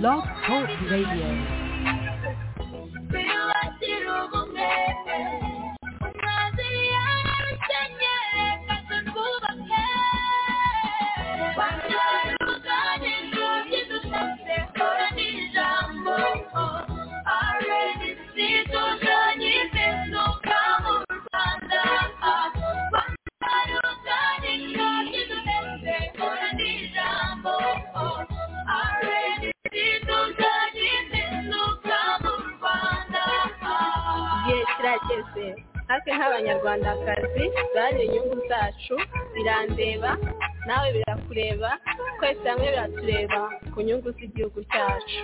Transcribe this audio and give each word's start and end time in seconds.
Blog 0.00 0.24
Talk 0.46 0.68
Radio. 0.90 1.67
Nk'abanyarwandakazi 36.18 37.44
duharanire 37.72 38.04
inyungu 38.06 38.36
zacu 38.50 38.94
birandeba 39.34 40.10
nawe 40.66 40.86
birakureba 40.96 41.70
twese 42.18 42.44
hamwe 42.50 42.66
biratureba 42.74 43.40
ku 43.72 43.78
nyungu 43.86 44.08
z'igihugu 44.16 44.60
cyacu. 44.72 45.20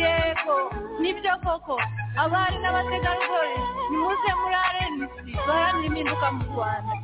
Yego 0.00 0.56
ni 1.00 1.10
byo 1.18 1.32
koko 1.44 1.74
abari 2.22 2.56
n'abategarugori 2.62 3.58
nimuze 3.90 4.30
muri 4.40 4.56
arenisi 4.68 5.20
duharanire 5.44 5.86
impinduka 5.88 6.26
mu 6.36 6.42
rwanda. 6.52 6.94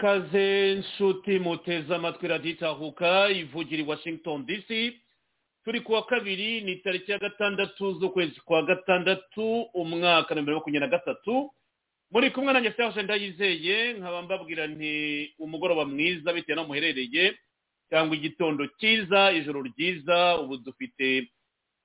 Ikaze 0.00 0.74
nshuti 0.74 1.38
muteze 1.38 1.94
amatwi 1.94 2.28
radiyo 2.28 2.52
itahuka 2.54 3.30
ivugira 3.30 3.82
i 3.82 3.86
washington 3.86 4.46
dc 4.46 4.68
turi 5.64 5.80
kuwa 5.80 6.02
kabiri 6.06 6.60
ni 6.60 6.76
tariki 6.76 7.10
ya 7.12 7.18
gatandatu 7.18 7.92
z'ukwezi 8.00 8.40
kwa 8.44 8.62
gatandatu 8.62 9.62
umwaka 9.74 10.34
na 10.34 10.42
mirongo 10.42 10.60
makumyabiri 10.60 10.80
na 10.90 10.98
gatatu. 10.98 11.50
Muri 12.10 12.30
kumwe 12.30 12.52
na 12.52 12.60
nyasitaje 12.60 13.02
ndayizeye 13.02 13.92
nkaba 13.92 14.22
mbabwira 14.22 14.66
nti 14.66 15.34
umugoroba 15.38 15.84
mwiza 15.84 16.32
bitewe 16.32 16.56
n'aho 16.56 16.68
muherereye 16.68 17.34
cyangwa 17.90 18.16
igitondo 18.16 18.66
cyiza 18.78 19.32
ijoro 19.32 19.62
ryiza 19.62 20.38
ubu 20.38 20.56
dufite 20.56 21.28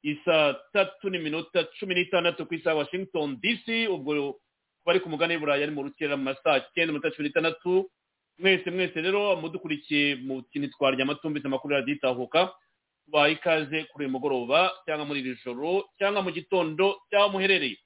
isa 0.03 0.59
tatu 0.73 1.09
n'iminota 1.09 1.63
cumi 1.79 1.95
n'itandatu 1.95 2.45
ku 2.45 2.53
isaha 2.53 2.75
washington 2.75 3.37
dc 3.41 3.65
ubwo 3.89 4.37
bari 4.85 4.99
ku 4.99 5.09
mugani 5.09 5.33
w'iburayi 5.33 5.63
ari 5.63 5.71
mu 5.73 5.83
rukera 5.89 6.17
mu 6.17 6.23
masaha 6.29 6.59
cyenda 6.75 6.91
iminota 6.93 7.11
cumi 7.15 7.27
n'itandatu. 7.31 7.89
Mwese 8.41 8.71
mwese 8.71 9.01
rero 9.01 9.35
mudukurikiye 9.35 10.15
mu 10.15 10.41
kintu 10.49 10.67
twarya 10.73 11.03
amatumbitse 11.03 11.47
amakuru 11.47 11.73
radiyo 11.75 11.95
itahuka 11.97 12.53
tubaye 13.05 13.33
ikaze 13.33 13.83
kuri 13.83 14.05
uyu 14.05 14.11
mugoroba 14.11 14.71
cyangwa 14.85 15.05
muri 15.05 15.19
iri 15.19 15.37
joro 15.45 15.85
cyangwa 15.97 16.21
mu 16.25 16.31
gitondo 16.31 17.01
cyangwa 17.09 17.29
muherereye. 17.29 17.77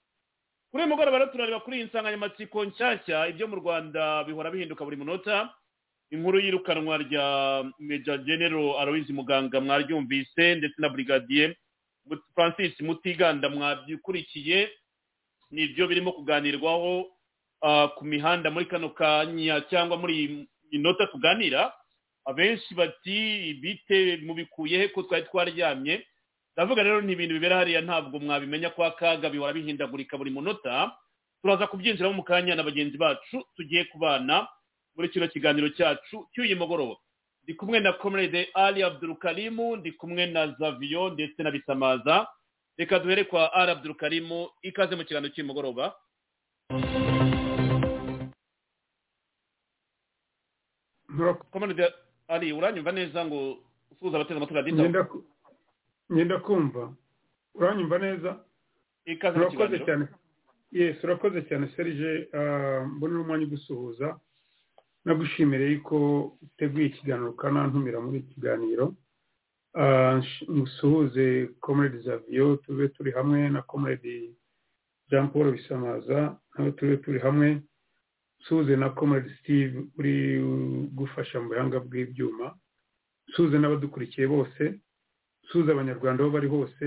Kuri 0.72 0.84
uyu 0.84 0.90
mugoroba 0.92 1.18
rero 1.20 1.32
turareba 1.32 1.60
kuri 1.60 1.78
iyi 1.78 1.86
nsanganyamatsiko 1.92 2.66
nshyashya 2.66 3.28
ibyo 3.32 3.48
mu 3.48 3.56
rwanda 3.60 4.24
bihora 4.24 4.52
bihinduka 4.52 4.86
buri 4.86 4.98
munota 4.98 5.50
inkuru 6.12 6.40
y'irukanwa 6.40 6.98
rya 7.04 7.26
meja 7.80 8.18
genero 8.18 8.80
aloyizi 8.80 9.14
muganga 9.14 9.60
mwaryumvise 9.62 10.56
ndetse 10.56 10.78
na 10.82 10.90
brigadier 10.90 11.56
francis 12.36 12.80
mutiganda 12.82 13.50
mwabyukurikiye 13.50 14.70
ni 15.52 15.68
byo 15.68 15.88
birimo 15.88 16.12
kuganirwaho 16.12 17.10
ku 17.98 18.06
mihanda 18.06 18.52
muri 18.52 18.66
kano 18.66 18.90
kanya 18.90 19.62
cyangwa 19.70 19.98
muri 19.98 20.14
iyi 20.20 20.48
minota 20.72 21.08
tuganira 21.08 21.74
abenshi 22.26 22.74
bati 22.76 23.54
bite 23.62 24.18
mubikuye 24.26 24.78
he 24.78 24.88
ko 24.88 25.04
twari 25.04 25.24
twaryamye. 25.26 26.06
Ndavuga 26.58 26.84
rero 26.84 27.02
ni 27.02 27.12
ibintu 27.14 27.34
bibera 27.36 27.56
hariya 27.58 27.82
ntabwo 27.82 28.20
mwabimenya 28.20 28.70
kwa 28.70 28.92
kaga 28.92 29.30
bihora 29.30 29.54
bihindagurika 29.54 30.18
buri 30.18 30.32
munota 30.32 30.92
turaza 31.42 31.68
kubyinjiramo 31.68 32.16
mu 32.16 32.24
kanya 32.24 32.56
na 32.56 32.64
bagenzi 32.64 32.98
bacu 32.98 33.44
tugiye 33.56 33.84
kubana 33.92 34.48
muri 34.96 35.10
kino 35.12 35.28
kiganiro 35.28 35.70
cyacu 35.70 36.28
cy'uyu 36.34 36.56
mugoroba. 36.58 36.96
Ndi 37.44 37.54
kumwe 37.54 37.80
na 37.80 37.94
comrade 37.94 38.50
ali 38.54 38.84
abdurukarimu 38.84 39.76
ndi 39.76 39.92
kumwe 39.92 40.26
na 40.26 40.48
zaviyo 40.60 41.10
ndetse 41.10 41.44
na 41.44 41.52
bisamaza 41.52 42.28
reka 42.78 43.00
duhere 43.00 43.24
kwa 43.24 43.54
ali 43.54 43.72
abdurukarimu 43.72 44.50
ikaze 44.64 44.96
mu 44.96 45.04
kiganiro 45.06 45.34
cy'uyu 45.36 45.48
mugoroba. 45.48 45.94
Comrade 51.52 51.86
ali 52.28 52.54
uranyumva 52.54 52.92
neza 52.92 53.26
ngo 53.26 53.58
usuhuza 53.92 54.16
abateze 54.18 54.38
amatwi 54.38 54.56
radita 54.56 54.76
ngenda 56.12 56.38
kumva. 56.40 56.94
Uranyumva 57.56 57.98
neza? 58.00 58.40
Ikaze 59.06 59.38
mu 59.40 59.50
kiganiro 59.50 59.86
cyane. 59.86 60.06
Yes 60.72 61.04
urakoze 61.04 61.42
cyane 61.48 61.68
serije 61.76 62.28
mbona 62.96 63.22
umwanya 63.22 63.46
ugusuhuza. 63.46 64.20
Nagushimire 65.06 65.72
yuko 65.72 65.98
uteguye 66.42 66.86
ikiganiro 66.90 67.30
ukanantumira 67.32 68.02
muri 68.02 68.18
iki 68.20 68.34
kiganiro. 68.34 68.94
Ah, 69.78 70.22
musuhuze 70.48 71.50
comrade 71.60 71.98
zaviyo 72.00 72.56
tube 72.64 72.88
turi 72.90 73.12
hamwe 73.12 73.50
na 73.50 73.62
comrade 73.62 74.32
jean 75.10 75.28
paul 75.30 75.52
bisamaza 75.52 76.36
nawe 76.58 76.72
tube 76.72 76.98
turi 76.98 77.20
hamwe. 77.20 77.62
Suhuze 78.48 78.76
na 78.78 78.90
comrade 78.90 79.30
steve 79.42 79.76
uri 79.98 80.40
gufasha 80.94 81.42
mu 81.42 81.50
buhanga 81.50 81.80
bw'ibyuma. 81.80 82.54
Suhuze 83.34 83.58
n'abadukurikiye 83.60 84.28
bose. 84.28 84.80
Suhuze 85.50 85.72
abanyarwanda 85.72 86.24
aho 86.24 86.32
bari 86.32 86.48
hose 86.48 86.86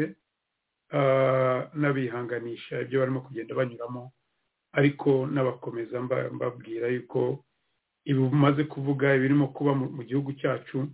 ah, 0.92 1.68
n'abihanganisha 1.74 2.80
ibyo 2.82 3.00
barimo 3.00 3.20
kugenda 3.20 3.54
banyuramo 3.54 4.12
ariko 4.72 5.26
n'abakomeza 5.26 6.00
mba- 6.02 6.30
mbabwira 6.30 6.88
yuko 6.88 7.44
ibi 8.04 8.18
umaze 8.20 8.64
kuvuga 8.64 9.14
ibirimo 9.16 9.48
kuba 9.52 9.74
mu 9.74 10.02
gihugu 10.04 10.32
cyacu 10.40 10.88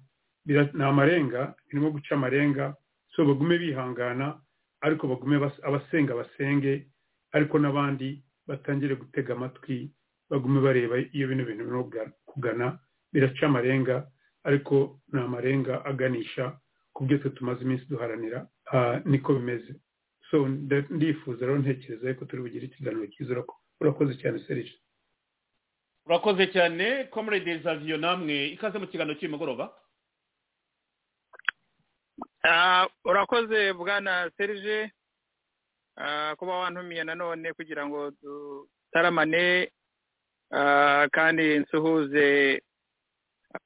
ni 0.47 0.83
amarenga 0.85 1.54
birimo 1.68 1.90
guca 1.90 2.12
amarenga. 2.14 2.75
So 3.14 3.25
bagume 3.25 3.59
bihangana 3.59 4.40
ariko 4.80 5.06
bagume 5.09 5.38
bas- 5.38 5.61
abasenga 5.62 6.14
basenge 6.14 6.88
ariko 7.33 7.59
n'abandi 7.59 8.25
batangire 8.47 8.94
gutega 8.97 9.35
amatwi 9.35 9.90
bagume 10.31 10.61
bareba 10.61 10.97
iyo 11.12 11.28
bino 11.28 11.45
bintu 11.45 11.64
birimo 11.64 11.85
kuga- 11.85 12.12
kugana 12.26 12.78
biraca 13.12 13.43
amarenga 13.47 13.97
ariko 14.45 15.00
ni 15.12 15.21
amarenga 15.21 15.85
aganisha 15.85 16.59
ku 16.95 17.04
byo 17.04 17.19
twe 17.19 17.31
tumaze 17.31 17.61
iminsi 17.64 17.85
duharanira 17.90 18.47
ah, 18.73 19.00
niko 19.04 19.35
bimeze. 19.35 19.75
So 20.31 20.49
ndifuza 20.90 21.47
rero 21.47 21.59
ntekereza 21.59 22.09
yuko 22.09 22.25
turi 22.25 22.43
bugire 22.43 22.66
ikiganiro 22.66 23.07
cyiza 23.12 23.33
urako- 23.35 23.61
urakoze 23.81 24.14
cyane 24.21 24.38
serije 24.47 24.75
urakoze 26.07 26.47
cyane 26.52 27.04
comrade 27.12 27.59
zaviyo 27.64 27.97
namwe 27.97 28.47
ikaze 28.57 28.78
mu 28.78 28.87
kiganiro 28.87 29.16
cy'uyu 29.19 29.33
mugoroba? 29.33 29.73
Ah, 32.45 32.87
urakoze 33.04 33.73
bwana 33.73 34.31
serge. 34.37 34.90
Ah, 35.97 36.35
kuba 36.38 36.59
wantumiye 36.59 37.04
nanone 37.04 37.52
kugira 37.52 37.87
ngo 37.87 38.11
dutaramane 38.23 39.71
kandi 41.12 41.58
nsuhuze 41.58 42.60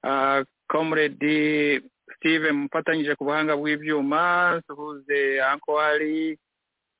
ah, 0.02 0.42
comrade 0.68 1.80
steve 2.16 2.52
mufatanyije 2.52 3.14
ku 3.16 3.24
buhanga 3.24 3.56
bw'ibyuma 3.56 4.56
nsuhuze 4.58 5.42
anko 5.42 5.80
ali 5.80 6.38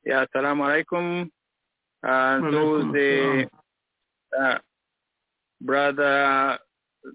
ya 0.04 0.26
salamu 0.32 0.64
alaikum. 0.66 1.28
Ah, 2.02 2.38
nsuhuze 2.38 3.49
ah, 4.38 4.61
brother 5.61 6.58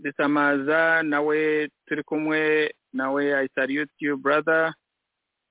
bisamaza 0.02 1.04
nawe 1.04 1.70
turi 1.86 2.04
kumwe 2.04 2.74
nawe 2.94 3.24
i 3.44 3.48
salute 3.56 3.92
you 4.00 4.18
brother. 4.18 4.74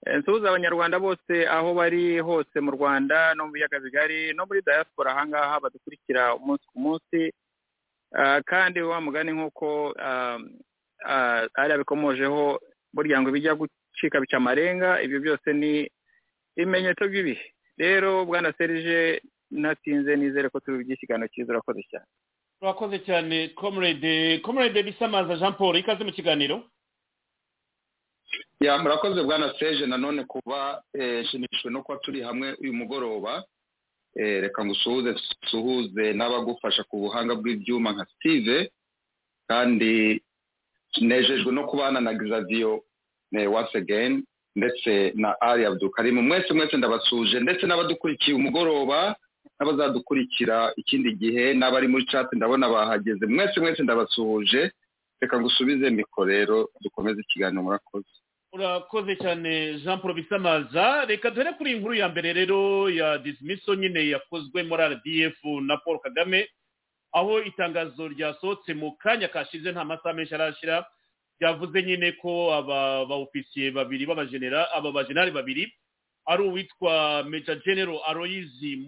Nsuhuza 0.06 0.49
abanyarwanda 0.49 0.99
bose 0.99 1.47
aho 1.49 1.75
bari 1.75 2.18
hose 2.18 2.56
mu 2.61 2.71
rwanda 2.71 3.35
no 3.35 3.47
mu 3.47 3.52
biyaga 3.52 3.78
bigari 3.80 4.35
no 4.35 4.47
muri 4.47 4.61
diaspora 4.66 5.11
ahangaha 5.14 5.61
badukurikira 5.61 6.35
umunsi 6.35 6.64
ku 6.73 6.78
munsi. 6.78 7.21
Ah, 8.14 8.40
kandi 8.44 8.82
wa 8.82 9.00
mugani 9.00 9.32
nk'uko 9.32 9.94
ah, 9.99 10.38
ah, 11.06 11.47
ari 11.54 11.73
abikomojeho 11.73 12.61
burya 12.94 13.23
ngo 13.23 13.30
bijya 13.30 13.54
gucika 13.54 14.21
bica 14.21 14.37
amarenga 14.37 15.00
ibyo 15.02 15.18
byose 15.21 15.49
ni 15.54 15.88
ibimenyetso 16.56 17.09
by'ibihe. 17.09 17.47
Rero 17.78 18.25
bwana 18.26 18.52
serije 18.59 19.23
natinze 19.50 20.16
nizere 20.16 20.49
ko 20.50 20.61
turi 20.61 20.85
ikiganiro 20.92 21.28
cyiza 21.32 21.52
urakoze 21.52 21.82
cyane. 21.90 22.06
Urakoze 22.61 22.99
cyane 23.06 23.49
comrade 23.54 24.40
comrade 24.44 24.82
bisamaza 24.82 25.37
jean 25.38 25.54
paul 25.54 25.76
ikaze 25.78 26.04
mu 26.04 26.12
kiganiro. 26.12 26.68
Ya 28.61 28.79
murakoze 28.79 29.23
bwana 29.23 29.55
seje 29.59 29.87
nanone 29.87 30.25
kuba 30.25 30.83
eh, 30.95 31.25
nshimishijwe 31.25 31.71
no 31.71 31.83
kuba 31.83 31.99
turi 31.99 32.21
hamwe 32.23 32.55
uyu 32.61 32.73
mugoroba. 32.75 33.45
Eh, 34.17 34.43
reka 34.43 34.65
ngusuhuze 34.65 35.15
suhuze 35.51 36.12
n'abagufasha 36.12 36.85
ku 36.85 36.97
buhanga 37.01 37.35
bw'ibyuma 37.35 37.93
nka 37.93 38.05
steve 38.12 38.71
kandi 39.49 40.21
nejejwe 41.01 41.53
no 41.53 41.65
kubana 41.67 42.01
na 42.01 42.12
Xavier 42.12 42.81
eh, 43.33 43.49
once 43.53 43.73
again 43.79 44.25
ndetse 44.57 45.12
na 45.17 45.41
ali 45.41 45.65
abdukarimu 45.65 46.23
mwese 46.23 46.53
mwese 46.55 46.77
ndabasuje 46.77 47.41
ndetse 47.41 47.65
n'abadukurikiye 47.67 48.37
umugoroba 48.37 49.17
n'abazadukurikira 49.59 50.73
ikindi 50.77 51.15
gihe 51.17 51.55
n'abari 51.55 51.89
muri 51.89 52.05
chat 52.07 52.29
ndabona 52.33 52.69
bahageze. 52.69 53.27
Mwese 53.27 53.61
mwese 53.61 53.83
ndabasuhuje. 53.83 54.71
Reka 55.21 55.41
ngusubize 55.41 55.91
mikoro 55.91 56.27
rero 56.29 56.69
dukomeze 56.81 57.21
ikiganiro 57.21 57.62
murakoze. 57.62 58.11
Urakoze 58.52 59.16
cyane 59.16 59.78
jean 59.80 60.00
paul 60.00 60.14
bisamaza 60.14 61.04
reka 61.09 61.30
duhere 61.30 61.52
kuri 61.52 61.71
iyi 61.71 61.78
nkuru 61.80 61.94
ya 61.94 62.09
mbere 62.09 62.32
rero 62.32 62.91
ya 62.91 63.19
disimiso 63.19 63.75
nyine 63.75 64.08
yakozwe 64.08 64.62
muri 64.62 64.82
rdf 64.93 65.38
na 65.62 65.76
paul 65.76 65.99
kagame 66.00 66.49
aho 67.12 67.41
itangazo 67.43 68.08
ryasohotse 68.08 68.75
mu 68.75 68.97
kanya 68.97 69.28
kashize 69.28 69.73
nta 69.73 69.84
masaha 69.84 70.12
menshi 70.15 70.34
arashira. 70.34 70.84
Ryavuze 71.41 71.82
nyine 71.82 72.12
ko 72.12 72.54
aba 72.54 73.04
baofisiye 73.06 73.71
babiri 73.71 74.06
b'abagenera 74.06 74.73
aba 74.73 74.93
bajenali 74.93 75.30
babiri 75.30 75.73
ari 76.26 76.43
uwitwa 76.43 77.25
meja 77.25 77.54
genero 77.65 77.99
aloyizi 78.04 78.78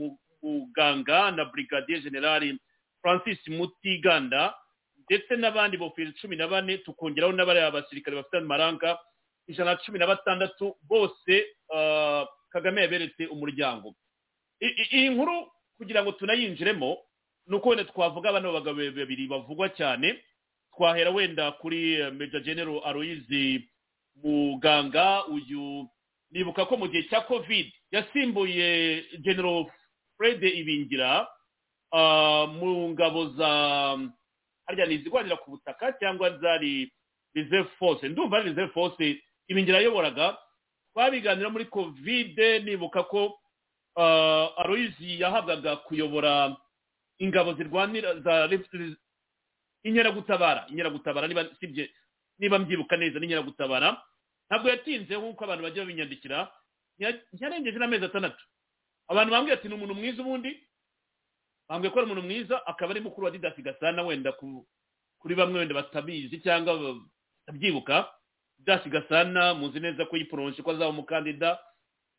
muganga 0.42 1.30
na 1.30 1.44
brigadier 1.44 2.00
generali 2.00 2.58
francis 3.02 3.40
mutiganda 3.48 4.54
ndetse 5.10 5.36
n'abandi 5.36 5.76
bofisiye 5.76 6.12
cumi 6.20 6.36
na 6.36 6.48
bane 6.48 6.78
tukongeraho 6.78 7.32
n'abariya 7.32 7.70
basirikare 7.74 8.16
bafite 8.16 8.38
amaranga 8.38 8.98
ijana 9.48 9.70
na 9.70 9.76
cumi 9.76 9.98
na 9.98 10.06
batandatu 10.06 10.76
bose 10.88 11.46
ah, 11.74 12.26
kagame 12.52 12.80
yaberetse 12.82 13.26
umuryango. 13.26 13.94
Iyi 14.60 15.08
nkuru 15.10 15.46
kugira 15.76 16.02
ngo 16.02 16.12
tunayinjiremo 16.12 16.96
ni 17.46 17.56
uko 17.56 17.68
wenda 17.68 17.84
twavuga 17.84 18.32
bano 18.32 18.52
bagabo 18.52 18.78
babiri 18.78 19.26
bavugwa 19.28 19.68
cyane. 19.68 20.22
Twahera 20.76 21.10
wenda 21.10 21.52
kuri 21.52 21.94
eh, 22.00 22.12
Major 22.12 22.40
General 22.42 22.80
Aloyizi 22.84 23.68
muganga. 24.22 25.26
Uyu 25.26 25.88
nibuka 26.30 26.64
ko 26.66 26.76
mu 26.76 26.88
gihe 26.88 27.02
cya 27.10 27.20
covid 27.28 27.72
yasimbuye 27.90 29.04
General 29.22 29.66
Fred 30.16 30.42
Ibingira 30.42 31.28
ah, 31.92 32.46
mu 32.46 32.88
ngabo 32.94 33.28
za 33.36 33.50
harya 34.66 34.86
ni 34.86 34.94
izirwanira 34.94 35.36
ku 35.36 35.50
butaka 35.50 35.92
cyangwa 36.00 36.38
zari 36.38 36.88
reserve 37.34 37.68
force. 37.78 38.08
Ndumva 38.08 38.36
ari 38.38 38.48
reserve 38.48 38.72
force 38.72 39.20
Ibingira 39.48 39.78
yayoboraga 39.78 40.38
twabiganira 40.92 41.50
muri 41.50 41.64
covid 41.68 42.38
nibuka 42.64 43.02
ko 43.08 43.38
ah, 43.96 44.48
Aloyizi 44.56 45.20
yahabwaga 45.20 45.76
kuyobora 45.86 46.56
ingabo 47.18 47.54
zirwanira 47.54 48.20
za 48.20 48.48
inkeragutabara. 49.84 50.66
Inkeragutabara 50.70 51.28
niba 52.38 52.58
mbyibuka 52.58 52.96
neza 52.96 53.18
ni 53.18 53.26
inkeragutabara 53.26 54.02
ntabwo 54.50 54.68
yatinze 54.70 55.16
nk'uko 55.16 55.44
abantu 55.44 55.62
bajya 55.64 55.82
babinyandikira. 55.84 56.38
Ntiya- 56.98 57.20
ntiyarengeje 57.32 57.78
n'amezi 57.78 58.04
atandatu. 58.04 58.42
Abantu 59.08 59.30
bambwiye 59.32 59.54
ati 59.58 59.68
ni 59.68 59.74
umuntu 59.74 59.94
mwiza 59.94 60.22
ubundi? 60.22 60.52
Bambwiye 61.68 61.90
ko 61.92 61.98
ari 62.00 62.06
umuntu 62.10 62.22
mwiza 62.28 62.56
akaba 62.66 62.90
ari 62.92 63.00
mukuru 63.00 63.24
wa 63.24 63.30
didasi 63.30 63.62
gasana 63.62 64.02
wenda 64.02 64.32
ku- 64.32 64.66
kuri 65.20 65.34
bamwe 65.34 65.58
wenda 65.64 65.74
batabizi 65.74 66.38
cyangwa 66.40 66.76
ba- 66.76 67.00
batabyibuka. 67.46 68.08
Didasi 68.58 68.88
gasana 68.90 69.54
muzi 69.54 69.80
neza 69.80 70.04
ko 70.06 70.16
yiporonshe 70.16 70.62
ko 70.62 70.70
azaba 70.70 70.88
umukandida 70.90 71.58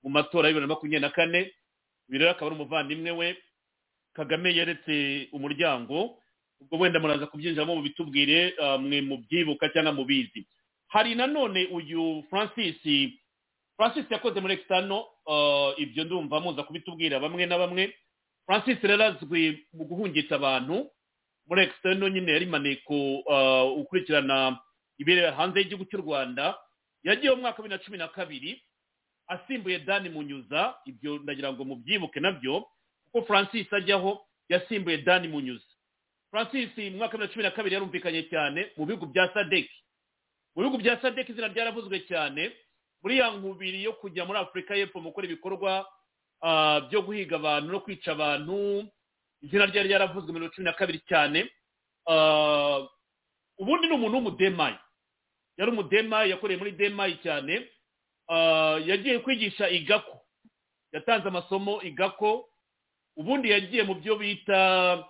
mu 0.04 0.10
matora 0.10 0.48
bibiri 0.50 0.62
na 0.62 0.74
makumyabiri 0.74 1.02
na 1.02 1.10
kane. 1.10 1.52
Uyu 2.10 2.20
rero 2.20 2.32
akaba 2.32 2.52
ari 2.52 2.56
umuvandimwe 2.62 3.12
we 3.12 3.38
kagame 4.14 4.54
yeretse 4.54 5.28
umuryango. 5.34 6.18
Ubwo 6.62 6.78
wenda 6.80 7.00
muraza 7.00 7.26
kubyinjiramo 7.28 7.76
mubitubwire 7.76 8.54
ah, 8.62 8.78
mwe 8.78 9.02
mubyibuka 9.02 9.70
cyangwa 9.70 9.94
mubizi. 9.94 10.46
Hari 10.88 11.16
nanone 11.16 11.66
uyu 11.72 12.24
francis 12.30 12.78
francis 13.78 14.06
yakoze 14.12 14.40
muri 14.42 14.54
extano 14.54 15.06
ah, 15.30 15.74
ibyo 15.78 16.04
ndumva 16.04 16.40
muza 16.40 16.64
kubitubwira 16.64 17.20
bamwe 17.20 17.46
na 17.46 17.58
bamwe. 17.58 17.94
Francis 18.46 18.78
rero 18.84 19.04
azwi 19.04 19.66
mu 19.74 19.84
guhungitsa 19.90 20.36
abantu. 20.36 20.86
Muri 21.50 21.62
extano 21.64 22.08
nyine 22.10 22.32
yari 22.32 22.46
maneko 22.46 23.24
ah, 23.30 23.66
ukurikirana 23.66 24.60
ibireba 24.98 25.36
hanze 25.36 25.60
y'igihugu 25.60 25.86
cy'u 25.90 26.02
rwanda 26.02 26.58
yagiye 27.04 27.32
mu 27.36 27.42
mwaka 27.42 27.58
wa 27.62 27.64
bibiri 27.68 27.78
na 27.80 27.84
cumi 27.86 27.98
na 27.98 28.08
kabiri 28.08 28.62
asimbuye 29.28 29.80
dani 29.80 30.10
munyuza. 30.10 30.76
Ibyo 30.86 31.18
ndagira 31.18 31.54
ngo 31.54 31.66
mubyibuke 31.66 32.20
na 32.20 32.32
byo 32.32 32.66
kuko 33.12 33.26
francis 33.28 33.74
ajyaho 33.74 34.22
yasimbuye 34.50 34.98
dani 34.98 35.28
munyuza. 35.28 35.66
Francis 36.32 36.70
mu 36.78 36.98
mwaka 36.98 37.18
wa 37.18 37.28
bibiri 37.28 37.28
na 37.28 37.34
cumi 37.34 37.44
na 37.44 37.52
kabiri 37.52 37.74
yarumvikanye 37.76 38.24
cyane 38.30 38.72
mu 38.78 38.86
bihugu 38.86 39.06
bya 39.06 39.34
sadek. 39.34 39.70
Mu 40.56 40.62
bihugu 40.64 40.78
bya 40.78 41.02
sadek 41.02 41.30
izina 41.30 41.48
ryaravuzwe 41.48 42.00
cyane 42.08 42.52
muri 43.04 43.18
ya 43.18 43.32
nkubiri 43.32 43.84
yo 43.84 43.94
kujya 43.94 44.26
muri 44.26 44.40
afurika 44.40 44.76
y'epfo 44.76 45.00
mu 45.00 45.10
gukora 45.10 45.28
ibikorwa 45.28 45.86
ah, 46.42 46.80
byo 46.90 47.02
guhiga 47.02 47.36
abantu 47.38 47.72
no 47.72 47.80
kwica 47.80 48.08
abantu 48.18 48.88
izina 49.42 49.66
ryari 49.70 49.88
ryaravuzwe 49.90 50.40
na 50.40 50.50
cumi 50.50 50.66
na 50.66 50.74
kabiri 50.74 51.00
cyane. 51.10 51.46
Ah, 52.10 52.82
ubundi 53.58 53.88
ni 53.88 53.94
umuntu 53.94 54.16
w'umudemayi 54.18 54.76
yari 55.58 55.72
umudemayi 55.72 56.32
yakoreye 56.32 56.58
muri 56.60 56.72
demayi 56.72 57.18
cyane 57.24 57.68
Ah, 58.28 58.80
yagiye 58.86 59.20
kwigisha 59.20 59.70
igako. 59.70 60.18
Yatanze 60.92 61.28
amasomo 61.28 61.82
igako 61.82 62.50
ubundi 63.16 63.50
yagiye 63.50 63.84
mu 63.84 63.94
byo 64.02 64.16
bita 64.18 65.06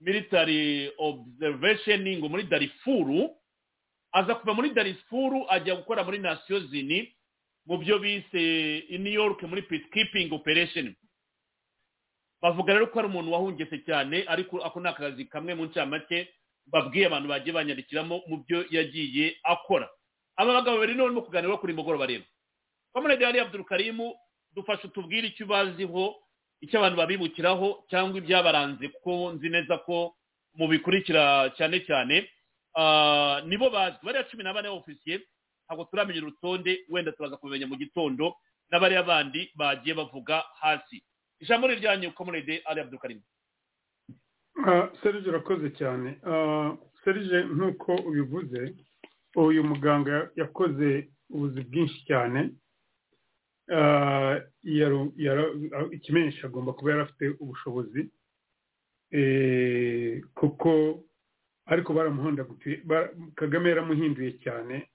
military 0.00 0.90
observation 0.98 2.02
ngo 2.18 2.28
muri 2.28 2.42
darifuru 2.42 3.30
aza 4.12 4.34
kuva 4.34 4.54
muri 4.54 4.70
darifuru 4.74 5.46
ajya 5.48 5.74
gukora 5.78 6.02
muri 6.04 6.18
nasiyo 6.18 6.60
zini 6.66 7.06
mu 7.66 7.78
byo 7.78 7.98
bise 7.98 8.42
i 8.90 8.98
new 8.98 9.12
york 9.14 9.42
muri 9.46 9.62
peacekeeping 9.62 10.32
operation. 10.34 10.90
Bavuga 12.42 12.72
rero 12.74 12.86
ko 12.90 12.98
ari 12.98 13.08
umuntu 13.08 13.32
wahungetse 13.32 13.78
cyane 13.86 14.24
ariko 14.26 14.58
ako 14.58 14.80
ni 14.80 14.88
akazi 14.88 15.24
kamwe 15.30 15.54
mu 15.54 15.64
ncamake 15.70 16.28
babwiye 16.66 17.06
abantu 17.06 17.28
bagiye 17.28 17.52
banyandikiramo 17.54 18.22
mu 18.26 18.36
byo 18.44 18.64
yagiye 18.70 19.36
akora. 19.44 19.88
Aba 20.36 20.52
bagabo 20.52 20.76
babiri 20.78 20.92
nibo 20.94 21.04
barimo 21.08 21.22
kuganira 21.22 21.56
kuri 21.56 21.72
mugoroba 21.72 22.06
rero. 22.06 22.24
Kamunede 22.92 23.24
yari 23.24 23.38
abdurukarimu 23.40 24.14
dufashe 24.54 24.86
utubwire 24.86 25.28
icyo 25.28 25.44
ubaziho 25.46 26.14
icyo 26.60 26.78
abantu 26.78 26.96
babibukiraho 26.98 27.84
cyangwa 27.90 28.18
ibyabaranze 28.18 28.88
kuko 28.88 29.32
nzi 29.36 29.48
neza 29.48 29.78
ko 29.84 30.16
mubikurikira 30.54 31.50
cyane 31.56 31.80
cyane. 31.86 32.28
Ah, 32.76 33.40
nibo 33.46 33.70
bazwi 33.70 34.04
bariya 34.04 34.24
cumi 34.28 34.44
na 34.44 34.52
bane 34.52 34.68
ofisiye 34.68 35.20
ntabwo 35.66 35.84
turamenya 35.88 36.20
urutonde 36.22 36.84
wenda 36.88 37.12
turaza 37.12 37.36
kubimenya 37.36 37.66
mu 37.66 37.76
gitondo 37.76 38.36
n'abariya 38.70 39.02
bandi 39.02 39.50
bagiye 39.56 39.94
bavuga 39.96 40.44
hasi. 40.60 41.02
Ijambo 41.40 41.68
ni 41.68 41.74
ryanyu 41.80 42.12
kamunede 42.12 42.62
ari 42.64 42.80
abdurukarimu 42.80 43.22
Serge 45.02 45.28
urakoze 45.28 45.70
cyane. 45.76 46.18
Ah, 46.24 46.76
serge 47.04 47.44
nk'uko 47.44 47.94
ubivuze 48.08 48.74
uyu 49.36 49.64
muganga 49.64 50.30
yakoze 50.36 51.08
ubuzi 51.30 51.60
bwinshi 51.68 52.04
cyane. 52.08 52.50
Ah, 53.72 54.40
ikimenyesha 55.92 56.46
agomba 56.46 56.72
kuba 56.72 56.90
yari 56.90 57.02
afite 57.02 57.24
ubushobozi. 57.40 58.10
Eh, 59.10 60.20
kuko 60.34 61.04
ariko 61.66 61.92
baramuhondaguye 61.94 62.82
ba- 62.84 63.10
kagame 63.36 63.68
yaramuhinduye 63.70 64.32
cyane 64.42 64.88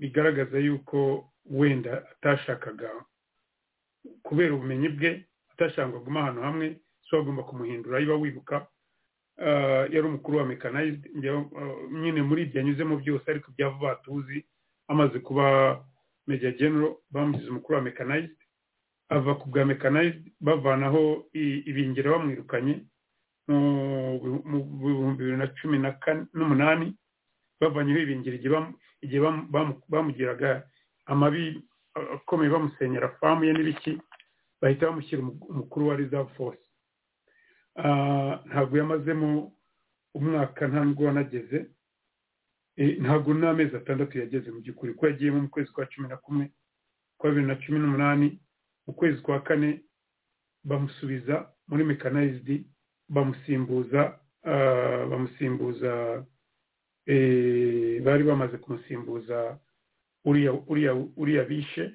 bigaragaza 0.00 0.58
yuko 0.58 1.28
wenda 1.44 2.08
atashakaga 2.12 2.88
kubera 4.22 4.54
ubumenyi 4.54 4.88
bwe 4.88 5.10
atashaka 5.52 5.96
agume 5.96 6.20
ahantu 6.20 6.40
hamwe 6.42 6.66
so 7.10 7.18
agomba 7.18 7.42
kumuhindura. 7.42 8.00
Niba 8.00 8.14
wibuka 8.16 8.66
ah, 9.40 9.86
yari 9.92 10.00
umukuru 10.06 10.38
wa 10.38 10.46
mekanayizidi 10.46 11.10
nyine 11.92 12.22
muri 12.22 12.42
ibyo 12.42 12.60
anyuzemo 12.60 12.96
byose 12.96 13.30
ariko 13.30 13.50
ibya 13.50 13.68
vuba 13.70 13.94
tuzi 14.04 14.44
amaze 14.88 15.18
kuba 15.18 15.80
meja 16.26 16.50
genero 16.52 17.00
bamugize 17.10 17.50
umukuru 17.50 17.76
wa 17.78 17.82
mekanayizidi 17.84 18.44
ava 19.08 19.34
ku 19.34 19.48
bwa 19.48 19.64
mekanayizidi 19.64 20.32
bavanaho 20.40 21.24
ibingira 21.32 22.10
bamwirukanye 22.12 22.84
mu 23.48 24.20
bi- 24.20 24.44
mu 24.50 24.58
bihumbi 24.84 25.24
bibiri 25.24 25.36
na 25.40 25.46
cumi 25.56 25.78
na 25.80 25.92
kane 25.96 26.26
n'umunani 26.36 26.92
bavanyeho 27.60 27.98
ibingira 28.04 28.36
igihe 28.36 28.52
bam- 28.52 28.74
igihe 29.00 29.20
bam- 29.24 29.48
bamu- 29.50 29.80
bamugiraga 29.88 30.68
amabi 31.08 31.62
akomeye 31.96 32.50
bamusenyera 32.52 33.08
famu 33.16 33.44
ye 33.48 33.52
n'ibiki 33.56 33.96
bahita 34.60 34.86
bamushyira 34.92 35.22
umu- 35.24 35.40
umukuru 35.48 35.88
wa 35.88 35.96
reserve 35.96 36.28
force. 36.36 36.60
Ntabwo 38.48 38.78
yamazemo 38.78 39.52
umwaka 40.14 40.68
nta 40.68 40.84
nubwo 40.84 41.04
wanageze 41.06 41.66
ntabwo 43.00 43.34
n'amezi 43.34 43.76
atandatu 43.76 44.18
yageze. 44.18 44.50
Mu 44.50 44.60
by'ukuri 44.60 44.94
ko 44.94 45.06
yagiyemo 45.06 45.40
mu 45.40 45.48
kwezi 45.48 45.70
kwa 45.72 45.86
cumi 45.86 46.08
na 46.08 46.16
kumwe 46.16 46.50
kwa 47.18 47.30
bibiri 47.30 47.46
na 47.46 47.56
cumi 47.56 47.78
n'umunani 47.78 48.38
mu 48.86 48.92
kwezi 48.94 49.18
kwa 49.22 49.40
kane 49.42 49.82
bamusubiza 50.64 51.50
muri 51.68 51.84
mekanayizidi 51.84 52.66
bamusimbuza 53.08 54.18
ah, 54.44 55.06
bamusimbuza 55.10 56.24
eh, 57.06 58.02
bari 58.02 58.24
bamaze 58.24 58.58
kumusimbuza 58.58 59.58
uriya 60.24 60.52
uriya 60.52 60.94
uriya 61.16 61.44
bishe 61.44 61.94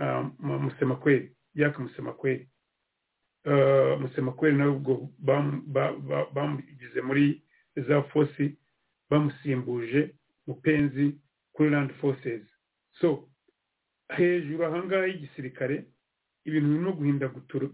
ah, 0.00 0.22
mu- 0.38 0.58
musemakweri 0.58 1.36
yaka 1.54 1.78
musemakweri 1.82 2.48
Ah, 2.48 2.57
musemakweri 4.00 4.56
nawe 4.56 4.70
ubwo 4.76 5.10
bam- 5.18 5.62
ba- 5.66 5.92
ba- 6.08 6.28
bamugize 6.34 7.00
muri 7.00 7.42
za 7.76 8.02
fosi 8.02 8.56
bamusimbuje 9.10 10.14
mupenzi 10.46 11.18
kuri 11.52 11.70
land 11.70 11.90
forces. 12.00 12.42
So 13.00 13.28
hejuru 14.16 14.64
ahangaha 14.64 15.06
y'igisirikare 15.06 15.84
ibintu 16.44 16.68
birimo 16.68 16.92
guhindagutura 16.92 17.68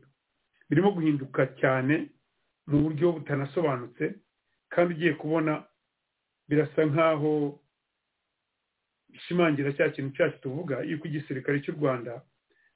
birimo 0.70 0.90
guhinduka 0.92 1.46
cyane 1.60 2.10
mu 2.66 2.78
buryo 2.82 3.12
butanasobanutse 3.12 4.14
kandi 4.68 4.94
ugiye 4.94 5.12
kubona 5.14 5.64
birasa 6.48 6.84
nk'aho 6.86 7.60
bishimangira 9.08 9.72
cya 9.72 9.90
kintu 9.90 10.16
cyacu 10.16 10.38
tuvuga 10.40 10.80
yuko 10.82 11.06
igisirikare 11.08 11.60
cy'u 11.62 11.74
rwanda 11.78 12.22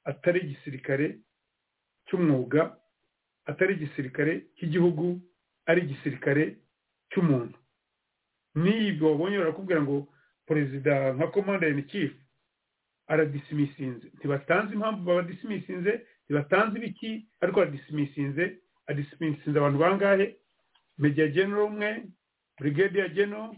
atari 0.05 0.39
igisirikare 0.39 1.19
cy'umwuga 2.07 2.77
atari 3.49 3.73
igisirikare 3.73 4.33
cy'igihugu 4.57 5.19
ari 5.69 5.81
igisirikare 5.81 6.43
cy'umuntu. 7.11 7.57
N'ibyo 8.61 9.05
wabonye 9.11 9.37
barakubwira 9.37 9.81
ngo 9.81 10.07
perezida 10.47 11.13
nka 11.13 11.27
commander 11.33 11.69
in 11.71 11.83
chief 11.91 12.11
aradisimisinze. 13.07 14.07
Ntibatanze 14.17 14.73
impamvu 14.73 15.01
babadisimisinze 15.03 15.91
ntibatanze 16.25 16.77
ibiki 16.77 17.11
ariko 17.41 17.57
aradisimisinze 17.61 18.43
adisimisinze 18.89 19.57
abantu 19.59 19.77
bangahe? 19.79 20.35
Meja 20.97 21.27
genero 21.27 21.65
umwe 21.65 21.89
brigadier 22.59 23.09
general 23.13 23.55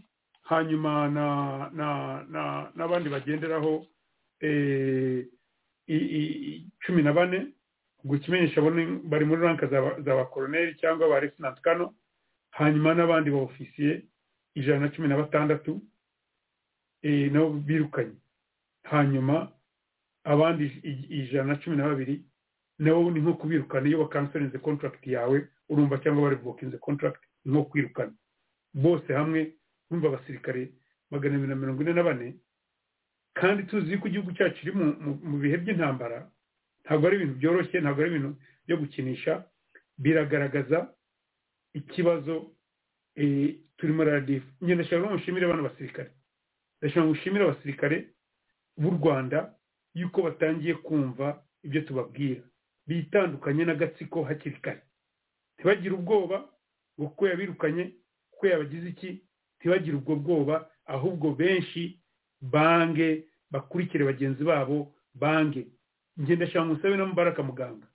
hanyuma 0.52 1.10
na 1.10 1.26
na 1.74 1.88
na 2.34 2.44
n'abandi 2.76 3.10
bagenderaho 3.10 3.88
eh, 4.42 5.26
cumi 6.86 7.02
na 7.04 7.14
bane. 7.14 7.48
Ikimenyesha 8.06 8.62
bone- 8.62 9.02
bari 9.04 9.26
muri 9.26 9.42
ranka 9.42 9.68
za- 9.68 10.02
za 10.02 10.16
bakoroneri 10.16 10.76
cyangwa 10.76 11.10
ba 11.10 11.20
lieutenant 11.20 11.62
kano 11.62 11.94
hanyuma 12.52 12.94
n'abandi 12.94 13.30
ba 13.32 13.38
ofisiye 13.48 14.06
ijana 14.56 14.80
na 14.80 14.90
cumi 14.92 15.08
na 15.08 15.18
batandatu 15.18 15.82
eh, 17.02 17.32
nabo 17.32 17.50
birukanye. 17.50 18.14
Hanyuma 18.84 19.52
abandi 20.24 20.66
ij- 20.84 21.10
ijana 21.10 21.54
na 21.54 21.60
cumi 21.60 21.78
na 21.78 21.88
babiri 21.88 22.22
nabo 22.80 23.12
ni 23.12 23.20
nko 23.20 23.34
kubirukana. 23.34 23.88
Iyo 23.88 23.98
bakansorinze 24.06 24.58
contract 24.58 25.08
yawe 25.08 25.48
urumva 25.70 25.98
cyangwa 25.98 26.24
barevokinze 26.30 26.78
contract 26.78 27.22
ni 27.46 27.52
nko 27.54 27.64
kwirukana. 27.64 28.14
Bose 28.74 29.14
hamwe 29.14 29.56
urumva 29.90 30.08
abasirikare 30.08 30.72
magana 31.12 31.36
abiri 31.36 31.50
na 31.50 31.56
mirongo 31.56 31.82
ine 31.82 31.94
na 31.94 32.04
bane 32.04 32.36
kandi 33.34 33.64
tuzi 33.64 33.92
yuko 33.92 34.08
igihugu 34.08 34.32
cyacu 34.36 34.60
kiri 34.60 34.72
mu 34.76 35.38
bihe 35.40 35.58
by'intambara 35.58 36.28
ntabwo 36.86 37.08
ari 37.08 37.16
ibintu 37.18 37.36
byoroshye 37.40 37.78
ntabwo 37.82 38.02
ari 38.02 38.10
ibintu 38.12 38.32
byo 38.66 38.76
gukinisha. 38.78 39.46
Biragaragaza 39.98 40.94
ikibazo 41.74 42.52
eh, 43.16 43.56
turimo 43.78 44.04
radifu 44.04 44.48
njye 44.62 44.76
ndashaka 44.76 45.02
ngo 45.06 45.14
mushimire 45.14 45.48
bano 45.48 45.64
basirikare. 45.64 46.12
Ndashaka 46.82 47.02
ngo 47.06 47.10
mushimire 47.14 47.44
abasirikare 47.46 47.98
b'u 48.78 48.90
rwanda 48.90 49.54
yuko 49.94 50.22
batangiye 50.22 50.74
kumva 50.74 51.44
ibyo 51.64 51.82
tubabwira. 51.82 52.42
Bitandukanye 52.88 53.66
n'agatsiko 53.66 54.24
hakiri 54.24 54.56
kare. 54.62 54.82
Ntibagire 55.58 55.94
ubwoba 55.96 56.50
ngo 57.00 57.08
kuko 57.10 57.28
yabirukanye 57.28 57.94
kuko 58.32 58.48
yabagize 58.48 58.90
iki. 58.90 59.10
Ntibagire 59.60 59.96
ubwo 59.98 60.16
bwoba 60.16 60.70
ahubwo 60.86 61.32
benshi 61.36 62.00
bange 62.42 63.28
bakurikire 63.52 64.06
bagenzi 64.06 64.44
babo 64.44 64.96
bange. 65.14 65.68
Ngo 66.20 66.66
musabe 66.66 66.98
na 66.98 67.06
mubaraka 67.06 67.44
muganga. 67.44 67.88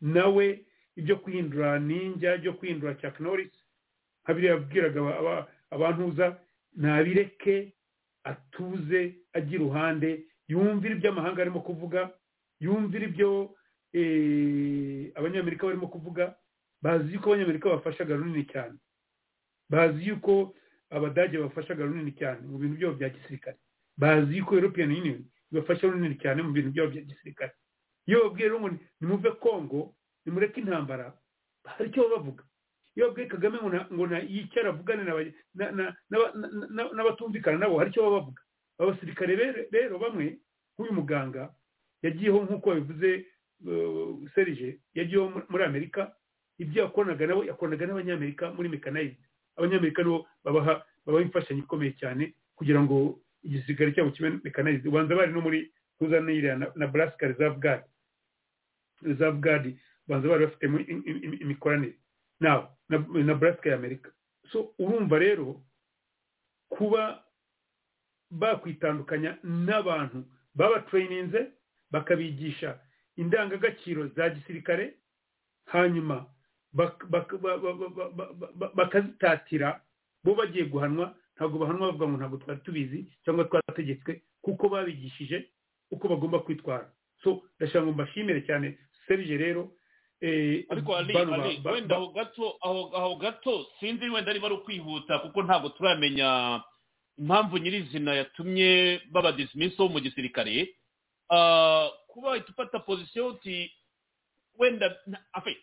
Nawe 0.00 0.64
ibyo 0.96 1.16
kwihindura 1.16 1.78
ninjya 1.78 2.36
byo 2.38 2.52
kwihindura 2.52 2.94
Chuck 2.94 3.20
Norris. 3.20 3.52
Nka 4.24 4.34
biriya 4.34 4.52
yabwiraga 4.54 5.00
aba- 5.00 5.18
aba- 5.18 5.46
abantuza 5.70 6.38
nabireke 6.76 7.72
atuze 8.24 9.14
ajya 9.32 9.54
iruhande 9.58 10.24
yumvire 10.48 10.94
ibyo 10.94 11.10
amahanga 11.10 11.42
arimo 11.42 11.60
kuvuga 11.60 12.10
yumvire 12.60 13.06
ibyo 13.06 13.54
eh, 13.92 15.10
abanyamerika 15.14 15.66
barimo 15.66 15.86
kuvuga 15.88 16.34
bazi 16.82 17.14
yuko 17.14 17.28
abanyamerika 17.32 17.68
bafashaga 17.70 18.16
runini 18.16 18.44
cyane. 18.52 18.78
Bazi 19.70 20.08
yuko 20.08 20.54
abadage 20.90 21.38
bafashaga 21.38 21.84
runini 21.84 22.12
cyane 22.12 22.40
mu 22.46 22.58
bintu 22.58 22.76
byabo 22.76 22.94
bya 22.96 23.08
gisirikare. 23.10 23.56
Bazi 23.96 24.36
yuko 24.38 24.54
european 24.54 24.90
union 24.90 25.24
ibafasha 25.52 25.86
runini 25.86 26.16
cyane 26.18 26.42
mu 26.42 26.52
bintu 26.52 26.70
byabo 26.72 26.90
bya 26.90 27.02
gisirikare. 27.04 27.52
Iyo 28.08 28.18
babwiye 28.32 28.50
ngo 28.50 28.68
ni- 28.68 28.80
nimuve 29.00 29.30
kongo 29.38 29.94
nimureke 30.26 30.60
intambara 30.60 31.12
hari 31.64 31.88
icyo 31.92 32.08
bavuga. 32.08 32.42
Iyo 32.96 33.08
babwiye 33.12 33.28
kagame 33.28 33.58
ngo 33.62 34.04
yicara 34.28 34.68
avugane 34.72 35.02
n'aba- 35.04 35.32
na- 35.54 35.70
na- 35.70 35.94
n'aba- 36.10 36.32
na- 36.34 36.68
na- 36.70 36.90
n'abatumvikana 36.96 37.58
nabo 37.58 37.78
hari 37.78 37.90
icyo 37.92 38.02
bavuga. 38.10 38.42
Abasirikare 38.80 39.36
rero- 39.70 39.98
bamwe 40.00 40.40
nk'uyu 40.74 40.92
muganga 40.96 41.54
yagiyeho 42.02 42.42
nk'uko 42.48 42.66
babivuze 42.74 43.26
uh, 43.62 44.18
serije 44.34 44.80
yagiyeho 44.96 45.30
mu- 45.30 45.46
muri 45.48 45.62
amerika 45.64 46.10
ibyo 46.58 46.82
yakoranaga 46.88 47.26
nabo 47.30 47.44
yakoranaga 47.46 47.86
n'abanyamerika 47.86 48.50
muri 48.56 48.68
mekanayizi 48.72 49.22
abanyamerika 49.56 50.02
nibo 50.02 50.26
babaha 50.44 50.82
babaha 51.06 51.22
imfashanyo 51.24 51.62
ikomeye 51.62 51.92
cyane 52.00 52.34
kugira 52.58 52.82
ngo 52.82 53.20
igisigari 53.44 53.92
cyabo 53.94 54.10
kimwe 54.10 54.30
kimenekaneze 54.38 54.88
ubanza 54.88 55.14
bari 55.14 55.32
no 55.32 55.40
muri 55.40 55.72
ntuzanira 56.00 56.56
na 56.74 56.86
burasika 56.86 57.26
rizavugadi 57.28 57.84
rizavugadi 59.02 59.78
banza 60.08 60.28
bari 60.28 60.44
bafitemo 60.46 60.78
imikoranire 61.44 61.94
nawe 62.40 62.66
na 63.24 63.34
burasika 63.34 63.70
y'amerika 63.70 64.10
so 64.52 64.74
urumva 64.78 65.18
rero 65.18 65.62
kuba 66.68 67.24
bakwitandukanya 68.30 69.38
n'abantu 69.44 70.24
babatereyininze 70.54 71.52
bakabigisha 71.90 72.80
indangagaciro 73.16 74.06
za 74.08 74.30
gisirikare 74.30 74.94
hanyuma 75.66 76.26
bakazitatira 78.74 79.80
bo 80.24 80.34
bagiye 80.34 80.64
guhanwa 80.64 81.14
ntabwo 81.36 81.58
bahanwa 81.58 81.86
bavuga 81.92 82.06
ngo 82.08 82.16
ntabwo 82.16 82.36
twari 82.38 82.60
tubizi 82.60 83.06
cyangwa 83.24 83.44
twategetswe 83.44 84.22
kuko 84.42 84.68
babigishije 84.68 85.48
uko 85.90 86.08
bagomba 86.08 86.38
kwitwara. 86.44 86.92
So 87.24 87.42
ndashaka 87.60 87.84
ngo 87.86 87.92
mbashimire 87.92 88.40
cyane 88.46 88.78
serije 89.06 89.36
rero 89.38 89.72
eh, 90.20 90.64
ariko 90.70 90.92
ba- 91.14 91.26
wenda 91.72 91.96
aho 91.96 92.08
gato 92.12 92.44
aho 92.62 93.16
gato 93.16 93.66
sinzi 93.80 94.08
wenda 94.08 94.32
niba 94.32 94.46
ari 94.46 94.54
ukwihuta 94.56 95.18
kuko 95.18 95.42
ntabwo 95.42 95.68
turamenya 95.68 96.62
impamvu 97.18 97.58
nyirizina 97.58 98.14
yatumye 98.14 99.00
baba 99.10 99.32
disimiso 99.32 99.88
mu 99.88 100.00
gisirikare. 100.00 100.74
Ah, 101.30 101.88
kuba 102.08 102.28
wahita 102.28 102.52
ufata 102.52 102.78
pozisiyo 102.78 103.26
uti 103.28 103.72
wenda 104.58 104.96
afe 105.32 105.56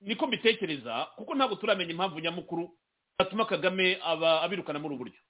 niko 0.00 0.26
mbitekereza 0.26 1.06
kuko 1.16 1.34
ntabwo 1.34 1.56
turamenya 1.56 1.90
impamvu 1.90 2.20
nyamukuru 2.20 2.70
yatuma 3.20 3.44
kagame 3.44 3.98
aba 4.04 4.42
abirukana 4.42 4.78
muri 4.78 4.94
ubu 4.94 5.04
buryo. 5.04 5.20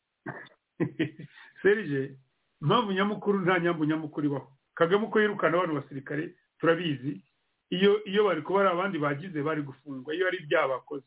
Serije 1.63 2.17
impamvu 2.63 2.93
nyamukuru 2.93 3.41
nta 3.41 3.59
nyamvu 3.61 3.85
nyamukuru 3.85 4.27
ibaho. 4.27 4.49
Kagame 4.75 5.05
uko 5.05 5.21
yirukana 5.21 5.57
abantu 5.59 5.75
basirikare 5.75 6.35
turabizi. 6.59 7.23
Iyo 7.71 8.05
iyo 8.05 8.25
bari 8.25 8.43
kuba 8.43 8.61
ari 8.61 8.69
abandi 8.71 8.99
bagize 8.99 9.43
bari 9.43 9.63
gufungwa. 9.63 10.15
Iyo 10.15 10.27
ari 10.27 10.39
ibyaha 10.39 10.69
bakoze. 10.69 11.07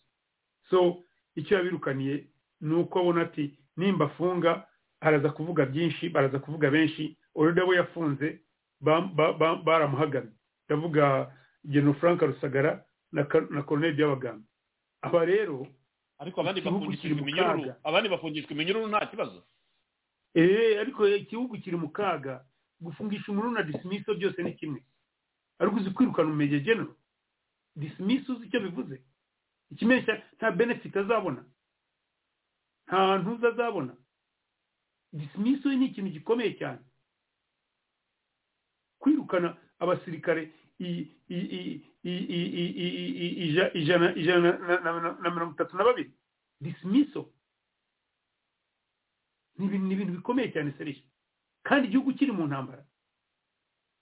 So 0.69 1.03
icyo 1.35 1.57
yabirukaniye 1.57 2.27
ni 2.61 2.73
uko 2.75 2.99
abona 2.99 3.21
ati 3.21 3.59
nimba 3.77 4.05
afunga 4.05 4.67
araza 5.01 5.29
kuvuga 5.29 5.65
byinshi 5.65 6.09
baraza 6.09 6.39
kuvuga 6.39 6.69
benshi. 6.71 7.17
Urede 7.35 7.61
abo 7.61 7.73
yafunze 7.75 8.39
ba- 8.81 9.01
ba- 9.01 9.33
ba- 9.33 9.55
baramuhagamye 9.55 10.31
ndavuga 10.69 11.31
geno 11.65 11.93
frank 11.93 12.21
rusagara 12.21 12.85
na 13.11 13.23
colonel 13.63 13.93
byabagamba 13.93 14.45
aba 15.01 15.25
rero 15.25 15.67
ariko 16.23 16.41
abandi 16.41 16.61
bafungishijwe 16.63 17.19
iminyururu 17.21 17.73
abandi 17.83 18.07
bafungishwa 18.09 18.51
iminyururu 18.55 18.87
nta 18.87 19.05
kibazo. 19.11 19.43
Eee 20.35 20.79
ariko 20.79 21.03
igihugu 21.07 21.57
kiri 21.61 21.77
mu 21.77 21.89
kaga 21.91 22.45
gufungisha 22.81 23.31
umuntu 23.31 23.51
na 23.51 23.63
disimiso 23.63 24.13
byose 24.15 24.39
ni 24.43 24.53
kimwe. 24.55 24.81
Ariko 25.59 25.75
uzi 25.77 25.89
kwirukana 25.91 26.29
umege 26.31 26.59
genero 26.59 26.95
disimiso 27.75 28.33
uzi 28.33 28.45
icyo 28.47 28.59
bivuze? 28.59 29.03
Ikimenyesha 29.71 30.21
nta 30.37 30.51
benefit 30.51 30.95
azabona? 30.97 31.45
Nta 32.87 33.17
ntuza 33.21 33.47
azabona? 33.53 33.93
Disimiso 35.13 35.69
ni 35.73 35.85
ikintu 35.85 36.09
gikomeye 36.11 36.53
cyane. 36.57 36.81
Kwirukana 38.99 39.57
abasirikare 39.79 40.51
ijana 44.13 44.57
na 45.21 45.29
mirongo 45.31 45.53
itatu 45.53 45.77
na 45.77 45.83
babiri 45.83 46.11
disimiso 46.61 47.29
ni 49.57 49.65
ibintu 49.65 50.13
bikomeye 50.13 50.51
cyane 50.51 50.73
serije 50.77 51.03
kandi 51.63 51.87
igihugu 51.87 52.13
kiri 52.13 52.31
mu 52.31 52.47
ntambara 52.47 52.85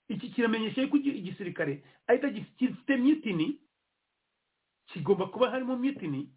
iki 0.08 0.30
kiramenyesha 0.30 0.88
ko 0.88 0.96
igisirikare 0.96 1.82
ahita 2.06 2.28
gifite 2.30 2.96
mutini 2.96 3.58
kigomba 4.86 5.26
kuba 5.26 5.50
harimo 5.50 5.76
mutini 5.76 6.28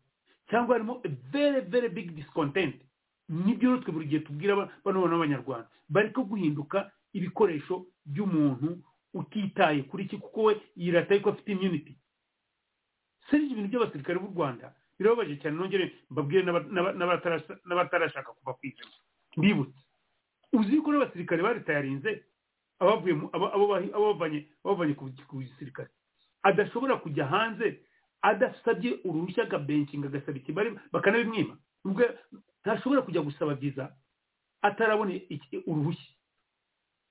cyangwa 0.50 0.76
harimo 0.76 1.02
very 1.32 1.62
very 1.62 1.89
big 1.89 2.12
discontent 2.15 2.76
ni 3.30 3.56
byo 3.56 3.71
natwe 3.76 3.91
buri 3.91 4.06
gihe 4.08 4.19
tubwira 4.21 4.56
bano 4.56 5.02
bana 5.02 5.15
b'abanyarwanda 5.17 5.69
bari 5.89 6.10
ko 6.12 6.24
guhinduka 6.24 6.91
ibikoresho 7.13 7.86
by'umuntu 8.06 8.78
utitaye 9.15 9.84
kuri 9.88 10.04
iki 10.04 10.17
kuko 10.19 10.43
we 10.43 10.62
yirata 10.75 11.15
yuko 11.15 11.30
afite 11.32 11.51
immunity. 11.56 11.95
Serije 13.32 13.51
ibintu 13.56 13.69
by'abasirikare 13.71 14.19
b'u 14.19 14.32
rwanda 14.36 14.75
birababaje 14.99 15.36
cyane 15.41 15.56
nongere 15.58 15.91
mbabwire 16.12 16.43
n'abatarashaka 17.65 18.32
kuva 18.38 18.54
ku 18.54 18.62
ijana. 18.67 18.91
Mbibutse. 19.38 19.80
Uzi 20.54 20.75
yuko 20.75 20.91
n'abasirikare 20.91 21.41
baritayarinze 21.43 22.23
abavuye 22.80 23.13
mu- 23.15 23.30
abo- 23.34 23.51
abo 23.56 23.65
bahi- 23.67 23.91
abo 23.95 24.13
bavanye 24.13 24.39
bavanye 24.63 24.93
ku 24.93 25.10
gisirikare. 25.41 25.89
Adashobora 26.43 26.97
kujya 27.01 27.25
hanze 27.28 27.82
adasabye 28.21 28.99
uruhushya 29.08 29.43
agabenkinga 29.47 30.08
agasaba 30.08 30.38
ikibari 30.38 30.69
bakanabimwima. 30.91 31.58
Ubwo 31.86 32.04
ntashobora 32.62 33.01
kujya 33.01 33.21
gusaba 33.21 33.54
viza 33.56 33.89
atarabona 34.62 35.13
uruhushya. 35.67 36.12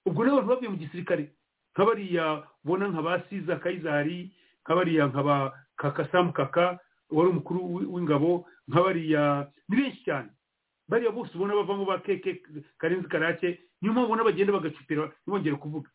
Ubwo 0.07 0.21
rero 0.23 0.35
abantu 0.39 0.51
bavuye 0.53 0.69
mu 0.71 0.77
gisirikare 0.79 1.33
nk'abariya 1.75 2.47
ubona 2.65 2.89
nka 2.89 3.03
ba 3.03 3.23
siza 3.29 3.57
kayizari 3.59 4.31
nk'abariya 4.65 5.07
nka 5.11 5.23
ba 5.23 5.37
kaka 5.77 6.09
samu 6.13 6.33
kaka 6.33 6.79
wari 7.11 7.29
umukuru 7.31 7.61
w'i- 7.75 7.87
w'ingabo 7.93 8.47
nka 8.69 8.81
bariya 8.83 9.51
ni 9.69 9.77
benshi 9.77 10.05
cyane. 10.05 10.31
Bariya 10.89 11.11
bose 11.11 11.31
ubona 11.35 11.55
bavamo 11.55 11.85
ba 11.85 11.99
keke 12.01 12.43
karenzi 12.79 13.09
karake 13.09 13.59
niyo 13.81 13.93
mpamvu 13.93 14.07
ubona 14.09 14.25
bagenda 14.25 14.53
bagacupira 14.53 15.13
ntibongere 15.25 15.57
kuvuga. 15.57 15.91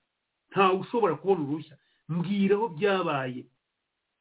Ntawe 0.51 0.77
ushobora 0.83 1.15
kubona 1.15 1.41
uruhushya. 1.45 1.77
Mbwira 2.09 2.55
aho 2.57 2.67
byabaye. 2.73 3.45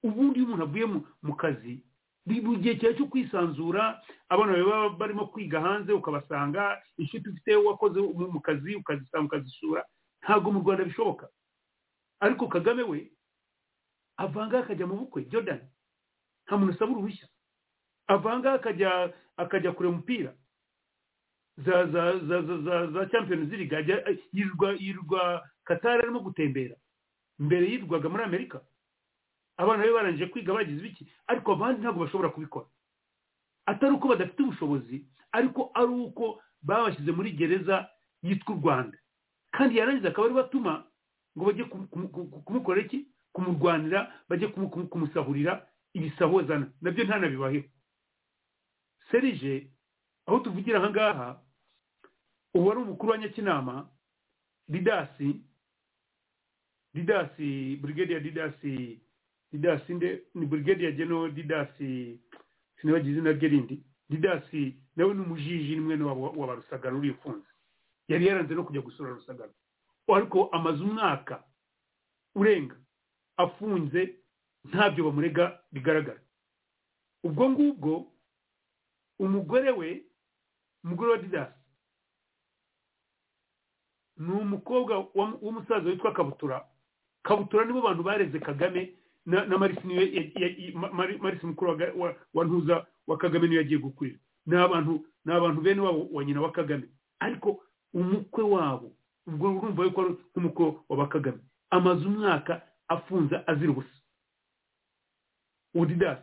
Ubundi 0.04 0.38
iyo 0.38 0.46
umuntu 0.46 0.62
avuye 0.64 0.86
mu- 0.86 1.04
mu 1.22 1.34
kazi 1.36 1.82
buri 2.28 2.60
gihe 2.60 2.74
cyawe 2.76 2.92
cyo 2.94 3.06
kwisanzura 3.08 4.02
abana 4.28 4.52
baba 4.60 4.88
barimo 5.00 5.26
kwiga 5.32 5.60
hanze 5.64 5.92
ukabasanga 5.96 6.76
inshuti 7.00 7.28
ufite 7.32 7.56
wakoze 7.56 7.96
mu 8.04 8.28
mu 8.36 8.40
kazi 8.44 8.76
ukazisanga 8.76 9.26
ukazisura 9.26 9.80
ntabwo 10.22 10.52
mu 10.52 10.60
rwanda 10.60 10.84
bishoboka. 10.84 11.28
Ariko 12.20 12.48
kagame 12.48 12.82
we 12.82 13.10
avanga 14.16 14.58
akajya 14.58 14.86
mu 14.86 14.96
bukwe 14.96 15.24
jordan 15.30 15.60
nta 16.46 16.56
muntu 16.56 16.72
usaba 16.74 16.92
uruhushya. 16.92 17.28
Avanga 18.08 18.52
akajya 18.52 19.12
akajya 19.36 19.72
kureba 19.72 19.94
umupira 19.94 20.32
za 21.56 21.86
za 21.86 22.18
za 22.18 22.42
za 22.42 22.56
za, 22.62 22.86
za 22.86 23.06
champions 23.06 23.50
league 23.52 24.18
yirwa 24.32 24.72
yirwa 24.72 25.48
katari 25.64 26.02
arimo 26.02 26.20
gutembera. 26.20 26.76
Mbere 27.38 27.66
yirwaga 27.70 28.08
muri 28.08 28.22
amerika. 28.24 28.60
Abana 29.56 29.82
be 29.82 29.92
barangije 29.92 30.26
kwiga 30.26 30.54
bagize 30.54 30.78
ibiki 30.80 31.06
ariko 31.26 31.52
abandi 31.52 31.80
ntabwo 31.82 32.04
bashobora 32.04 32.30
kubikora. 32.30 32.66
Atari 33.66 33.92
uko 33.94 34.08
badafite 34.08 34.42
ubushobozi 34.42 35.06
ariko 35.32 35.70
ari 35.74 35.92
uko 35.92 36.42
babashyize 36.62 37.12
muri 37.12 37.32
gereza 37.32 37.88
yitwa 38.22 38.54
u 38.54 38.58
rwanda. 38.58 38.98
Kandi 39.50 39.76
yarangiza 39.78 40.08
akaba 40.08 40.26
ari 40.26 40.34
batuma 40.34 40.84
ngo 41.38 41.44
bajye 41.46 41.64
kumu- 41.70 41.86
kumu- 41.88 42.08
kumu- 42.10 42.42
kumukorera 42.42 42.86
iki? 42.86 43.06
Kumurwanira 43.32 44.10
bajye 44.28 44.48
kumu- 44.50 44.70
kumu- 44.70 44.88
kumusahurira 44.90 45.62
ibisabo 45.94 46.42
zana 46.42 46.66
na 46.82 46.90
byo 46.90 47.04
ntanabibaheho 47.06 47.64
serije 49.10 49.70
aho 50.26 50.38
tuvugira 50.42 50.78
aha 50.82 50.90
ngaha 50.90 51.28
ubu 52.54 52.70
ari 52.72 52.80
umukuru 52.80 53.12
wa 53.12 53.18
nyakinama 53.18 53.88
didasi 54.68 55.40
didasi 56.94 57.76
brigadier 57.82 58.20
didasi 58.20 59.00
didasi 59.52 59.94
nde? 59.94 60.22
Ni 60.34 60.46
brigadier 60.46 60.92
general 60.92 61.30
didasi 61.32 62.20
sinabagize 62.80 63.10
izina 63.12 63.32
rye 63.32 63.48
rindi. 63.48 63.82
Didasi 64.10 64.76
nawe 64.96 65.14
ni 65.14 65.20
umujiji 65.20 65.74
ni 65.74 65.80
mwene 65.80 66.04
wa 66.04 66.46
barusagara 66.46 66.96
uri 66.96 67.10
ufunze 67.10 67.46
yari 68.08 68.26
yaranze 68.26 68.54
no 68.54 68.64
kujya 68.64 68.80
gusura 68.80 69.10
rusagara 69.10 69.52
ariko 70.16 70.48
amaze 70.52 70.82
umwaka 70.84 71.44
urenga 72.34 72.76
afunze 73.36 74.14
ntabyo 74.64 75.04
bamurega 75.04 75.60
bigaragara. 75.72 76.20
Ubwo 77.24 77.50
ngubwo 77.50 78.12
umugore 79.18 79.70
we 79.70 80.02
umugore 80.84 81.10
wa 81.12 81.18
didasi 81.18 81.58
ni 84.16 84.32
umukobwa 84.32 84.98
wa- 85.14 85.38
w'umusaza 85.42 85.88
witwa 85.90 86.12
kabutura. 86.12 86.66
Kabutura 87.22 87.64
nibo 87.64 87.82
bantu 87.82 88.02
bareze 88.02 88.38
kagame 88.38 88.94
na, 89.26 89.44
marisi 89.58 89.86
Mari- 90.74 91.18
marisi 91.18 91.46
mukuru 91.46 91.70
wa, 92.34 92.44
ntuza 92.44 92.86
wa 93.06 93.16
kagame 93.18 93.48
ni 93.48 93.56
we 93.56 93.62
yagiye 93.62 93.78
gukurira 93.80 94.18
ni 95.24 95.32
abantu 95.32 95.60
bene 95.60 95.80
wabo 95.80 96.08
wa 96.12 96.24
nyina 96.24 96.40
wa 96.40 96.52
kagame. 96.52 96.88
Ariko 97.20 97.62
umukwe 97.94 98.44
wabo 98.44 98.92
ubwo 99.28 99.46
urumva 99.58 99.82
yuko 99.84 100.00
ari 100.02 100.12
nk'umukwe 100.32 100.64
wa 100.88 100.96
ba 100.96 101.06
kagame 101.12 101.40
amaze 101.70 102.02
umwaka 102.08 102.62
afunze 102.88 103.36
azira 103.46 103.70
ubusa. 103.72 103.96
Udidasi 105.74 106.22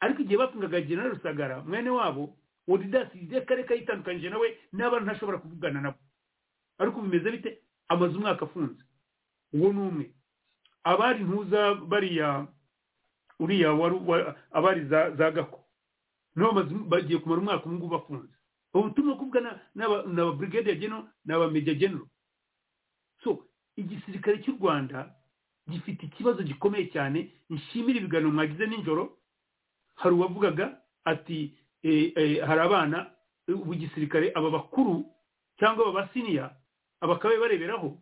ariko 0.00 0.20
igihe 0.22 0.38
bafungaga 0.38 0.80
general 0.80 1.10
rusagara 1.16 1.62
mwene 1.64 1.90
wabo 1.90 2.36
udidasi 2.68 3.18
igihe 3.18 3.40
kare 3.40 3.64
kayitandukanyije 3.64 4.30
nawe 4.30 4.48
n'abana 4.72 5.04
ntashobora 5.04 5.38
kuvugana 5.38 5.80
nabo. 5.80 5.98
Ariko 6.78 7.00
bimeze 7.02 7.30
bite? 7.30 7.50
Amaze 7.88 8.16
umwaka 8.16 8.44
afunze. 8.44 8.82
Uwo 9.52 9.72
ni 9.72 9.80
umwe. 9.80 10.06
Abari 10.84 11.24
ntuza 11.24 11.74
bariya 11.74 12.46
uriya 13.40 13.72
wari 13.72 13.96
wa- 14.06 14.36
abari 14.52 14.84
za 14.88 15.30
gako 15.30 15.64
nabo 16.36 16.62
bagiye 16.88 17.18
kumara 17.18 17.40
umwaka 17.40 17.66
ngubu 17.70 17.88
bafunze 17.88 18.34
ubutumwa 18.74 19.16
kuvuga 19.16 19.40
na- 19.40 19.60
n'aba 19.74 20.02
n'aba 20.06 20.32
brigadier 20.32 20.76
general 20.78 21.06
n'aba 21.24 21.50
major 21.50 21.74
general. 21.74 22.06
So 23.24 23.46
igisirikare 23.76 24.42
cy'u 24.42 24.56
rwanda 24.60 25.14
gifite 25.70 26.02
ikibazo 26.06 26.42
gikomeye 26.42 26.86
cyane 26.92 27.32
nshimira 27.50 27.98
ibiganiro 27.98 28.30
mwagize 28.30 28.66
nijoro 28.66 29.18
hari 29.96 30.14
uwavugaga 30.14 30.80
ati 31.04 31.54
eh, 31.82 32.12
eh, 32.16 32.42
hari 32.46 32.60
abana 32.60 33.10
ubu 33.48 33.74
gisirikare 33.74 34.32
aba 34.34 34.50
bakuru 34.50 35.04
cyangwa 35.58 35.84
aba 35.88 35.92
basiniya 36.04 36.50
abakabaye 37.00 37.40
bareberaho 37.40 37.98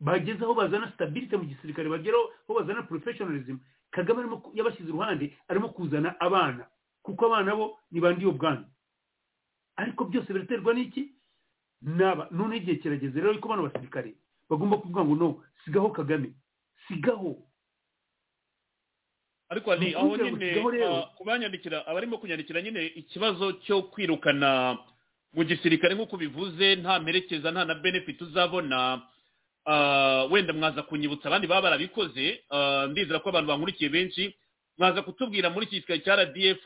bageze 0.00 0.44
aho 0.44 0.54
bazana 0.54 0.92
stability 0.92 1.36
mu 1.36 1.44
gisirikare 1.44 1.88
bageraho 1.88 2.24
aho 2.48 2.54
bazana 2.60 2.82
professionalism. 2.82 3.58
Kagame 3.90 4.24
yabashyize 4.54 4.88
iruhande 4.88 5.36
arimo 5.48 5.68
kuzana 5.68 6.16
abana. 6.20 6.66
Kuko 7.02 7.26
abana 7.26 7.54
bo 7.56 7.78
ni 7.90 8.00
ba 8.00 8.12
ndiyo 8.12 8.32
bwana 8.32 8.64
ariko 9.76 10.04
byose 10.04 10.32
biraterwa 10.32 10.74
n'iki? 10.74 11.12
Naba 11.82 12.28
none 12.30 12.56
igihe 12.56 12.76
kirageze 12.78 13.14
rero 13.20 13.32
yuko 13.32 13.48
bano 13.48 13.62
basirikare 13.66 14.14
bagomba 14.50 14.76
kuvuga 14.78 15.04
ngo 15.04 15.14
no 15.16 15.28
sigaho 15.64 15.90
kagame 15.90 16.30
sigaho. 16.88 17.36
Ariko 19.48 19.76
ni 19.76 19.94
aho 19.94 20.16
nyine 20.16 20.52
ah, 20.86 21.02
kubanyandikira 21.16 21.86
abarimo 21.86 22.18
kunyandikira 22.18 22.62
nyine 22.62 22.86
ikibazo 22.86 23.52
cyo 23.52 23.82
kwirukana 23.82 24.78
mu 25.34 25.44
gisirikare 25.44 25.94
nk'uko 25.94 26.16
bivuze 26.16 26.76
nta 26.76 27.00
mperekeza 27.00 27.50
nta 27.52 27.64
na 27.64 27.74
benefit 27.74 28.20
uzabona 28.22 29.02
ah, 29.66 30.24
wenda 30.30 30.52
mwaza 30.52 30.82
kunyibutsa. 30.82 31.28
Abandi 31.28 31.46
baba 31.46 31.62
barabikoze 31.62 32.44
ah, 32.50 32.86
ndizera 32.90 33.18
ko 33.20 33.28
abantu 33.28 33.48
bankurikiye 33.48 33.90
benshi 33.90 34.34
mwaza 34.78 35.02
kutubwira 35.02 35.50
muri 35.50 35.66
iki 35.66 35.80
gisirikare 35.84 36.00
cya 36.00 36.16
rdf 36.16 36.64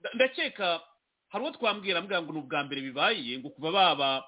nda- 0.00 0.14
ndakeka 0.14 0.80
hari 1.28 1.42
uwo 1.44 1.52
twambwira 1.52 2.00
mbwira 2.02 2.22
ngo 2.22 2.32
ni 2.32 2.38
ubwa 2.38 2.64
mbere 2.64 2.80
bibaye 2.80 3.38
ngo 3.38 3.50
kuva 3.50 3.70
baba 3.72 4.24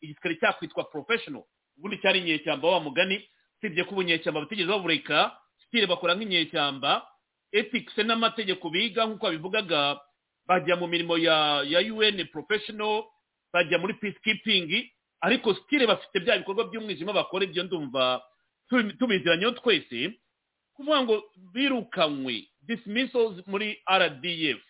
igisirikare 0.00 0.34
cyakwitwa 0.40 0.84
professional 0.84 1.42
ubundi 1.78 1.98
cyari 2.02 2.18
inyeshyamba 2.20 2.68
wa 2.68 2.80
mugani 2.80 3.22
usibye 3.58 3.84
ko 3.84 3.90
ubunyeshyamba 3.94 4.40
batigeze 4.40 4.68
babureka 4.70 5.36
sitire 5.62 5.86
bakora 5.86 6.14
nk'inyeshyamba 6.14 7.06
ethics 7.52 7.96
n'amategeko 7.98 8.70
biga 8.70 9.06
nk'uko 9.06 9.26
babivugaga 9.26 10.00
bajya 10.48 10.76
mu 10.76 10.86
mirimo 10.88 11.18
ya 11.18 11.62
ya 11.66 11.80
UN 11.94 12.26
professional 12.32 13.04
bajya 13.52 13.78
muri 13.78 13.94
peacekeeping 14.00 14.90
ariko 15.20 15.54
stile 15.54 15.86
bafite 15.86 16.20
bya 16.24 16.38
bikorwa 16.40 16.64
by'umwijima 16.70 17.12
bakora 17.12 17.44
ibyo 17.44 17.62
ndumva 17.68 18.22
tubi- 18.70 18.96
tubiziranyeho 18.98 19.52
twese 19.60 20.16
kuvuga 20.74 21.02
ngo 21.04 21.14
birukanywe 21.52 22.48
dismissals 22.66 23.36
muri 23.46 23.76
RDF 23.86 24.62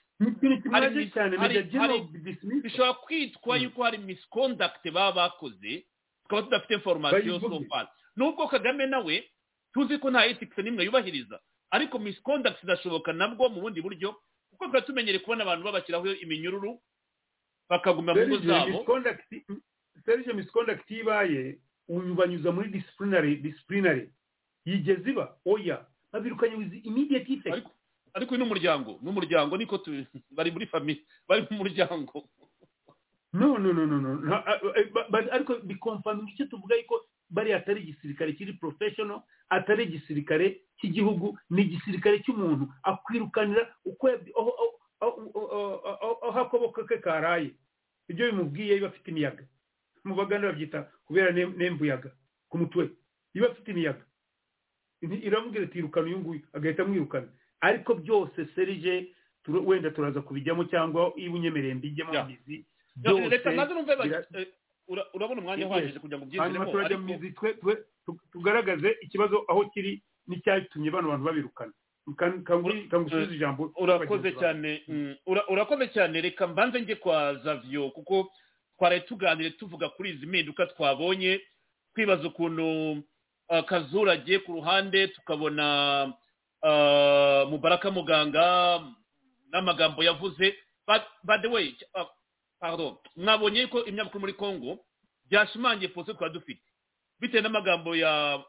bishobora 2.62 2.92
kwitwa 2.94 3.56
yuko 3.56 3.82
hari 3.82 3.98
misconduct 3.98 4.90
baba 4.92 5.12
bakoze 5.12 5.86
tukaba 6.22 6.42
tudafite 6.42 6.74
information 6.74 7.40
so 7.40 7.48
Bayivuge. 7.48 7.68
far. 7.68 7.88
Nubwo 8.16 8.48
kagame 8.48 8.86
nawe 8.86 9.24
tuzi 9.72 9.98
ko 9.98 10.10
nta 10.10 10.26
ethics 10.26 10.58
n'imwe 10.58 10.84
yubahiriza 10.84 11.40
ariko 11.70 11.98
misconduct 11.98 12.60
zirashoboka 12.60 13.12
nabwo 13.12 13.48
mu 13.48 13.60
bundi 13.60 13.80
buryo 13.82 14.16
kuko 14.50 14.66
tuba 14.66 14.80
tumenyereye 14.82 15.18
kubona 15.24 15.42
abantu 15.44 15.64
babashyiraho 15.64 16.06
iminyururu 16.20 16.80
bakaguma 17.68 18.14
mu 18.14 18.26
ngo 18.26 18.38
zabo. 18.38 18.84
serge 20.04 20.32
misconduct 20.32 20.90
ibaye 20.90 21.58
uyu 21.88 22.14
banyuza 22.14 22.52
muri 22.52 22.68
disciplinary 22.70 23.36
disciplinary. 23.36 24.10
Yigeze 24.64 25.10
iba 25.10 25.36
oya. 25.46 25.86
Babirukanye 26.12 26.54
with 26.56 26.84
immediate 26.86 27.30
effect. 27.32 27.66
Ariko 28.14 28.34
uyu 28.34 28.40
ni 28.42 28.46
umuryango. 28.46 28.98
Ni 29.02 29.08
umuryango 29.08 29.56
niko 29.56 29.78
bari 30.30 30.50
muri 30.50 30.66
famille 30.66 31.00
bari 31.28 31.46
mu 31.50 31.56
muryango. 31.64 32.24
No 33.32 33.58
no 33.58 33.72
no 33.72 33.86
no 33.86 33.98
no. 34.00 34.10
Ba- 35.10 35.32
ariko 35.32 35.54
bikomfaminga 35.62 36.30
icyo 36.34 36.46
tuvuga 36.46 36.74
yuko 36.76 37.06
bariya 37.30 37.56
atari 37.62 37.80
igisirikare 37.86 38.32
kiri 38.34 38.52
professional 38.58 39.22
atari 39.48 39.84
igisirikare 39.86 40.60
cy'igihugu 40.82 41.38
ni 41.50 41.62
igisirikare 41.62 42.18
cy'umuntu 42.26 42.66
akwirukanira 42.82 43.70
uko 43.86 44.08
aho- 45.00 46.40
akaboko 46.40 46.84
ke 46.84 46.98
karaye. 46.98 47.50
Ibyo 48.08 48.26
bimubwiye 48.34 48.74
biba 48.74 48.88
afite 48.88 49.08
imiyaga. 49.10 49.44
Mu 50.04 50.14
baganda 50.14 50.48
babyita 50.50 50.90
kubera 51.06 51.30
nem- 51.32 51.54
nembuyaga 51.56 52.10
ku 52.48 52.58
mutwe 52.58 52.90
iba 53.34 53.46
afite 53.50 53.70
imiyaga. 53.70 54.02
Iramubwira 55.00 55.64
ati 55.64 55.78
irukana 55.78 56.06
uyu 56.06 56.18
nguyu 56.18 56.42
agahita 56.52 56.82
amwirukana. 56.82 57.28
Ariko 57.60 57.94
byose 57.94 58.46
serije 58.54 59.08
wenda 59.66 59.90
turaza 59.90 60.20
kubijyamo 60.22 60.64
cyangwa 60.64 61.12
iyo 61.16 61.32
unyemereye 61.32 61.74
mbijyemo 61.74 62.12
mizi 62.24 62.64
bira- 64.08 64.40
eh, 64.40 64.46
ura- 64.88 65.06
urabona 65.14 65.40
umwanya 65.40 65.66
uhagije 65.66 65.98
kugira 65.98 66.18
ngo 66.18 66.26
hanyuma 66.26 66.64
ubyiziremo 66.66 66.72
turajya 66.72 66.98
mu 66.98 67.06
mizi 67.06 67.28
tugaragaze 68.32 68.96
ikibazo 69.00 69.44
aho 69.48 69.64
kiri 69.70 70.02
n'icyatumye 70.28 70.90
bano 70.90 71.08
bantu 71.08 71.24
babirukana. 71.24 71.72
Kan- 72.16 72.42
kangu- 72.44 72.88
kangusubize 72.90 73.34
ijambo 73.38 73.70
urakoze 73.78 74.08
bagenzi 74.08 74.30
bawe. 74.30 74.40
cyane 74.42 74.70
mm, 74.88 75.14
ura- 75.26 75.46
urakoze 75.48 75.88
cyane. 75.94 76.20
Reka 76.20 76.46
mbanze 76.46 76.80
njye 76.80 76.94
kwa 76.96 77.34
zavio 77.44 77.90
kuko 77.94 78.30
twaraye 78.78 79.00
tuganire 79.06 79.50
tuvuga 79.54 79.88
kuri 79.94 80.10
izi 80.18 80.26
mpinduka 80.26 80.66
twabonye. 80.66 81.40
Twibaza 81.94 82.28
ukuntu 82.28 83.02
ah, 83.48 83.62
kazura 83.62 84.12
agiye 84.18 84.38
ku 84.42 84.52
ruhande 84.58 85.08
tukabona 85.14 86.12
mubaraka 87.50 87.90
muganga 87.90 88.82
n'amagambo 89.52 90.02
yavuze. 90.02 90.54
By 91.24 91.38
the 91.42 91.48
way 91.48 91.76
pardon. 92.60 92.96
Mwabonye 93.16 93.66
ko 93.66 93.84
imyaka 93.84 94.18
muri 94.18 94.32
congo 94.34 94.78
byashimangiye 95.30 95.88
pose 95.94 96.14
twari 96.14 96.32
dufite. 96.34 96.62
Bitewe 97.20 97.42
n'amagambo 97.42 97.96
ya 97.96 98.42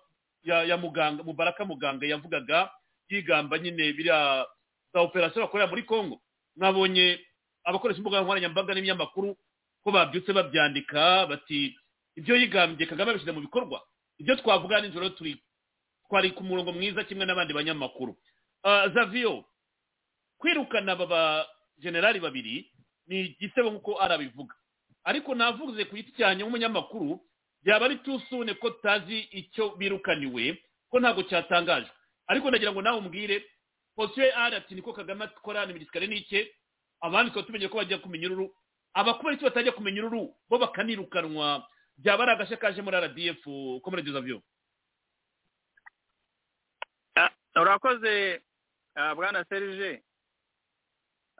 ya 0.43 0.63
ya 0.63 0.77
muganga 0.77 1.23
mubaraka 1.23 1.65
muganga 1.65 2.05
yavugaga 2.05 2.71
yigamba 3.09 3.57
nyine 3.59 3.93
biriya 3.93 4.45
za 4.93 4.99
operasiyo 5.01 5.41
bakorera 5.45 5.69
muri 5.69 5.83
congo. 5.83 6.21
Mwabonye 6.55 7.19
abakoresha 7.63 7.97
imbuga 7.97 8.21
nkoranyambaga 8.21 8.73
n'ibinyamakuru 8.73 9.37
ko 9.83 9.91
babyutse 9.91 10.33
babyandika 10.33 11.25
bati 11.27 11.75
ibyo 12.15 12.35
yigambye 12.35 12.85
kagame 12.85 13.11
abishyize 13.11 13.31
mu 13.31 13.41
bikorwa. 13.41 13.81
Ibyo 14.17 14.35
twavuga 14.35 14.81
nijoro 14.81 15.09
turi 15.09 15.37
twari 16.11 16.31
ku 16.35 16.43
murongo 16.43 16.71
mwiza 16.75 17.03
kimwe 17.07 17.23
n'abandi 17.25 17.53
banyamakuru. 17.55 18.17
Ah, 18.67 18.89
zavio 18.91 19.45
kwirukana 20.37 20.91
aba 20.91 21.05
bajenerali 21.07 22.19
babiri 22.19 22.71
ni 23.07 23.19
igisebo 23.31 23.71
nk'uko 23.71 24.01
arabivuga. 24.01 24.55
Ariko 25.03 25.35
navuze 25.35 25.85
ku 25.87 25.95
giti 25.95 26.11
cyanjye 26.11 26.43
nk'umunyamakuru 26.43 27.15
byaba 27.63 27.85
ari 27.85 27.95
tusune 28.03 28.53
ko 28.59 28.69
tutazi 28.75 29.19
icyo 29.31 29.69
birukaniwe 29.79 30.59
ko 30.91 30.99
ntabwo 30.99 31.23
cyatangajwe. 31.23 31.89
Ariko 32.27 32.49
ndagira 32.51 32.71
ngo 32.75 32.81
nawe 32.83 32.97
umbwire 32.99 33.45
posiyo 33.95 34.27
ari 34.35 34.55
ati 34.59 34.75
niko 34.75 34.93
kagame 34.93 35.23
akora 35.31 35.65
ni 35.65 35.73
migisikare 35.73 36.07
n'ike 36.11 36.51
abandi 37.01 37.31
tukaba 37.31 37.47
tumenye 37.47 37.67
ko 37.71 37.77
bajya 37.79 37.97
kumenya 38.03 38.27
ururu. 38.27 38.51
Abakubera 38.93 39.35
icyo 39.39 39.47
batajya 39.47 39.71
kumenya 39.71 40.03
ururu 40.05 40.35
bo 40.49 40.57
bakanirukanwa. 40.59 41.63
Byaba 41.97 42.23
ari 42.23 42.31
agashya 42.35 42.57
kaje 42.59 42.81
muri 42.83 42.97
rdf 42.99 43.41
komerede 43.81 44.11
zavyo 44.11 44.41
urakoze 47.55 48.41
ah, 48.95 49.15
bwana 49.15 49.45
serije 49.49 50.03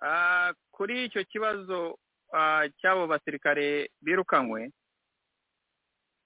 Ah, 0.03 0.53
kuri 0.73 1.05
icyo 1.05 1.21
kibazo 1.29 1.97
ah, 2.33 2.65
cy'abo 2.81 3.05
basirikare 3.07 3.91
birukanywe 4.01 4.71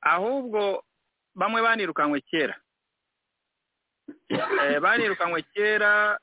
ahubwo 0.01 0.83
bamwe 1.35 1.59
banirukanywe 1.61 2.21
kera. 2.23 2.55
Eh, 4.29 4.79
banirukanywe 4.79 5.41
kera 5.53 6.19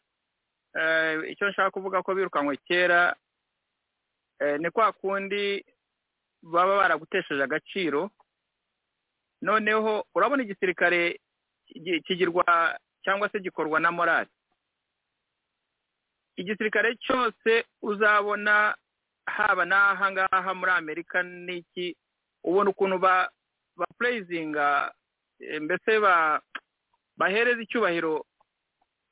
eh, 0.75 1.31
icyo 1.33 1.51
nshaka 1.51 1.71
kuvuga 1.71 2.03
ko 2.03 2.15
birukanywe 2.15 2.57
kera 2.65 3.13
eh, 4.41 4.57
ni 4.61 4.71
kwa 4.71 4.93
kundi 4.93 5.61
baba 6.43 6.77
baragutesheje 6.77 7.43
agaciro. 7.43 8.11
Noneho 9.43 10.07
urabona 10.15 10.43
igisirikare 10.43 11.21
ki- 11.69 12.01
kigirwa 12.07 12.79
cyangwa 13.05 13.29
se 13.29 13.41
gikorwa 13.41 13.81
na 13.81 13.91
morali 13.93 14.31
igisirikare 16.37 16.97
cyose 16.97 17.65
uzabona 17.83 18.75
haba 19.27 19.65
n'aha 19.65 20.11
ngaha 20.13 20.55
muri 20.55 20.73
amerika 20.73 21.23
n'iki? 21.23 21.97
Ubona 22.45 22.71
ukuntu 22.71 22.99
ba 22.99 23.31
ba 23.77 23.87
pureyizinga 23.99 24.93
eh, 25.41 25.61
mbese 25.63 26.01
ba 26.01 26.41
bahereza 27.17 27.63
icyubahiro 27.63 28.25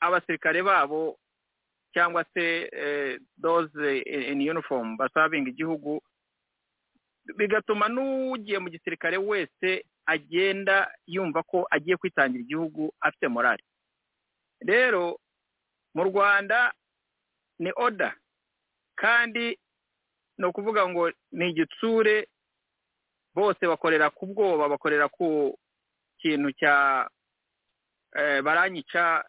abasirikare 0.01 0.63
babo 0.63 1.19
cyangwa 1.95 2.25
se 2.35 2.69
eh, 2.73 3.21
those 3.43 3.71
in 4.05 4.41
uniform 4.51 4.97
basabinga 4.97 5.51
igihugu 5.51 6.03
bigatuma 7.37 7.89
n'ugiye 7.89 8.59
mu 8.59 8.69
gisirikare 8.71 9.17
wese 9.17 9.85
agenda 10.07 10.91
yumva 11.07 11.43
ko 11.43 11.67
agiye 11.71 11.97
kwitangira 11.97 12.43
igihugu 12.43 12.91
afite 13.01 13.29
morali 13.29 13.63
rero 14.61 15.19
mu 15.95 16.03
rwanda 16.05 16.73
ni 17.59 17.71
oda 17.77 18.15
kandi 18.97 19.59
ni 20.39 20.45
ukuvuga 20.47 20.89
ngo 20.89 21.11
ni 21.33 21.51
igitsure 21.51 22.29
bose 23.35 23.67
bakorera 23.67 24.11
ku 24.11 24.27
bwoba 24.27 24.69
bakorera 24.69 25.09
ku 25.09 25.59
kintu 26.21 26.53
cya 26.53 27.09
eh, 28.17 28.43
baranyica 28.43 29.25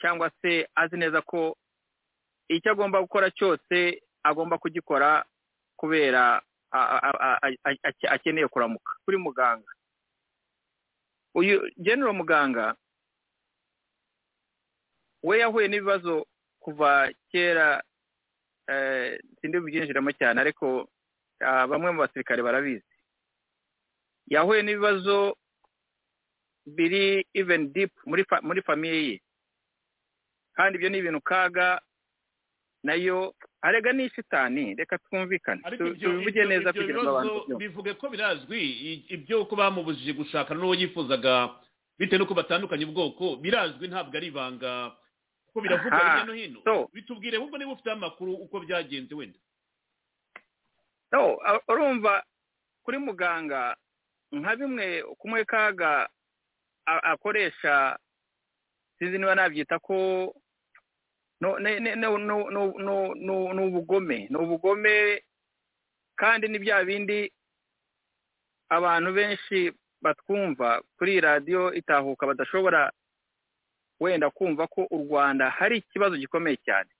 cyangwa 0.00 0.30
se 0.42 0.68
azi 0.74 0.96
neza 0.96 1.22
ko 1.22 1.56
icyo 2.48 2.72
agomba 2.72 3.00
gukora 3.02 3.30
cyose 3.30 4.00
agomba 4.22 4.58
kugikora 4.58 5.24
kubera 5.76 6.42
akeneye 8.10 8.48
kuramuka. 8.48 8.92
Kuri 9.04 9.16
muganga. 9.16 9.72
Uyu 11.34 11.70
general 11.76 12.14
muganga 12.14 12.76
we 15.28 15.38
yahuye 15.44 15.68
n'ibibazo 15.68 16.24
kuva 16.64 17.12
kera 17.32 17.82
eh, 18.68 19.20
sindi 19.40 19.60
bubyinjiramo 19.60 20.12
cyane 20.16 20.40
ariko 20.40 20.88
ah, 21.44 21.66
bamwe 21.68 21.90
mu 21.92 22.00
basirikare 22.04 22.40
barabizi. 22.42 22.84
Yahuye 24.28 24.62
n'ibibazo 24.62 25.36
biri 26.66 27.24
even 27.34 27.72
deep 27.72 27.92
muri 28.06 28.24
fa- 28.24 28.42
muri 28.42 28.62
famiye 28.62 29.08
ye. 29.08 29.16
Kandi 30.56 30.76
ibyo 30.76 30.88
ni 30.90 30.98
ibintu 30.98 31.20
kaga 31.20 31.80
na 32.84 32.94
yo 32.94 33.34
arega 33.62 33.92
ni 33.92 34.08
shitani 34.10 34.74
reka 34.74 34.98
twumvikane. 34.98 35.62
Tubivuge 35.78 36.44
neza 36.44 36.72
kugira 36.72 37.02
ngo 37.02 37.10
abantu 37.18 37.56
bivuge 37.56 37.94
ko 37.94 38.08
birazwi 38.10 38.60
ibyo 39.08 39.44
ko 39.48 39.56
bamubujije 39.56 40.12
gushakana 40.12 40.60
n'uwo 40.60 40.74
yifuzaga 40.76 41.50
bitewe 41.98 42.18
n'uko 42.20 42.34
batandukanye 42.34 42.84
ubwoko 42.84 43.36
birazwi 43.42 43.88
ntabwo 43.88 44.14
ari 44.16 44.26
ibanga 44.30 44.92
kuko 45.58 45.66
biravugwa 45.66 45.98
hirya 45.98 46.24
no 46.24 46.32
hino 46.32 46.60
bitubwire 46.94 47.36
ahubwo 47.36 47.58
niba 47.58 47.72
ufite 47.74 47.90
amakuru 47.90 48.32
uko 48.34 48.60
byagenze 48.62 49.14
wenda. 49.14 49.38
no 51.12 51.38
a- 51.44 51.60
urumva 51.68 52.22
kuri 52.86 52.98
muganga 52.98 53.76
nka 54.32 54.56
bimwe 54.56 55.02
kumwe 55.18 55.44
kaga 55.44 56.08
akoresha 56.86 57.98
sinzi 58.98 59.18
niba 59.18 59.34
nabyita 59.34 59.78
ko 59.78 60.34
ni 61.40 61.46
ubugome 63.66 64.26
ni 64.30 64.36
ubugome 64.36 65.22
kandi 66.16 66.48
ni 66.48 66.58
bya 66.58 66.84
bindi 66.84 67.32
abantu 68.68 69.12
benshi 69.12 69.72
batwumva 70.02 70.82
kuri 70.98 71.20
radiyo 71.20 71.72
itahuka 71.74 72.26
badashobora 72.26 72.92
wenda 74.00 74.30
kumva 74.30 74.66
ko 74.66 74.86
u 74.90 74.98
rwanda 75.08 75.50
hari 75.50 75.78
ikibazo 75.82 76.16
gikomeye 76.16 76.56
cyane. 76.64 76.90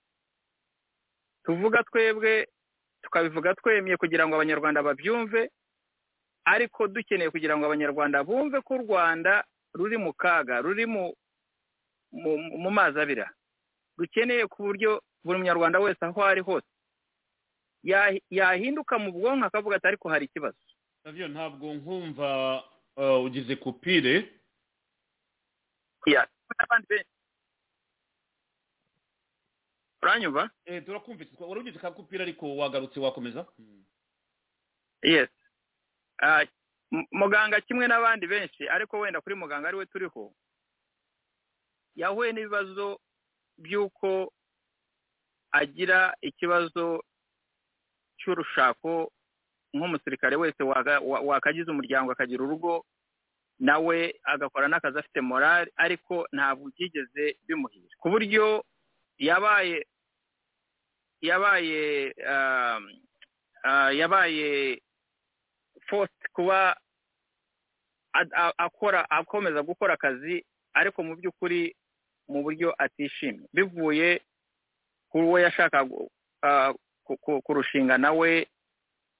Tuvuga 1.45 1.83
twebwe 1.83 2.49
tukabivuga 3.03 3.55
twemye 3.55 3.97
kugira 3.97 4.27
ngo 4.29 4.35
abanyarwanda 4.37 4.83
babyumve 4.83 5.51
ariko 6.45 6.89
dukeneye 6.89 7.31
kugira 7.31 7.57
ngo 7.57 7.67
abanyarwanda 7.67 8.25
bumve 8.25 8.61
ko 8.61 8.75
u 8.75 8.79
rwanda 8.85 9.45
ruri 9.75 9.97
mu 9.97 10.13
kaga 10.13 10.61
ruri 10.61 10.87
mu 10.87 12.71
mazi 12.71 12.99
abira. 13.01 13.31
Rukeneye 13.99 14.47
ku 14.47 14.63
buryo 14.63 15.03
buri 15.25 15.39
munyarwanda 15.39 15.79
wese 15.81 16.01
aho 16.05 16.23
ari 16.25 16.41
hose 16.41 16.67
ya- 17.85 18.19
yahinduka 18.31 18.99
mu 18.99 19.13
bwonko 19.13 19.47
akavuga 19.47 19.77
ati 19.77 19.87
ariko 19.87 20.09
hari 20.09 20.25
ikibazo. 20.27 20.57
Ntabwo 21.05 21.75
nkumva 21.75 22.29
uh, 22.97 23.25
ugize 23.25 23.57
kupire. 23.57 24.29
N'abandi 26.59 26.87
benshi 26.89 27.13
uranyumva? 30.03 30.51
Eh, 30.67 30.85
turakumvise. 30.85 31.31
Wari 31.39 31.61
ugize 31.61 31.79
ka 31.79 31.91
kupire 31.91 32.23
ariko 32.23 32.57
wagarutse 32.57 33.01
wakomeza? 33.01 33.47
Hmm. 33.57 33.85
yes. 35.03 35.29
Ah, 36.23 36.45
muganga 37.13 37.61
kimwe 37.61 37.87
n'abandi 37.89 38.27
benshi 38.27 38.69
ariko 38.69 38.99
wenda 38.99 39.21
kuri 39.21 39.35
muganga 39.35 39.69
ari 39.69 39.77
we 39.77 39.87
turiho 39.87 40.33
yahuye 41.97 42.33
n'ibibazo 42.33 42.99
by'uko 43.59 44.33
agira 45.53 46.15
ikibazo 46.21 47.03
cy'urushako 48.19 49.13
nk'umusirikare 49.75 50.37
wese 50.37 50.63
wakagize 51.27 51.71
umuryango 51.71 52.13
akagira 52.13 52.43
urugo 52.45 52.85
nawe 53.61 54.15
agakora 54.25 54.69
n'akazi 54.69 54.99
afite 54.99 55.21
morali 55.21 55.71
ariko 55.77 56.27
ntabwo 56.33 56.71
byigeze 56.75 57.39
bimuhira. 57.47 57.95
Ku 58.01 58.11
buryo 58.11 58.65
yabaye 59.19 59.87
yabaye 61.21 62.15
ah, 62.27 62.79
ah, 63.65 63.91
yabaye 63.93 64.79
forced 65.91 66.23
kuba 66.33 66.77
akora 68.59 69.11
akomeza 69.11 69.63
gukora 69.63 69.95
akazi 69.95 70.45
ariko 70.75 71.03
mu 71.03 71.17
by'ukuri 71.17 71.75
mu 72.29 72.43
buryo 72.43 72.75
atishimye. 72.79 73.47
Bivuye 73.53 74.23
kuri 75.11 75.25
uwo 75.25 75.39
yashakaga 75.39 75.97
ah, 76.43 76.73
ku- 77.05 77.17
ku- 77.17 77.43
kurushinga 77.43 77.99
nawe 77.99 78.47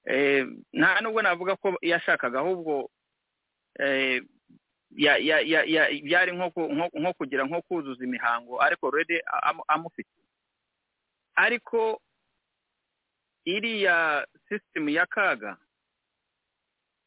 eh, 0.07 0.47
nta 0.73 1.01
nubwo 1.01 1.23
navuga 1.23 1.57
ko 1.57 1.75
yashakaga 1.83 2.39
ahubwo 2.41 2.87
eh, 2.87 2.87
ya- 2.87 2.87
ya- 2.87 3.37
ya- 3.37 3.67
ya- 3.67 3.68
byari 6.09 6.33
ku- 6.51 6.69
nko- 6.73 6.91
kugira 7.15 7.45
nko 7.47 7.63
kuzuza 7.63 8.03
imihango 8.05 8.61
ariko 8.63 8.91
rede 8.91 9.23
amufite. 9.69 10.11
Ariko 11.37 12.01
iriya 13.45 14.27
sisitemu 14.49 14.89
ya 14.91 15.07
kaga 15.07 15.57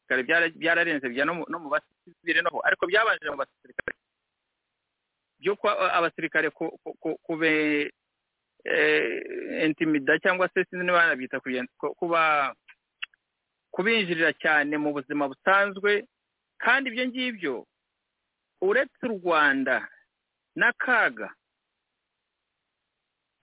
kare 0.08 0.22
byara- 0.22 0.54
byararenze 0.56 1.08
bijya 1.08 1.24
no 1.24 1.34
mu- 1.34 1.46
basivire 1.70 2.42
noho 2.42 2.60
ariko 2.64 2.86
byabanje 2.86 3.30
mu 3.30 3.36
basirikare. 3.36 3.96
Byo 5.40 5.56
kwa 5.56 5.92
abasirikare 5.92 6.50
ku- 6.50 6.78
ku- 6.84 6.94
ku- 7.00 7.18
kube 7.22 7.90
eh, 8.64 9.64
intimida 9.66 10.18
cyangwa 10.22 10.46
se 10.54 10.62
sinzi 10.70 10.84
niba 10.86 11.02
banabyita 11.02 11.40
kuba 11.98 12.54
kubinjirira 13.74 14.32
cyane 14.38 14.78
mu 14.78 14.92
buzima 14.94 15.26
busanzwe 15.28 16.06
kandi 16.64 16.90
ibyo 16.90 17.04
ngibyo 17.08 17.54
uretse 18.62 19.02
u 19.06 19.18
rwanda 19.18 19.76
n'akaga 20.56 21.28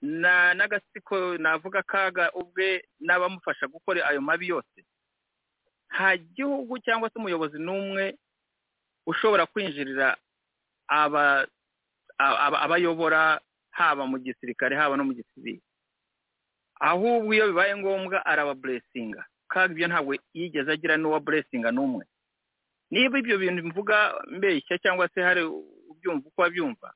na 0.01 0.53
n'agatsiko 0.53 1.37
navuga 1.37 1.83
kaga 1.83 2.31
ubwe 2.33 2.83
n'abamufasha 3.03 3.67
gukora 3.67 4.07
ayo 4.07 4.21
mabi 4.21 4.47
yose 4.47 4.79
nta 5.91 6.17
gihugu 6.17 6.79
cyangwa 6.79 7.09
se 7.09 7.19
umuyobozi 7.19 7.57
n'umwe 7.59 8.15
ushobora 9.05 9.45
kwinjirira 9.45 10.15
aba 10.87 11.47
aba- 12.17 12.61
abayobora 12.61 13.41
haba 13.71 14.05
mu 14.07 14.17
gisirikare 14.19 14.75
haba 14.75 14.97
no 14.97 15.03
mu 15.03 15.13
gisivili. 15.13 15.61
Ahubwo 16.79 17.33
iyo 17.33 17.47
bibaye 17.51 17.75
ngombwa 17.75 18.23
arababuresinga 18.25 19.25
kaga 19.51 19.73
ibyo 19.73 19.87
ntabwo 19.87 20.11
yigeze 20.33 20.71
agira 20.71 20.95
n'uwa 20.97 21.19
buresinga 21.19 21.71
n'umwe. 21.71 22.05
Niba 22.91 23.19
ibyo 23.19 23.37
bintu 23.37 23.63
mvuga 23.69 24.13
mbeshya 24.27 24.77
cyangwa 24.81 25.07
se 25.13 25.21
hari 25.21 25.43
ubyumva 25.91 26.27
uko 26.27 26.43
abyumva 26.43 26.89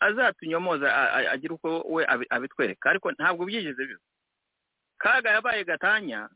azatunyomoza 0.00 0.86
a- 0.94 1.12
a- 1.16 1.30
agire 1.32 1.54
uko 1.54 1.80
we 1.88 2.04
abi- 2.06 2.26
abitwereka. 2.30 2.90
Ariko 2.90 3.12
ntabwo 3.12 3.44
byigeze 3.46 3.78
biba. 3.86 4.00
Kaga 4.98 5.30
yabaye 5.40 5.64
gatanya 5.64 6.28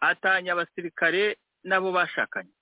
atanya 0.00 0.52
abasirikare 0.56 1.36
nabo 1.64 1.92
bashakanye. 1.92 2.52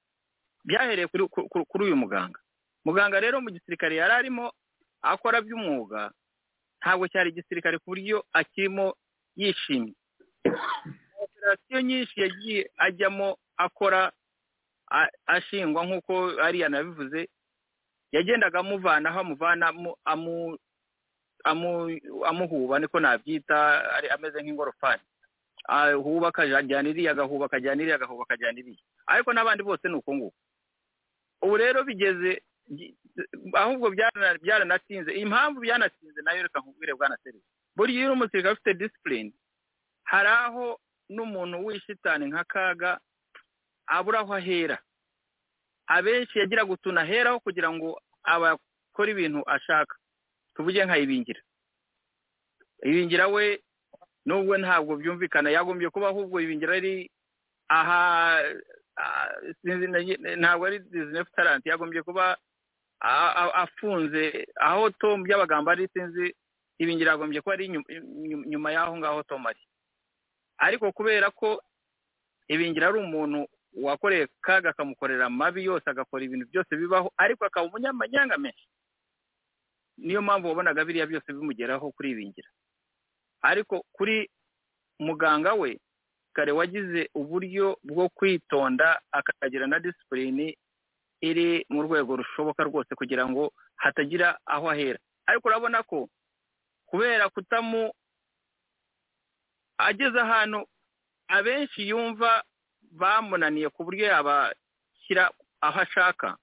Byahereye 0.64 1.06
kuri 1.06 1.24
ku- 1.30 1.48
ku- 1.48 1.64
kuri 1.66 1.84
uyu 1.84 1.96
muganga. 1.96 2.40
Muganga 2.84 3.20
rero 3.20 3.40
mu 3.40 3.50
gisirikare 3.54 3.96
yari 3.96 4.12
arimo 4.12 4.50
akora 5.02 5.40
by'umwuga 5.40 6.10
ntabwo 6.82 7.06
cyari 7.08 7.30
igisirikare 7.30 7.78
ku 7.78 7.90
buryo 7.94 8.24
akirimo 8.34 8.96
yishimye. 9.36 9.94
Operasiyo 11.22 11.80
nyinshi 11.80 12.20
yagiye 12.20 12.70
ajyamo 12.76 13.38
akora 13.56 14.10
ashingwa 15.26 15.86
nk'uko 15.86 16.40
ariya 16.42 16.68
nabivuze 16.68 17.28
yagendaga 18.12 18.58
amuvanaho 18.60 19.20
amuvana 19.20 19.66
amu- 19.68 19.96
amu- 20.04 20.58
amu- 21.44 22.24
amuhuba 22.26 22.78
niko 22.78 23.00
nabyita 23.00 23.56
ameze 24.14 24.42
nk'ingorofani. 24.42 25.02
Ahuba 25.68 26.28
akajyana 26.28 26.88
iriya 26.88 27.10
agahuba 27.12 27.46
akajyana 27.46 27.82
iriya 27.82 27.96
agahuba 27.96 28.22
akajyana 28.26 28.58
iriya. 28.58 28.82
Ariko 29.06 29.32
n'abandi 29.32 29.62
bose 29.62 29.88
ni 29.88 29.94
uko 29.94 30.10
nguko. 30.14 30.36
Ubu 31.42 31.56
rero 31.56 31.84
bigeze 31.84 32.42
ahubwo 33.54 33.90
byarana- 33.90 34.38
byaranatinze 34.42 35.10
impamvu 35.14 35.60
byanatinze 35.60 36.20
na 36.22 36.32
yo 36.32 36.42
reka 36.42 36.60
nkubwire 36.60 36.94
bwana 36.94 37.16
serivisi 37.22 37.46
buriya 37.76 38.00
iyo 38.02 38.12
umusirikare 38.12 38.54
ufite 38.54 38.74
disipurine 38.74 39.32
hari 40.04 40.28
aho 40.28 40.78
n'umuntu 41.10 41.64
w'ishitani 41.66 42.26
nka 42.30 42.44
kaga 42.44 43.00
abura 43.90 44.20
aho 44.22 44.34
ahera. 44.38 44.78
Abenshi 45.90 46.38
yagira 46.38 46.62
gutuna 46.64 47.00
aheraho 47.02 47.40
kugira 47.42 47.66
ngo 47.74 47.98
abakore 48.22 49.10
ibintu 49.12 49.42
ashaka. 49.46 49.96
Tuvuge 50.54 50.84
nka 50.86 50.98
ibingira. 50.98 51.40
Ibingira 52.86 53.26
we 53.28 53.58
nubwo 54.26 54.54
ntabwo 54.58 54.96
byumvikana 54.96 55.50
yagombye 55.50 55.90
kuba 55.90 56.08
ahubwo 56.14 56.38
ibingira 56.40 56.74
ari 56.78 57.10
aha 57.68 58.00
ah, 58.96 59.30
ntabwo 60.38 60.62
ari 60.66 60.78
dizinefu 60.78 61.30
taranti 61.34 61.68
yagombye 61.68 62.02
kuba 62.02 62.36
afunze 63.62 64.46
aho 64.60 64.90
tom 65.00 65.22
by'abagambo 65.24 65.70
ari 65.70 65.88
sinzi 65.92 66.34
ibingira 66.78 67.10
yagombye 67.18 67.40
kuba 67.40 67.54
ari 67.58 67.66
nyuma 68.46 68.68
y'aho 68.72 68.94
ngaho 68.96 69.22
tom 69.26 69.42
ari. 69.46 69.60
Ariko 70.58 70.92
kubera 70.92 71.30
ko 71.34 71.58
ibingira 72.48 72.88
ari 72.88 72.98
umuntu 73.00 73.48
wakoreye 73.76 74.26
kaga 74.40 74.70
akamukorera 74.70 75.26
amabi 75.26 75.64
yose 75.64 75.86
agakora 75.90 76.24
ibintu 76.24 76.46
byose 76.50 76.76
bibaho 76.76 77.12
ariko 77.16 77.44
akaba 77.44 77.66
umunyamanyanga 77.66 78.38
menshi. 78.38 78.66
Niyo 79.98 80.22
mpamvu 80.22 80.48
wabonaga 80.48 80.84
biriya 80.84 81.06
byose 81.06 81.32
bimugeraho 81.32 81.90
kuri 81.92 82.10
ibingira 82.10 82.48
ariko 83.42 83.84
kuri 83.92 84.30
muganga 84.98 85.54
we 85.54 85.80
kare 86.32 86.52
wagize 86.52 87.10
uburyo 87.14 87.78
bwo 87.82 88.08
kwitonda 88.08 89.00
akagira 89.12 89.66
na 89.66 89.78
disipurine 89.80 90.56
iri 91.20 91.64
mu 91.68 91.82
rwego 91.82 92.16
rushoboka 92.16 92.62
rwose 92.64 92.94
kugira 92.94 93.28
ngo 93.28 93.52
hatagira 93.76 94.38
aho 94.46 94.70
ahera. 94.70 94.98
Ariko 95.26 95.48
urabona 95.48 95.82
ko 95.82 96.08
kubera 96.86 97.28
kutamu 97.28 97.92
ageze 99.78 100.20
ahantu 100.20 100.66
abenshi 101.28 101.88
yumva 101.88 102.42
bamunaniye 102.90 103.68
ku 103.70 103.84
buryo 103.84 104.06
yabashyira 104.06 105.30
aho 105.60 105.78
ashaka. 105.80 106.36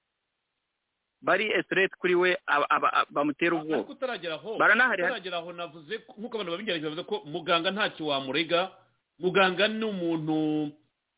Bari 1.21 1.49
esereti 1.51 1.95
kuri 1.99 2.15
we 2.15 2.37
bamutera 3.09 3.55
ubwoba. 3.55 3.89
utaragera 3.89 4.35
aho 4.37 4.57
Baranahari- 4.57 5.01
utaragera 5.03 5.37
aho 5.41 5.49
navuze 5.53 5.97
ko- 6.05 6.13
nk'uko 6.17 6.35
abantu 6.37 6.51
babingerageza 6.53 6.89
bavuze 6.93 7.03
ko 7.09 7.15
muganga 7.25 7.71
ntacyo 7.73 8.05
wamurega. 8.05 8.71
Muganga 9.19 9.67
ni 9.67 9.81
umuntu 9.85 10.71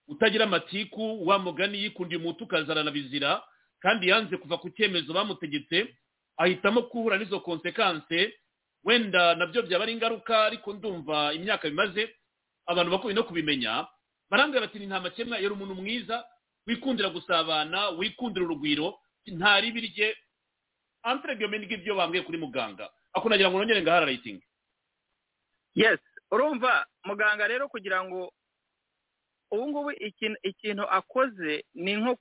utagira 0.07 0.43
amatiku 0.47 1.27
wa 1.27 1.36
mugani 1.39 1.84
yikundiye 1.84 2.15
umuti 2.21 2.43
ukazarana 2.47 2.91
bizira 2.91 3.43
kandi 3.84 4.07
yanze 4.07 4.38
kuva 4.39 4.57
ku 4.57 4.69
cyemezo 4.71 5.11
bamutegetse 5.13 5.91
ahitamo 6.39 6.82
guhura 6.88 7.17
n'izo 7.19 7.39
konsekanse. 7.43 8.34
Wenda 8.88 9.36
na 9.36 9.45
byo 9.51 9.61
byaba 9.67 9.84
ari 9.84 9.93
ingaruka 9.99 10.45
ariko 10.47 10.73
ndumva 10.80 11.34
imyaka 11.36 11.67
bimaze 11.67 12.07
abantu 12.71 12.91
bakwiye 12.95 13.15
no 13.19 13.27
kubimenya. 13.27 13.84
Barambwira 14.30 14.65
bati 14.67 14.80
ni 14.80 14.86
nta 14.88 14.99
makemwa 15.01 15.38
yari 15.38 15.53
umuntu 15.53 15.75
mwiza 15.75 16.25
wikundira 16.67 17.09
gusabana 17.09 17.89
wikundira 17.97 18.45
urugwiro. 18.45 18.99
Nta 19.27 19.59
ribi 19.61 19.82
rye 19.93 20.17
antiregiyome 21.03 21.57
n'ibyo 21.59 21.95
bambwiye 21.95 22.23
kuri 22.25 22.38
muganga. 22.38 22.89
Ako 23.13 23.30
nagira 23.30 23.49
ngo 23.49 23.57
nongere 23.59 23.82
ngaharayitinge 23.82 24.45
yes 25.75 25.99
urumva 26.32 26.86
muganga 27.05 27.47
rero 27.47 27.67
kugira 27.69 28.03
ngo 28.05 28.34
ubu 29.51 29.67
ngubu 29.69 29.91
ikintu 30.43 30.84
akoze 30.89 31.65
ni 31.73 31.95
nko 31.97 32.15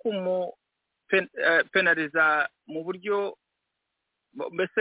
kumupenariza 1.09 2.49
mu 2.67 2.85
buryo 2.85 3.37
bu- 4.33 4.51
mbese 4.53 4.81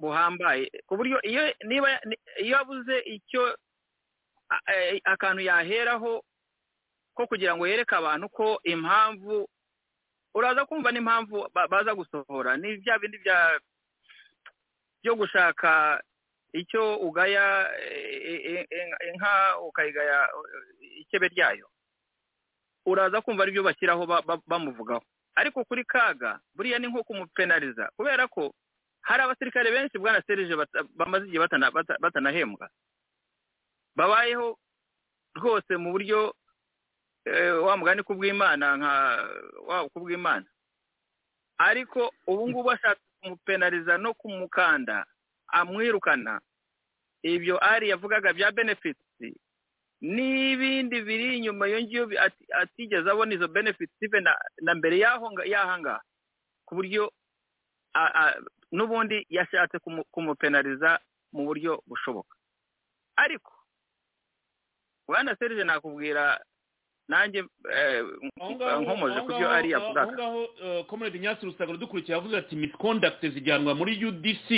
buhambaye. 0.00 0.70
Ku 0.86 0.96
buryo 0.96 1.20
iyo 1.22 1.54
niba 1.66 2.00
ni- 2.06 2.18
iyo 2.42 2.58
abuze 2.58 2.98
icyo 3.06 3.42
eh, 3.50 3.56
akantu 5.04 5.42
yaheraho 5.42 6.22
ko 7.14 7.22
kugira 7.26 7.54
ngo 7.56 7.66
yereke 7.66 7.94
abantu 7.94 8.28
ko 8.28 8.46
impamvu 8.64 9.46
uraza 10.34 10.66
kumva 10.66 10.90
n'impamvu 10.92 11.46
ba- 11.54 11.68
baza 11.70 11.94
gusohora 11.94 12.56
ni 12.58 12.76
bya 12.82 12.98
bindi 12.98 13.18
bya 13.22 13.58
byo 15.02 15.14
gushaka 15.14 16.02
icyo 16.52 16.96
ugaya 16.98 17.70
eh, 17.78 18.40
eh, 18.44 18.66
eh, 18.70 19.08
inka 19.14 19.58
ukayigaya 19.60 20.28
ikebe 21.02 21.28
ryayo. 21.28 21.66
Uraza 22.86 23.20
kumva 23.20 23.42
ari 23.42 23.52
byo 23.52 23.62
bashyiraho 23.62 24.06
ba- 24.06 24.22
ba- 24.22 24.42
bamuvugaho. 24.46 25.02
Ariko 25.34 25.64
kuri 25.64 25.84
kaga 25.84 26.38
buriya 26.54 26.78
ni 26.78 26.86
nko 26.86 27.02
kumupenariza 27.04 27.90
kubera 27.96 28.28
ko 28.30 28.54
hari 29.02 29.22
abasirikare 29.22 29.70
benshi 29.70 29.98
bwana 29.98 30.22
serije 30.26 30.54
bamaze 30.94 31.26
igihe 31.26 31.42
batana- 31.42 31.70
bata- 31.74 31.98
batanahembwa. 32.00 32.68
Babayeho 33.96 34.58
rwose 35.34 35.76
mu 35.76 35.92
buryo 35.92 36.34
eh, 37.24 37.56
wa 37.64 37.76
mugani 37.76 38.02
kubw'imana 38.02 38.76
nka 38.76 38.92
wa 39.66 39.88
kubw'imana. 39.88 40.46
Ariko 41.58 42.12
ubu 42.26 42.48
ngubu 42.50 42.70
ashatse 42.70 43.02
kumupenariza 43.22 43.98
no 43.98 44.14
kumukanda 44.14 45.06
amwirukana. 45.48 46.40
Ibyo 47.22 47.56
ari 47.64 47.88
yavugaga 47.88 48.32
bya 48.32 48.52
benefits 48.52 49.00
n'ibindi 50.04 51.00
biri 51.02 51.36
inyuma 51.38 51.64
iyo 51.68 51.80
ngiyo 51.82 52.04
atigeze 52.60 53.08
abona 53.10 53.34
izo 53.34 53.48
benefits 53.48 53.94
even 54.02 54.24
na, 54.60 54.74
mbere 54.74 54.98
y'aho 54.98 55.32
ngaha. 55.32 56.00
Ku 56.68 56.74
buryo 56.76 57.08
n'ubundi 58.72 59.24
yashatse 59.30 59.78
kumu- 59.78 60.04
kumupenariza 60.10 61.00
mu 61.32 61.44
buryo 61.48 61.80
bushoboka. 61.86 62.36
Ariko 63.16 63.53
bwana 65.08 65.36
serije 65.36 65.64
nakubwira 65.64 66.40
nanjye 67.08 67.44
eh, 67.76 68.04
aho 68.40 68.50
ngaho 68.54 68.82
nkomoje 68.82 69.16
aho 69.16 69.26
ku 69.26 69.32
byo 69.36 69.50
ari 69.50 69.74
aho 69.74 69.82
yavugaga 69.84 70.12
ngaho 70.12 70.40
eh, 70.64 70.84
comrade 70.86 71.18
nyasi 71.18 71.46
rusagara 71.46 71.78
dukurikiye 71.78 72.16
yavuze 72.16 72.36
ati 72.36 72.56
misconduct 72.56 73.20
zijyanwa 73.26 73.74
muri 73.74 74.04
udc 74.06 74.48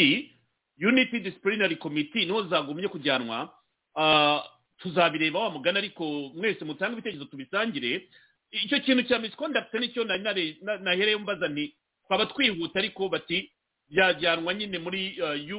unity 0.88 1.20
disciplinary 1.20 1.76
committee 1.76 2.24
ni 2.24 2.32
ho 2.32 2.42
zagumye 2.48 2.88
kujyanwa. 2.88 3.52
Ah, 3.96 4.42
tuzabireba 4.78 5.40
wa 5.40 5.50
mugani 5.50 5.78
ariko 5.78 6.04
mwese 6.34 6.64
mutange 6.64 6.92
ibitekerezo 6.92 7.24
tubisangire. 7.24 8.08
Icyo 8.50 8.80
kintu 8.80 9.02
cya 9.02 9.18
misconduct 9.18 9.74
ni 9.74 9.88
cyo 9.88 10.04
nahereye 10.04 11.16
mbaza 11.16 11.48
nti 11.48 11.76
twaba 12.06 12.26
twihuta 12.26 12.78
ariko 12.78 13.08
bati 13.08 13.52
byajyanwa 13.88 14.54
nyine 14.54 14.78
muri 14.78 15.16
eh, 15.18 15.56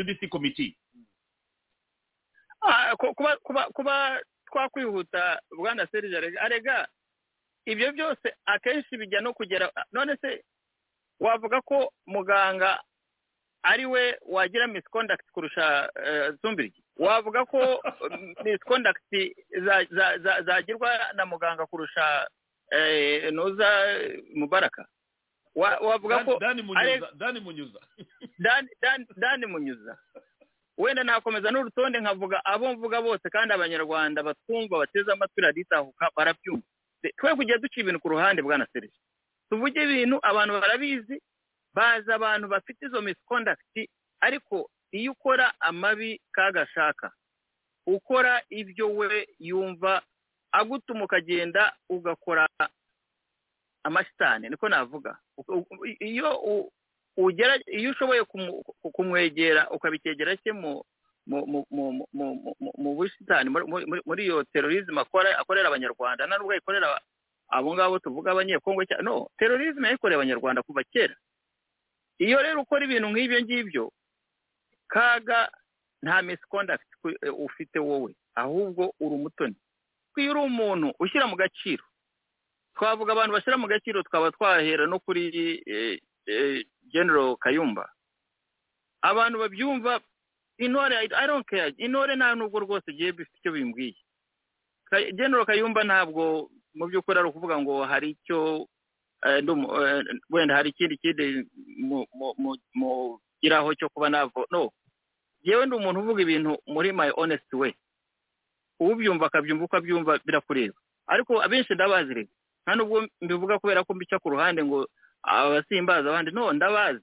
UDC 0.00 0.28
committee. 0.28 0.74
Ah, 0.74 0.83
kuba 2.96 3.36
kuba 3.42 3.62
kuba 3.74 4.20
twakwihuta 4.46 5.40
bwana 5.58 5.86
serije 5.92 6.16
arega 6.16 6.40
arega 6.40 6.88
ibyo 7.66 7.92
byose 7.92 8.34
akenshi 8.46 8.96
bijya 8.96 9.20
no 9.20 9.32
kugera 9.34 9.70
none 9.92 10.16
se 10.20 10.44
wavuga 11.20 11.60
ko 11.62 11.92
muganga 12.06 12.80
ari 13.62 13.86
we 13.86 14.18
wagira 14.28 14.66
misconduct 14.66 15.24
kurusha 15.32 15.88
eh, 16.06 16.32
zumbirigi? 16.42 16.84
Wavuga 16.96 17.44
ko 17.48 17.80
misconduct 18.44 19.00
za- 19.64 19.84
za- 19.90 20.18
za- 20.18 20.42
zagirwa 20.42 20.90
na 21.14 21.26
muganga 21.26 21.66
kurusha 21.66 22.28
eh, 22.70 23.32
nuza 23.32 23.68
mubaraka? 24.34 24.84
Wa- 25.54 25.78
wavuga 25.80 26.24
ko 26.24 26.38
dani 26.42 26.62
munyuza. 26.62 27.00
Wenda 30.78 31.04
nakomeza 31.04 31.50
n'urutonde 31.50 32.00
nkavuga 32.00 32.44
abo 32.44 32.72
mvuga 32.74 33.02
bose 33.02 33.30
kandi 33.30 33.54
abanyarwanda 33.54 34.22
batwumva 34.22 34.78
bateze 34.78 35.12
amatwi 35.12 35.40
raditahuka 35.42 36.10
barabyumva. 36.16 36.66
Twe 37.16 37.34
kujya 37.36 37.58
duca 37.58 37.78
ibintu 37.80 38.00
ku 38.00 38.08
ruhande 38.08 38.42
bwana 38.42 38.66
serivisi 38.72 39.00
tuvuge 39.50 39.82
ibintu 39.84 40.18
abantu 40.22 40.52
barabizi 40.60 41.20
bazi 41.74 42.10
abantu 42.12 42.48
bafite 42.48 42.86
izo 42.86 43.02
misconduct 43.02 43.76
ariko 44.20 44.70
iyo 44.90 45.12
ukora 45.12 45.52
amabi 45.60 46.20
kagashaka 46.32 47.12
ukora 47.86 48.42
ibyo 48.50 48.88
we 48.96 49.28
yumva 49.38 50.02
agutuma 50.52 51.04
ukagenda 51.04 51.76
ugakora 51.90 52.48
amashitani 53.84 54.48
niko 54.48 54.68
navuga. 54.68 55.18
Iyo 56.00 56.70
iyo 57.16 57.90
ushoboye 57.94 58.22
kumwegera 58.94 59.70
ukabikegera 59.70 60.36
cye 60.42 60.52
mu 60.52 60.82
mu 61.26 62.94
busitani? 62.96 63.50
Muri- 63.50 64.24
iyo 64.24 64.44
terorisme 64.52 65.00
akora 65.00 65.38
akorera 65.38 65.68
abanyarwanda 65.68 66.26
nta 66.26 66.36
nubwo 66.38 66.52
ayikorera 66.52 67.00
abo 67.48 67.74
ngabo 67.74 67.98
tuvuga 67.98 68.30
abanyekongo 68.32 68.84
cyane 68.84 69.02
no 69.02 69.28
terorisme 69.38 69.86
yayikoreye 69.88 70.16
abanyarwanda 70.18 70.62
kuva 70.62 70.82
kera. 70.92 71.14
Iyo 72.18 72.38
rero 72.42 72.62
ukora 72.62 72.84
ibintu 72.84 73.08
nk'ibyo 73.10 73.38
ngibyo 73.42 73.84
kaga 74.88 75.48
nta 76.02 76.22
misconduct 76.22 76.84
eh, 77.22 77.32
ufite 77.34 77.78
wowe 77.78 78.12
ahubwo 78.34 78.92
uri 79.00 79.14
umutoni. 79.14 79.56
Iyo 80.16 80.30
uri 80.30 80.40
umuntu 80.40 80.92
ushyira 81.00 81.26
mu 81.26 81.36
gaciro 81.36 81.84
twavuga 82.76 83.12
abantu 83.14 83.32
bashyira 83.38 83.56
mu 83.56 83.66
gaciro 83.66 84.02
twaba 84.02 84.30
twahera 84.34 84.86
no 84.86 84.98
kuri 85.00 85.62
eh, 85.66 85.98
general 86.92 87.36
kayumba. 87.36 87.88
Abantu 89.02 89.38
babyumva 89.38 90.00
intore 90.58 90.96
I- 90.96 91.26
don't 91.26 91.46
care. 91.46 91.74
Intore 91.78 92.16
nta 92.16 92.34
nubwo 92.34 92.60
rwose 92.60 92.90
igihe 92.90 93.12
bifite 93.12 93.36
icyo 93.38 93.52
bimbwiye. 93.52 93.94
General 95.16 95.44
kayumba 95.46 95.84
ntabwo 95.84 96.48
mu 96.74 96.86
by'ukuri 96.86 97.18
ari 97.18 97.28
ukuvuga 97.28 97.58
ngo 97.58 97.84
hari 97.84 98.10
icyo 98.14 98.66
eh, 99.24 99.40
eh, 99.40 100.04
wenda 100.30 100.54
hari 100.54 100.70
ikindi 100.70 100.96
kindi 101.00 101.48
mu- 101.80 102.06
mu- 102.14 102.34
mu- 102.38 102.60
mugiraho 102.74 103.74
cyo 103.74 103.88
kuba 103.88 104.08
navo 104.10 104.46
no. 104.50 104.70
Yewe 105.42 105.66
ndi 105.66 105.76
umuntu 105.76 106.00
uvuga 106.00 106.22
ibintu 106.22 106.56
muri 106.66 106.92
my 106.92 107.10
honest 107.16 107.48
way. 107.52 107.74
Ubyumva 108.80 109.26
akabyumva 109.26 109.64
uko 109.64 109.76
abyumva 109.76 110.18
birakureba. 110.24 110.74
Ariko 111.06 111.40
abenshi 111.42 111.74
ndabazi 111.74 112.14
rero. 112.14 112.28
Nta 112.64 112.74
nubwo 112.74 113.06
mbivuga 113.20 113.58
kubera 113.58 113.84
ko 113.84 113.94
mbica 113.94 114.18
ku 114.22 114.30
ruhande 114.30 114.64
ngo 114.64 114.88
abasimbaza 115.24 116.08
abandi. 116.08 116.30
No 116.30 116.52
ndabazi 116.52 117.00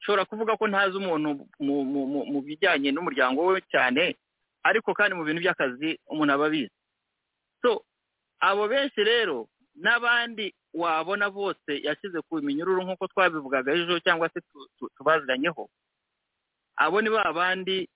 nshobora 0.00 0.24
kuvuga 0.24 0.56
ko 0.56 0.64
ntazi 0.68 0.96
umuntu 0.96 1.46
mu- 1.60 2.42
bijyanye 2.46 2.92
n'umuryango 2.94 3.46
we 3.50 3.60
cyane 3.70 4.14
ariko 4.62 4.94
kandi 4.94 5.14
mu 5.18 5.24
bintu 5.26 5.42
by'akazi 5.42 5.98
umuntu 6.10 6.32
aba 6.32 6.46
abizi. 6.46 6.70
So 7.62 7.82
abo 8.40 8.68
benshi 8.70 9.02
rero 9.04 9.48
n'abandi 9.82 10.54
wabona 10.74 11.30
bose 11.30 11.72
yashyize 11.82 12.18
ku 12.30 12.38
minyururu 12.42 12.82
nk'uko 12.86 13.06
twabivugaga 13.10 13.72
ejo 13.74 13.98
cyangwa 14.00 14.28
se 14.30 14.40
tu- 14.40 14.68
tu- 14.78 14.90
tubaziranyeho 14.96 15.66
abo 16.78 16.96
ni 17.02 17.10
ba 17.10 17.32
bandi 17.34 17.88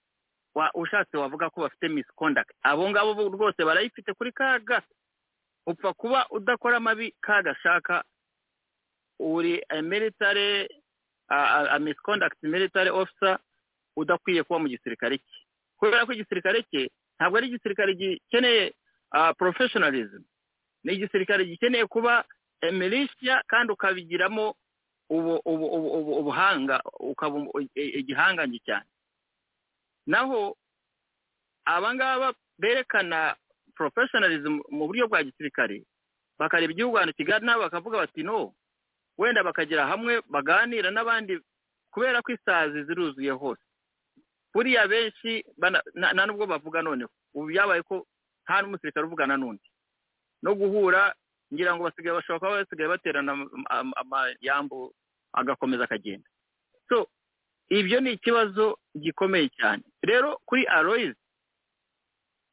ushatse 0.75 1.15
wavuga 1.17 1.51
ko 1.51 1.61
bafite 1.65 1.89
misconduct. 1.89 2.51
Abo 2.63 2.91
ngabo 2.91 3.15
bo 3.15 3.29
rwose 3.31 3.63
barayifite 3.65 4.11
kuri 4.19 4.33
kaga 4.35 4.83
upfa 5.67 5.93
kuba 5.95 6.27
udakora 6.35 6.77
amabi 6.83 7.15
kagashaka 7.23 8.03
uri 9.23 9.63
military 9.83 10.67
misconduct 11.81 12.37
military 12.43 12.91
officer 12.91 13.39
udakwiye 13.97 14.43
kuba 14.43 14.59
mu 14.59 14.69
gisirikare 14.69 15.19
cye. 15.19 15.39
Kubera 15.79 16.07
ko 16.07 16.13
igisirikare 16.13 16.63
cye 16.71 16.91
ntabwo 17.19 17.39
ari 17.39 17.47
igisirikare 17.49 17.95
gikeneye 17.95 18.75
professionalism. 19.39 20.23
Ni 20.85 20.93
igisirikare 20.99 21.45
gikeneye 21.45 21.87
kuba 21.87 22.25
militia 22.73 23.43
kandi 23.47 23.73
ukabigiramo 23.73 24.55
ubu, 25.11 25.35
ubu, 25.45 25.67
ubu, 25.67 25.89
ubu, 25.99 26.13
ubuhanga 26.21 26.81
ukaba 27.01 27.39
igihangange 27.75 28.59
cyane. 28.67 28.87
Naho 30.07 30.57
abangaba 31.65 32.33
berekana 32.59 33.37
professionalism 33.75 34.61
mu 34.71 34.87
buryo 34.87 35.09
bwa 35.09 35.23
gisirikare 35.23 35.83
bakareba 36.39 36.73
igihugu 36.73 36.97
ahantu 36.99 37.15
kigana 37.15 37.59
bakavuga 37.59 37.99
bati 37.99 38.23
no 38.23 38.55
wenda 39.19 39.43
bakagera 39.45 39.87
hamwe 39.87 40.21
baganira 40.31 40.91
n'abandi 40.91 41.39
kubera 41.93 42.23
ko 42.23 42.33
isazi 42.33 42.85
ziruzuye 42.89 43.31
hose. 43.31 43.63
Buriya 44.55 44.89
benshi 44.89 45.45
nta 45.95 46.27
nubwo 46.27 46.47
bavuga 46.47 46.83
noneho 46.83 47.11
ubu 47.35 47.47
byabaye 47.53 47.83
ko 47.83 48.07
nta 48.45 48.63
n'umusirikare 48.63 49.07
uvugana 49.07 49.37
n'undi. 49.37 49.65
No 50.43 50.55
guhura 50.55 51.15
ngira 51.53 51.75
ngo 51.77 51.85
basigaye 51.89 52.17
bashobora 52.17 52.41
kuba 52.41 52.59
basigaye 52.65 52.89
baterana 52.89 53.33
am- 53.33 53.51
am- 53.71 53.95
amayambu 53.97 54.93
agakomeza 55.33 55.85
akagenda. 55.85 56.29
So 56.89 57.09
ibyo 57.69 58.01
ni 58.01 58.13
ikibazo 58.17 58.77
gikomeye 58.97 59.49
cyane. 59.57 59.83
Rero 60.03 60.37
kuri 60.49 60.65
aloyizi 60.67 61.17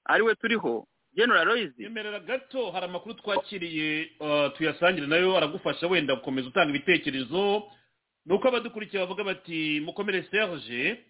ari 0.05 0.23
we 0.23 0.35
turiho 0.35 0.87
general 1.15 1.41
aloyizi 1.41 1.83
yemerera 1.83 2.19
gato 2.19 2.71
hari 2.71 2.85
amakuru 2.85 3.15
twakiriye 3.15 4.09
uh, 4.19 4.53
tuyasangire 4.57 5.07
na 5.07 5.15
yo 5.17 5.37
aragufasha 5.37 5.87
wenda 5.87 6.15
gukomeza 6.15 6.47
utanga 6.47 6.69
ibitekerezo. 6.69 7.63
Ni 8.25 8.33
uko 8.35 8.47
abadukurikiye 8.47 9.01
bavuga 9.01 9.23
bati 9.23 9.79
mukomere 9.85 10.23
serge. 10.31 11.05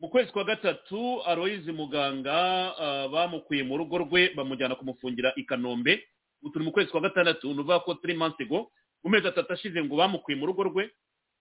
Mu 0.00 0.08
kwezi 0.08 0.32
kwa 0.32 0.44
gatatu 0.44 1.22
aroyizi 1.26 1.72
muganga 1.72 2.72
uh, 2.74 3.12
bamukuye 3.12 3.62
mu 3.62 3.76
rugo 3.76 3.98
rwe 3.98 4.28
bamujyana 4.34 4.74
kumufungira 4.74 5.32
i 5.36 5.44
kanombe. 5.44 6.04
Turi 6.52 6.64
mu 6.64 6.72
kwezi 6.72 6.90
kwa 6.90 7.00
gatandatu 7.00 7.46
ni 7.46 7.52
ukuvuga 7.52 7.80
ko 7.80 7.94
turi 7.94 8.14
mansi 8.14 8.44
go 8.44 8.70
mu 9.04 9.10
mezi 9.10 9.26
atatu 9.28 9.52
ashize 9.52 9.82
ngo 9.84 9.96
bamukuye 9.96 10.36
mu 10.38 10.46
rugo 10.46 10.62
rwe 10.62 10.90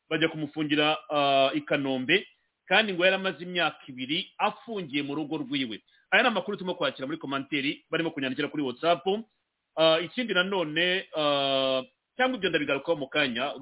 bajya 0.09 0.29
kumufungira 0.29 0.97
uh, 1.09 1.57
i 1.57 1.61
kanombe. 1.61 2.27
Kandi 2.65 2.93
ngo 2.93 3.05
yari 3.05 3.15
amaze 3.15 3.43
imyaka 3.43 3.77
ibiri 3.87 4.33
afungiye 4.37 5.03
mu 5.03 5.15
rugo 5.15 5.37
rwiwe. 5.37 5.81
Aya 6.11 6.23
ni 6.23 6.27
amakuru 6.27 6.57
turimo 6.57 6.75
kwakira 6.75 7.07
muri 7.07 7.17
komanteri 7.17 7.85
barimo 7.89 8.11
kunyandikira 8.11 8.47
kuri 8.47 8.63
whatsapp. 8.63 9.05
Uh, 9.07 10.03
ikindi 10.03 10.33
nanone 10.33 11.07
uh, 11.15 11.79
cyangwa 12.17 12.37
ibyo 12.37 12.49
ndabigarukaho 12.49 12.95
mu 12.99 13.07
kanya. 13.07 13.53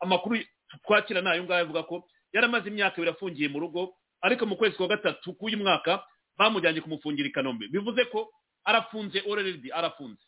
Amakuru 0.00 0.40
twakira 0.86 1.20
ni 1.20 1.28
ayo 1.28 1.44
ngayo 1.44 1.64
avuga 1.68 1.82
ko 1.84 2.08
yari 2.32 2.46
amaze 2.46 2.68
imyaka 2.72 2.96
ibiri 2.96 3.10
afungiye 3.12 3.48
mu 3.52 3.60
rugo 3.60 3.92
ariko 4.22 4.46
mu 4.46 4.56
kwezi 4.56 4.76
kwa 4.76 4.88
gatatu 4.88 5.34
k'uyu 5.36 5.58
mwaka 5.58 6.00
bamujyanye 6.38 6.80
kumufungira 6.80 7.28
i 7.28 7.32
kanombe. 7.32 7.68
Bivuze 7.68 8.04
ko 8.08 8.32
arafunze 8.64 9.20
already 9.20 9.68
arafunze. 9.72 10.22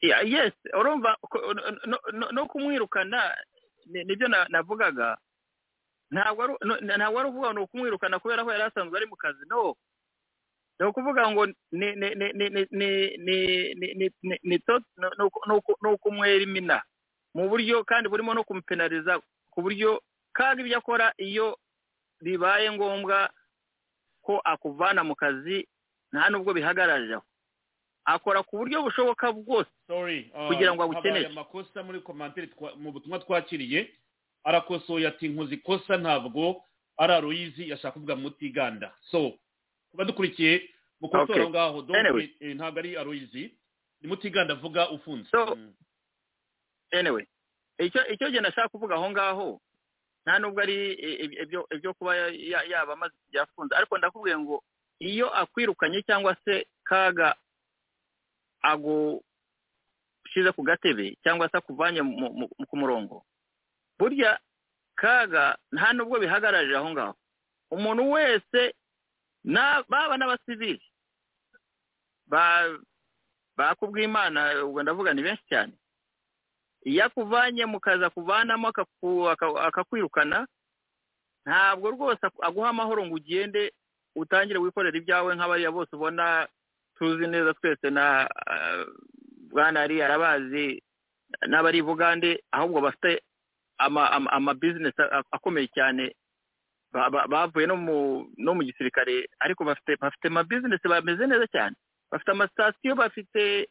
Yes 0.00 0.52
urumva 0.80 1.16
no- 2.32 2.46
kumwirukana 2.46 3.34
ni- 3.86 4.04
ni 4.04 4.16
byo 4.16 4.28
na- 4.28 4.46
navugaga. 4.48 5.18
ntabwo 6.14 6.42
ari 6.42 6.52
ukuvuga 7.28 7.50
ngo 7.50 7.52
ni 7.52 7.60
ukumwirukana 7.66 8.18
kubera 8.22 8.44
ko 8.46 8.50
yari 8.54 8.62
asanzwe 8.70 8.94
ari 8.96 9.06
mu 9.10 9.16
kazi 9.18 9.42
no 9.50 9.74
ni 10.78 10.86
ukuvuga 10.86 11.22
ngo 11.30 11.42
ni 15.82 15.88
ukumwera 15.92 16.42
imina 16.42 16.82
mu 17.34 17.48
buryo 17.48 17.84
kandi 17.84 18.08
burimo 18.08 18.34
no 18.34 18.44
kumupenariza 18.44 19.18
ku 19.50 19.62
buryo 19.62 20.02
kandi 20.32 20.62
ibyo 20.62 20.78
akora 20.78 21.12
iyo 21.18 21.58
bibaye 22.22 22.70
ngombwa 22.72 23.30
ko 24.22 24.38
akuvana 24.44 25.04
mu 25.04 25.14
kazi 25.14 25.66
nta 26.12 26.30
n'ubwo 26.30 26.54
bihagarariyeho 26.54 27.22
akora 28.06 28.42
ku 28.42 28.56
buryo 28.62 28.82
bushoboka 28.82 29.32
bwose 29.32 29.70
kugira 30.48 30.74
ngo 30.74 30.82
agukeneye 30.82 31.26
amakosa 31.26 31.82
muri 31.82 32.00
komantire 32.00 32.48
mu 32.78 32.92
butumwa 32.92 33.18
twakiriye 33.18 33.90
arakosoye 34.44 35.06
ati 35.08 35.28
nkoze 35.28 35.54
ikosa 35.54 35.96
ntabwo 35.96 36.62
ari 36.96 37.12
aroyizi 37.12 37.70
yashaka 37.70 37.92
kuvuga 37.98 38.16
mutiganda. 38.16 38.94
So 39.10 39.38
kuba 39.90 40.04
dukurikiye 40.04 40.70
mukosora 41.00 41.42
aho 41.42 41.50
ngaho 41.50 41.78
ntabwo 42.54 42.78
ari 42.78 42.96
aroyizi 42.96 43.54
ni 44.00 44.08
mutiganda 44.08 44.54
avuga 44.54 44.90
ufunze. 44.90 45.28
So- 45.30 45.56
Mm. 45.56 45.74
anyway 46.92 47.26
icyo 47.78 48.06
icyo 48.12 48.30
gihe 48.30 48.40
nashaka 48.40 48.68
kuvuga 48.68 48.94
aho 48.94 49.10
ngaho 49.10 49.60
nta 50.26 50.38
nubwo 50.38 50.60
ari 50.62 50.92
ibyo 51.42 51.66
ibyo 51.74 51.94
kuba 51.94 52.16
ya- 52.16 52.30
ya- 52.32 52.64
yaba 52.70 52.92
amaze 52.92 53.14
igihe 53.28 53.42
afunze. 53.42 53.74
Ariko 53.76 53.98
ndakubwiye 53.98 54.38
ngo 54.38 54.62
iyo 55.00 55.26
akwirukanye 55.36 56.02
cyangwa 56.06 56.36
se 56.44 56.66
kaga 56.84 57.34
agushyize 60.24 60.52
ku 60.56 60.62
gatebe 60.62 61.16
cyangwa 61.22 61.48
se 61.50 61.56
akuvanye 61.58 62.00
ku 62.68 62.76
murongo 62.76 63.24
burya 63.98 64.38
kaga 64.96 65.56
nta 65.72 65.92
nubwo 65.92 66.18
bihagararira 66.20 66.78
aho 66.78 66.90
ngaho. 66.90 67.14
Umuntu 67.70 68.10
wese 68.10 68.74
baba 69.88 70.16
n'abasivili 70.16 70.82
ba- 72.26 72.78
bakubwimana 73.56 74.64
ubwo 74.64 74.82
ndavuga 74.82 75.14
ni 75.14 75.22
benshi 75.22 75.44
cyane. 75.48 75.72
Iyo 76.84 77.04
akuvanye 77.04 77.64
mu 77.66 77.80
kazi 77.80 78.04
akuvanamo 78.04 78.68
akakwirukana 79.66 80.46
ntabwo 81.46 81.90
rwose 81.90 82.20
aguha 82.42 82.68
amahoro 82.70 83.06
ngo 83.06 83.14
ugende 83.16 83.72
utangire 84.16 84.58
wikorera 84.58 84.96
ibyawe 84.98 85.34
nk'abariya 85.36 85.70
bose 85.72 85.90
ubona 85.96 86.48
tuzi 86.96 87.26
neza 87.26 87.54
twese 87.54 87.90
na 87.90 88.28
ah, 88.46 88.84
bwana 89.52 89.80
ari 89.84 90.02
arabazi 90.02 90.82
n'abari 91.48 91.82
bugande 91.82 92.44
ahubwo 92.52 92.80
bafite 92.80 93.20
amabizinesi 93.78 95.02
akomeye 95.32 95.68
cyane. 95.74 96.14
Ba- 96.92 97.10
ba- 97.10 97.26
bavuye 97.26 97.66
no 97.66 97.76
mu 98.54 98.62
gisirikare 98.64 99.26
ariko 99.40 99.64
bafite 99.64 99.98
amabizinesi 100.26 100.86
bameze 100.88 101.26
neza 101.26 101.46
cyane. 101.50 101.76
Bafite 102.10 102.30
amasitasiyo 102.30 102.94
bafite 102.94 103.68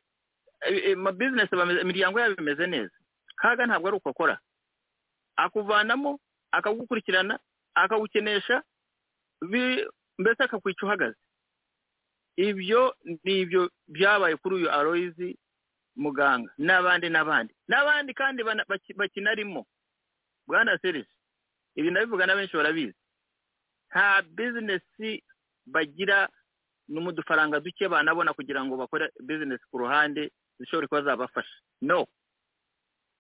amabizinesi 0.94 1.56
bameze- 1.56 1.82
imiryango 1.82 2.20
yabo 2.20 2.36
imeze 2.42 2.68
neza. 2.68 2.96
Kaga 3.36 3.66
ntabwo 3.66 3.88
ari 3.88 3.98
uko 3.98 4.10
akora. 4.10 4.40
Akuvanamo 5.36 6.20
akagukurikirana 6.52 7.40
akagukenesha 7.76 8.64
mbese 10.20 10.44
akakwica 10.44 10.86
uhagaze. 10.86 11.18
Ibyo 12.36 12.96
ni 13.24 13.42
ibyo 13.42 13.70
byabaye 13.88 14.36
kuri 14.38 14.56
uyu 14.56 14.72
aroyizi 14.72 15.38
muganga. 15.96 16.52
N'abandi 16.58 17.10
n'abandi. 17.10 17.54
N'abandi 17.70 18.14
kandi 18.14 18.44
bakinarimo. 18.98 19.66
Bwana 20.48 20.78
serisi 20.82 21.10
ibi 21.76 21.92
ndabivuga 21.92 22.26
na 22.26 22.36
benshi 22.36 22.58
barabizi. 22.58 22.96
Nta 23.90 24.22
bizinesi 24.22 25.24
bagira 25.66 26.30
ni 26.88 27.00
mu 27.00 27.12
dufaranga 27.12 27.60
duke 27.60 27.88
banabona 27.88 28.34
kugira 28.34 28.66
ngo 28.66 28.78
bakore 28.78 29.12
bizinesi 29.20 29.64
ku 29.72 29.78
ruhande 29.78 30.32
zishobora 30.60 30.88
kuba 30.88 31.02
zabafasha. 31.02 31.56
No. 31.82 32.06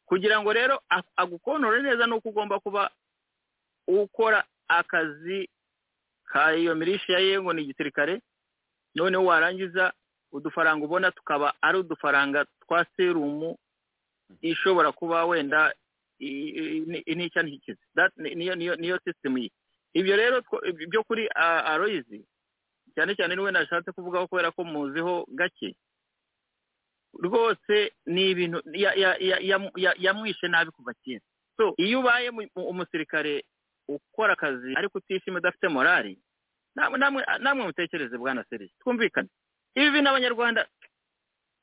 Kugira 0.05 0.41
ngo 0.41 0.53
rero 0.53 0.81
a- 0.89 1.03
agukontorore 1.15 1.81
neza 1.81 2.05
ni 2.07 2.13
uko 2.13 2.29
ugomba 2.29 2.59
kuba 2.59 2.91
ukora 3.87 4.43
akazi 4.67 5.49
ka 6.25 6.55
iyo 6.55 6.75
mirisha 6.75 7.19
ye 7.19 7.41
ngo 7.41 7.53
ni 7.53 7.61
igisirikare 7.63 8.21
noneho 8.95 9.25
warangiza 9.25 9.93
udufaranga 10.31 10.85
ubona 10.85 11.11
tukaba 11.11 11.53
ari 11.61 11.77
udufaranga 11.77 12.45
twa 12.67 12.85
serumu 12.97 13.57
ishobora 14.41 14.91
kuba 14.91 15.25
wenda 15.25 15.73
n'icya 17.15 17.41
ntikize 17.43 17.79
niyo 18.79 18.97
sisitemu 19.03 19.37
ye 19.37 19.49
ibyo 19.93 20.15
rero 20.15 20.41
byo 20.89 21.03
kuri 21.03 21.27
aroyizi 21.73 22.25
cyane 22.95 23.15
cyane 23.15 23.35
ni 23.35 23.41
we 23.41 23.51
nashatse 23.51 23.91
kuvugaho 23.91 24.27
kubera 24.27 24.51
ko 24.51 24.63
muziho 24.63 25.25
gake 25.29 25.75
rwose 27.23 27.91
ni 28.05 28.29
ibintu 28.31 28.61
ya- 28.73 28.93
ya- 28.93 29.17
ya- 29.19 29.39
ya- 29.41 29.71
ya- 29.75 29.95
yamwishe 29.97 30.47
nabi 30.47 30.71
kuva 30.71 30.93
kera. 31.05 31.21
Iyo 31.77 31.99
ubaye 32.01 32.31
mu- 32.31 32.49
mu- 32.55 32.67
umusirikare 32.73 33.43
ukora 33.87 34.33
akazi 34.33 34.73
ariko 34.75 34.97
utishima 34.97 35.37
udafite 35.37 35.67
morali 35.69 36.17
namwe 36.75 37.63
mutekereze 37.69 38.17
bwana 38.17 38.43
serisi 38.49 38.73
twumvikane. 38.81 39.29
Ibi 39.77 39.91
bintu 39.91 40.09
abanyarwanda 40.09 40.65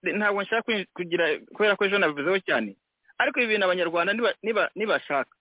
ntabwo 0.03 0.43
nshaka 0.43 0.87
kugira 0.95 1.25
kubera 1.55 1.75
ko 1.77 1.85
ejo 1.85 1.99
nabivuzeho 1.99 2.39
cyane 2.47 2.77
ariko 3.21 3.37
ibi 3.41 3.49
bintu 3.53 3.65
abanyarwanda 3.69 4.13
niba- 4.17 4.37
niba- 4.43 4.71
nibashaka. 4.75 5.35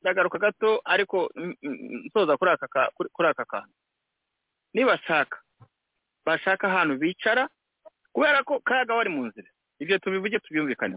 Ndagaruka 0.00 0.38
gato 0.38 0.80
ariko 0.84 1.28
nsoza 2.08 2.36
kuri 2.36 2.50
aka 3.28 3.44
kantu. 3.44 3.74
Nibashaka. 4.74 5.38
Bashaka 6.24 6.68
ahantu 6.68 6.96
bicara 6.98 7.48
kubera 8.12 8.40
ko 8.44 8.60
kaga 8.64 8.94
wari 8.94 9.10
mu 9.12 9.26
nzira. 9.28 9.48
Ibyo 9.78 9.98
tubivuge 9.98 10.38
tubyumvikane. 10.40 10.96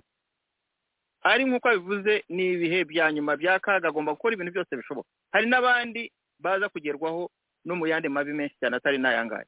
Ari 1.23 1.45
nk'uko 1.47 1.67
abivuze 1.69 2.23
ni 2.29 2.53
ibihe 2.55 2.83
bya 2.85 3.11
nyuma 3.11 3.35
bya 3.39 3.59
kaga 3.59 3.87
agomba 3.91 4.11
gukora 4.15 4.33
ibintu 4.35 4.51
byose 4.55 4.75
bishoboka. 4.75 5.07
Hari 5.31 5.47
n'abandi 5.47 6.11
baza 6.39 6.69
kugerwaho 6.69 7.31
no 7.65 7.75
mu 7.75 7.87
yandi 7.87 8.09
mabi 8.11 8.33
menshi 8.35 8.55
cyane 8.59 8.75
atari 8.75 8.97
n'ayangaya 8.99 9.47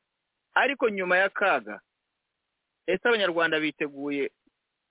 ariko 0.56 0.88
nyuma 0.90 1.18
ya 1.20 1.28
kaga 1.30 1.80
ese 2.88 3.04
abanyarwanda 3.08 3.60
biteguye 3.60 4.32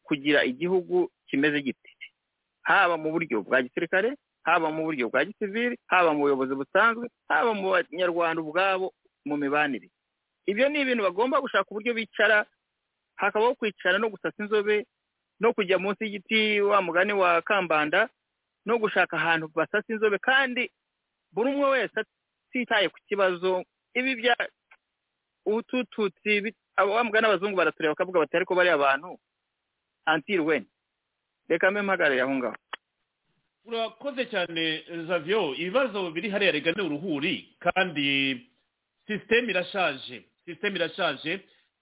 kugira 0.05 0.45
igihugu 0.45 1.11
kimeze 1.27 1.63
giti 1.63 1.91
haba 2.63 2.97
mu 2.97 3.13
buryo 3.13 3.43
bwa 3.43 3.63
gisirikare 3.63 4.17
haba 4.45 4.71
mu 4.71 4.83
buryo 4.85 5.09
bwa 5.09 5.25
gisivili 5.25 5.77
haba 5.87 6.13
mu 6.15 6.21
buyobozi 6.29 6.55
busanzwe 6.55 7.09
haba 7.29 7.55
mu 7.55 7.71
banyarwanda 7.73 8.43
ubwabo 8.43 8.93
mu 9.25 9.37
mibanire. 9.37 9.89
Ibyo 10.47 10.69
ni 10.69 10.81
ibintu 10.85 11.03
bagomba 11.09 11.41
gushaka 11.41 11.69
uburyo 11.71 11.95
bicara 11.95 12.45
hakabaho 13.17 13.55
kwicara 13.55 13.99
no 13.99 14.09
gusasa 14.13 14.37
inzobe 14.45 14.85
no 15.41 15.53
kujya 15.57 15.79
munsi 15.81 16.05
y'igiti 16.05 16.61
wa 16.61 16.83
mugani 16.83 17.13
wa 17.17 17.43
kambanda 17.43 18.09
no 18.67 18.79
gushaka 18.79 19.17
ahantu 19.17 19.49
basasa 19.55 19.89
inzobe 19.93 20.19
kandi 20.21 20.69
buri 21.33 21.49
umwe 21.57 21.69
wese 21.81 21.97
atitaye 22.01 22.89
ku 22.93 22.99
kibazo. 23.09 23.65
Ibi 23.95 24.15
bya 24.21 24.37
abo 26.77 26.93
wa 26.93 27.05
mugani 27.05 27.27
abazungu 27.27 27.57
baratureba 27.57 27.93
bakavuga 27.95 28.21
bati 28.21 28.37
ariko 28.37 28.55
bariya 28.55 28.79
bantu 28.79 29.19
antiri 30.07 30.41
weni 30.41 30.67
reka 31.49 31.71
mbe 31.71 31.83
mpagarare 31.83 32.21
aho 32.23 32.35
ngaho 32.35 32.57
urakoze 33.65 34.27
cyane 34.27 34.85
zavio 35.09 35.55
ibibazo 35.55 36.11
biri 36.11 36.29
hariya 36.31 36.53
rega 36.53 36.73
ni 36.73 36.83
uruhuri 36.83 37.57
kandi 37.59 38.41
sisiteme 39.07 39.51
irashaje 39.51 40.25
sisiteme 40.45 40.77
irashaje. 40.77 41.41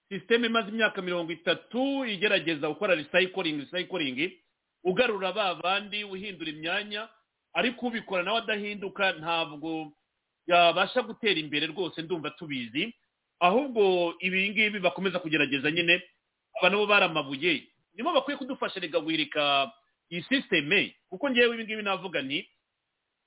Sisiteme 0.09 0.47
imaze 0.47 0.69
imyaka 0.69 1.01
mirongo 1.01 1.31
itatu 1.31 2.05
igerageza 2.05 2.67
gukora 2.67 2.95
recycling 2.95 3.59
recycling. 3.59 4.31
Ugarura 4.83 5.31
ba 5.33 5.55
bandi 5.55 6.03
uhindura 6.03 6.51
imyanya. 6.51 7.09
Ariko 7.53 7.87
ubikora 7.87 8.23
nawe 8.23 8.37
adahinduka 8.37 9.11
ntabwo 9.19 9.91
yabasha 10.47 11.01
gutera 11.01 11.39
imbere 11.39 11.67
rwose 11.67 12.01
ndumva 12.01 12.29
tubizi. 12.29 12.93
Ahubwo 13.39 14.13
ibi 14.19 14.49
ngibi 14.49 14.79
bakomeza 14.79 15.19
kugerageza 15.19 15.71
nyine. 15.71 16.03
Aba 16.59 16.69
nabo 16.69 16.85
baramabuye. 16.85 17.67
Nibo 17.95 18.13
bakwiye 18.13 18.37
kudufasha 18.37 18.79
rega 18.79 18.99
guhirika 18.99 19.71
iyi 20.09 20.23
sisiteme 20.23 20.95
kuko 21.09 21.29
ngewe 21.29 21.55
ibi 21.55 21.63
ngibi 21.63 21.83
navuga 21.83 22.21
ni 22.21 22.47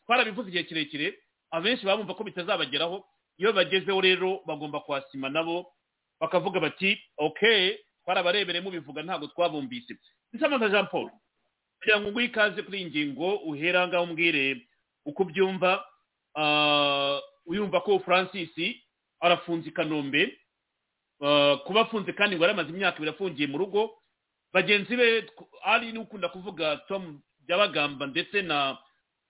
twarabivuze 0.07 0.49
igihe 0.49 0.64
kirekire 0.64 1.19
abenshi 1.51 1.85
baba 1.87 1.97
bumva 2.03 2.14
ko 2.14 2.25
bitazabageraho. 2.25 3.05
Iyo 3.39 3.53
bagezeho 3.53 4.01
rero 4.01 4.41
bagomba 4.47 4.81
kwasima 4.81 5.29
nabo 5.29 5.67
bakavuga 6.21 6.61
bati 6.61 6.97
ok 7.17 7.41
twarabarebereye 8.05 8.62
mubivuga 8.64 9.03
ntabwo 9.03 9.27
twabumbise. 9.29 9.97
Nsamaza 10.33 10.69
jean 10.69 10.87
paul 10.87 11.11
kugira 11.81 12.01
ngo 12.01 12.11
nguhe 12.11 12.25
ikaze 12.33 12.62
kuri 12.62 12.79
iyi 12.81 12.87
ngingo 12.91 13.37
uhera 13.45 13.89
ngaho 13.89 14.05
umbwire 14.05 14.67
uko 15.05 15.23
ubyumva. 15.23 15.85
Ah, 16.35 17.21
uyumva 17.47 17.81
ko 17.81 17.99
francis 18.01 18.51
arafunze 19.21 19.69
i 19.69 19.73
kanombe. 19.73 20.39
Ah, 21.21 21.57
kuba 21.67 21.81
afunze 21.81 22.12
kandi 22.12 22.37
ngo 22.37 22.45
yari 22.45 22.55
amaze 22.55 22.71
imyaka 22.71 22.97
ibiri 22.97 23.11
afungiye 23.11 23.49
mu 23.49 23.59
rugo 23.59 23.93
bagenzi 24.53 24.97
be 24.97 25.26
ari 25.64 25.92
n'ukunda 25.92 26.28
kuvuga 26.28 26.76
tom 26.88 27.20
byabagamba 27.47 28.07
ndetse 28.07 28.42
na 28.42 28.78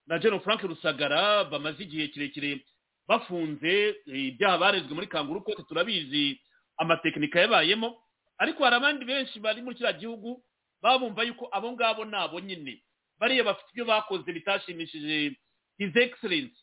na 0.06 0.18
General 0.18 0.40
Frank 0.40 0.62
Rusagara 0.62 1.44
bamaze 1.44 1.82
igihe 1.82 2.08
kirekire 2.08 2.64
bafunze 3.08 3.72
eh, 4.06 4.24
ibyaha 4.30 4.58
barezwe 4.58 4.94
muri 4.94 5.06
kanguru 5.06 5.42
kote 5.42 5.62
turabizi 5.62 6.40
amatekinika 6.76 7.40
yabayemo. 7.40 7.98
Ariko 8.38 8.64
hari 8.64 8.76
abandi 8.76 9.04
benshi 9.04 9.40
bari 9.40 9.62
muri 9.62 9.76
kiriya 9.76 9.92
gihugu 9.98 10.42
baba 10.82 10.98
bumva 10.98 11.22
yuko 11.22 11.48
abo 11.52 11.72
ngabo 11.72 12.04
nabo 12.04 12.40
nyine. 12.40 12.82
Bariya 13.18 13.44
bafite 13.44 13.70
ibyo 13.72 13.84
bakoze 13.84 14.32
bitashimishije 14.32 15.34
his 15.78 15.96
excellence 15.96 16.54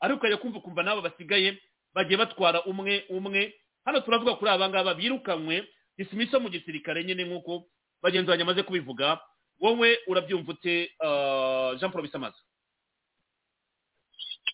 ariko 0.00 0.18
ukajya 0.18 0.36
kumva 0.36 0.58
ukumva 0.58 0.82
n'abo 0.82 1.00
basigaye 1.00 1.56
bagiye 1.94 2.16
batwara 2.18 2.64
umwe 2.64 3.04
umwe. 3.08 3.54
Hano 3.84 4.00
turavuga 4.00 4.34
kuri 4.36 4.50
aba 4.50 4.68
ngaba 4.68 4.94
birukanywe 4.94 5.64
disimiso 5.98 6.40
mu 6.40 6.48
gisirikare 6.52 7.04
nyine 7.04 7.24
nk'uko 7.24 7.64
bagenzi 8.02 8.28
banjye 8.28 8.44
bamaze 8.44 8.62
kubivuga 8.62 9.20
wowe 9.60 9.98
urabyumva 10.06 10.52
ute 10.52 10.90
ah, 11.04 11.74
jean 11.78 11.90
paul 11.92 12.02
bisamaza? 12.02 12.36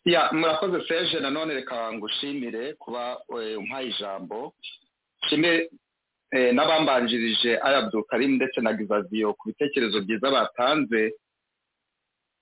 Ya 0.05 0.31
murakoze 0.33 0.87
serge 0.89 1.21
nanone 1.21 1.55
reka 1.55 1.93
ngushimire 1.93 2.75
kuba 2.75 3.19
eh, 3.43 3.59
umpaye 3.59 3.89
ijambo. 3.89 4.55
Nshime 5.25 5.71
eh, 6.33 6.55
n'abambanjirije 6.55 7.59
ayabdu 7.63 8.05
karim 8.05 8.33
ndetse 8.35 8.61
na 8.61 8.73
gizaviyo 8.73 9.35
ku 9.35 9.49
bitekerezo 9.49 10.01
byiza 10.01 10.31
batanze. 10.31 11.15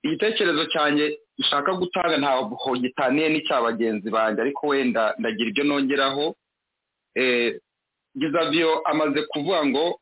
Igitekerezo 0.02 0.64
cyanjye 0.66 1.18
nshaka 1.38 1.72
gutanga 1.72 2.16
ntabwo 2.20 2.76
gitaniye 2.76 3.28
n'icya 3.28 3.60
bagenzi 3.62 4.10
banjye 4.10 4.40
ariko 4.42 4.66
wenda 4.68 5.14
ndagira 5.18 5.48
ibyo 5.50 5.64
nongeraho. 5.64 6.36
Eh, 7.16 7.60
gizaviyo 8.18 8.82
amaze 8.84 9.22
kuvuga 9.32 9.64
ngo 9.66 10.00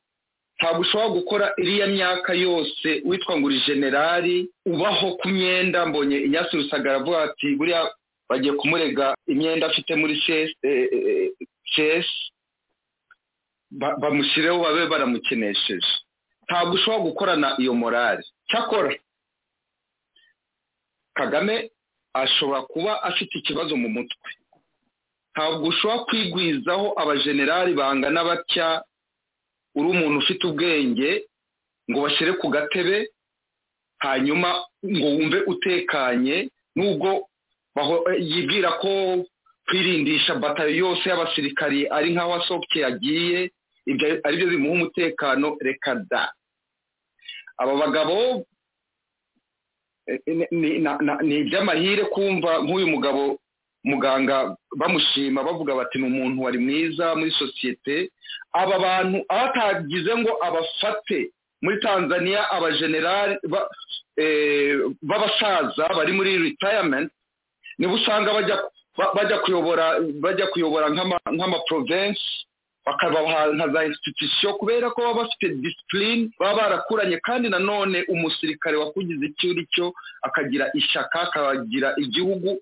ntabwo 0.63 0.81
ushobora 0.87 1.09
gukora 1.19 1.47
iriya 1.59 1.87
myaka 1.91 2.31
yose 2.39 2.89
witwa 3.05 3.35
ngo 3.37 3.47
uri 3.51 3.59
generali 3.67 4.47
ubaho 4.67 5.17
ku 5.19 5.27
myenda 5.29 5.87
mbonye 5.87 6.17
inyasi 6.23 6.55
rusagara 6.57 6.97
avuga 7.03 7.23
ati 7.27 7.57
buriya 7.59 7.91
bagiye 8.31 8.53
kumurega 8.55 9.15
imyenda 9.27 9.67
afite 9.67 9.93
muri 9.99 10.15
chesi 11.75 12.15
bamushyireho 14.01 14.59
babe 14.63 14.87
baramukenesheje. 14.87 15.87
Ntabwo 16.47 16.75
ushobora 16.75 17.03
gukorana 17.11 17.49
iyo 17.59 17.75
morali 17.75 18.23
cyakora 18.49 18.95
kagame 21.15 21.71
ashobora 22.15 22.63
kuba 22.63 23.03
afite 23.03 23.35
ikibazo 23.39 23.77
mu 23.77 23.89
mutwe. 23.89 24.31
Ntabwo 25.35 25.69
ushobora 25.69 26.05
kwigwizaho 26.07 26.93
abajenerali 27.03 27.75
bangana 27.75 28.25
batya 28.25 28.85
uri 29.77 29.89
umuntu 29.91 30.19
ufite 30.19 30.43
ubwenge 30.47 31.11
ngo 31.91 31.99
bashyire 32.05 32.33
ku 32.41 32.49
gatebe 32.49 33.09
hanyuma 33.99 34.49
ngo 34.87 35.07
wumve 35.17 35.39
utekanye 35.53 36.49
nubwo 36.77 37.29
yibwira 38.19 38.73
ko 38.83 39.25
kwirindisha 39.67 40.35
batayo 40.35 40.75
yose 40.77 41.09
y'abasirikari 41.09 41.87
ari 41.89 42.11
nk'aho 42.13 42.35
asohoke 42.35 42.81
yagiye 42.85 43.51
ibyo 43.87 44.07
ari 44.25 44.37
byo 44.37 44.47
bimuha 44.51 44.75
umutekano 44.75 45.57
reka 45.61 45.95
da. 46.11 46.33
Aba 47.59 47.75
bagabo 47.79 48.45
eh, 50.07 50.19
na- 50.81 51.23
ni 51.23 51.35
iby'amahire 51.47 52.05
kumva 52.11 52.59
nk'uyu 52.63 52.87
mugabo 52.91 53.39
muganga 53.85 54.57
bamushima 54.77 55.43
bavuga 55.43 55.75
bati 55.75 55.99
ni 55.99 56.07
umuntu 56.07 56.43
wari 56.43 56.59
mwiza 56.59 57.15
muri 57.15 57.31
sosiyete 57.31 58.11
aba 58.53 58.79
bantu 58.79 59.19
atagize 59.29 60.17
ngo 60.17 60.33
abafate 60.45 61.31
muri 61.63 61.81
tanzania 61.81 62.51
abajenerali 62.51 63.39
ba- 63.49 63.69
eh, 64.17 64.77
b'abasaza 65.03 65.89
bari 65.97 66.13
muri 66.13 66.39
retirement 66.39 67.11
niba 67.79 67.93
usanga 67.93 68.33
bajya 68.35 68.57
ba- 68.99 69.13
bajya 69.15 69.39
kuyobora 69.39 70.01
bajya 70.21 70.47
kuyobora 70.47 70.89
nk'ama- 70.91 71.33
nk'amaprovensi 71.33 72.47
bakabaha 72.87 73.47
nka 73.55 73.69
za 73.69 73.81
institution 73.87 74.53
kubera 74.59 74.91
ko 74.91 75.01
baba 75.03 75.23
bafite 75.23 75.55
discipline 75.63 76.31
baba 76.39 76.57
barakuranye 76.63 77.17
kandi 77.23 77.49
nanone 77.49 78.03
umusirikare 78.11 78.77
wakugize 78.77 79.27
icyo 79.27 79.51
uri 79.51 79.67
cyo 79.75 79.87
akagira 80.23 80.71
ishyaka 80.75 81.21
akagira 81.31 81.95
igihugu 81.97 82.59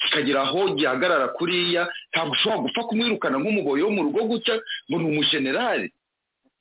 kikagira 0.00 0.42
aho 0.42 0.74
gihagarara 0.76 1.28
kuriya 1.38 1.88
ntabwo 2.12 2.32
ushobora 2.32 2.62
gupfa 2.62 2.82
kumwirukana 2.88 3.38
nk'umuboyi 3.38 3.82
wo 3.82 3.90
mu 3.90 4.02
rugo 4.06 4.20
gutya 4.28 4.54
ngo 4.90 4.96
ni 4.98 5.06
umujenerali. 5.10 5.88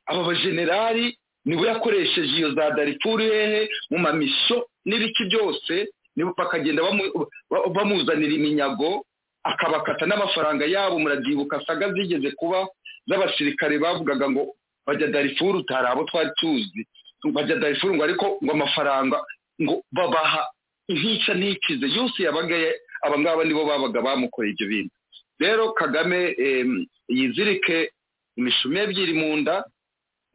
Aba 0.08 0.24
bajenerali 0.24 1.18
nibo 1.46 1.66
yakoresheje 1.66 2.36
iyo 2.38 2.54
za 2.56 2.72
darifuru 2.72 3.24
hehe 3.24 3.70
mu 3.92 3.98
mamisho 4.00 4.68
n'ibiki 4.86 5.24
byose 5.30 5.88
nibo 6.16 6.34
bakagenda 6.38 6.82
bamu- 6.84 7.12
ba- 7.52 7.68
bamuzanira 7.76 8.34
iminyago 8.34 9.06
akabakata 9.44 10.06
n'amafaranga 10.06 10.66
yabo. 10.66 11.00
Murabyibuka 11.00 11.62
saga 11.68 11.92
zigeze 11.94 12.32
kuba 12.40 12.68
z'abasirikare 13.08 13.78
bavugaga 13.80 14.30
ngo 14.32 14.56
bajya 14.88 15.08
darifuru 15.08 15.60
utari 15.60 15.88
abo 15.88 16.04
twari 16.08 16.30
tuzi. 16.40 16.88
Bajya 17.34 17.56
darifuru 17.58 17.96
ngo 17.96 18.04
ariko 18.04 18.26
ngo 18.44 18.52
amafaranga 18.54 19.18
ngo 19.62 19.84
babaha 19.92 20.48
intica 20.88 21.34
ntikize 21.34 21.88
yose 21.98 22.24
yabaga 22.24 22.56
aba 23.06 23.18
ngaba 23.20 23.44
nibo 23.46 23.66
babaga 23.66 24.02
bamukoreye 24.02 24.54
ibyo 24.54 24.68
bintu. 24.68 24.94
Rero 25.40 25.72
kagame 25.74 26.20
yizirike 27.08 27.92
imishumi 28.38 28.80
ebyiri 28.80 29.14
mu 29.14 29.38
nda 29.38 29.64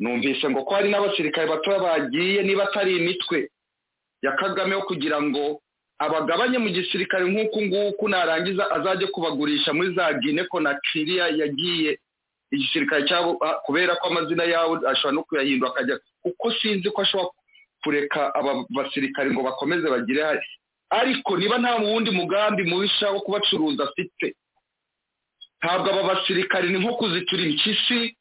numvise 0.00 0.48
ngo 0.50 0.64
ko 0.64 0.74
hari 0.74 0.88
n'abasirikare 0.90 1.46
batoya 1.48 1.78
bagiye 1.78 2.42
niba 2.42 2.64
atari 2.64 2.96
imitwe 2.96 3.50
ya 4.22 4.32
kagame 4.32 4.72
yo 4.72 4.82
kugira 4.88 5.20
ngo 5.22 5.60
abagabanye 5.98 6.58
mu 6.58 6.68
gisirikare 6.72 7.24
nk'uku 7.28 7.58
nguku 7.62 8.08
narangiza 8.08 8.64
azajye 8.70 9.06
kubagurisha 9.12 9.72
muri 9.72 9.94
za 9.94 10.12
gine 10.20 10.44
konakiriya 10.44 11.28
yagiye 11.40 11.98
igisirikare 12.52 13.04
cyabo 13.08 13.36
ah, 13.44 13.54
kubera 13.64 13.96
ko 14.00 14.08
amazina 14.08 14.44
yawe 14.44 14.74
ashobora 14.90 15.14
no 15.14 15.22
kuyahindura 15.28 15.70
akajya 15.70 15.96
kuko 16.24 16.52
sinzi 16.60 16.88
ko 16.90 17.02
ashobora 17.04 17.30
kureka 17.84 18.32
aba 18.34 18.64
basirikare 18.76 19.30
ngo 19.30 19.42
bakomeze 19.44 19.84
bagire 19.90 20.40
ariko 20.90 21.36
niba 21.38 21.58
nta 21.58 21.76
wundi 21.76 22.10
mugambi 22.10 22.62
mubisha 22.64 23.10
wo 23.10 23.20
kubacuruza 23.20 23.84
afite. 23.84 24.34
Ntabwo 25.62 25.88
aba 25.92 26.02
basirikare 26.14 26.68
ni 26.68 26.78
nko 26.78 26.94
kuzitura 26.96 27.42
impyisi 27.42 28.16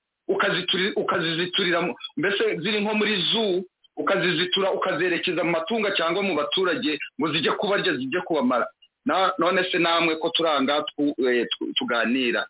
ukaziziturira 0.96 1.82
mu- 1.82 1.96
mbese 2.18 2.58
ziri 2.62 2.82
nko 2.82 2.94
muri 2.94 3.16
zoo 3.32 3.64
ukazizitura 3.98 4.72
ukazerekeza 4.72 5.44
mu 5.44 5.52
matungo 5.52 5.90
cyangwa 5.98 6.22
mu 6.24 6.36
baturage 6.36 7.00
ngo 7.20 7.28
zijye 7.34 7.52
kubarya 7.58 7.94
zijye 7.98 8.22
kubamara. 8.22 8.68
None 9.40 9.64
se 9.72 9.78
namwe 9.80 10.16
ko 10.22 10.30
turanga 10.30 10.84
tu- 10.94 11.16
eh, 11.28 11.48
tu- 11.58 11.74
tuganira. 11.74 12.46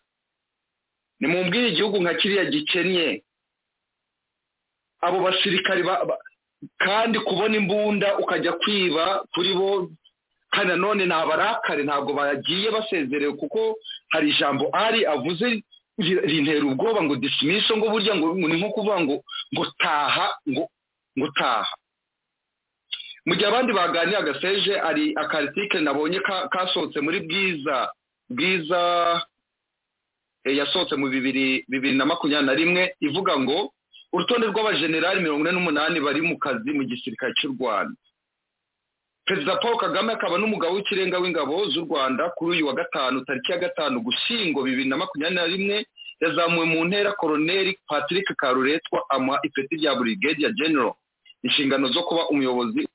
Nimumbwire 1.20 1.68
igihugu 1.72 1.96
nka 2.02 2.14
kiriya 2.20 2.44
gikennye 2.52 3.22
abo 5.00 5.20
basirikari 5.24 5.82
ba- 5.82 6.04
ba- 6.04 6.18
kandi 6.78 7.18
kubona 7.24 7.56
imbunda 7.56 8.18
ukajya 8.20 8.52
kwiba 8.60 9.24
kuri 9.34 9.54
bo 9.56 9.88
kandi 10.50 10.68
nanone 10.74 11.06
ni 11.06 11.12
abarakare 11.14 11.82
ntabwo 11.84 12.12
bagiye 12.14 12.70
basezerewe 12.70 13.32
kuko 13.38 13.76
hari 14.12 14.30
ijambo 14.30 14.70
ari 14.72 15.06
avuze 15.06 15.62
ri- 15.98 16.20
rintera 16.30 16.64
ubwoba 16.66 17.02
ngo 17.02 17.16
disimiso 17.16 17.76
ngo 17.76 17.88
burya 17.90 18.14
ngo 18.18 18.34
ni 18.34 18.56
nko 18.58 18.70
kuvuga 18.74 19.00
ngo 19.00 19.16
ngo 19.54 19.64
taha 19.78 20.26
ngo 20.48 20.64
ngo 21.18 21.28
taha. 21.38 21.74
Mu 23.26 23.34
gihe 23.36 23.46
abandi 23.46 23.72
baganira 23.72 24.18
agaseje 24.24 24.74
ari 24.80 25.12
akaritike 25.16 25.80
nabonye 25.80 26.20
ka- 26.20 26.48
kasohotse 26.48 27.00
muri 27.00 27.20
bwiza 27.20 27.92
bwiza 28.30 28.80
eh, 30.44 30.56
yasohotse 30.56 30.96
mu 30.96 31.08
bibiri 31.12 31.64
bibiri 31.68 31.94
na 31.96 32.06
makumyabiri 32.06 32.46
na 32.46 32.54
rimwe 32.54 32.82
ivuga 33.00 33.36
ngo 33.38 33.72
urutonde 34.12 34.46
rw'abajenerali 34.50 35.20
mirongo 35.20 35.42
ine 35.46 35.52
n'umunani 35.52 36.00
bari 36.00 36.20
mu 36.24 36.38
kazi 36.38 36.72
mu 36.72 36.82
gisirikare 36.88 37.32
cy'u 37.38 37.52
rwanda. 37.54 37.94
Perezida 39.30 39.56
paul 39.62 39.76
kagame 39.78 40.12
akaba 40.12 40.38
n'umugabo 40.38 40.74
w'ikirenga 40.74 41.18
w'ingabo 41.22 41.70
z'u 41.70 41.84
rwanda 41.86 42.30
kuri 42.36 42.50
uyu 42.56 42.66
wa 42.66 42.74
gatanu 42.74 43.22
tariki 43.24 43.52
ya 43.52 43.58
gatanu 43.58 44.00
gushyingo 44.02 44.62
bibiri 44.62 44.88
na 44.90 44.96
makumyabiri 44.96 45.34
na 45.38 45.46
rimwe 45.46 45.86
yazamuwe 46.20 46.66
mu 46.66 46.84
ntera 46.84 47.12
koroneri 47.14 47.78
patrick 47.88 48.26
karuretwa 48.36 48.98
amuha 49.10 49.38
ipeti 49.46 49.76
rya 49.76 49.94
brigadier 49.94 50.50
general. 50.52 50.94
Inshingano 51.46 51.88
zo 51.94 52.02
kuba 52.02 52.26
umuyobozi 52.28 52.88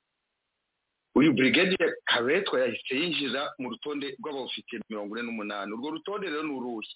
uyu 1.16 1.32
brigadier 1.34 1.94
karuretwa 2.06 2.60
yahise 2.60 2.96
yinjira 3.00 3.42
mu 3.60 3.70
rutonde 3.72 4.16
rw'abawufitiye 4.20 4.82
mirongo 4.92 5.16
ine 5.18 5.26
n'umunani. 5.32 5.72
Urwo 5.72 5.90
rutonde 5.96 6.28
rero 6.28 6.44
ni 6.44 6.52
uruhe 6.52 6.88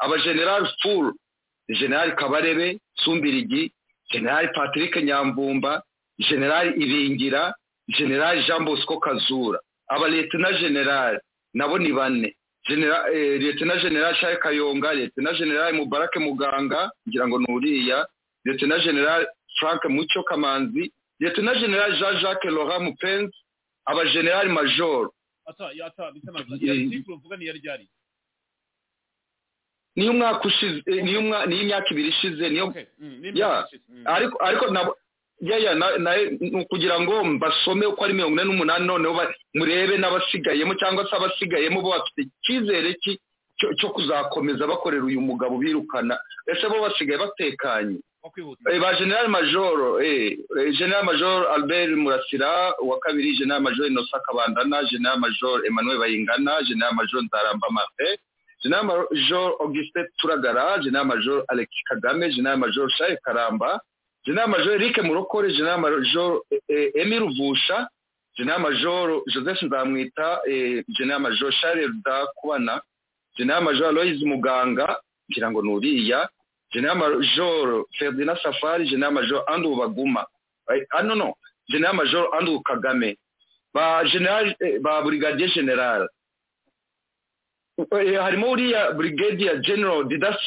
abajenerali 0.00 0.68
full 0.82 1.12
generali 1.68 2.12
kabarebe 2.16 2.80
sumbirigi 3.04 3.72
generali 4.10 4.48
patrick 4.56 4.96
nyamvumba 5.04 5.82
generali 6.28 6.70
ibingira 6.82 7.52
generali 7.88 8.42
jean 8.46 8.64
bosco 8.64 8.98
kazura. 9.00 9.58
Aba 9.88 10.08
leta 10.08 10.38
generali 10.60 11.18
nabo 11.54 11.78
ni 11.78 11.92
bane. 11.92 12.34
Eh, 12.68 13.40
leta 13.40 13.78
generali 13.78 14.16
shari 14.16 14.36
kayonga 14.38 14.94
leta 14.94 15.32
generali 15.38 15.76
mubarake 15.78 16.18
muganga 16.18 16.90
ngira 17.08 17.28
ngo 17.28 17.38
ni 17.38 17.46
uriya. 17.48 18.06
Leta 18.44 18.78
generali 18.78 19.26
frank 19.60 19.84
mucyo 19.88 20.22
kamanzi 20.24 20.92
leta 21.20 21.42
generali 21.42 21.98
jean 21.98 22.20
jacques 22.20 22.52
laurent 22.52 22.82
mupenzi 22.82 23.36
abajenerali 23.86 24.50
major. 24.50 25.10
Ata 25.46 25.70
yata 25.74 26.12
bisamaza 26.12 26.56
iyo 26.60 26.72
article 26.72 27.12
uvuga 27.14 27.36
ni 27.36 27.46
yari 27.46 27.60
ryari? 27.60 27.88
Niyo 29.96 30.10
umwaka 30.10 30.48
ushize 30.48 30.82
eh, 30.86 31.04
niyo 31.04 31.20
imyaka 31.20 31.90
ibiri 31.90 32.08
ishize 32.08 32.48
niyo 32.50 32.66
mm. 32.66 33.32
Mm. 33.88 34.02
ariko 34.04 34.66
yaya 35.40 35.72
ukugira 36.62 37.00
ngo 37.00 37.24
mbasome 37.24 37.86
uko 37.86 38.04
ari 38.04 38.14
mirongo 38.14 38.34
ine 38.34 38.44
n'umunani 38.44 38.86
noneho 38.86 39.14
murebe 39.54 39.98
n'abasigayemo 39.98 40.74
cyangwa 40.80 41.04
se 41.08 41.16
abasigayemo 41.16 41.80
bo 41.82 41.90
bafite 41.92 42.20
icyizere 42.24 42.96
cyo 43.78 43.88
kuzakomeza 43.94 44.66
bakorera 44.66 45.04
uyu 45.04 45.20
mugabo 45.20 45.58
birukana. 45.58 46.16
Ese 46.48 46.68
bo 46.68 46.80
basigaye 46.80 47.18
batekanye? 47.18 47.98
Eh, 48.72 48.80
ba 48.80 48.90
general 48.98 49.28
major 49.28 50.02
eh, 50.02 50.36
general 50.74 51.04
major 51.04 51.46
albert 51.54 51.90
murasira 51.94 52.74
uwa 52.82 52.98
kabiri 52.98 53.36
general 53.38 53.62
major 53.62 53.86
innocent 53.86 54.22
kabandana 54.26 54.82
general 54.90 55.18
major 55.20 55.62
emmanuel 55.66 55.98
bayingana 55.98 56.58
general 56.66 56.94
major 56.94 57.22
nzaramba 57.22 57.68
martin 57.70 58.16
general 58.62 58.84
major 58.86 59.54
augustin 59.62 60.06
turagara 60.18 60.82
general 60.82 61.06
major 61.06 61.44
alex 61.48 61.68
kagame 61.88 62.28
general 62.34 62.58
major 62.58 62.88
charles 62.98 63.20
karamba 63.22 63.78
general 64.26 64.48
major 64.48 64.72
eric 64.74 64.96
murokore 65.02 65.48
general 65.52 65.78
major 65.80 66.40
eh, 66.50 66.60
eh, 66.68 66.90
emi 67.02 67.18
ruvusha 67.18 67.88
general 68.36 68.60
major 68.60 69.20
joseph 69.32 69.62
nzamwita 69.62 70.40
eh, 70.50 70.84
general 70.98 71.20
major 71.20 71.52
charles 71.60 71.86
rudakubana 71.86 72.80
general 73.36 73.62
major 73.64 73.86
aloise 73.88 74.24
muganga 74.24 74.96
ngira 75.30 75.50
ngo 75.50 75.62
ni 75.62 75.70
uriya 75.74 76.28
general 76.72 76.96
major 76.96 77.84
ferdinand 77.98 78.38
safari 78.42 78.88
general 78.88 79.12
major 79.12 79.42
andrew 79.46 79.76
baguma 79.76 80.26
Eh, 80.68 80.82
ah 80.92 81.02
no 81.02 81.34
general 81.70 81.94
major 81.94 82.26
andrew 82.34 82.60
kagame 82.66 83.16
ba 83.74 84.02
general 84.10 84.54
ba 84.82 85.02
brigadier 85.04 85.48
general. 85.54 86.08
Harimo 88.24 88.50
uriya 88.50 88.92
brigadier 88.96 89.60
general 89.62 90.04
didas 90.04 90.38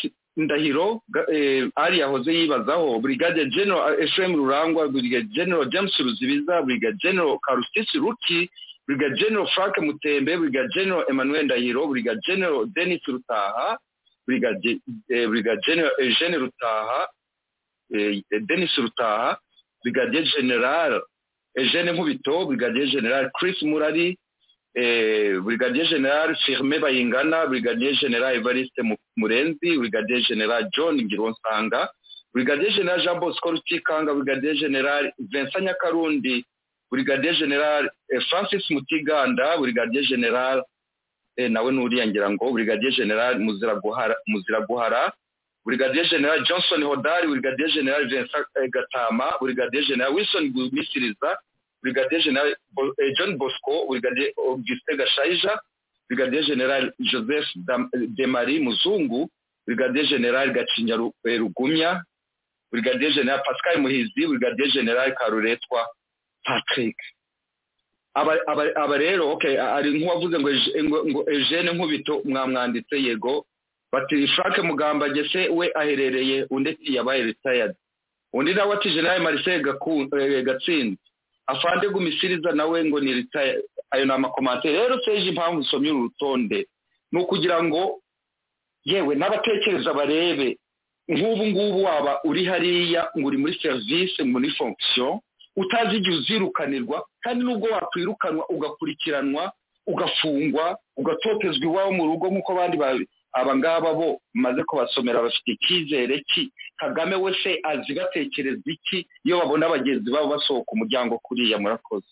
ndahiro 0.44 1.02
eh, 1.34 1.70
ari 1.76 2.00
yahoze 2.00 2.32
yibazaho 2.34 3.00
brigadier 3.00 3.50
general 3.50 4.00
efrem 4.04 4.36
rurangwa 4.36 4.88
brigadier 4.88 5.24
general 5.38 5.66
james 5.70 5.94
ruzibiza 6.00 6.62
brigadier 6.62 6.98
general 7.04 7.40
karusisi 7.46 7.98
ruki 7.98 8.50
brigadier 8.88 9.18
general 9.20 9.48
frank 9.56 9.78
mutembe 9.78 10.38
brigadier 10.38 10.70
general 10.76 11.06
emmanuel 11.10 11.46
ndahiro 11.46 11.88
brigadier 11.88 12.22
general 12.28 12.66
denis 12.76 13.02
rutaha 13.08 13.78
brigadier 14.28 14.78
eh, 15.10 15.28
brigadier 15.30 15.62
general 15.66 15.92
eugene 16.00 16.38
rutaha 16.38 17.08
denis 18.48 18.76
rutaha 18.78 19.38
brigadier 19.84 20.24
general 20.36 21.02
eugene 21.56 21.92
nkubito 21.92 22.46
brigadier 22.46 22.88
general 22.88 23.30
chris 23.40 23.62
murari 23.64 24.18
brigadier 25.46 25.86
general 25.90 26.36
firme 26.46 26.80
bayingana 26.80 27.48
brigadier 27.48 27.94
general 28.02 28.36
evariste 28.36 28.82
Mu- 28.84 28.98
murenzi 29.18 29.78
brigadier 29.78 30.22
general 30.30 30.64
john 30.76 30.96
ngironsanga 31.02 31.90
brigadier 32.34 32.72
general 32.78 33.02
jean 33.06 33.20
bosco 33.20 33.52
rutikanga 33.52 34.14
brigadier 34.14 34.56
general 34.56 35.12
vincent 35.20 35.64
nyakarundi 35.66 36.46
brigadier 36.92 37.34
general 37.42 37.84
eh, 38.14 38.22
francis 38.30 38.66
mutiganda 38.72 39.58
brigadier 39.58 40.04
general 40.04 40.64
eh, 41.38 41.50
nawe 41.52 41.72
nuriya 41.72 42.08
ngira 42.08 42.30
ngo 42.30 42.52
brigadier 42.54 42.92
general 42.92 43.40
muziraguhara 43.40 44.16
muziraguhara 44.28 45.12
brigadier 45.66 46.06
general 46.10 46.44
johnson 46.48 46.84
hodari 46.84 47.28
brigadier 47.28 47.70
general 47.70 48.04
vincent 48.10 48.46
eh, 48.62 48.70
gatama 48.76 49.34
brigadier 49.42 49.84
general 49.90 50.14
wilson 50.16 50.50
gumisiriza 50.54 51.38
brigadier 51.82 52.22
general 52.22 52.56
eh, 52.98 53.12
john 53.18 53.38
bosco 53.38 53.88
brigadier 53.90 54.32
augustin 54.38 54.98
gashayija 54.98 55.60
brigadier 56.10 56.44
general 56.44 56.92
joseph 57.00 57.48
demari 58.18 58.60
muzungu 58.60 59.30
brigadier 59.68 60.06
general 60.08 60.52
gacinya 60.52 60.96
eh, 61.26 61.40
rugumya 61.40 62.04
brigadier 62.72 63.12
general 63.14 63.42
pascal 63.46 63.82
muhizi 63.82 64.28
brigadier 64.28 64.72
general 64.72 65.14
karuretwa 65.16 65.86
patrick. 66.46 66.96
Aba 68.16 68.98
rero 68.98 69.32
okay 69.32 69.58
ari 69.60 69.92
nk'uwavuze 70.00 70.40
ngo 70.40 70.50
Eugene- 70.50 71.24
Eugene 71.34 71.72
nkubito 71.72 72.22
mwamwanditse 72.26 72.98
yego. 73.02 73.46
Bati 73.92 74.28
Frank 74.28 74.58
Mugambage 74.64 75.30
se 75.32 75.50
we 75.50 75.72
aherereye 75.76 76.46
undi 76.50 76.78
yabaye 76.82 77.24
retired? 77.24 77.76
Undi 78.34 78.54
nawe 78.54 78.76
ati 78.76 78.90
General 78.94 79.22
Marcel 79.22 79.62
eh, 79.66 80.44
Gatsinzi. 80.46 80.98
Afande 81.50 81.90
gumisiriza 81.90 82.52
nawe 82.52 82.86
ngo 82.86 83.00
ni 83.00 83.14
retired 83.14 83.64
ayo 83.92 84.06
ni 84.06 84.12
amakomantere 84.14 84.78
rero 84.80 85.00
seje 85.06 85.30
impamvu 85.30 85.60
usomye 85.62 85.92
uru 85.92 86.02
rutonde 86.14 86.68
ni 87.12 87.18
ukugira 87.22 87.64
ngo 87.64 88.02
yewe 88.86 89.16
n'abatekereza 89.16 89.94
barebe 89.94 90.58
nk'ubu 91.10 91.46
ngubu 91.48 91.84
waba 91.84 92.22
uri 92.24 92.46
hariya 92.46 93.10
ngo 93.18 93.28
uri 93.28 93.38
muri 93.38 93.54
serivisi 93.62 94.24
muri 94.24 94.50
fonction 94.54 95.20
utazi 95.58 95.96
igihe 95.98 96.16
uzirukanirwa 96.18 97.06
kandi 97.22 97.44
nubwo 97.44 97.68
wakwirukanwa 97.74 98.46
ugakurikiranwa 98.50 99.52
ugafungwa 99.88 100.78
ugatotezwa 100.98 101.66
iwawe 101.66 101.92
mu 101.98 102.04
rugo 102.08 102.28
nk'uko 102.30 102.52
abandi 102.54 102.78
ba- 102.78 103.00
aba 103.34 103.56
ngaba 103.58 103.94
bo 103.94 104.22
maze 104.34 104.64
kubasomera 104.64 105.22
bafite 105.22 105.50
icyizere 105.58 106.20
ki? 106.30 106.52
Kagame 106.80 107.16
we 107.16 107.34
se 107.44 107.60
azi 107.64 107.94
batekereza 107.94 108.62
iki 108.66 109.08
iyo 109.24 109.40
babona 109.40 109.70
bagenzi 109.70 110.08
babo 110.12 110.28
basohoka 110.36 110.72
umuryango 110.72 111.20
kuriya 111.20 111.58
murakoze. 111.60 112.08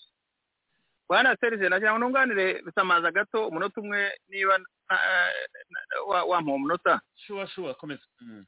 Bwana 1.09 1.37
serije 1.39 1.69
nagira 1.69 1.91
ngo 1.95 1.99
nunganire 2.03 2.59
rusamaza 2.67 3.11
gato 3.11 3.47
umunota 3.47 3.79
umwe 3.81 4.11
niba 4.29 4.59
eh, 4.91 5.31
wa- 6.07 6.23
wampa 6.27 6.51
umunota. 6.51 6.99
Shuwa 7.15 7.47
shuwa 7.47 7.73
komeza 7.73 8.03
Mm. 8.21 8.45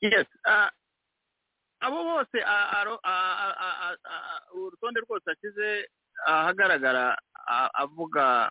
yes 0.00 0.26
ah, 0.46 0.70
abo 1.80 2.04
bose 2.04 2.38
aro- 2.78 3.00
urutonde 4.54 5.00
rwose 5.00 5.30
ashyize 5.30 5.88
ahagaragara 6.26 7.18
ah, 7.46 7.70
avuga 7.74 8.50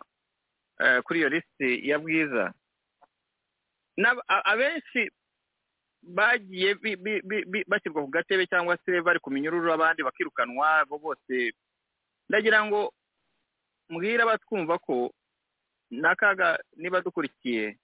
eh, 0.80 1.00
kuri 1.02 1.18
iyo 1.20 1.28
lisiti 1.28 1.88
ya 1.88 1.98
bwiza. 1.98 2.52
Abenshi 4.28 5.10
bagiye 6.06 6.74
bashyirwa 7.66 8.02
ku 8.04 8.10
gatebe 8.10 8.46
cyangwa 8.46 8.78
se 8.84 9.00
bari 9.02 9.18
ku 9.20 9.30
minyururu 9.30 9.72
abandi 9.72 10.02
bakirukanwa 10.02 10.78
abo 10.86 10.98
bose 10.98 11.52
ndagira 12.28 12.64
ngo 12.66 12.92
mbwire 13.90 14.22
abatwumva 14.22 14.78
ko 14.78 15.10
n'akaga 15.90 16.58
niba 16.76 16.98
dukurikiye. 17.00 17.78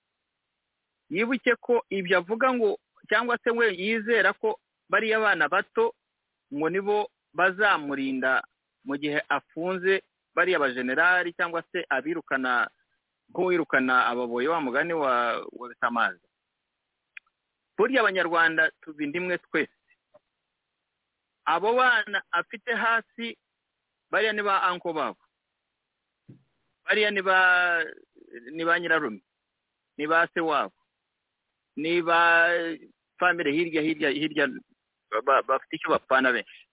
Yibuke 1.10 1.54
ko 1.60 1.84
ibyo 1.90 2.18
avuga 2.18 2.50
ngo 2.54 2.78
cyangwa 3.08 3.38
se 3.44 3.50
we 3.50 3.70
yizera 3.74 4.32
ko 4.32 4.58
bariya 4.90 5.16
abana 5.22 5.48
bato 5.48 5.94
ngo 6.54 6.66
nibo 6.70 7.10
bazamurinda 7.34 8.42
mu 8.84 8.96
gihe 8.98 9.22
afunze 9.28 10.02
bariya 10.34 10.56
abajenerali 10.58 11.32
cyangwa 11.38 11.62
se 11.72 11.84
abirukana 11.88 12.66
nk'uwirukana 13.30 14.06
ababoye 14.10 14.48
wa 14.48 14.60
mugani 14.60 14.92
wa 14.92 15.38
wa 15.58 15.66
bitamazi 15.68 16.20
burya 17.82 18.00
abanyarwanda 18.00 18.70
tuzi 18.80 19.04
indimwe 19.04 19.38
twese. 19.50 19.74
Abo 21.44 21.74
bana 21.74 22.22
afite 22.30 22.70
hasi 22.74 23.34
bariya 24.10 24.32
ni 24.32 24.42
ba 24.42 24.62
anko 24.62 24.92
babo. 24.92 25.18
Bariya 26.86 27.10
ni 27.10 27.22
ba 27.22 27.82
ni 28.52 28.64
ba 28.64 28.78
nyirarume. 28.78 29.20
Ni 29.98 30.06
ba 30.06 30.28
se 30.34 30.40
wabo. 30.40 30.72
Ni 31.76 32.02
ba 32.02 32.48
famire 33.18 33.52
hirya 33.52 33.82
hirya 33.82 34.10
hirya 34.10 34.46
ba- 35.10 35.22
ba- 35.26 35.42
bafite 35.42 35.76
icyo 35.76 35.90
bapfana 35.90 36.32
benshi. 36.32 36.66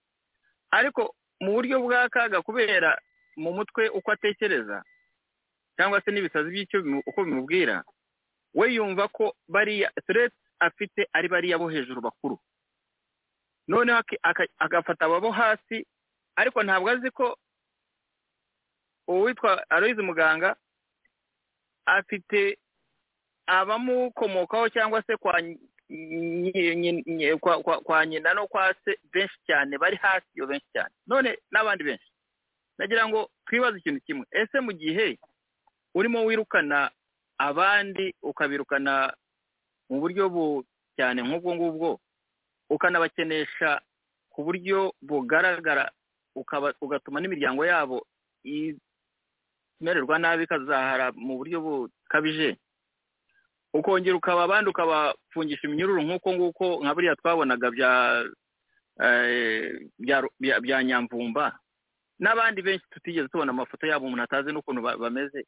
Ariko 0.70 1.14
mu 1.40 1.52
buryo 1.58 1.80
bw'akaga 1.82 2.42
kubera 2.42 2.94
mu 3.36 3.50
mutwe 3.52 3.88
uko 3.88 4.12
atekereza 4.12 4.82
cyangwa 5.76 6.00
se 6.04 6.10
n'ibisazi 6.12 6.50
by'icyo 6.50 6.78
uko 7.06 7.24
bimubwira 7.24 7.82
we 8.54 8.74
yumva 8.76 9.08
ko 9.08 9.34
bariya 9.48 9.90
stress 10.02 10.32
afite 10.60 11.08
ari 11.12 11.28
bariya 11.28 11.58
bo 11.58 11.68
hejuru 11.68 12.00
bakuru. 12.00 12.38
Noneho 13.68 14.02
agafata 14.58 15.04
abo 15.06 15.20
bo 15.20 15.30
hasi 15.30 15.86
ariko 16.36 16.62
ntabwo 16.62 16.90
azi 16.90 17.10
ko 17.10 17.36
uwitwa 19.08 19.70
aloyizi 19.70 20.02
muganga 20.02 20.56
afite 21.86 22.58
abamukomokaho 23.46 24.68
cyangwa 24.68 25.02
se 25.02 25.16
kwa- 27.40 27.80
kwa 27.82 28.06
nyina 28.06 28.34
no 28.34 28.46
kwa 28.46 28.74
se 28.84 28.98
benshi 29.12 29.38
cyane 29.46 29.78
bari 29.78 29.96
hasi 29.96 30.26
yo 30.34 30.46
benshi 30.46 30.66
cyane. 30.72 30.94
None 31.06 31.38
n'abandi 31.50 31.84
benshi. 31.84 32.10
Nagira 32.78 33.08
ngo 33.08 33.30
twibaze 33.46 33.78
ikintu 33.78 34.00
kimwe. 34.06 34.26
Ese 34.30 34.60
mu 34.60 34.72
gihe 34.72 35.18
urimo 35.94 36.24
wirukana 36.24 36.90
abandi 37.38 38.14
ukabirukana 38.22 39.12
mu 39.90 40.00
buryo 40.00 40.28
bu 40.30 40.44
cyane 40.96 41.22
nk'ubwo 41.22 41.50
ngubwo 41.54 41.88
ukanabakenesha 42.70 43.80
ku 44.30 44.46
buryo 44.46 44.94
bugaragara 45.02 45.90
ukaba 46.38 46.70
ugatuma 46.80 47.18
n'imiryango 47.20 47.66
yabo 47.66 48.06
imererwa 49.80 50.18
nabi 50.18 50.44
ikazahara 50.44 51.12
mu 51.16 51.36
buryo 51.38 51.58
bukabije. 51.60 52.56
Ukongera 53.74 54.16
ukaba 54.16 54.42
abandi 54.46 54.70
ukabafungisha 54.70 55.66
iminyururu 55.66 56.02
nk'uko 56.02 56.28
nguko 56.34 56.64
nka 56.82 56.94
buriya 56.94 57.16
twabonaga 57.18 57.70
bya 57.70 57.90
eh, 59.02 59.86
bya 60.62 60.78
nyamvumba. 60.84 61.58
N'abandi 62.20 62.62
benshi 62.62 62.84
tutigeze 62.90 63.28
tubona 63.28 63.50
amafoto 63.54 63.86
yabo 63.86 64.06
umuntu 64.06 64.22
atazi 64.26 64.52
n'ukuntu 64.52 64.82
ba- 64.82 64.98
bameze. 64.98 65.46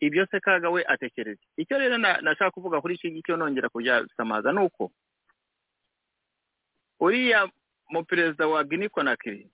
Ibyo 0.00 0.26
se 0.30 0.40
kaga 0.40 0.70
we 0.70 0.84
atekereza 0.84 1.40
icyo 1.56 1.78
rero 1.78 1.98
na- 1.98 2.20
nashaka 2.20 2.50
kuvuga 2.50 2.80
kuri 2.80 2.94
iki 2.94 3.10
ngiki 3.12 3.32
nongera 3.32 3.68
kubyasamaza 3.68 4.52
ni 4.52 4.60
uko 4.64 4.92
uriya 7.00 7.48
mu 7.90 8.04
perezida 8.04 8.46
wa 8.48 8.64
Guinea 8.64 8.88
Conakry 8.88 9.50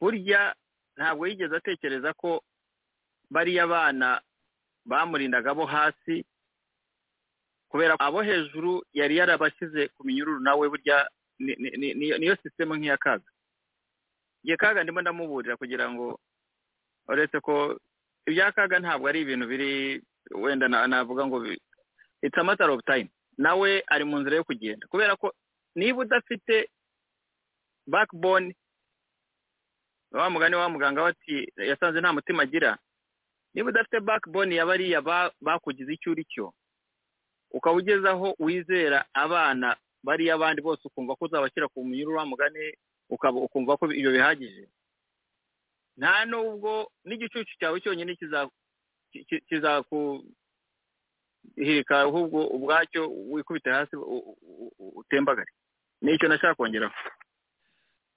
burya 0.00 0.54
ntabwo 0.96 1.26
yigeze 1.26 1.56
atekereza 1.56 2.12
ko 2.14 2.42
bariya 3.30 3.66
bana 3.66 4.20
bamurindaga 4.86 5.54
bo 5.54 5.64
hasi 5.66 6.24
kubera 7.68 7.96
abo 7.98 8.22
hejuru 8.22 8.84
yari 8.92 9.16
yarabashyize 9.16 9.88
ku 9.96 10.04
minyururu 10.04 10.40
nawe 10.40 10.68
burya 10.68 11.08
ni- 11.38 11.56
ni- 11.58 11.74
ni- 11.76 11.94
ni- 11.94 12.18
niyo 12.18 12.36
sisitemu 12.36 12.74
nk'iya 12.76 12.98
kaga 13.00 13.26
igihe 14.44 14.56
kaga 14.56 14.82
ndimo 14.84 15.00
ndamuburira 15.00 15.56
kugira 15.56 15.88
ngo 15.90 16.20
uretse 17.08 17.40
ko 17.40 17.80
ibya 18.26 18.52
kaga 18.52 18.78
ntabwo 18.78 19.08
ari 19.08 19.20
ibintu 19.20 19.46
biri 19.46 20.02
wenda 20.34 20.68
na- 20.68 20.86
navuga 20.86 21.26
ngo 21.26 21.44
it's 22.22 22.38
a 22.38 22.44
matter 22.44 22.70
of 22.70 22.80
time. 22.84 23.08
Nawe 23.38 23.82
ari 23.90 24.04
mu 24.04 24.18
nzira 24.18 24.36
yo 24.36 24.44
kugenda. 24.44 24.86
Kubera 24.88 25.16
ko 25.16 25.32
niba 25.76 26.02
udafite 26.02 26.70
backbone 27.86 28.54
wa 30.12 30.30
mugani 30.30 30.54
wa 30.56 30.68
muganga 30.68 31.02
we 31.02 31.08
ati 31.10 31.52
yasanze 31.56 32.00
nta 32.00 32.12
mutima 32.12 32.42
agira 32.42 32.78
niba 33.54 33.68
udafite 33.68 34.00
backbone 34.00 34.54
ya 34.54 34.66
bariya 34.66 35.02
ba- 35.02 35.32
bakugize 35.40 35.92
icyo 35.92 36.12
uri 36.12 36.24
cyo 36.24 36.52
ukaba 37.50 37.76
ugeze 37.76 38.08
aho 38.08 38.34
wizera 38.38 39.04
abana 39.14 39.76
bariya 40.02 40.34
abandi 40.34 40.62
bose 40.62 40.80
ukumva 40.88 41.16
ko 41.16 41.24
uzabashyira 41.26 41.68
ku 41.68 41.84
munyururu 41.84 42.16
wa 42.18 42.26
mugani 42.26 42.72
ukumva 43.10 43.76
ko 43.76 43.92
ibyo 43.92 44.10
bihagije. 44.12 44.68
Nta 45.96 46.24
nubwo 46.26 46.90
n'igicucu 47.04 47.54
cyawe 47.58 47.80
cyonyine 47.80 48.14
kiza- 48.16 48.50
ki- 49.12 49.24
ki- 49.28 49.40
kizakuhirika 49.48 50.24
ahubwo 52.00 52.46
ubwacyo 52.46 53.10
wikubite 53.30 53.70
hasi 53.70 53.96
utembagare. 54.78 55.50
Nicyo 56.02 56.28
nashaka 56.28 56.54
kongeraho. 56.54 56.94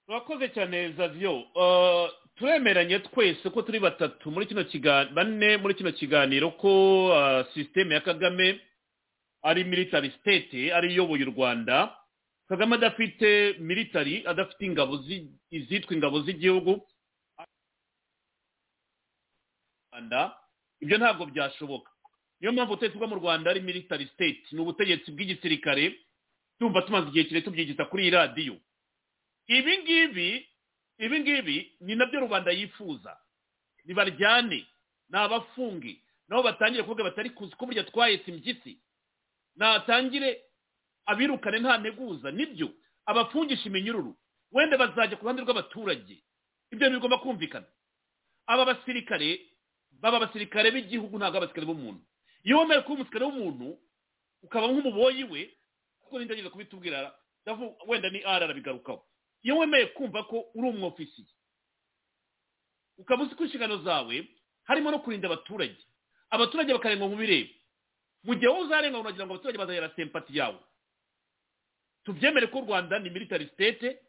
Urakoze 0.08 0.50
cyane 0.50 0.92
zavyo 0.98 1.34
Uh, 1.56 2.10
turemeranye 2.36 3.00
twese 3.00 3.50
ko 3.50 3.62
turi 3.62 3.80
batatu 3.80 4.32
muri 4.32 4.46
kino 4.46 4.64
kiganiro 4.64 5.14
bane 5.16 5.58
muri 5.58 5.74
kino 5.74 5.92
kiganiro 5.92 6.52
ko 6.58 6.70
uh, 7.12 7.46
sisiteme 7.54 7.96
ya 7.96 8.02
kagame 8.02 8.62
ari 9.44 9.64
military 9.64 10.12
state 10.22 10.72
ari 10.74 10.94
iyoboye 10.94 11.24
u 11.24 11.32
rwanda. 11.36 11.98
Kagame 12.50 12.76
adafite 12.76 13.56
military 13.60 14.24
adafite 14.26 14.62
ingabo 14.66 14.98
zi- 14.98 15.30
izitwa 15.52 15.94
ingabo 15.96 16.22
z'igihugu. 16.24 16.88
Rwanda 19.98 20.38
ibyo 20.80 20.98
ntabwo 20.98 21.26
byashoboka. 21.26 21.92
Niyo 22.40 22.52
mpamvu 22.54 22.72
ubutegetsi 22.74 22.98
bwo 22.98 23.08
mu 23.08 23.16
rwanda 23.16 23.50
ari 23.52 23.62
military 23.62 24.06
state 24.14 24.46
ni 24.54 24.60
ubutegetsi 24.62 25.12
bw'igisirikare 25.12 25.98
tumva 26.60 26.82
tumaze 26.82 27.08
igihe 27.10 27.24
kirekire 27.26 27.42
tubyigita 27.42 27.86
kuri 27.90 28.04
iyi 28.04 28.12
radiyo 28.14 28.56
ibi 29.48 29.74
ngibi 29.78 30.30
ibi 30.98 31.20
ngibi 31.20 31.58
ni 31.82 31.96
na 31.96 32.06
byo 32.06 32.20
rubanda 32.20 32.52
yifuza. 32.52 33.18
Nibaryane 33.86 34.68
ni 35.10 35.18
abafungi 35.18 36.02
nabo 36.30 36.44
batangire 36.44 36.84
kuvuga 36.84 37.04
batari 37.04 37.30
kuzi 37.34 37.56
ko 37.58 37.66
burya 37.66 37.84
twahetse 37.84 38.30
impyisi 38.32 38.78
natangire 39.58 40.42
abirukane 41.10 41.60
nta 41.60 41.78
nteguza 41.82 42.30
ni 42.32 42.46
byo 42.46 42.70
abafungisha 43.06 43.66
iminyururu 43.70 44.14
wenda 44.54 44.78
bazajya 44.78 45.18
ku 45.18 45.24
ruhande 45.26 45.42
rw'abaturage. 45.42 46.22
Ibyo 46.72 46.90
bigomba 46.90 47.18
kumvikana. 47.18 47.66
Aba 48.48 48.66
basirikare 48.66 49.42
baba 50.02 50.18
abasirikare 50.18 50.72
b'igihugu 50.72 51.18
ntabwo 51.18 51.38
abasirikare 51.38 51.68
b'umuntu. 51.68 52.02
Iyo 52.44 52.60
wemeye 52.60 52.82
kuba 52.82 52.96
umusirikare 52.96 53.26
w'umuntu 53.26 53.68
ukaba 54.44 54.68
nk'umuboyi 54.72 55.24
we 55.28 55.42
kuko 56.00 56.20
nindageza 56.20 56.50
kubitubwira 56.50 57.12
ndavu- 57.46 57.76
wenda 57.88 58.10
ni 58.10 58.20
ara 58.24 58.46
arabigarukaho 58.46 59.04
iyo 59.44 59.58
wemeye 59.58 59.86
kumva 59.98 60.24
ko 60.30 60.46
uri 60.56 60.68
umwofisiye 60.70 61.28
ukaba 62.98 63.24
uzi 63.24 63.36
ko 63.36 63.44
inshingano 63.46 63.78
zawe 63.84 64.16
harimo 64.64 64.92
no 64.92 65.00
kurinda 65.00 65.28
abaturage. 65.28 65.78
Abaturage 66.30 66.74
bakarengwa 66.74 67.08
mu 67.10 67.16
bireba 67.18 67.50
mu 68.24 68.34
gihe 68.36 68.48
wowe 68.52 68.66
uzarenga 68.68 69.00
unagira 69.00 69.26
ngo 69.26 69.34
abaturage 69.34 69.58
bazahera 69.58 69.94
sempati 69.96 70.34
yawe. 70.38 70.60
Tubyemere 72.04 72.48
ko 72.48 72.60
u 72.60 72.66
rwanda 72.66 73.00
ni 73.00 73.10
military 73.10 73.48
state 73.54 74.00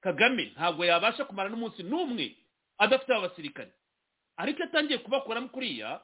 kagame 0.00 0.44
ntabwo 0.54 0.84
yabasha 0.84 1.24
kumara 1.24 1.48
n'umunsi 1.50 1.82
n'umwe 1.82 2.36
adafite 2.78 3.10
aba 3.14 3.28
basirikare. 3.28 3.72
Ariko 4.36 4.58
iyo 4.58 4.66
atangiye 4.68 4.98
kubakoramo 4.98 5.48
kuriya 5.48 6.00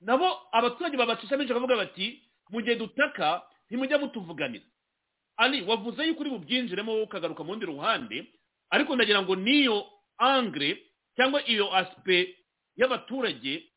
nabo 0.00 0.28
abaturage 0.52 0.96
babacisha 0.96 1.36
menshi 1.36 1.52
bakavuga 1.52 1.76
bati 1.76 2.22
mu 2.50 2.60
gihe 2.62 2.76
dutaka 2.76 3.42
ntimujya 3.68 3.98
mutuvuganira. 3.98 4.64
Ari 5.36 5.62
wavuze 5.62 6.02
yuko 6.06 6.20
uri 6.20 6.30
bubyinjiremo 6.30 6.92
wowe 6.92 7.02
ukagaruka 7.06 7.44
mu 7.44 7.52
rundi 7.52 7.66
ruhande 7.66 8.16
ariko 8.70 8.94
ndagira 8.96 9.22
ngo 9.22 9.36
niyo 9.36 9.86
angre 10.18 10.78
cyangwa 11.16 11.42
iyo 11.48 11.66
asipe 11.76 12.34
y'abaturage 12.76 13.70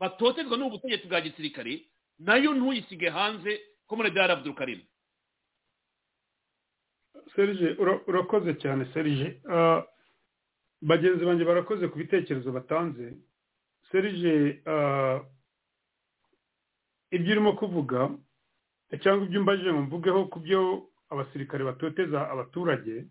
batotezwa 0.00 0.56
n'ubu 0.56 0.76
butegetsi 0.76 1.06
bwa 1.08 1.20
gisirikare 1.20 1.84
na 2.18 2.36
yo 2.36 2.52
ntuyisige 2.54 3.08
hanze 3.08 3.60
ko 3.86 3.96
muri 3.96 4.10
dara 4.10 4.32
abdulkarim 4.36 4.80
serije 7.36 7.76
ura- 7.78 8.00
urakoze 8.06 8.54
cyane 8.62 8.84
serije 8.94 9.40
Ah, 9.50 9.82
bagenzi 10.82 11.24
banjye 11.24 11.44
barakoze 11.44 11.88
ku 11.88 11.98
bitekerezo 11.98 12.52
batanze. 12.52 13.18
Serije 13.92 14.62
ah, 14.66 15.20
ibyo 17.10 17.32
urimo 17.32 17.52
kuvuga 17.56 18.10
cyangwa 19.02 19.26
ibyo 19.26 19.40
umbajije 19.40 19.72
ngo 19.72 19.82
mvugeho 19.82 20.20
ku 20.32 20.38
byo 20.40 20.60
abasirikare 21.10 21.64
batoteza 21.64 22.30
abaturage 22.30 23.04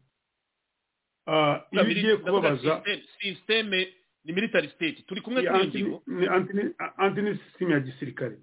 ah, 1.28 1.66
iyo 1.72 1.82
ugiye 1.84 2.18
kubabaza 2.18 2.84
sisiteme 3.20 3.94
ni 4.24 4.34
military 4.34 4.68
state. 4.70 5.06
Turi 5.08 5.22
kumwe 5.22 5.42
Ni 5.42 5.48
kuri 5.48 5.60
iyo 5.60 5.66
anti- 5.66 5.82
ngingo. 5.84 6.04
ni 6.08 6.26
anti- 6.28 6.74
anti 6.98 7.22
ni 7.22 7.38
sisiteme 7.38 7.74
ya 7.74 7.80
gisirikare. 7.80 8.38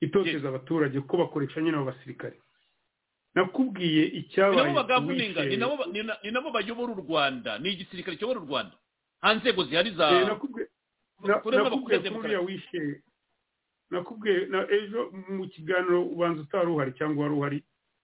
Itoteza 0.00 0.48
abaturage 0.48 1.00
ko 1.00 1.16
bakoresha 1.16 1.60
nyine 1.60 1.76
abo 1.76 1.86
basirikare. 1.92 2.40
Nakubwiye 3.34 4.04
icyabaye 4.20 4.74
bagavuninga 4.74 5.44
ni 5.44 5.56
nabo 5.56 5.76
ba- 5.76 5.86
ni 5.92 6.02
na- 6.02 6.18
ni 6.24 6.30
nabo 6.30 6.50
bayobora 6.50 6.92
u 6.92 7.00
rwanda. 7.04 7.58
Ni 7.58 7.68
igisirikare 7.72 8.16
kiyobora 8.16 8.40
u 8.40 8.46
rwanda. 8.48 8.74
Nta 9.22 9.34
nzego 9.34 9.64
zihari 9.64 9.90
za 9.94 10.10
Eh, 10.10 10.26
nakubwiye 13.90 14.46
na- 14.46 14.66
ejo 14.70 15.10
mu 15.28 15.46
kiganiro 15.48 16.02
ubanza 16.06 16.42
utari 16.42 16.70
uhari 16.70 16.92
cyangwa 16.98 17.22
wari 17.26 17.34
uhari 17.38 17.58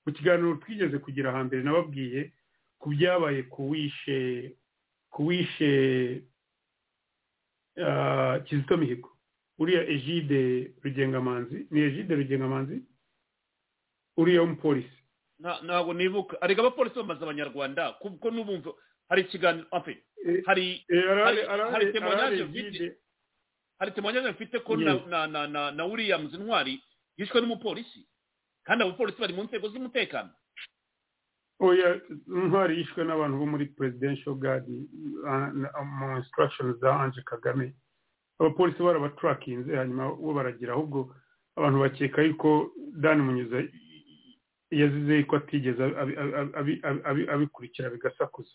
mu 0.06 0.12
kiganiro 0.12 0.54
twigeze 0.62 0.98
kugira 0.98 1.32
hambere 1.32 1.62
nababwiye 1.62 2.32
ku 2.78 2.90
byabaye 2.94 3.42
ku 3.50 3.70
wishe 3.70 4.52
ku 5.10 5.26
wishe 5.26 6.22
ah, 7.82 8.38
kizito 8.44 8.76
mihigo. 8.76 9.10
Uriya 9.58 9.88
egide 9.88 10.70
rugengamanzi. 10.84 11.66
Ni 11.70 11.80
egide 11.80 12.14
rugengamanzi? 12.14 12.82
Uriya 14.16 14.40
w'umupolisi. 14.42 14.96
Ntabwo 15.38 15.92
nibuka. 15.94 16.40
Arega 16.42 16.60
abapolisi 16.62 16.96
bamaze 16.96 17.22
abanyarwanda 17.24 17.92
kuko 18.00 18.30
n'ubumva 18.30 18.70
hari 19.08 19.22
ikiganiro 19.22 19.66
Eh, 20.26 20.42
hari 20.46 20.84
eh, 20.88 21.10
arare 21.10 21.46
mfite. 22.44 22.96
Hari 23.78 23.90
temonyage 23.92 24.30
mfite 24.30 24.58
ko 24.64 24.76
na 24.76 24.94
na 25.06 25.26
na 25.26 25.46
na 25.46 25.70
na 25.70 25.84
williams 25.84 26.32
ntwari 26.34 26.82
yishwe 27.16 27.40
n'umupolisi. 27.40 28.06
Kandi 28.64 28.84
abapolisi 28.84 29.20
bari 29.20 29.34
mu 29.34 29.44
nzego 29.44 29.68
z'umutekano. 29.68 30.30
Oya 31.60 32.00
ntwari 32.26 32.78
yishwe 32.78 33.04
n'abantu 33.04 33.38
bo 33.38 33.46
muri 33.46 33.66
presidential 33.66 34.34
guard 34.34 34.66
uh, 34.66 35.84
mu 35.84 36.16
instructions 36.16 36.80
za 36.80 37.00
anje 37.00 37.22
kagame. 37.22 37.74
Abapolisi 38.40 38.82
barabaturakinze 38.82 39.76
hanyuma 39.76 40.08
bo 40.08 40.34
baragira 40.34 40.72
ahubwo 40.72 41.14
abantu 41.56 41.78
bakeka 41.80 42.22
yuko 42.22 42.72
dan 42.98 43.20
munyuza 44.70 44.84
yazize 44.96 45.24
ko 45.26 45.36
atigeze 45.36 45.82
abi- 45.84 46.16
abi- 46.16 46.36
abi- 46.56 46.80
abi- 46.82 47.02
abi- 47.04 47.28
abikurikira 47.28 47.90
bigasakuza. 47.90 48.54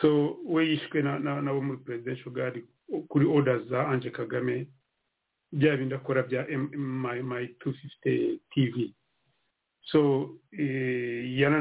So 0.00 0.38
we 0.44 0.66
yishwe 0.70 1.02
na- 1.02 1.18
na- 1.18 1.40
nabo 1.42 1.60
muri 1.60 1.78
presidential 1.84 2.32
guard 2.32 2.62
kuri 3.08 3.26
orders 3.26 3.68
za 3.68 3.88
anje 3.88 4.10
kagame 4.10 4.66
bya 5.52 5.76
bindi 5.76 5.94
akora 5.94 6.22
bya 6.22 6.46
my 6.76 7.22
my 7.22 7.46
250 7.58 8.40
tv 8.54 8.94
so 9.82 10.38
eh, 10.52 11.38
yana 11.38 11.58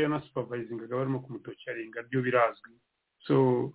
yana 0.00 0.20
supervisingaga 0.20 0.96
barimo 0.96 1.20
kumutocaringa 1.20 2.02
byo 2.08 2.22
birazwi. 2.22 2.72
So 3.26 3.72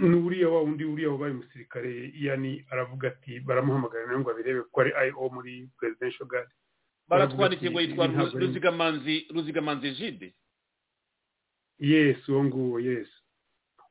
n'uriya 0.00 0.48
wa 0.48 0.62
undi 0.62 0.84
uriya 0.84 1.10
wabaye 1.10 1.32
umusirikare 1.32 2.12
yani 2.14 2.64
aravuga 2.70 3.08
ati 3.08 3.40
baramuhamagara 3.40 4.06
nawe 4.06 4.20
ngo 4.20 4.30
abirebe 4.30 4.62
ko 4.72 4.80
ari 4.80 4.92
io 5.08 5.28
muri 5.32 5.68
presidential 5.78 6.28
guard 6.28 6.48
baratwandikiye 7.08 7.70
ngo 7.70 7.80
yitwa 7.80 8.06
ruzigamanzi 8.40 9.26
ruzigamanzi 9.34 9.90
jide 9.90 10.34
yes 11.78 12.28
uwo 12.28 12.44
nguwo 12.44 12.80
yes. 12.80 13.08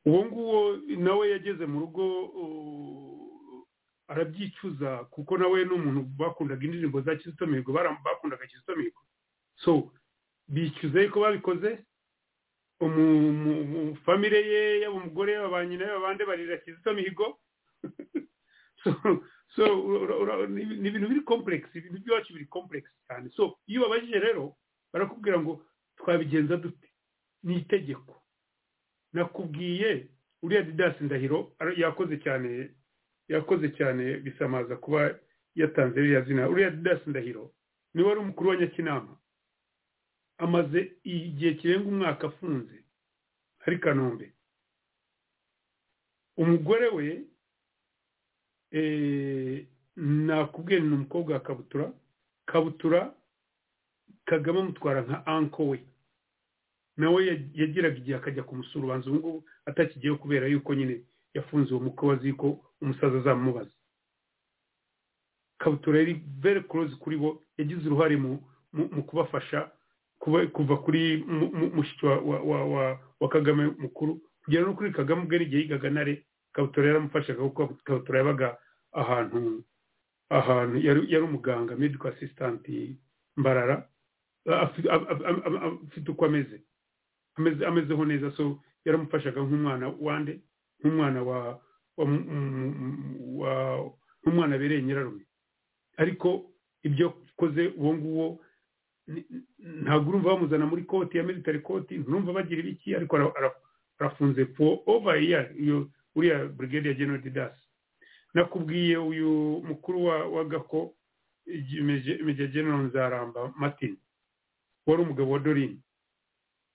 Uwo 0.04 0.24
nguwo 0.24 0.76
nawe 0.86 1.30
yageze 1.30 1.66
mu 1.66 1.80
rugo 1.80 2.04
arabyicuza 4.08 5.04
kuko 5.10 5.38
nawe 5.38 5.64
ni 5.64 5.70
umuntu 5.70 6.02
bakundaga 6.18 6.64
indirimbo 6.64 7.00
za 7.00 7.16
kizito 7.16 7.46
mihigo 7.46 7.72
bakundaga 7.72 8.46
kizito 8.46 8.76
mihigo. 8.76 9.02
So 9.56 9.92
bicuza 10.48 11.02
yuko 11.02 11.20
babikoze 11.20 11.78
famire 14.04 14.40
ye 14.46 14.80
yaba 14.80 14.96
umugore 14.96 15.32
yaba 15.32 15.48
ba 15.48 15.66
nyina 15.66 15.84
yaba 15.84 15.96
abandi 15.96 16.24
barira 16.24 16.56
kizito 16.56 16.94
mihigo. 16.94 17.38
so 19.56 20.46
ni 20.48 20.62
ibintu 20.88 21.08
biri 21.08 21.20
complex 21.24 21.62
ibintu 21.74 21.98
by'iwacu 22.00 22.32
biri 22.32 22.46
complex 22.46 22.84
cyane 23.08 23.30
so 23.36 23.58
iyo 23.66 23.80
ubabajije 23.80 24.18
rero 24.20 24.56
barakubwira 24.92 25.40
ngo 25.40 25.64
twabigenza 25.96 26.56
dute 26.56 26.88
ni 27.42 27.56
itegeko 27.64 28.22
nakubwiye 29.12 30.08
uriya 30.42 30.62
didasi 30.62 31.04
ndahiro 31.04 31.56
yakoze 31.76 32.16
cyane 32.20 32.70
yakoze 33.28 33.68
cyane 33.72 34.16
bisamaza 34.20 34.76
kuba 34.76 35.18
yatanze 35.54 36.00
ririya 36.00 36.20
zina 36.22 36.48
uriya 36.48 36.70
didasi 36.70 37.10
ndahiro 37.10 37.52
ni 37.94 38.02
we 38.02 38.08
wari 38.08 38.20
umukuru 38.20 38.50
wa 38.50 38.56
nyakinama 38.56 39.16
amaze 40.38 40.92
igihe 41.04 41.54
kirenga 41.54 41.88
umwaka 41.88 42.26
afunze 42.26 42.84
ari 43.66 43.78
kanombe 43.78 44.32
umugore 46.36 46.88
we 46.88 47.24
nakubwiye 49.96 50.80
ni 50.80 50.94
umukobwa 50.94 51.34
wa 51.34 51.40
kabutura. 51.40 51.92
Kabutura 52.46 53.14
kagame 54.24 54.60
amutwara 54.60 55.00
nka 55.02 55.26
anko 55.26 55.68
we. 55.68 55.84
Nawe 56.96 57.26
ya- 57.26 57.38
yagiraga 57.54 57.96
igihe 57.96 58.16
akajya 58.16 58.42
kumusura 58.42 58.84
ubanza. 58.84 59.10
Ubu 59.10 59.18
ngubu 59.18 59.44
atakigiyeho 59.66 60.18
kubera 60.18 60.46
yuko 60.46 60.74
nyine 60.74 61.00
yafunze 61.34 61.74
uwo 61.74 62.12
azi 62.12 62.32
ko 62.32 62.60
umusaza 62.80 63.18
azamubaza. 63.18 63.70
Kabutura 65.58 65.98
yari 65.98 66.14
very 66.40 66.60
close 66.62 66.96
kuri 66.96 67.16
bo 67.16 67.42
yagize 67.58 67.88
uruhare 67.88 68.16
mu 68.16 69.02
kubafasha 69.08 69.70
kuba- 70.18 70.46
kuva 70.52 70.76
kuri 70.84 71.24
mu- 71.26 71.52
mu- 71.52 71.70
mushiki 71.76 72.06
wa- 72.06 72.20
wa- 72.20 72.42
wa- 72.42 72.64
wa- 72.64 72.98
wa 73.20 73.28
kagame 73.28 73.66
mukuru. 73.78 74.20
Kugera 74.44 74.64
no 74.64 74.74
kuri 74.74 74.92
kagame 74.92 75.22
ubwo 75.24 75.36
igihe 75.36 75.62
yigaga 75.64 75.90
nare 75.90 76.26
kabutura 76.52 76.86
yaramufashaga 76.92 77.40
kuko 77.42 77.66
kabutura 77.84 78.18
yabaga 78.20 78.56
ahantu 78.96 79.64
ahantu 80.30 80.76
yari 80.86 81.20
umuganga 81.24 81.76
medical 81.76 82.12
assistant 82.12 82.64
mbarara 83.36 83.88
afite 84.46 86.08
uko 86.10 86.24
ameze. 86.26 86.62
Ameze 87.36 87.66
amezeho 87.66 88.04
neza 88.04 88.30
so 88.36 88.58
yaramufashaga 88.84 89.40
nk'umwana 89.42 89.92
wande 90.00 90.40
nk'umwana 90.80 91.20
wa 91.22 91.60
wa 91.96 93.92
nk'umwana 94.22 94.54
abereye 94.56 94.82
nyirarume 94.82 95.24
ariko 95.96 96.50
ibyo 96.82 97.08
akoze 97.32 97.68
uwo 97.76 97.94
nguwo 97.94 98.26
ntabwo 99.82 100.08
urumva 100.10 100.30
bamuzana 100.34 100.66
muri 100.66 100.82
koti 100.84 101.18
ya 101.18 101.24
military 101.24 101.60
koti 101.60 101.98
nturumva 101.98 102.32
bagira 102.32 102.60
ibiki 102.60 102.94
ariko 102.96 103.16
ara- 103.16 103.34
ara- 103.36 103.58
arafunze 103.98 104.46
for 104.56 104.78
over 104.86 105.14
a 105.14 105.20
year 105.20 105.50
iyo 105.58 105.90
uriya 106.14 106.44
brigade 106.46 106.88
ya 106.88 106.94
general 106.94 107.22
didas. 107.22 107.56
Nakubwiye 108.36 108.96
uyu 108.96 109.30
mukuru 109.68 110.04
wa 110.04 110.44
gako 110.44 110.94
general 112.52 112.80
nzaramba 112.82 113.52
martin 113.56 113.96
wari 114.86 115.02
umugabo 115.02 115.30
wa 115.30 115.38
dorin 115.38 115.80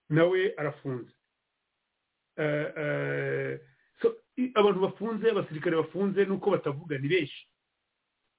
nawe 0.10 0.54
arafunze. 0.58 1.12
Eh, 2.38 2.68
eh, 2.78 3.60
abantu 4.56 4.80
bafunze 4.80 5.32
abasirikare 5.32 5.76
bafunze 5.76 6.26
nuko 6.26 6.52
batavuga 6.52 6.98
ni 6.98 7.08
benshi. 7.08 7.48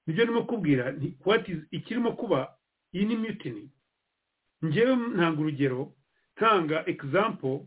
Nibyo 0.07 0.23
ndimo 0.25 0.43
kubwira 0.43 0.95
ikirimo 1.71 2.11
kuba 2.11 2.57
iyi 2.93 3.05
ni 3.05 3.15
mutiny. 3.15 3.69
Njyewe 4.61 4.95
ntanga 4.95 5.41
urugero 5.41 5.93
ntanga 6.35 6.85
example 6.89 7.59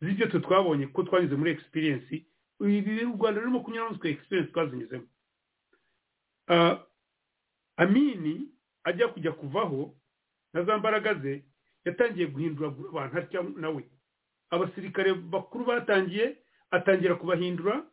z'ibyo 0.00 0.26
twabonye 0.26 0.86
ko 0.86 1.02
twanyuze 1.02 1.36
muri 1.36 1.50
ibi 1.52 2.26
u 2.62 3.16
rwanda 3.18 3.40
rurimo 3.40 3.60
kunyura 3.60 3.94
twe 3.98 4.10
experience 4.10 4.52
twazinyuzemo. 4.52 5.06
Ah, 6.48 6.78
amini 7.76 8.48
ajya 8.84 9.08
kujya 9.08 9.32
kuvaho 9.32 9.94
na 10.54 10.62
za 10.64 10.78
mbaraga 10.78 11.14
ze 11.14 11.44
yatangiye 11.84 12.26
guhinduragura 12.26 12.88
abantu 12.90 13.18
atya 13.18 13.42
nawe. 13.56 13.84
Abasirikare 14.50 15.14
bakuru 15.14 15.64
batangiye 15.64 16.36
atangira 16.70 17.14
kubahindura. 17.14 17.86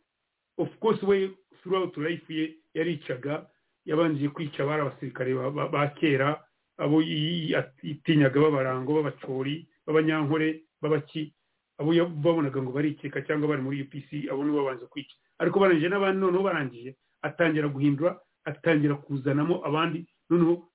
Of 0.58 0.70
course 0.80 1.02
we 1.04 1.32
throughout 1.64 1.98
life 1.98 2.30
ye 2.34 2.56
yaricaga 2.74 3.50
yabanjiye 3.86 4.30
kwica 4.30 4.60
abari 4.64 4.82
abasirikare 4.82 5.34
ba- 5.34 5.88
kera 5.96 6.44
abo 6.78 7.02
yi- 7.02 7.52
yi- 7.52 7.64
yitinyaga 7.84 8.40
b'abarango 8.41 8.94
b'abacori 8.94 9.68
b'abanyankore 9.88 10.64
b'abaki. 10.82 11.34
Abo 11.80 11.91
babonaga 12.22 12.60
ngo 12.61 12.72
barikeka 12.76 13.22
cyangwa 13.23 13.47
bari 13.56 13.61
muri 13.64 13.81
upc 13.88 14.27
abo 14.31 14.43
nibo 14.43 14.57
babanza 14.64 14.85
kwica. 14.91 15.15
Ariko 15.39 15.60
barangije 15.60 15.89
n'abandi 15.89 16.19
noneho 16.22 16.43
barangije 16.43 16.95
atangira 17.23 17.68
guhindura 17.72 18.19
atangira 18.45 18.95
kuzanamo 18.99 19.64
abandi. 19.65 20.03
Noneho 20.30 20.68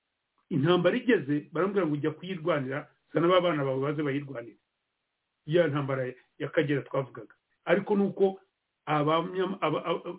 intambara 0.49 0.97
igeze 0.97 1.49
baramubwira 1.53 1.85
ngo 1.85 1.93
ujya 1.93 2.11
kuyirwanira 2.17 2.89
zana 3.13 3.27
ba 3.29 3.41
bana 3.41 3.63
bawe 3.65 3.79
baze 3.81 4.01
bayirwanire. 4.03 4.57
Ya 5.45 5.67
ntambara 5.67 6.09
ya 6.41 6.49
kagera 6.49 6.81
twavugaga. 6.81 7.33
Ariko 7.65 7.95
nuko 7.95 8.39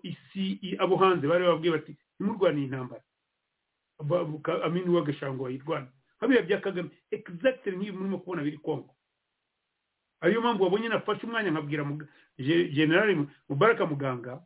isi 0.02 0.76
abo 0.78 0.96
hanze 0.96 1.26
bari 1.26 1.44
babwiye 1.44 1.72
bati 1.74 1.92
ntimurwaniye 2.20 2.64
intambara. 2.66 3.02
Amini 4.64 4.88
w'agashango 4.94 5.44
bayirwana 5.44 5.88
habiriya 6.20 6.46
bya 6.46 6.60
kagame. 6.60 6.90
Exactly 7.10 7.76
nk'ibi 7.76 7.92
murimo 7.98 8.18
kubona 8.18 8.42
biri 8.42 8.58
kongo. 8.58 8.94
Ariyo 10.20 10.40
mpamvu 10.40 10.62
wabonye 10.64 10.88
nafashe 10.88 11.26
umwanya 11.26 11.50
nkabwira 11.50 11.82
generali 12.76 13.26
mubaraka 13.48 13.86
muganga 13.86 14.42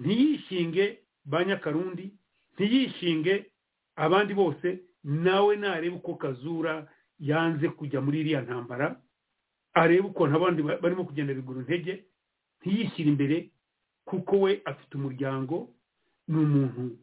ntiyishinge 0.00 0.98
ba 1.24 1.44
nyakarundi 1.44 2.10
ntiyishinge 2.54 3.46
abandi 3.96 4.34
bose 4.34 4.78
nawe 5.04 5.56
narebe 5.56 5.96
uko 5.96 6.14
kazura 6.14 6.88
yanze 7.18 7.68
kujya 7.68 8.00
muri 8.00 8.20
iriya 8.20 8.42
ntambara 8.42 8.96
arebe 9.74 10.06
ukuntu 10.08 10.36
abandi 10.36 10.60
ba- 10.62 10.78
barimo 10.82 11.04
kugenda 11.04 11.34
bigura 11.34 11.60
intege 11.62 12.04
ntiyishyire 12.60 13.08
imbere 13.10 13.36
kuko 14.04 14.40
we 14.40 14.60
afite 14.64 14.92
umuryango 14.98 15.74
ni 16.28 16.36
umuntu 16.38 16.98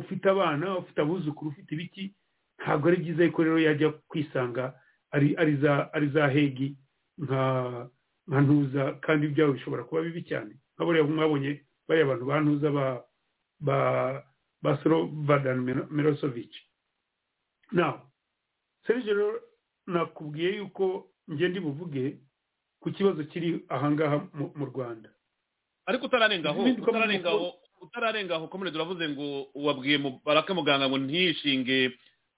ufite 0.00 0.24
abana 0.30 0.78
ufite 0.78 0.98
abuzukuru 1.00 1.50
ufite 1.50 1.70
ibiki 1.74 2.04
ntabwo 2.58 2.88
ari 2.88 2.96
byiza 3.02 3.24
yuko 3.24 3.40
rero 3.44 3.58
yajya 3.60 3.88
kwisanga 4.08 4.64
ari 5.14 5.36
ari 5.38 5.56
za 5.62 5.92
ari 5.94 6.08
za 6.10 6.28
hegi 6.28 6.74
nka 7.18 7.40
nka 8.28 8.38
ntuza 8.42 8.82
kandi 9.04 9.26
ibyabo 9.30 9.52
bishobora 9.54 9.84
kuba 9.86 10.02
bibi 10.02 10.22
cyane. 10.26 10.52
Nka 10.74 10.82
buriya 10.84 11.04
mwabonye 11.06 11.62
bariya 11.88 12.06
bantu 12.10 12.24
ba 12.26 12.40
ntuza 12.42 12.68
ba 12.70 12.86
ba 13.60 13.78
ba 14.62 14.70
Slobodan 14.82 15.60
Milo- 15.62 15.86
Milosevic 15.90 16.50
now 17.72 18.00
Serge 18.86 19.06
rero 19.12 19.40
nakubwiye 19.86 20.56
yuko 20.56 21.08
njye 21.28 21.48
ndi 21.48 21.60
buvuge 21.60 22.18
ku 22.80 22.90
kibazo 22.92 23.24
kiri 23.24 23.64
ahangaha 23.68 24.16
mu- 24.34 24.52
Rwanda. 24.72 25.08
Ariko 25.86 26.06
utararengaho 26.06 26.60
utararengaho 26.64 27.54
utararengaho 27.80 28.48
komerede 28.48 28.76
uravuze 28.76 29.08
ngo 29.08 29.48
wabwiye 29.54 29.98
baraka 30.24 30.54
muganga 30.54 30.88
ngo 30.88 30.98
ntiyishinge 30.98 31.92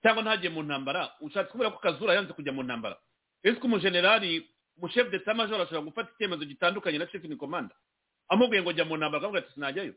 cyangwa 0.07 0.23
ntajye 0.23 0.49
mu 0.55 0.62
ntambara 0.62 1.11
ushatse 1.20 1.51
kubera 1.53 1.70
ko 1.74 1.78
kazura 1.83 2.15
yanze 2.15 2.31
kujya 2.33 2.53
mu 2.55 2.62
ntambara. 2.62 2.95
Ese 3.43 3.59
ko 3.59 3.66
umujenerali 3.66 4.47
umushefu 4.78 5.11
de 5.11 5.19
majoro 5.35 5.62
ashobora 5.66 5.83
gufata 5.91 6.11
icyemezo 6.15 6.45
gitandukanye 6.47 6.99
na 6.99 7.09
in 7.12 7.37
command? 7.37 7.70
Amubwiye 8.31 8.62
ngo 8.62 8.73
jya 8.73 8.85
mu 8.85 8.97
ntambara 8.97 9.19
akavuga 9.19 9.39
ati 9.43 9.53
sinajyayo. 9.55 9.95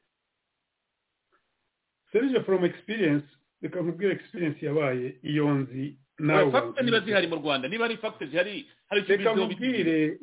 Serge 2.11 2.41
from 2.43 2.65
experience 2.65 3.27
reka 3.61 3.81
nkubwire 3.81 4.13
experience 4.13 4.65
yabaye 4.65 5.19
iyo 5.23 5.49
nzi 5.53 5.97
nawe 6.17 6.51
fagite 6.51 6.81
niba 6.83 6.99
zihari 6.99 7.27
mu 7.27 7.35
rwanda 7.35 7.67
niba 7.67 7.85
hari 7.85 7.97
fagite 7.97 8.25
zihari 8.25 8.65
hari 8.89 9.01
icyo 9.01 9.15
reka 9.17 9.33
nkubwire 9.35 10.17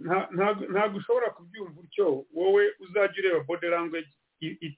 ntabwo 0.70 0.98
ushobora 0.98 1.30
kubyumva 1.30 1.80
utyo. 1.80 2.26
Wowe 2.34 2.74
uzajya 2.80 3.18
ureba 3.22 3.44
body 3.44 3.66
language 3.66 4.10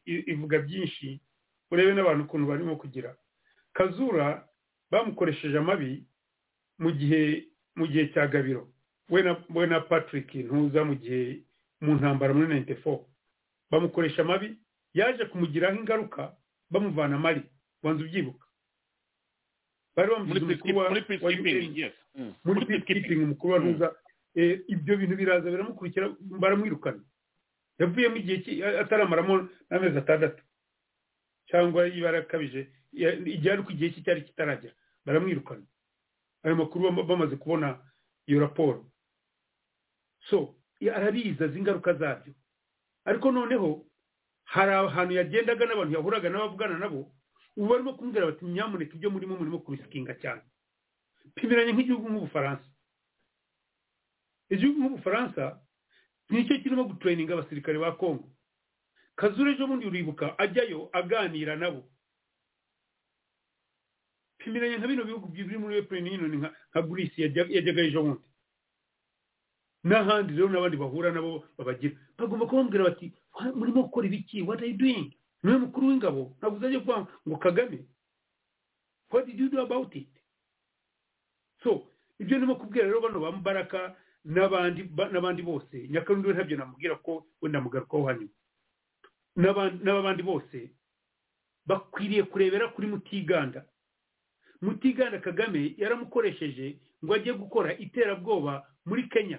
ivuga 0.05 0.59
byinshi 0.59 1.21
urebe 1.71 1.95
n'abantu 1.95 2.25
ukuntu 2.25 2.47
barimo 2.47 2.77
kugira. 2.77 3.17
Kazura 3.73 4.45
bamukoresheje 4.91 5.59
amabi 5.59 6.05
mu 6.79 6.91
gihe 6.93 7.47
mu 7.77 7.87
gihe 7.87 8.09
cya 8.13 8.27
gabiro. 8.27 8.69
We 9.09 9.67
na 9.67 9.81
patrick 9.81 10.35
ntuza 10.35 10.85
mu 10.85 10.95
gihe 10.95 11.43
mu 11.81 11.95
ntambara 11.97 12.35
muri 12.35 12.47
94 12.61 13.05
bamukoresha 13.71 14.23
amabi 14.23 14.57
yaje 14.95 15.25
kumugiraho 15.25 15.77
ingaruka 15.81 16.37
bamuvana 16.71 17.19
mari 17.19 17.43
wanza 17.83 18.05
ubyibuka? 18.05 18.45
Bari 19.97 20.09
muri 20.11 20.41
bamugize 20.41 20.45
umukuru 20.45 20.77
wa 20.79 20.89
muri 20.91 21.03
peacekeeping 21.03 21.93
Mm. 22.15 22.35
peacekeeping. 22.67 23.23
umukuru 23.25 23.53
wa 23.53 23.59
Mm. 23.61 23.69
ntuza 23.69 23.95
eh, 24.35 24.61
ibyo 24.69 24.97
bintu 24.97 25.17
biraza 25.17 25.51
biramukurikira 25.51 26.09
baramwirukana. 26.21 27.01
Yavuyemo 27.79 28.17
igihe 28.17 28.65
ataramaramo 28.83 29.49
n'amezi 29.71 29.99
atandatu. 29.99 30.43
Cyangwa 31.49 31.87
ibara 31.89 32.19
akabije 32.19 32.69
igihe 32.93 33.53
ariko 33.53 33.71
igihe 33.73 33.91
cye 33.95 34.03
cyari 34.03 34.23
kitaragera. 34.25 34.75
Baramwirukana. 35.05 35.65
Ayo 36.43 36.57
makuru 36.57 36.85
bama- 36.91 37.03
bamaze 37.07 37.37
kubona 37.37 37.79
iyo 38.27 38.41
raporo. 38.41 38.91
So 40.31 40.55
arabizi 40.95 41.45
azi 41.45 41.59
ingaruka 41.59 41.95
zabyo. 41.95 42.35
Ariko 43.05 43.33
noneho 43.33 43.85
hari 44.45 44.73
ahantu 44.73 45.15
yagendaga 45.15 45.67
n'abantu 45.67 45.95
yahuraga 45.95 46.29
n'abavugana 46.31 46.79
nabo 46.79 47.13
ubu 47.57 47.69
barimo 47.69 47.95
kumubwira 47.99 48.27
bati 48.31 48.45
nyamuneka 48.45 48.95
ibyo 48.95 49.11
murimo 49.11 49.37
murimo 49.37 49.59
kubisikinga 49.65 50.15
cyane. 50.23 50.43
Pimiranye 51.35 51.73
nk'igihugu 51.75 52.07
nk'ubufaransa. 52.09 52.69
Igihugu 54.51 54.79
nk'ubufaransa 54.81 55.61
ni 56.31 56.45
cyo 56.47 56.59
kirimo 56.63 56.85
gutureyininga 56.85 57.35
abasirikare 57.35 57.79
ba 57.79 57.93
kongo 57.97 58.29
kazure 59.17 59.53
ejo 59.53 59.67
bundi 59.67 59.87
uribuka 59.87 60.39
ajyayo 60.39 60.89
aganira 60.93 61.57
nabo. 61.57 61.83
Pimiranye 64.49 64.77
nka 64.81 64.89
bino 64.89 65.05
bihugu 65.05 65.27
biri 65.29 65.59
muri 65.61 65.77
epureni 65.85 66.11
yino 66.17 66.27
nka 66.29 66.51
yajya- 67.23 67.51
yajyaga 67.55 67.83
ejo 67.85 68.01
bundi. 68.03 68.25
N'ahandi 69.85 70.33
rero 70.35 70.49
n'abandi 70.51 70.77
bahura 70.77 71.13
nabo 71.13 71.45
babagira. 71.57 71.95
Bagomba 72.19 72.47
kubabwira 72.51 72.85
bati 72.91 73.13
"Wa- 73.37 73.55
murimo 73.55 73.83
gukora 73.87 74.07
ibiki? 74.11 74.43
What 74.43 74.59
are 74.61 74.67
you 74.69 74.77
doing? 74.77 75.15
Niwe 75.43 75.59
mukuru 75.71 75.87
w'ingabo 75.87 76.35
ntabwo 76.39 76.57
uzajya 76.59 76.81
kuvuga 76.83 77.07
ngo 77.29 77.37
kagame. 77.39 77.79
What 79.11 79.27
did 79.27 79.39
you 79.39 79.49
do 79.49 79.61
about 79.63 79.95
so 81.63 81.87
ibyo 82.19 82.37
ndimo 82.39 82.57
kubwira 82.59 82.87
rero 82.91 83.01
bano 83.01 83.21
ba 83.21 83.31
Mubaraka 83.33 83.95
n'abandi 84.27 84.83
ba- 84.91 85.09
n'abandi 85.15 85.43
bose 85.43 85.89
nyakarundi 85.89 86.29
we 86.29 86.35
ntabyo 86.35 86.57
namubwira 86.59 86.95
ko 86.99 87.25
we 87.41 87.49
ndamugarukaho 87.49 88.05
hanyuma. 88.11 88.35
N'abandi 89.39 90.23
bose 90.27 90.71
bakwiriye 91.67 92.23
kurebera 92.27 92.69
kuri 92.75 92.87
mutiganda. 92.91 93.63
Mutiganda 94.63 95.19
kagame 95.21 95.75
yaramukoresheje 95.79 96.79
ngo 97.05 97.15
ajye 97.15 97.33
gukora 97.33 97.77
iterabwoba 97.79 98.67
muri 98.87 99.09
kenya. 99.09 99.39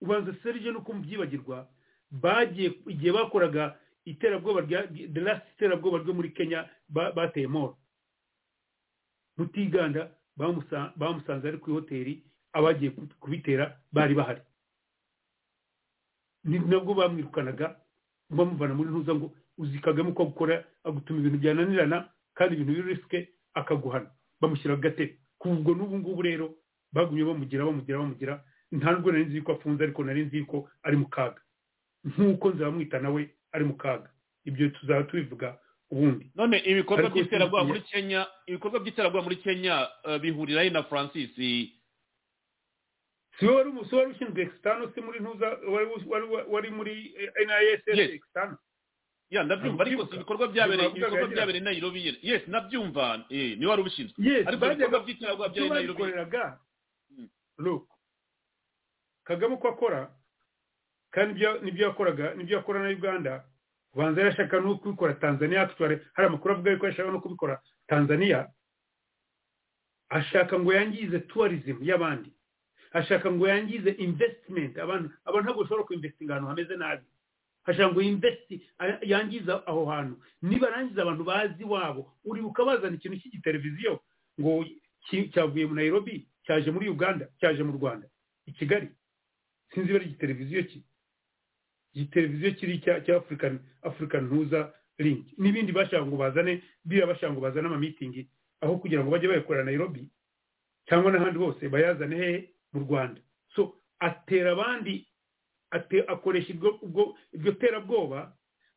Ubanza 0.00 0.34
serije 0.42 0.70
nuko 0.70 0.92
mubyibagirwa 0.92 1.68
bagiye 2.10 2.68
igihe 2.86 3.12
bakoraga 3.12 3.78
iterabwoba 4.04 4.60
rya 4.60 4.80
last 5.24 5.46
iterabwoba 5.56 5.98
ryo 5.98 6.14
muri 6.14 6.30
kenya 6.30 6.68
ba- 6.88 7.12
bateye 7.12 7.46
moro 7.48 7.76
mutiganda 9.36 10.10
bamusa- 10.38 10.92
bamusanze 10.96 11.48
ari 11.48 11.58
ku 11.58 11.70
ihoteli 11.70 12.22
abagiye 12.52 12.90
ku- 12.90 13.08
kubitera 13.20 13.76
bari 13.92 14.14
bahari. 14.14 14.40
Ni 16.44 16.58
nabwo 16.58 16.94
bamwirukanaga 16.94 17.76
bamuvana 18.30 18.74
muri 18.74 18.90
ntuza 18.90 19.14
ngo 19.14 19.32
uzi 19.58 19.78
kagame 19.82 20.10
uko 20.14 20.24
gukora 20.30 20.62
agutuma 20.84 21.18
ibintu 21.20 21.38
byananirana 21.42 22.08
kandi 22.36 22.54
ibintu 22.54 22.72
biri 22.72 22.94
risike 22.94 23.28
akaguhana. 23.56 24.10
Bamushyira 24.40 24.76
ku 24.76 24.82
gatebe 24.84 25.16
kubwo 25.40 25.72
n'ubu 25.74 25.96
ngubu 25.98 26.22
rero 26.22 26.46
bagumye 26.92 27.24
bamugira 27.24 27.64
bamugira 27.64 27.98
bamugira. 27.98 28.44
Nta 28.72 28.92
nubwo 28.92 29.12
nari 29.12 29.24
nzi 29.32 29.40
ko 29.42 29.52
afunze 29.56 29.82
ariko 29.84 30.04
nari 30.04 30.24
nzi 30.28 30.44
ko 30.44 30.68
ari 30.84 30.96
mu 30.96 31.08
kaga. 31.08 31.40
Nk'uko 32.04 32.50
nzabamwita 32.52 32.98
nawe 33.00 33.22
ari 33.52 33.64
mu 33.64 33.74
kaga. 33.76 34.10
Ibyo 34.44 34.68
tuzaba 34.76 35.02
tubivuga 35.08 35.58
ubundi. 35.90 36.30
None 36.34 36.58
ibikorwa 36.66 37.10
by'iterabwoba 37.10 37.64
muri 37.64 37.80
kenya 37.80 38.26
ibikorwa 38.46 38.80
by'iterabwoba 38.82 39.24
muri 39.24 39.36
kenya 39.36 39.88
eh, 40.04 40.18
bihurira 40.20 40.62
he 40.62 40.70
na 40.70 40.82
francis. 40.82 41.30
Si 43.38 43.46
wowe 43.46 43.56
wari 43.92 44.10
ushinzwe 44.12 44.42
extano 44.42 44.92
se 44.94 45.00
muri 45.00 45.20
ntuza 45.20 45.58
wari 46.52 46.70
muri. 46.70 47.14
NISS 47.46 47.98
extano 48.18 48.58
ya 49.30 49.42
ndabyumva 49.44 49.82
ariko 49.84 50.06
si 50.06 50.14
ibikorwa 50.16 50.48
byabereye 50.48 50.88
ibikorwa 50.90 51.28
byabereye 51.28 51.60
i 51.62 51.64
nairobi 51.64 52.18
yes 52.22 52.42
nabyumva 52.48 53.24
eh, 53.30 53.58
ni 53.58 53.64
we 53.64 53.70
wari 53.70 53.82
ubishinzwe. 53.82 54.14
Ariko 54.46 54.66
ibikorwa 54.66 55.00
by'iterabwoba 55.04 55.48
byabereye 55.48 55.66
i 55.66 55.74
nairobi 55.74 56.02
babikoreraga 56.02 56.58
Mm. 57.10 57.28
look 57.58 57.88
kagame 59.24 59.54
uko 59.54 59.68
akora 59.68 60.10
kandi 61.10 61.32
ibyo- 61.34 61.58
ni 61.62 61.70
byo 61.70 61.86
yakoraga 61.86 62.34
ni 62.34 62.44
byo 62.44 62.56
yakora 62.56 62.82
na 62.82 62.88
uganda 62.94 63.44
ubanza 63.94 64.20
yarashaka 64.20 64.60
no 64.60 64.76
kubikora 64.78 65.14
tanzania 65.14 65.62
actually 65.62 65.98
hari 66.14 66.26
amakuru 66.28 66.54
avuga 66.54 66.70
yuko 66.70 66.86
yashaka 66.86 67.10
no 67.10 67.20
kubikora 67.20 67.62
tanzania 67.88 68.48
ashaka 70.08 70.58
ngo 70.58 70.72
yangize 70.74 71.18
tourism 71.20 71.78
y'abandi. 71.82 72.30
Ashaka 72.92 73.30
ngo 73.32 73.48
yangize 73.48 73.90
investment. 73.98 74.78
Abantu 74.78 75.10
abantu 75.24 75.44
ntabwo 75.44 75.62
bashobora 75.62 75.84
kuinvestinga 75.86 76.32
ahantu 76.32 76.48
hameze 76.48 76.76
nabi. 76.76 77.04
Ashaka 77.66 77.92
ngo 77.92 78.00
investi 78.02 78.62
a- 78.78 79.00
yangiza 79.02 79.66
aho 79.66 79.84
hantu. 79.86 80.16
Nibarangiza 80.42 81.02
abantu 81.02 81.24
bazi 81.24 81.62
iwabo 81.62 82.12
uribuka 82.24 82.64
bazana 82.64 82.96
ikintu 82.96 83.18
cy'igiteleviziyo 83.20 84.00
ngo 84.40 84.64
cyavuye 85.32 85.66
mu 85.66 85.74
nairobi 85.74 86.26
cyaje 86.46 86.70
muri 86.70 86.88
uganda 86.88 87.26
cyaje 87.40 87.62
mu 87.62 87.72
rwanda. 87.78 88.06
I 88.46 88.52
kigali. 88.52 88.88
Sinzi 89.74 89.90
ibara 89.90 90.04
igiteleviziyo 90.04 90.62
ki. 90.70 90.78
Igiteleviziyo 91.94 92.52
kiri 92.54 92.78
cya 92.80 93.16
african 93.16 93.58
african 93.82 94.24
ntuza 94.24 94.72
link 94.98 95.26
n'ibindi 95.38 95.72
bashaka 95.72 96.06
ngo 96.06 96.16
bazane 96.16 96.62
biriya 96.84 97.06
bashaka 97.06 97.32
ngo 97.32 97.40
bazane 97.40 97.66
amamitingi 97.66 98.28
aho 98.60 98.76
kugira 98.78 99.02
ngo 99.04 99.10
bajye 99.10 99.28
bayakorera 99.28 99.64
nairobi 99.64 100.08
cyangwa 100.88 101.12
n'ahandi 101.12 101.38
hose 101.38 101.68
bayazane 101.68 102.16
hehe 102.16 102.38
mu 102.72 102.80
rwanda. 102.86 103.20
So 103.54 103.74
atera 103.98 104.52
abandi 104.52 105.06
akoresha 106.06 106.52
ibyo 106.52 106.78
ubwo 106.82 107.16
ibyo 107.32 107.52
terabwoba 107.52 108.32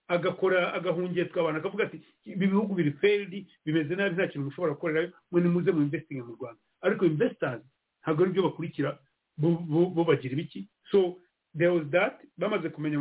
agakora 0.07 0.73
agahungetwa 0.73 1.41
abantu 1.41 1.59
akavuga 1.59 1.83
ati 1.85 2.01
ibi 2.25 2.47
bihugu 2.47 2.73
biri 2.75 2.91
failed 2.91 3.45
bimeze 3.65 3.95
nabi 3.95 4.15
nta 4.15 4.27
kintu 4.27 4.45
mushobora 4.45 4.73
gukorerayo 4.73 5.11
mwe 5.31 5.41
nimuze 5.41 5.71
mu 5.71 5.81
investing 5.81 6.21
mu 6.25 6.33
rwanda. 6.35 6.61
Ariko 6.81 7.05
investors 7.05 7.61
ntabwo 8.01 8.23
ari 8.23 8.31
byo 8.33 8.43
bakurikira 8.43 8.99
bo 9.37 10.03
bagira 10.03 10.33
ibiki. 10.33 10.67
So 10.91 11.17
there 11.57 11.69
was 11.71 11.85
that 11.91 12.17
bamaze 12.37 12.69
kumenya 12.69 12.97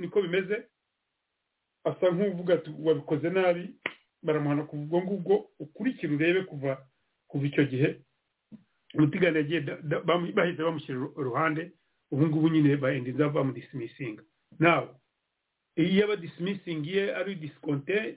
niko 0.00 0.22
bimeze 0.22 0.68
asa 1.84 2.10
nk'uvuga 2.10 2.54
ati 2.54 2.70
wabikoze 2.82 3.30
nabi 3.30 3.74
baramuhana 4.22 4.62
kuva 4.68 4.82
ubwo 4.84 5.00
ngubwo 5.02 5.34
ukurikira 5.58 6.12
urebe 6.14 6.42
kuva 6.44 6.86
kuva 7.28 7.46
icyo 7.46 7.64
gihe. 7.64 8.00
Umutigani 8.94 9.36
yagiye 9.36 9.60
bahise 10.34 10.62
bamushyira 10.62 10.98
iru- 10.98 11.14
iruhande 11.20 11.72
ubu 12.14 12.26
ngubu 12.30 12.48
nyine 12.48 12.76
baendinza 12.78 13.26
bamudisimisinga 13.28 14.22
nawe 14.62 14.88
iyo 15.76 16.04
aba 16.06 16.16
disimisingi 16.16 16.94
ye 16.96 17.04
ari 17.16 17.34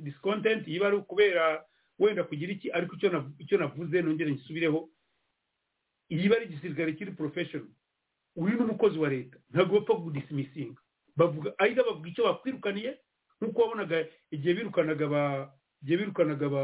discontent 0.06 0.68
iba 0.70 0.88
ari 0.88 0.98
ukubera 1.02 1.66
wenda 2.00 2.24
kugira 2.24 2.52
iki 2.54 2.70
ariko 2.72 2.94
icyo 2.96 3.10
nav- 3.10 3.34
icyo 3.42 3.58
navuze 3.58 4.02
nongere 4.02 4.32
ngisubireho 4.32 4.90
iyo 6.14 6.30
ari 6.36 6.46
igisirikare 6.46 6.94
kiri 6.94 7.12
professional 7.18 7.68
uri 8.38 8.54
n'umukozi 8.56 8.98
wa 9.02 9.10
leta 9.10 9.38
ntabwo 9.50 9.80
bapfa 9.82 9.96
kudisimisinga 9.98 10.78
bavuga 11.18 11.50
ahita 11.58 11.82
bavuga 11.84 12.10
icyo 12.10 12.24
bakwirukaniye 12.30 12.92
nk'uko 13.42 13.58
wabonaga 13.62 13.98
igihe 14.32 14.54
birukanaga 14.54 15.06
ba 15.10 15.24
igihe 15.82 15.98
birukanaga 15.98 16.48
ba 16.54 16.64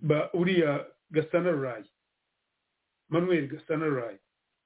ba 0.00 0.18
uriya 0.32 0.86
gasana 1.12 1.50
rurayi 1.52 1.84
manuel 3.12 3.46
gasana 3.52 3.84
rurayi 3.86 4.18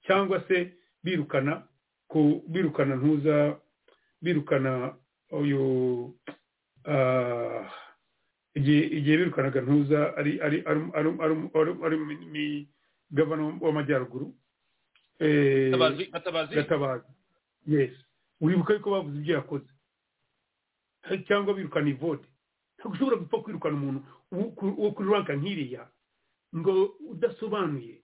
cyangwa 0.07 0.39
se 0.49 0.77
birukana 1.05 1.69
ku 2.09 2.43
birukana 2.49 2.97
ntuza 2.97 3.61
birukana 4.23 4.97
uyu 5.31 5.63
ah, 6.85 7.69
igihe 8.55 9.17
birukanaga 9.19 9.61
ntuza 9.61 10.17
ari 10.17 10.41
ari 10.41 10.59
ari 10.67 10.81
ari 10.95 11.09
ari 11.25 11.35
ari 11.55 11.73
ari 11.85 11.97
mi 12.33 12.69
gavana 13.11 13.43
w'amajyaruguru 13.61 14.35
eh, 15.19 15.71
gatabazi 15.71 16.05
gatabazi? 16.11 16.55
Gatabazi. 16.55 17.07
Yes. 17.67 17.93
Uribuka 18.41 18.75
yuko 18.75 18.91
bavuze 18.91 19.17
ibyo 19.19 19.35
yakoze. 19.35 19.71
Cyangwa 21.29 21.55
birukana 21.55 21.89
ivode 21.91 22.27
ntabwo 22.79 22.93
ushobora 22.95 23.17
gupfa 23.17 23.39
kwirukana 23.43 23.77
umuntu 23.77 24.01
wo 24.31 24.91
kuri 24.93 25.09
ranka 25.11 25.37
nk'iriya 25.37 25.89
ngo 26.57 26.97
udasobanuye. 27.13 28.01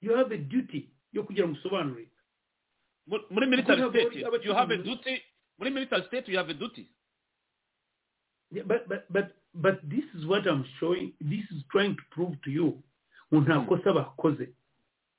You 0.00 0.16
have 0.16 0.32
a 0.34 0.38
duty 0.38 0.90
yo 1.16 1.22
kugira 1.24 1.48
ngo 1.48 1.56
usobanure 1.56 2.08
Mu- 3.06 3.24
muri 3.30 3.46
military 3.46 3.80
state 3.90 4.44
you 4.44 4.54
have 4.54 4.70
a 4.74 4.76
duty 4.76 5.22
muri 5.58 5.70
military 5.70 6.02
state 6.06 6.28
you 6.28 6.36
have 6.38 6.50
a 6.50 6.54
duty. 6.54 6.86
Yeah, 8.50 8.62
but, 8.66 8.86
but, 8.88 9.04
but, 9.10 9.26
but 9.54 9.76
this 9.88 10.04
is 10.14 10.24
what 10.26 10.46
I'm 10.46 10.64
showing, 10.78 11.12
this 11.20 11.42
is 11.50 11.62
trying 11.72 11.96
to 11.96 12.02
prove 12.10 12.34
to 12.44 12.50
you 12.50 12.82
ngo 13.32 13.40
nta 13.40 13.60
kosa 13.66 13.92
bakoze. 13.92 14.48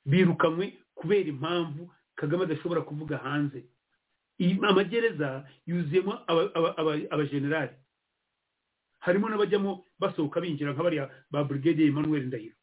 Birukanywe 0.06 0.74
kubera 0.96 1.30
impamvu 1.30 1.90
kagame 2.16 2.44
adashobora 2.44 2.82
kuvuga 2.82 3.18
hanze. 3.18 3.64
Amagereza 4.70 5.48
yuzuyemo 5.68 6.14
aba- 6.28 6.52
aba- 6.56 6.78
aba- 6.78 7.08
abajenerali 7.12 7.72
harimo 9.00 9.30
n'abajyamo 9.30 9.86
basohoka 10.00 10.42
binjira 10.42 10.74
nka 10.74 10.84
bariya 10.84 11.10
ba 11.32 11.44
brigade 11.44 11.86
emmanuel 11.86 12.24
ndahiro. 12.28 12.56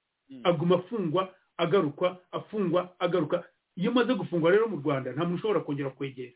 Aguma 0.44 0.76
afungwa 0.76 1.34
agarukwa 1.56 2.20
afungwa 2.32 2.94
agaruka. 2.98 3.44
Iyo 3.76 3.90
umaze 3.90 4.14
gufungwa 4.14 4.50
rero 4.50 4.68
mu 4.68 4.76
rwanda 4.78 5.12
nta 5.12 5.24
muntu 5.24 5.34
ushobora 5.38 5.60
kongera 5.60 5.90
kwegera. 5.90 6.32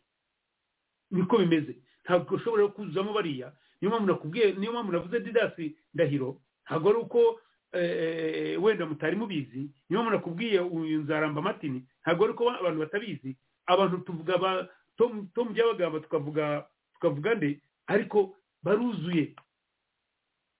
Niko 1.10 1.38
bimeze. 1.38 1.76
Ntabwo 2.04 2.34
ushobora 2.36 2.68
kuzuzamo 2.68 3.12
bariya. 3.12 3.52
Niyo 3.80 3.90
mpamvu 3.90 4.06
nakubwiye 4.06 4.52
niyo 4.52 4.72
mpamvu 4.72 4.92
navuze 4.92 5.20
didasi 5.20 5.76
ndahiro. 5.94 6.40
Ntabwo 6.66 6.88
ari 6.90 6.98
uko 6.98 7.40
eh, 7.72 8.62
wenda 8.62 8.86
mutari 8.86 9.16
mubizi. 9.16 9.70
Niyo 9.88 10.02
mpamvu 10.02 10.10
nakubwiye 10.10 10.60
uyu 10.60 10.98
nzaramba 11.02 11.42
matini 11.42 11.86
ntabwo 12.02 12.24
ari 12.24 12.32
uko 12.32 12.50
abantu 12.50 12.78
batabizi. 12.80 13.36
Abantu 13.66 13.98
tuvuga 13.98 14.38
ba 14.38 14.68
tom 14.96 15.28
tom 15.34 15.52
byabagamba 15.54 16.00
tukavuga 16.00 16.66
tukavuga 16.94 17.34
nde? 17.34 17.60
Ariko 17.86 18.34
baruzuye. 18.62 19.34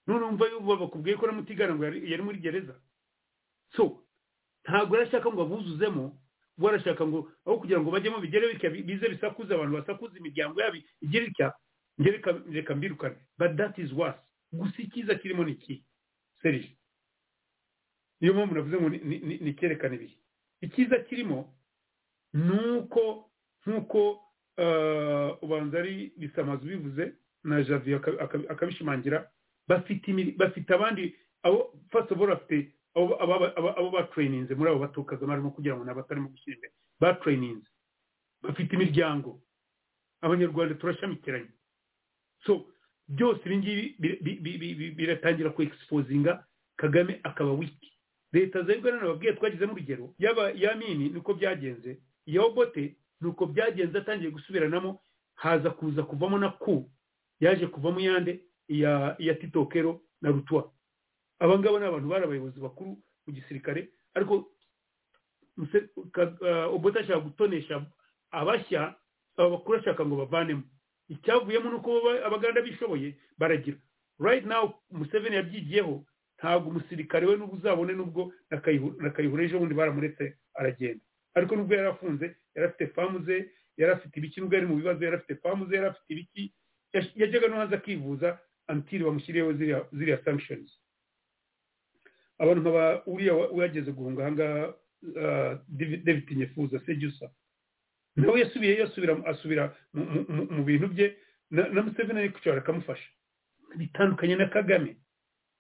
None 0.07 0.25
umva 0.25 0.77
bakubwiye 0.77 1.17
ko 1.17 1.27
na 1.27 1.33
mutigana 1.33 1.75
ngo 1.75 1.85
yari 1.85 2.23
muri 2.23 2.39
gereza. 2.39 2.75
So 3.77 4.01
ntabwo 4.69 4.97
arashaka 4.97 5.31
ngo 5.33 5.43
abuzuzemo 5.43 6.05
we 6.59 6.69
arashaka 6.71 7.07
ngo 7.07 7.31
aho 7.47 7.57
kugira 7.59 7.81
ngo 7.81 7.91
bajyemo 7.91 8.21
bigere 8.21 8.53
bitya 8.53 8.71
bize 8.71 9.09
bisakuze 9.09 9.55
abantu 9.55 9.73
basakuza 9.81 10.19
imiryango 10.19 10.61
yabo 10.61 10.77
igire 11.01 11.27
itya 11.33 11.55
njye 11.99 12.11
reka- 12.11 12.43
mbirukane. 12.77 13.17
But 13.39 13.57
that 13.57 13.79
is 13.79 13.93
worse. 13.93 14.19
Gusa 14.53 14.83
icyiza 14.83 15.15
kirimo 15.15 15.45
ni 15.45 15.53
iki? 15.53 15.85
Serije 16.43 16.77
niyo 18.21 18.35
mpamvu 18.35 18.55
navuze 18.55 18.77
ngo 18.77 18.89
ni- 18.89 18.99
icyerekana 19.51 19.95
ibihe. 19.95 20.17
Icyiza 20.61 20.99
kirimo 20.99 21.55
ni 22.35 22.59
uko 22.79 23.31
nk'uko 23.67 24.21
eh, 24.57 25.43
ubanza 25.43 25.79
ari 25.79 26.13
bisamazu 26.17 26.67
bivuze 26.67 27.13
na 27.45 27.63
javi 27.63 27.95
aka- 27.95 28.19
aka- 28.21 28.49
akabishimangira 28.51 29.31
bafite 30.39 30.71
abandi 30.75 31.15
abo 31.43 31.73
all 31.91 32.27
bafite 32.27 32.73
abo 33.79 33.91
batrayininze 33.91 34.55
muri 34.55 34.71
abo 34.71 34.79
batukaga 34.83 35.27
barimo 35.27 35.51
kugira 35.51 35.77
ngo 35.77 35.85
nabo 35.85 36.01
batarimo 36.03 36.29
gushyira 36.29 36.55
imbere 36.57 36.73
batrayininze 37.01 37.69
bafite 38.43 38.73
imiryango. 38.77 39.41
Abanyarwanda 40.21 40.75
turashamikiranye 40.75 41.51
so 42.47 42.67
byose 43.09 43.41
ibi 43.47 43.57
ngibi 43.59 43.95
bi- 43.99 44.19
bi- 44.23 44.39
bi- 44.43 44.59
bi- 44.59 44.75
bi- 44.75 44.91
biratangira 44.91 45.51
ku 45.51 45.63
exposinga 45.63 46.45
kagame 46.77 47.21
akaba 47.23 47.53
wiki 47.53 47.93
leta 48.33 48.63
za 48.63 48.73
uganda 48.77 49.01
nababwiye 49.01 49.33
twagizemo 49.33 49.73
urugero 49.73 50.15
yaba 50.19 50.51
yamini 50.51 51.09
niko 51.09 51.35
byagenze 51.35 51.99
iya 52.27 52.43
obote 52.43 52.97
nuko 53.21 53.47
byagenze 53.47 53.99
atangiye 53.99 54.31
gusubiranamo 54.31 55.01
haza 55.35 55.71
kuza 55.71 56.03
kuvamo 56.03 56.39
na 56.39 56.49
ku 56.51 56.91
yaje 57.41 57.67
kuvamo 57.67 58.01
yande 58.01 58.41
iya 58.69 59.35
titokero 59.41 60.01
na 60.21 60.31
rutwa 60.31 60.71
aba 61.41 61.59
ngaba 61.59 61.79
ni 61.79 61.87
abantu 61.87 62.09
bari 62.09 62.25
abayobozi 62.25 62.61
bakuru 62.61 62.91
mu 63.27 63.31
gisirikare 63.35 63.89
ariko 64.15 64.51
obote 66.71 66.99
ashaka 67.01 67.21
gutonesha 67.21 67.87
abashya 68.31 68.95
aba 69.37 69.51
bakuru 69.51 69.79
ashaka 69.79 70.05
ngo 70.07 70.17
bavanemo. 70.17 70.63
Icyavuyemo 71.09 71.71
ni 71.71 71.77
uko 71.77 71.91
abaganda 72.27 72.61
bishoboye 72.63 73.15
baragira. 73.39 73.77
Right 74.19 74.45
now 74.47 74.75
museveni 74.91 75.37
yabyigiyeho 75.37 76.05
ntabwo 76.39 76.71
umusirikare 76.71 77.27
we 77.27 77.37
n'ubwo 77.37 77.57
uzabone 77.57 77.93
n'ubwo 77.93 78.33
na 78.51 78.59
Kayihu- 78.61 78.95
na 79.03 79.11
kayihura 79.11 79.45
ejo 79.45 79.59
bundi 79.59 79.75
baramuretse 79.75 80.37
aragenda. 80.55 81.01
Ariko 81.35 81.57
nubwo 81.57 81.75
yari 81.75 81.89
afunze 81.89 82.37
yari 82.55 82.69
afite 82.69 82.87
famu 82.95 83.25
ze 83.25 83.51
yari 83.77 83.93
afite 83.93 84.17
ibiki 84.19 84.41
nubwo 84.41 84.55
yari 84.55 84.67
mu 84.67 84.77
bibazo 84.77 85.05
yari 85.05 85.17
afite 85.17 85.35
famu 85.43 85.67
ze 85.67 85.75
yari 85.77 85.87
afite 85.87 86.11
ibiki 86.13 86.53
yajyaga 87.15 87.49
no 87.49 87.57
hanze 87.57 87.75
akivuza 87.75 88.39
antiri 88.67 89.05
bamushyiriyeho 89.05 89.53
ziriya 89.93 90.23
sanctions. 90.25 90.71
Abantu 92.39 92.61
nkaba 92.63 93.07
uriya 93.07 93.35
wa- 93.35 93.49
wageze 93.51 93.93
guhunga 93.93 94.23
ahangaha 94.23 94.69
uh, 95.03 95.59
David 95.69 96.31
nyefuza 96.37 96.81
sejusa. 96.87 97.31
Nawe 98.17 98.41
yasubiyeyo 98.41 98.85
asubira 98.85 99.15
mu- 99.95 100.65
bintu 100.65 100.89
bye 100.89 101.17
na 101.51 101.83
museveni 101.83 102.19
ari 102.19 102.31
kwicara 102.31 102.59
akamufasha. 102.59 103.09
Bitandukanye 103.77 104.37
na 104.37 104.47
kagame. 104.49 104.97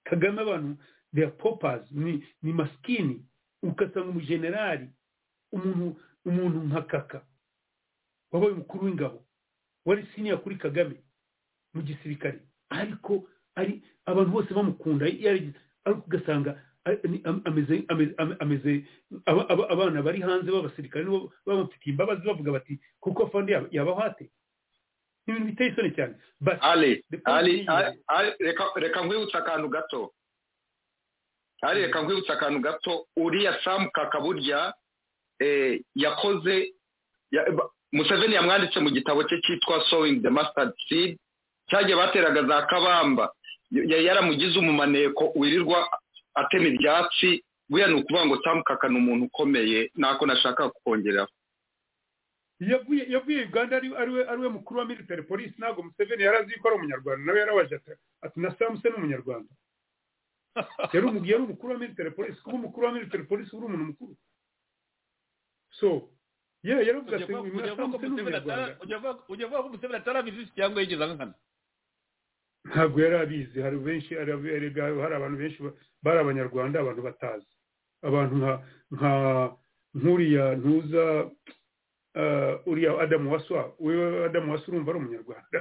Kagame 0.04 0.40
abantu 0.42 0.76
are 1.24 1.30
paupers. 1.30 1.90
Ni 1.90 2.24
ni 2.42 2.52
maskini. 2.52 3.24
Ugasanga 3.62 4.08
umujenerali 4.10 4.88
umuntu 5.52 5.96
umuntu 6.24 6.58
nka 6.66 6.82
kaka 6.82 7.22
wabaye 8.32 8.52
umukuru 8.52 8.84
w'ingabo. 8.86 9.24
Wari 9.84 10.06
senior 10.14 10.42
kuri 10.42 10.56
kagame 10.56 10.96
mu 11.74 11.82
gisirikare. 11.82 12.38
Ariko 12.68 13.28
ari 13.54 13.82
abantu 14.06 14.30
bose 14.30 14.54
bamukunda. 14.54 15.06
Ariko 15.06 16.02
ugasanga 16.06 16.60
ameze 17.44 17.84
ameze 17.88 18.14
ameze 18.40 18.72
aba- 19.26 19.48
aba- 19.48 19.68
abana 19.70 20.02
bari 20.02 20.20
hanze 20.20 20.50
b'abasirikare 20.50 21.04
nibo 21.04 21.32
bamufitiye 21.46 21.92
imbabazi 21.92 22.26
bavuga 22.26 22.52
bati 22.52 22.78
kuko 23.00 23.26
fandi 23.30 23.52
yaba- 23.52 23.68
yabaho 23.70 24.00
ate? 24.02 24.30
Ni 25.26 25.34
ibintu 25.34 25.46
biteye 25.52 25.70
isoni 25.70 25.90
cyane. 25.94 26.14
Reka 28.76 29.00
nkwibutse 29.04 29.36
akantu 29.38 29.68
gato. 29.68 30.12
Ali 31.62 31.80
reka 31.82 32.02
nkwibutse 32.02 32.32
akantu 32.32 32.60
gato. 32.60 33.06
Uriya 33.16 33.60
samu 33.64 33.90
kaka 33.90 34.20
burya 34.20 34.74
eh, 35.40 35.80
yakoze 35.94 36.72
museveni 37.92 38.34
yamwanditse 38.34 38.80
mu 38.80 38.90
gitabo 38.90 39.22
cye 39.24 39.40
cyitwa 39.42 39.84
sowing 39.90 40.22
the 40.22 40.30
mustard 40.30 40.72
seed 40.88 41.18
cyagiye 41.70 41.96
bateraga 41.96 42.42
za 42.46 42.62
kabamba. 42.66 43.32
Ya- 43.70 44.00
yaramugize 44.00 44.58
umumaneko 44.58 45.32
wirirwa 45.36 45.88
atema 46.40 46.66
ibyatsi 46.70 47.44
buriya 47.68 47.88
ni 47.88 47.94
ukuvuga 48.00 48.26
ngo 48.26 48.36
samu 48.44 48.62
kaka 48.64 48.88
ni 48.88 48.96
umuntu 48.98 49.24
ukomeye 49.28 49.90
ntako 49.96 50.26
nashaka 50.26 50.70
kukongeraho 50.70 51.28
yavuye 52.60 53.04
yavuye 53.12 53.44
uganda 53.44 53.76
ari 53.76 53.88
we 53.88 54.22
ari 54.28 54.40
we 54.42 54.48
mukuru 54.48 54.80
wa 54.80 54.86
military 54.86 55.22
police 55.22 55.54
ntabwo 55.58 55.82
museveni 55.82 56.22
yari 56.22 56.36
azi 56.42 56.58
ko 56.58 56.68
ari 56.68 56.76
umunyarwanda 56.76 57.22
nawe 57.26 57.38
yarabaje 57.40 57.74
ati 57.76 57.90
ati 58.22 58.40
na 58.40 58.50
samuse 58.58 58.88
ni 58.90 58.94
umunyarwanda. 58.96 59.52
Yari 60.92 61.06
umu- 61.06 61.24
yari 61.26 61.42
umukuru 61.42 61.72
wa 61.72 61.78
military 61.78 62.10
police 62.10 62.40
kuba 62.42 62.56
umukuru 62.56 62.86
wa 62.86 62.92
military 62.92 63.22
police 63.24 63.50
uri 63.56 63.66
umuntu 63.66 63.84
mukuru. 63.84 64.16
So 65.70 66.10
yaravuze 66.62 67.16
ati 67.16 67.32
uyu 67.32 67.54
na 67.54 67.76
samuse 67.76 68.08
ni 68.08 68.20
umunyarwanda. 68.20 68.76
ujya 68.82 69.46
uvuga 69.46 69.62
ko 69.62 69.68
museveni 69.68 69.96
atarabizi 70.02 70.46
cyangwa 70.56 70.80
yigeze 70.82 71.06
nkana 71.06 71.34
ntabwo 72.68 73.00
yari 73.00 73.16
abizi. 73.16 73.60
Hari 73.62 73.76
benshi 73.78 74.14
hari 74.14 74.32
abantu 75.14 75.36
benshi 75.38 75.62
ba- 75.62 75.72
bari 76.02 76.18
abanyarwanda 76.20 76.80
abantu 76.80 77.02
batazi. 77.02 77.46
Abantu 78.02 78.34
nka 78.36 78.52
nka 78.94 79.12
nk'uriya 79.94 80.44
ntuza 80.60 81.04
uh, 82.20 82.54
uriya 82.70 82.98
adamu 83.00 83.32
waswa 83.32 83.72
wewe 83.80 84.24
adamu 84.24 84.52
waswa 84.52 84.68
urumva 84.74 84.90
ari 84.90 84.98
umunyarwanda. 85.00 85.58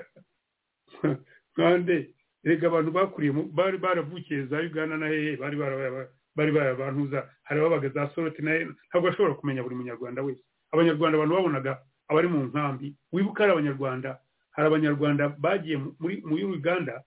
Nkande 1.57 2.09
erega 2.43 2.67
abantu 2.67 2.91
bakuriye 2.91 3.31
bari 3.51 3.77
baravukiye 3.77 4.45
za 4.45 4.59
uganda 4.59 4.97
na 4.97 5.07
hehe 5.07 5.35
bari 5.38 5.57
bara- 5.57 6.09
bari 6.35 6.51
barabantuza 6.51 7.29
hari 7.43 7.59
ababaga 7.59 7.89
za 7.89 8.09
soroti 8.15 8.41
na 8.41 8.51
ntabwo 8.89 9.09
bashobora 9.09 9.34
kumenya 9.35 9.63
buri 9.63 9.75
munyarwanda 9.75 10.21
wese. 10.21 10.43
Abanyarwanda 10.71 11.17
abantu 11.17 11.35
babonaga 11.35 11.81
abari 12.07 12.27
mu 12.27 12.43
nkambi 12.45 12.95
wibuka 13.11 13.43
ari 13.43 13.51
abanyarwanda 13.53 14.19
hari 14.57 14.67
abanyarwanda 14.67 15.29
bagiye 15.38 15.77
mu- 15.77 15.95
muri 15.99 16.43
uganda 16.43 17.03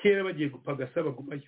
kera 0.00 0.24
bagiye 0.24 0.48
gupagasa 0.48 1.02
bagumayo 1.04 1.44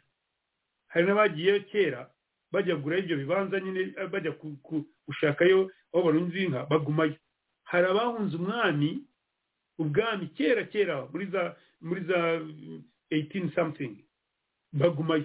hari 0.93 1.07
n'abagiyeyo 1.07 1.61
kera 1.73 2.11
bajya 2.53 2.77
kugura 2.77 2.99
ibyo 3.01 3.17
bibanza 3.17 3.61
nyine 3.61 3.93
bajya 4.13 4.33
gushakayo 5.07 5.71
aho 5.93 6.01
barunze 6.05 6.37
inka 6.45 6.65
bagumayo. 6.69 7.17
Hari 7.65 7.87
abahunze 7.87 8.37
umwami 8.37 9.05
ubwami 9.79 10.27
kera 10.37 10.65
kera 10.65 11.07
muri 11.13 11.27
za 11.33 11.57
muri 11.81 12.01
za 12.09 12.41
18 13.11 13.53
something 13.55 14.05
bagumayo. 14.73 15.25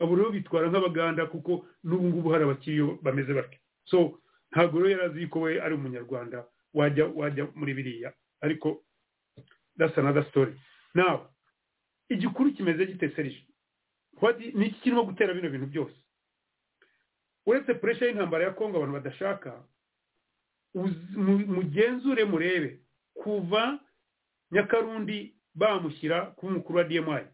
Abo 0.00 0.16
rero 0.16 0.30
bitwara 0.30 0.68
nk'abaganda 0.70 1.26
kuko 1.26 1.66
n'ubu 1.84 2.04
ngubu 2.08 2.28
hari 2.30 2.44
abakiriyo 2.44 2.98
bameze 3.02 3.32
batyo. 3.34 3.58
So 3.84 4.20
ntabwo 4.52 4.78
rero 4.80 4.90
yari 4.90 5.02
azi 5.08 5.26
ko 5.26 5.40
we 5.40 5.60
ari 5.60 5.74
umunyarwanda 5.74 6.44
wajya 6.74 7.06
wajya 7.16 7.48
muri 7.56 7.74
biriya 7.74 8.12
ariko 8.44 8.84
that's 9.78 9.98
another 9.98 10.24
story. 10.30 10.54
Now 10.94 11.30
igikuru 12.08 12.52
kimeze 12.52 12.86
gite 12.86 13.10
serije 13.16 13.44
ni 14.54 14.66
iki 14.66 14.80
kirimo 14.80 15.04
gutera 15.04 15.34
bino 15.34 15.50
bintu 15.50 15.66
byose? 15.66 15.94
Uretse 17.46 17.74
puresha 17.74 18.06
y'intambara 18.06 18.44
ya 18.44 18.50
kongo 18.50 18.76
abantu 18.76 18.92
badashaka 18.92 19.64
mugenzure 21.46 22.24
murebe. 22.24 22.80
Kuva 23.14 23.78
nyakarundi 24.50 25.34
bamushyira 25.54 26.20
kuba 26.36 26.52
umukuru 26.52 26.78
wa 26.78 26.84
dmi 26.84 27.26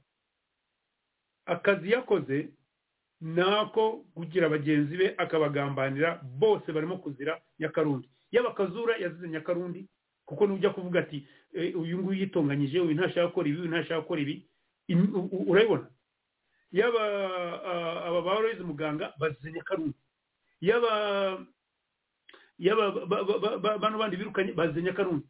akazi 1.47 1.91
yakoze 1.91 2.49
ni 3.21 3.41
ako 3.43 4.05
kugira 4.15 4.49
bagenzi 4.49 4.97
be 4.97 5.15
akabagambanira 5.19 6.21
bose 6.23 6.73
barimo 6.73 6.99
kuzira 6.99 7.41
nyakarundi. 7.59 8.09
Yaba 8.33 8.51
akazura 8.51 8.97
yazize 8.97 9.29
nyakarundi 9.29 9.89
kuko 10.27 10.47
nujya 10.47 10.71
kuvuga 10.71 11.01
ati 11.01 11.27
"Eh, 11.53 11.77
uyu 11.77 11.99
nguyu 11.99 12.21
yitonganyije 12.27 12.81
uyu 12.81 12.95
ntashaka 12.95 13.27
gukora 13.31 13.49
ibi 13.49 13.59
uyu 13.61 13.71
ntashaka 13.71 14.01
gukora 14.03 14.21
ibi. 14.21 14.49
Im- 14.89 15.15
u- 15.15 15.29
u- 15.33 15.47
urayibona 15.51 15.87
yaba 16.73 17.03
aba 18.09 18.21
ba 18.23 18.31
Aloys 18.39 18.59
muganga 18.61 19.15
bazize 19.21 19.53
nyakarundi 19.53 19.95
yaba 20.61 20.91
yaba 22.59 22.91
ba- 23.07 23.25
ba- 23.25 23.39
ba- 23.39 23.59
ba- 23.59 23.79
bano 23.79 23.99
bandi 23.99 24.17
birukanye 24.17 24.53
bazize 24.53 24.83
nyakarundi 24.83 25.27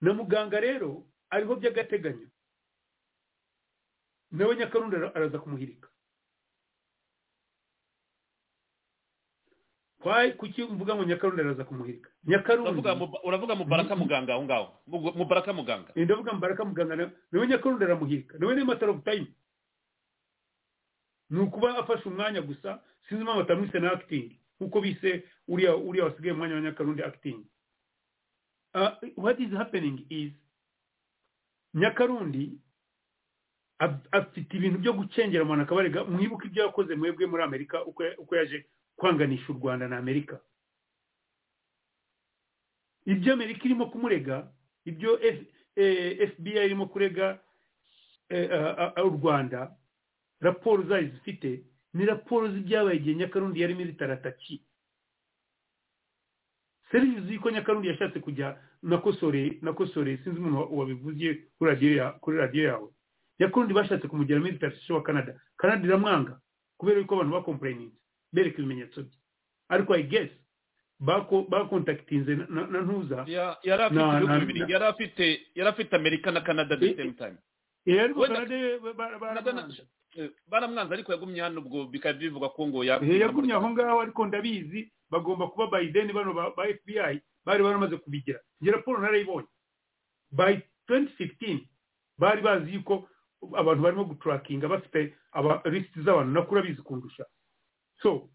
na 0.00 0.12
muganga 0.12 0.60
rero 0.60 1.06
ariho 1.30 1.56
by'agateganyo. 1.56 2.28
Nawe 4.30 4.56
nyakarundi 4.56 4.96
ara- 4.96 5.14
araza 5.14 5.38
kumuhirika. 5.38 5.88
Kuki 10.36 10.62
mvuga 10.64 10.94
ngo 10.94 11.04
nyakarundi 11.04 11.42
araza 11.42 11.64
kumuhirika 11.64 12.10
nyakarundi. 12.24 12.70
Uravuga 12.70 12.94
mu- 12.94 13.18
uravuga 13.24 13.54
mubaraka 13.54 13.96
muganga 13.96 14.32
aho 14.34 14.42
ngaho? 14.44 14.66
Mu- 14.86 15.12
mubaraka 15.16 15.52
muganga. 15.52 15.90
Ndavuga 15.96 16.32
mbaraka 16.32 16.64
muganga 16.64 16.96
na- 16.96 17.10
nawe 17.32 17.46
nyakarundi 17.46 17.84
aramuhirika 17.84 18.38
nawe 18.38 18.54
ni 18.54 18.64
matter 18.64 18.88
of 18.90 19.04
time. 19.04 19.26
Ni 21.30 21.40
ukuba 21.40 21.78
afashe 21.78 22.08
umwanya 22.08 22.40
gusa 22.42 22.80
sinzi 23.08 23.20
impamvu 23.22 23.40
batamwise 23.42 23.78
na 23.80 23.92
acting. 23.92 24.36
Nkuko 24.60 24.80
bise 24.80 25.24
uriya 25.48 25.76
uriya 25.76 26.04
wasigaye 26.04 26.32
umwanya 26.32 26.54
wa 26.54 26.60
nyakarundi 26.60 27.02
acting. 27.02 27.44
Uh, 28.74 28.90
what 29.16 29.40
is 29.40 29.50
happening 29.52 30.06
is 30.10 30.32
nyakarundi 31.74 32.58
af- 33.78 34.06
afite 34.10 34.56
ibintu 34.56 34.78
byo 34.78 34.92
gucengera 34.92 35.44
umuntu 35.44 35.62
akabarega 35.62 36.04
mwibuke 36.04 36.46
ibyo 36.46 36.62
yakoze 36.64 36.94
mwebwe 36.94 37.26
muri 37.26 37.42
amerika 37.42 37.84
uko 38.18 38.36
yaje 38.36 38.66
kwanganisha 38.96 39.52
u 39.52 39.56
rwanda 39.58 39.88
na 39.88 39.98
amerika. 39.98 40.40
Ibyo 43.06 43.32
amerika 43.32 43.64
irimo 43.64 43.86
kumurega 43.86 44.48
ibyo 44.84 45.20
F- 45.20 45.46
eh, 45.76 46.30
fbi 46.36 46.50
irimo 46.50 46.86
kurega 46.86 47.40
eh, 48.28 48.50
u 49.06 49.10
rwanda 49.10 49.76
raporo 50.40 50.82
zayo 50.82 51.08
zifite 51.08 51.64
ni 51.94 52.06
raporo 52.06 52.48
z'ibyabaye 52.52 52.96
igihe 52.96 53.14
nyakarundi 53.16 53.60
yari 53.60 53.74
militari 53.74 54.12
ataki 54.12 54.62
serivisi 56.90 57.34
yuko 57.34 57.50
nyakarundi 57.50 57.88
yashatse 57.88 58.20
kujya 58.20 58.58
nakosore 58.82 59.58
nakosore 59.62 60.16
sinzi 60.24 60.38
umuntu 60.40 60.56
wa- 60.58 60.66
wabivugiye 60.66 61.34
kuri 61.58 62.38
radiyo 62.38 62.64
yawe. 62.66 62.88
Nyakarundi 63.40 63.74
bashatse 63.74 64.08
kumugera 64.08 64.40
militari 64.40 64.76
wa 64.92 65.02
canada. 65.02 65.40
Canada 65.56 65.86
iramwanga 65.86 66.40
kubera 66.78 67.00
yuko 67.00 67.14
abantu 67.14 67.32
bakomplayininze 67.32 67.96
bereka 68.34 68.58
ibimenyetso 68.58 69.02
bye. 69.06 69.16
Ariko 69.70 69.94
i 69.94 70.02
guess 70.02 70.30
bako- 71.00 71.46
bakontakitinze 71.48 72.34
na- 72.50 72.66
ntuza. 72.82 73.24
Ya- 73.26 73.56
yari 73.62 73.82
afite 74.84 75.26
yari 75.54 75.68
afite 75.70 75.92
amerika 75.96 76.30
na 76.34 76.40
canada 76.40 76.76
the 76.76 76.86
Eh, 76.90 76.96
same 76.96 77.12
time. 77.14 77.36
baramwanze. 80.48 80.94
ariko 80.94 81.12
yagumye 81.12 81.40
hano 81.42 81.60
ubwo 81.60 81.86
bikaba 81.86 82.18
bivugwa 82.18 82.48
ko 82.54 82.66
ngo 82.68 82.84
Eh, 82.84 83.20
yagumye 83.20 83.52
aho 83.54 83.70
ngaho 83.70 84.00
ariko 84.00 84.26
ndabizi 84.26 84.92
bagomba 85.10 85.46
kuba 85.50 85.78
biden 85.80 86.12
bano 86.12 86.32
ba 86.34 86.50
fbi 86.54 87.20
bari 87.44 87.62
baramaze 87.62 87.96
kubigira. 87.96 88.40
Njye 88.60 88.72
raporo 88.72 89.00
narayibonye 89.00 89.48
by 90.30 90.60
2015 90.88 91.66
bari 92.18 92.42
bazi 92.42 92.74
yuko 92.74 93.08
abantu 93.56 93.82
barimo 93.82 94.04
guturakinga 94.04 94.68
bafite 94.68 95.14
lisiti 95.66 96.00
z'abantu. 96.02 96.32
Nakura 96.32 96.62
bizi 96.62 96.82
kundusha. 96.82 97.26
So 98.04 98.28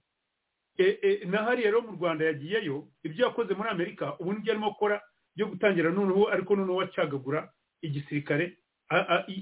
e, 0.77 0.97
e, 1.01 1.25
na 1.29 1.43
hariya 1.45 1.69
rero 1.69 1.81
mu 1.85 1.91
rwanda 1.93 2.25
yagiyeyo 2.25 2.87
ibyo 3.05 3.25
yakoze 3.29 3.53
muri 3.53 3.69
amerika 3.69 4.17
ubu 4.19 4.33
ni 4.33 4.39
byo 4.41 4.51
arimo 4.53 4.69
gukora 4.73 4.97
byo 5.35 5.45
gutangira 5.47 5.89
noneho 5.93 6.25
ariko 6.33 6.55
noneho 6.55 6.81
acagagura 6.81 7.51
igisirikare 7.81 8.57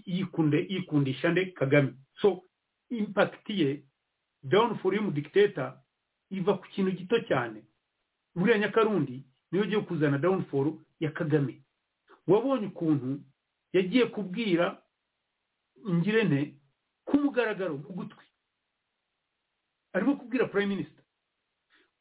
yikunde 0.06 0.68
yikundisha 0.70 1.32
nde? 1.32 1.46
Kagame. 1.56 1.94
So 2.22 2.44
impact 2.90 3.50
ye 3.50 3.84
downfall 4.44 4.94
y'umudikiteta 4.96 5.80
iva 6.30 6.58
ku 6.60 6.68
kintu 6.68 6.92
gito 6.92 7.20
cyane. 7.24 7.64
Buriya 8.36 8.58
nyakarundi 8.58 9.24
niyo 9.52 9.64
ugiye 9.64 9.82
kuzana 9.82 10.18
downfall 10.18 10.74
ya 11.00 11.12
kagame. 11.12 11.62
Wabonye 12.28 12.68
ukuntu 12.68 13.20
yagiye 13.74 14.06
kubwira 14.12 14.82
ngirente 15.90 16.54
k'umugaragaro 17.08 17.78
mu 17.78 17.90
gutwi. 17.96 18.26
Arimo 19.98 20.16
kubwira 20.16 20.46
prime 20.48 20.76
minister. 20.76 21.04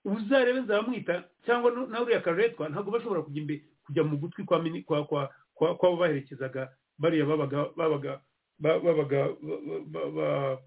Uzarebe 0.05 0.61
nzamwita 0.61 1.25
cyangwa 1.47 1.71
na 1.89 2.03
uriya 2.03 2.21
karetwa 2.21 2.69
ntabwo 2.69 2.91
bashobora 2.93 3.23
kujya 3.25 3.41
imbe 3.43 3.65
kujya 3.85 4.05
mu 4.05 4.17
gutwi 4.21 4.45
kwa 4.45 4.61
kwa 5.07 5.31
kwa 5.55 5.75
kwa 5.77 5.97
baherekezaga 5.97 6.71
bariya 6.99 7.27
babaga 7.27 7.65
babaga 7.77 8.21
ba- 8.59 8.79
babaga 8.81 9.29
ba- 9.43 9.61
ba- 9.67 9.85
ba- 9.93 10.11
ba- 10.17 10.59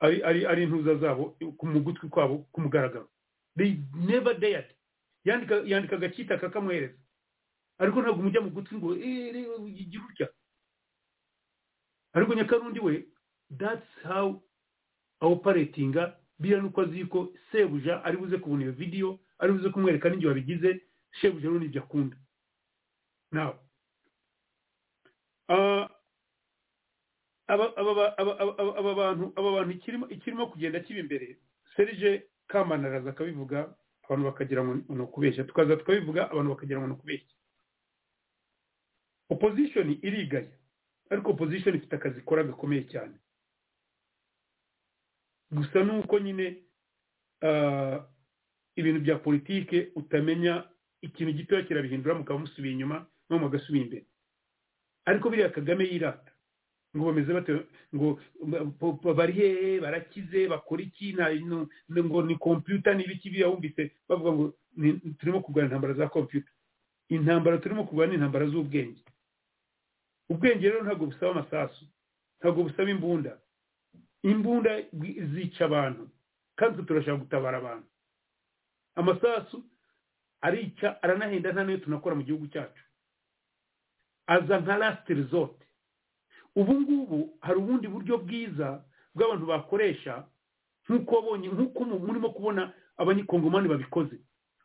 ari 0.00 0.22
ari 0.22 0.46
ari 0.46 0.62
intuza 0.64 0.94
zabo 1.00 1.36
mu 1.62 1.80
gutwi 1.80 2.08
kwabo 2.08 2.38
ku 2.52 2.60
mugaragaro. 2.60 3.08
They 3.56 3.76
never 3.94 4.34
dared. 4.38 4.68
Yandika 5.24 5.54
yandika 5.64 5.96
agakita 5.96 6.38
kakamwereza. 6.38 6.98
Ariko 7.78 8.00
ntabwo 8.02 8.22
mujya 8.22 8.40
mu 8.40 8.50
gutwi 8.50 8.76
ngo 8.78 8.94
eh 8.96 9.32
rero 9.34 9.56
ugira 9.60 10.04
utya? 10.08 10.28
Ariko 12.12 12.34
nyakarundi 12.34 12.80
we 12.80 13.04
that's 13.58 13.88
how 14.04 14.40
awoperatinga 15.20 16.16
biriya 16.38 16.60
nuko 16.62 16.80
azi 16.82 17.04
ko 17.08 17.32
sebuja 17.52 18.04
ari 18.04 18.16
buze 18.16 18.36
kubona 18.38 18.62
iyo 18.62 18.72
video 18.72 19.18
ari 19.38 19.52
buze 19.52 19.68
kumwereka 19.70 20.08
n'igihe 20.08 20.28
wabigize 20.28 20.80
shebuja 21.20 21.48
rero 21.48 21.58
ni 21.60 21.68
byo 21.68 21.82
akunda. 21.82 22.16
Now 23.32 23.54
ah, 25.48 25.88
aba 27.48 28.94
bantu 28.94 29.32
aba 29.36 29.50
bantu 29.52 29.70
ikirimo 30.10 30.46
kugenda 30.46 30.80
kiba 30.80 31.00
imbere. 31.00 31.38
Serije 31.76 32.26
kamana 32.46 32.88
araza 32.88 33.10
akabivuga 33.10 33.74
abantu 34.04 34.24
bakagira 34.24 34.64
ngo 34.64 34.74
ni 34.94 35.02
ukubeshya 35.02 35.44
tukaza 35.44 35.76
tukabivuga 35.76 36.30
abantu 36.30 36.50
bakagira 36.54 36.78
ngo 36.80 36.86
ni 36.86 36.94
ukubeshya 36.94 37.34
opposition 39.30 39.98
irigaya 40.02 40.52
ariko 41.10 41.30
opposition 41.30 41.74
ifite 41.76 41.96
akazi 41.96 42.18
ikora 42.20 42.42
gakomeye 42.44 42.84
cyane. 42.92 43.14
Gusa 45.52 45.84
nuko 45.84 46.18
nyine 46.18 46.56
ah, 47.42 48.00
ibintu 48.76 49.00
bya 49.00 49.18
politike 49.18 49.92
utamenya 49.94 50.64
ikintu 51.02 51.32
gitoya 51.32 51.62
kirabihindura 51.62 52.14
mukaba 52.14 52.38
musubiye 52.40 52.72
inyuma 52.74 53.06
no 53.30 53.38
mugasubira 53.38 53.84
imbere. 53.84 54.06
Ariko 55.04 55.30
biriya 55.30 55.48
kagame 55.54 55.84
yirata 55.84 56.32
ngo 56.96 57.04
bameze 57.06 57.32
bate 57.32 57.52
ngo 57.94 58.18
bari 59.14 59.32
hehe 59.32 59.80
barakize 59.80 60.48
bakora 60.48 60.82
iki? 60.82 61.14
Ngo 61.14 62.22
ni 62.22 62.36
kompiyuta 62.36 62.94
n'ibiki 62.94 63.30
biriya 63.30 63.48
wumvise? 63.48 63.92
Bavuga 64.08 64.32
ngo 64.32 64.44
ni- 64.76 65.00
turimo 65.18 65.40
kurwana 65.40 65.66
intambara 65.68 65.94
za 65.94 66.08
kompiyuta 66.08 66.50
intambara 67.08 67.58
turimo 67.58 67.84
kurwana 67.84 68.10
ni 68.12 68.14
intambara 68.18 68.46
z'ubwenge. 68.48 69.04
Ubwenge 70.28 70.68
rero 70.68 70.82
ntabwo 70.84 71.06
busaba 71.06 71.30
amasasu 71.30 71.84
ntabwo 72.40 72.62
busaba 72.64 72.90
imbunda. 72.90 73.38
Imbunda 74.22 74.82
zi- 74.92 75.20
zica 75.34 75.64
abantu. 75.64 76.08
Kandi 76.56 76.82
turashaka 76.82 77.16
gutabara 77.18 77.58
abantu. 77.58 77.86
Amasasu 78.94 79.64
arica 80.40 81.02
aranahenda 81.02 81.52
nta 81.52 81.64
niyo 81.64 81.78
tunakora 81.78 82.14
mu 82.16 82.22
gihugu 82.22 82.46
cyacu. 82.48 82.82
Aza 84.26 84.60
nka 84.60 84.76
last 84.76 85.08
resort. 85.08 85.56
Ubu 86.56 86.80
ngubu 86.80 87.38
hari 87.40 87.58
ubundi 87.58 87.88
buryo 87.88 88.18
bwiza 88.18 88.84
bw'abantu 89.14 89.46
bakoresha 89.46 90.24
nk'uko 90.88 91.14
wabonye 91.16 91.48
nk'uko 91.48 91.84
mu- 91.84 91.98
murimo 92.00 92.30
kubona 92.32 92.72
abanyakongomani 92.96 93.68
babikoze. 93.68 94.16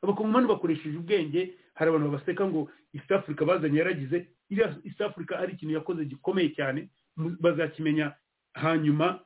Abakongomani 0.01 0.47
bakoresheje 0.47 0.97
ubwenge 0.97 1.53
hari 1.75 1.89
abantu 1.91 2.11
babaseka 2.11 2.47
ngo 2.47 2.69
east 2.93 3.11
africa 3.11 3.43
bazanye 3.45 3.79
yaragize 3.79 4.27
iriya 4.49 4.75
east 4.83 5.01
africa 5.01 5.31
ari 5.39 5.53
ikintu 5.53 5.73
yakoze 5.75 6.05
gikomeye 6.05 6.49
cyane 6.55 6.89
bazakimenya 7.17 8.15
hanyuma 8.53 9.19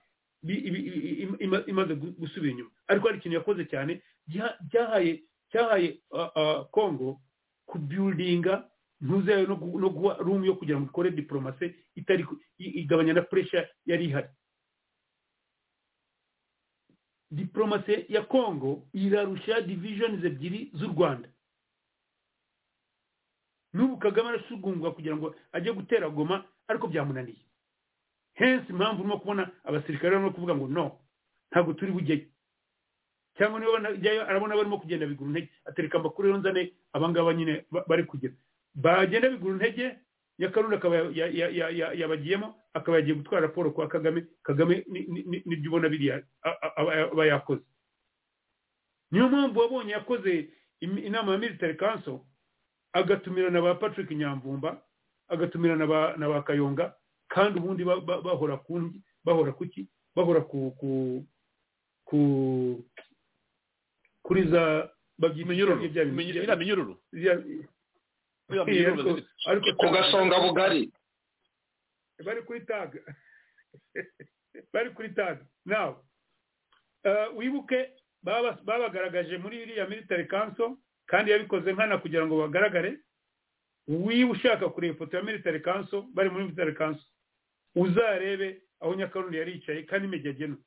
imaze 1.67 1.93
gu- 1.95 2.15
gusubira 2.19 2.51
inyuma. 2.53 2.71
Ariko 2.87 3.07
hari 3.07 3.17
ikintu 3.19 3.37
yakoze 3.37 3.65
cyane 3.65 4.01
cyahaye 4.71 5.23
cyahaye 5.51 5.99
ah, 6.13 6.31
ah, 6.35 6.63
congo 6.71 7.21
kubuildinga 7.65 8.69
ntuzeyo 9.01 9.47
no 9.47 9.55
gu- 9.55 9.79
no 9.79 9.89
guha 9.89 10.17
room 10.23 10.45
yo 10.45 10.55
kugira 10.55 10.79
ngo 10.79 10.87
ikore 10.89 11.11
diplomasi 11.11 11.75
itari 11.95 12.25
igabanya 12.57 13.13
na 13.13 13.21
pressure 13.21 13.67
yari 13.85 14.05
ihari. 14.05 14.29
Diplomasi 17.31 18.05
ya 18.09 18.21
congo 18.25 18.87
irarusha 18.93 19.61
divisions 19.61 20.23
ebyiri 20.23 20.71
z'u 20.73 20.87
rwanda. 20.87 21.29
N'ubu 23.73 23.97
kagame 23.97 24.29
arasugungwa 24.29 24.93
kugira 24.95 25.15
ngo 25.17 25.35
ajye 25.51 25.73
gutera 25.73 26.09
goma 26.09 26.45
ariko 26.67 26.87
byamunaniye. 26.87 27.44
Hensi 28.35 28.69
impamvu 28.71 29.01
urimo 29.01 29.19
kubona 29.19 29.51
abasirikare 29.63 30.15
barimo 30.15 30.31
kuvuga 30.35 30.55
ngo 30.55 30.67
no 30.67 30.85
ntabwo 31.51 31.73
turi 31.73 31.91
bujyeyo 31.91 32.25
cyangwa 33.37 33.59
niba 33.59 33.71
banajyayo 33.79 34.21
arabona 34.27 34.55
barimo 34.55 34.77
kugenda 34.79 35.07
bigura 35.07 35.29
intege 35.29 35.51
atereka 35.65 35.97
amakuru 35.99 36.27
rero 36.27 36.39
nzane 36.39 36.71
abangaba 36.93 37.33
nyine 37.33 37.65
ba- 37.71 37.83
bari 37.87 38.03
kugera. 38.03 38.33
Bagenda 38.75 39.29
bigura 39.29 39.53
intege 39.55 39.99
nyakarundi 40.39 40.75
akaba 40.75 40.95
ya- 40.95 41.27
ya- 41.31 41.49
ya- 41.49 41.69
ya- 41.69 41.93
yabagiyemo 41.93 42.55
akaba 42.73 42.97
yagiye 42.97 43.15
gutwara 43.15 43.47
raporo 43.47 43.71
kwa 43.71 43.87
kagame. 43.87 44.27
Kagame 44.43 44.83
ni- 44.87 45.07
ni- 45.07 45.23
ni- 45.23 45.43
ni 45.45 45.55
byo 45.55 45.71
ubona 45.71 45.89
biriya 45.89 46.23
aba 46.75 47.25
yakoze. 47.25 47.63
Niyo 49.11 49.29
mpamvu 49.29 49.59
wabonye 49.59 49.91
yakoze 49.91 50.49
inama 50.81 51.31
ya 51.31 51.37
military 51.37 51.75
council 51.75 52.19
agatumira 52.93 53.49
na 53.49 53.61
ba 53.61 53.75
patrick 53.75 54.11
nyamvumba 54.11 54.81
agatumira 55.27 55.75
na 55.75 56.27
ba 56.27 56.43
kayonga 56.43 56.95
kandi 57.35 57.59
ubundi 57.59 57.83
ba- 57.83 57.99
ba- 58.01 58.21
bahora 58.23 58.57
ku 58.63 58.79
bahora 59.25 59.51
kuki? 59.51 59.83
Bahora 60.15 60.41
ku 60.47 60.71
ku 60.79 60.89
ku 62.07 62.19
kuri 64.23 64.47
za 64.47 64.89
minyururu. 68.65 69.19
ku 69.79 69.85
gasonga 69.93 70.37
bugari. 70.39 70.91
Bari 72.25 72.41
kuri 72.47 72.61
tag. 72.65 72.89
Bari 74.73 74.89
kuri 74.95 75.09
tag. 75.13 75.37
Now 75.65 75.99
uh, 77.05 77.27
wibuke 77.35 77.91
baba- 78.23 78.59
babagaragaje 78.63 79.37
muri 79.37 79.61
iriya 79.67 79.87
military 79.89 80.25
council 80.27 80.77
kandi 81.07 81.31
yabikoze 81.31 81.73
nkana 81.73 81.97
kugira 81.97 82.25
ngo 82.25 82.37
bagaragare 82.47 82.97
wiba 83.87 84.31
ushaka 84.31 84.69
kureba 84.69 84.95
ifoto 84.95 85.17
ya 85.17 85.23
military 85.23 85.59
council 85.59 86.01
bari 86.13 86.29
muri 86.29 86.43
military 86.43 86.73
council. 86.75 87.05
Uzarebe 87.75 88.61
aho 88.79 88.95
nyakarundi 88.95 89.37
yari 89.37 89.51
yicaye 89.51 89.83
kandi 89.83 90.07
imejya 90.07 90.31
agena 90.31 90.57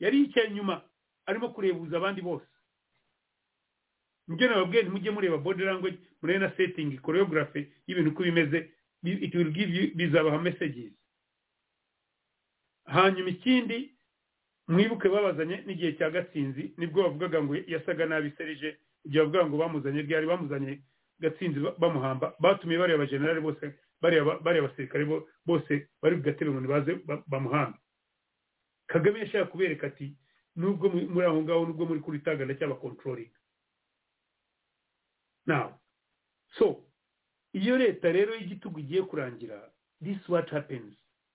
yari 0.00 0.16
yicaye 0.18 0.46
inyuma 0.48 0.82
arimo 1.26 1.48
kurebuza 1.48 1.96
abandi 1.96 2.20
bose. 2.22 2.46
Nibyo 4.28 4.48
nababwiye 4.48 4.82
ntimujye 4.82 5.10
mureba 5.10 5.38
body 5.38 5.64
language 5.64 5.98
murebe 6.22 6.38
na 6.38 6.50
setting 6.56 7.00
choreography 7.02 7.72
y'ibintu 7.86 8.10
uko 8.10 8.22
bimeze 8.22 8.70
bizabaha 9.94 10.38
messages. 10.38 10.92
Hanyuma 12.84 13.30
ikindi 13.30 13.94
mwibuke 14.68 15.08
babazanye 15.08 15.56
n'igihe 15.66 15.92
cya 15.98 16.10
gatsinzi 16.10 16.74
ni 16.76 16.86
bwo 16.86 17.02
bavugaga 17.02 17.42
ngo 17.42 17.56
yasaga 17.66 18.06
nabi 18.06 18.30
serije 18.38 18.76
igihe 19.04 19.20
bavuga 19.24 19.46
ngo 19.46 19.56
bamuzanye 19.58 20.02
ryari 20.02 20.26
bamuzanye 20.26 20.82
gatsinzi 21.20 21.60
ba- 21.60 21.74
bamuhamba 21.78 22.34
batumiye 22.40 22.78
bariya 22.78 22.98
bajenerali 22.98 23.40
bose 23.40 23.74
bariya 24.00 24.24
ba- 24.24 24.38
bariya 24.40 24.68
basirikare 24.68 25.04
bo- 25.04 25.28
bose 25.46 25.88
bari 26.02 26.16
ku 26.16 26.22
gatebe 26.22 26.50
ngo 26.50 26.60
nibaze 26.60 26.94
ba- 27.06 27.24
bamuhamba 27.26 27.78
kagame 28.86 29.18
yashaka 29.20 29.50
kubereka 29.50 29.86
ati 29.86 30.16
nubwo 30.56 30.88
mu- 30.88 31.08
muri 31.08 31.26
aho 31.26 31.42
ngaho 31.42 31.66
nubwo 31.66 31.86
muri 31.86 32.00
kuri 32.00 32.18
taga 32.18 32.44
ndacyabakontrolinga 32.44 33.38
now 35.46 35.78
so 36.58 36.84
iyo 37.52 37.78
leta 37.78 38.12
rero 38.12 38.34
y'igitugu 38.34 38.78
igiye 38.80 39.02
kurangira 39.02 39.70
this 40.02 40.16
is 40.16 40.28
what 40.28 40.48
happens. 40.50 40.94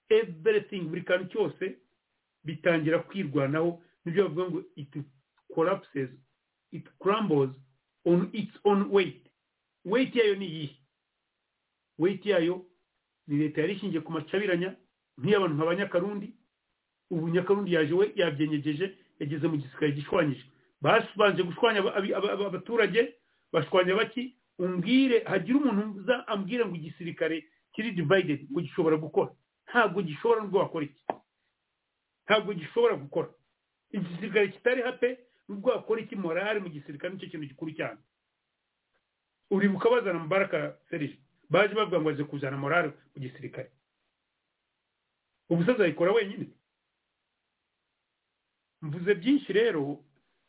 Everything 0.09 0.81
buri 0.89 1.01
kantu 1.01 1.25
cyose 1.29 1.77
bitangira 2.43 2.99
kwirwanaho 2.99 3.81
ni 4.05 4.11
byo 4.11 4.29
bavuga 4.29 4.49
ngo 4.49 4.63
it 4.75 4.93
collapses 5.55 6.09
it 6.71 6.85
crumbles 6.99 7.55
on 8.05 8.29
its 8.33 8.53
own 8.63 8.89
weight. 8.91 9.27
Weight 9.85 10.15
yayo 10.15 10.35
ni 10.35 10.45
iyihe? 10.45 10.75
Weight 11.99 12.25
yayo 12.25 12.65
ni 13.27 13.37
leta 13.37 13.61
yari 13.61 13.73
ishingiye 13.73 14.01
ku 14.01 14.11
macabiranya 14.11 14.75
nk'iy'abantu 15.17 15.55
nka 15.55 15.65
banyakarundi 15.65 16.27
ubu 17.11 17.29
nyakarundi 17.29 17.73
yaje 17.73 17.93
we 17.93 18.11
yabyenyegeje 18.15 18.97
yageze 19.19 19.47
mu 19.47 19.55
gisirikare 19.57 19.91
gishwanyije. 19.91 20.43
Babanje 20.81 21.43
gushwanya 21.43 21.79
aba- 21.79 21.95
aba- 21.95 22.31
aba- 22.33 22.47
abaturage 22.47 23.15
bashwanya 23.53 23.95
baki? 23.95 24.35
Umbwire 24.59 25.23
hagira 25.27 25.57
umuntu 25.59 25.99
uza 25.99 26.27
ambwire 26.27 26.65
ngo 26.65 26.75
igisirikare 26.75 27.43
kiri 27.73 27.91
divided 27.91 28.47
ngo 28.51 28.59
gishobora 28.61 28.97
gukora. 28.97 29.31
Ntabwo 29.69 30.01
gishobora 30.03 30.41
nubwo 30.43 30.59
wakora 30.59 30.85
iki. 30.85 31.03
Ntabwo 32.25 32.53
gishobora 32.53 32.95
gukora. 32.95 33.29
Igisirikare 33.91 34.47
kitari 34.51 34.81
hape 34.81 35.19
nubwo 35.47 35.69
wakora 35.71 36.01
iki 36.01 36.15
morale 36.15 36.59
mu 36.59 36.69
gisirikare 36.69 37.13
ni 37.13 37.19
cyo 37.19 37.29
kintu 37.29 37.47
gikuru 37.47 37.71
cyane. 37.71 37.99
Uribuka 39.51 39.89
bazana 39.89 40.19
mubaraka 40.19 40.77
serije 40.89 41.17
baje 41.49 41.73
bavuga 41.75 41.99
ngo 42.01 42.09
aje 42.09 42.23
kuzana 42.23 42.57
morale 42.57 42.87
mu 43.15 43.21
gisirikare. 43.21 43.71
Ubusaza 45.49 45.83
ayikora 45.83 46.11
wenyine. 46.11 46.47
Mvuze 48.81 49.15
byinshi 49.15 49.53
rero 49.53 50.03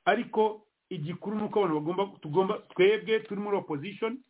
ariko 0.04 0.66
igikuru 0.88 1.36
ni 1.36 1.42
uko 1.44 1.58
abantu 1.64 1.74
bagomba 1.80 2.18
tugomba 2.20 2.54
twebwe 2.58 3.20
turi 3.20 3.40
muri 3.40 3.56
opposition 3.56 4.22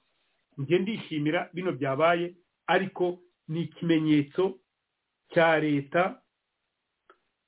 njye 0.59 0.79
ndishimira 0.79 1.51
bino 1.53 1.73
byabaye 1.73 2.35
ariko 2.67 3.19
ni 3.49 3.63
ikimenyetso 3.63 4.59
cya 5.33 5.59
leta 5.61 6.23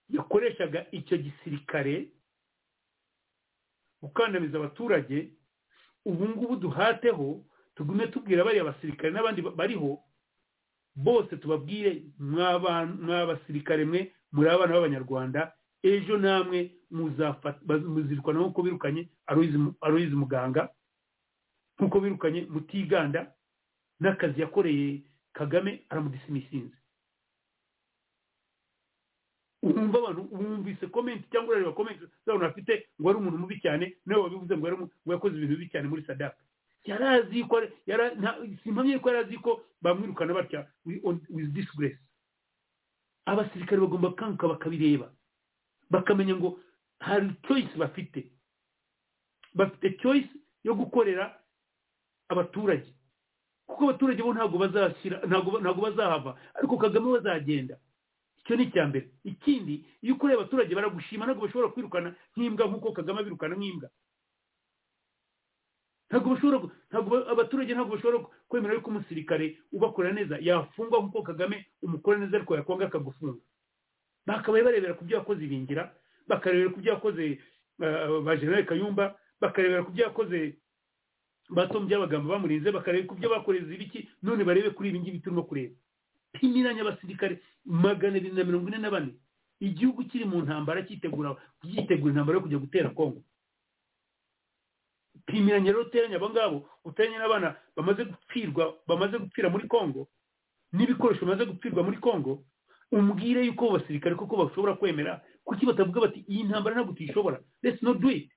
yakoreshaga 0.08 0.86
icyo 0.92 1.16
gisirikare 1.18 2.08
gukandamiza 4.02 4.58
abaturage 4.58 5.32
ubu 6.04 6.28
ngubu 6.28 6.56
duhateho 6.56 7.44
tugume 7.78 8.06
tubwira 8.10 8.42
bariya 8.44 8.64
basirikare 8.66 9.10
n'abandi 9.14 9.42
ba- 9.42 9.54
bariho 9.54 10.02
bose 10.98 11.36
tubabwire 11.38 12.02
mwa 12.18 12.58
basirikare 13.30 13.84
mwe 13.86 14.10
muri 14.34 14.48
abana 14.50 14.74
b'abanyarwanda 14.74 15.54
ejo 15.82 16.18
namwe 16.18 16.74
muzirikana 16.90 18.38
nk'uko 18.42 18.62
birukanye 18.66 19.06
aloyizi 19.80 20.16
muganga 20.18 20.68
nk'uko 21.78 22.00
birukanye 22.02 22.40
mutiganda 22.50 23.30
n'akazi 24.02 24.40
yakoreye 24.42 25.02
kagame 25.32 25.86
aramudisimisinze 25.88 26.74
wumva 29.62 29.98
abantu 29.98 30.28
wumvise 30.34 30.86
komenti 30.86 31.30
cyangwa 31.30 31.50
urareba 31.54 31.72
komenti 31.78 32.00
z'abantu 32.26 32.46
bafite 32.46 32.72
ngo 33.00 33.06
ari 33.10 33.18
umuntu 33.18 33.38
mubi 33.38 33.60
cyane 33.62 33.96
nawe 34.06 34.22
wabivuze 34.22 34.54
ngo 34.56 35.12
yakoze 35.14 35.34
ibintu 35.36 35.54
bibi 35.56 35.70
cyane 35.72 35.86
muri 35.88 36.02
sadaka 36.06 36.38
yari 36.88 37.04
azi 37.04 37.44
ko 37.44 37.60
simpamye 38.64 38.98
ko 38.98 39.08
yari 39.12 39.20
azi 39.28 39.36
ko 39.44 39.60
bamwirukana 39.84 40.32
batya 40.34 40.66
wi- 40.88 41.00
on- 41.04 41.20
with 41.30 41.52
disgrace. 41.52 41.98
Abasirikare 43.28 43.80
bagomba 43.80 44.12
kanguka 44.16 44.48
bakabireba. 44.48 45.12
Bakamenya 45.90 46.34
ngo 46.40 46.58
hari 47.00 47.28
choice 47.46 47.72
bafite. 47.76 48.32
Bafite 49.54 49.98
choice 50.00 50.28
yo 50.64 50.74
gukorera 50.74 51.36
abaturage. 52.28 52.88
Kuko 53.66 53.84
abaturage 53.84 54.22
bo 54.22 54.32
ntabwo 54.34 54.58
bazashyira 54.58 55.20
ntabwo 55.28 55.60
bazahava. 55.82 56.38
Ariko 56.56 56.76
kagame 56.80 57.06
we 57.12 57.18
azagenda 57.20 57.76
icyo 58.40 58.56
ni 58.56 58.62
icya 58.64 58.86
mbere. 58.88 59.10
Ikindi 59.24 59.84
iyo 60.02 60.14
ukoreye 60.16 60.38
abaturage 60.40 60.72
baragushima 60.74 61.26
ntabwo 61.28 61.44
bashobora 61.46 61.68
kwirukana 61.72 62.16
nk'imbwa 62.36 62.64
nk'uko 62.66 62.92
kagame 62.96 63.20
abirukana 63.20 63.54
nk'imbwa. 63.60 63.88
Ntabwo 66.08 66.28
bashobora 66.34 66.58
ntabwo 66.90 67.08
ba- 67.12 67.26
abaturage 67.32 67.72
ntabwo 67.74 67.92
bashobora 67.96 68.18
kwemera 68.48 68.74
yuko 68.74 68.90
umusirikare 68.90 69.46
ubakorera 69.72 70.14
neza 70.14 70.34
yafungwa 70.40 70.98
nk'uko 71.04 71.22
kagame 71.22 71.66
umukora 71.82 72.18
neza 72.18 72.36
ariko 72.36 72.56
yakwanga 72.56 72.86
akagufunga 72.88 73.40
bakabaye 74.26 74.64
barebera 74.64 74.94
ku 74.96 75.04
byo 75.04 75.16
yakoze 75.20 75.40
ibingira 75.44 75.82
bakarebera 76.28 76.70
ku 76.72 76.80
byo 76.80 76.92
yakoze 76.96 77.24
ba 78.24 78.32
general 78.36 78.64
kayumba 78.66 79.04
bakarebera 79.40 79.84
ku 79.84 79.92
byo 79.92 80.04
yakoze 80.08 80.56
batom 81.50 81.86
by'abagamba 81.88 82.34
bamurinze 82.36 82.68
bakareba 82.72 83.08
ku 83.08 83.14
byo 83.16 83.28
bakoreza 83.32 83.72
ibiki 83.72 84.08
none 84.22 84.44
barebe 84.44 84.70
kuri 84.76 84.88
ibi 84.92 85.00
ngibi 85.00 85.20
turimo 85.24 85.42
kureba. 85.48 85.74
Pimiranya 86.32 86.82
abasirikare 86.84 87.40
magana 87.64 88.16
abiri 88.20 88.36
na 88.36 88.44
mirongo 88.44 88.68
ine 88.68 88.78
na 88.78 88.90
bane 88.92 89.12
igihugu 89.60 90.04
kiri 90.04 90.24
mu 90.28 90.44
ntambara 90.44 90.84
cyitegura 90.84 91.36
intambara 91.64 92.36
yo 92.36 92.44
kujya 92.44 92.58
gutera 92.60 92.88
kongo. 92.92 93.24
Pimiranya 95.26 95.72
rero 95.72 95.82
uteranya 95.88 96.16
abo 96.16 96.30
ngabo 96.30 96.68
uteranya 96.84 97.18
n'abana 97.18 97.56
bamaze 97.76 98.04
gupfirwa 98.04 98.74
bamaze 98.86 99.18
gupfira 99.18 99.48
muri 99.50 99.68
kongo 99.68 100.08
n'ibikoresho 100.72 101.24
bimaze 101.26 101.44
gupfirwa 101.46 101.82
muri 101.82 101.96
kongo 101.98 102.44
umbwire 102.92 103.44
yuko 103.46 103.64
abo 103.68 103.78
basirikare 103.78 104.14
koko 104.16 104.36
bashobora 104.36 104.74
kwemera 104.76 105.20
kuki 105.44 105.66
batavuga 105.66 106.00
bati 106.00 106.24
iyi 106.28 106.44
ntambara 106.44 106.76
ntabwo 106.76 106.92
tuyishobora? 106.92 107.40
Let's 107.62 107.82
not 107.82 108.00
do 108.00 108.10
it. 108.10 108.28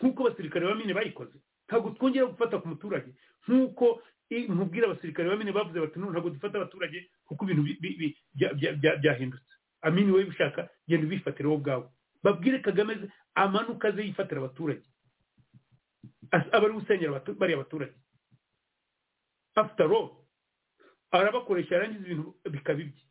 Nk'uko 0.00 0.26
abasirikare 0.28 0.66
ba 0.68 0.74
mine 0.76 0.92
bayikoze. 0.94 1.32
Ntabwo 1.68 1.90
twongera 1.96 2.26
gufata 2.28 2.58
ku 2.60 2.68
muturage. 2.68 3.08
Nk'uko 3.48 4.02
nkubwira 4.30 4.84
abasirikare 4.92 5.28
ba 5.32 5.36
mine 5.36 5.52
bavuze 5.52 5.80
bati 5.80 5.96
"No, 5.98 6.10
ntabwo 6.12 6.30
dufata 6.30 6.58
abaturage 6.60 7.08
kuko 7.24 7.44
ibintu 7.48 7.62
bi- 7.64 7.78
bi- 7.80 7.96
bi- 7.98 8.16
bya- 8.36 8.52
bya- 8.52 8.76
bya- 8.76 8.96
byahindutse. 9.00 9.48
Amini 9.80 10.12
wowe 10.12 10.24
ubishaka 10.28 10.68
genda 10.88 11.06
ubifatire 11.08 11.48
wowe 11.48 11.56
ubwawe. 11.60 11.86
Babwire 12.22 12.58
kagame 12.60 13.08
amanuka 13.34 13.88
aze 13.88 14.02
yifatira 14.04 14.40
abaturage. 14.44 14.84
Aba 16.30 16.64
ari 16.66 16.72
gusenyera 16.74 17.10
abatu- 17.12 17.34
bariya 17.38 17.58
baturage 17.58 17.94
after 19.54 19.86
all 19.92 20.10
arabakoresha 21.10 21.74
yarangiza 21.74 22.04
ibintu 22.06 22.34
bikaba 22.50 22.80
ibye 22.80 23.02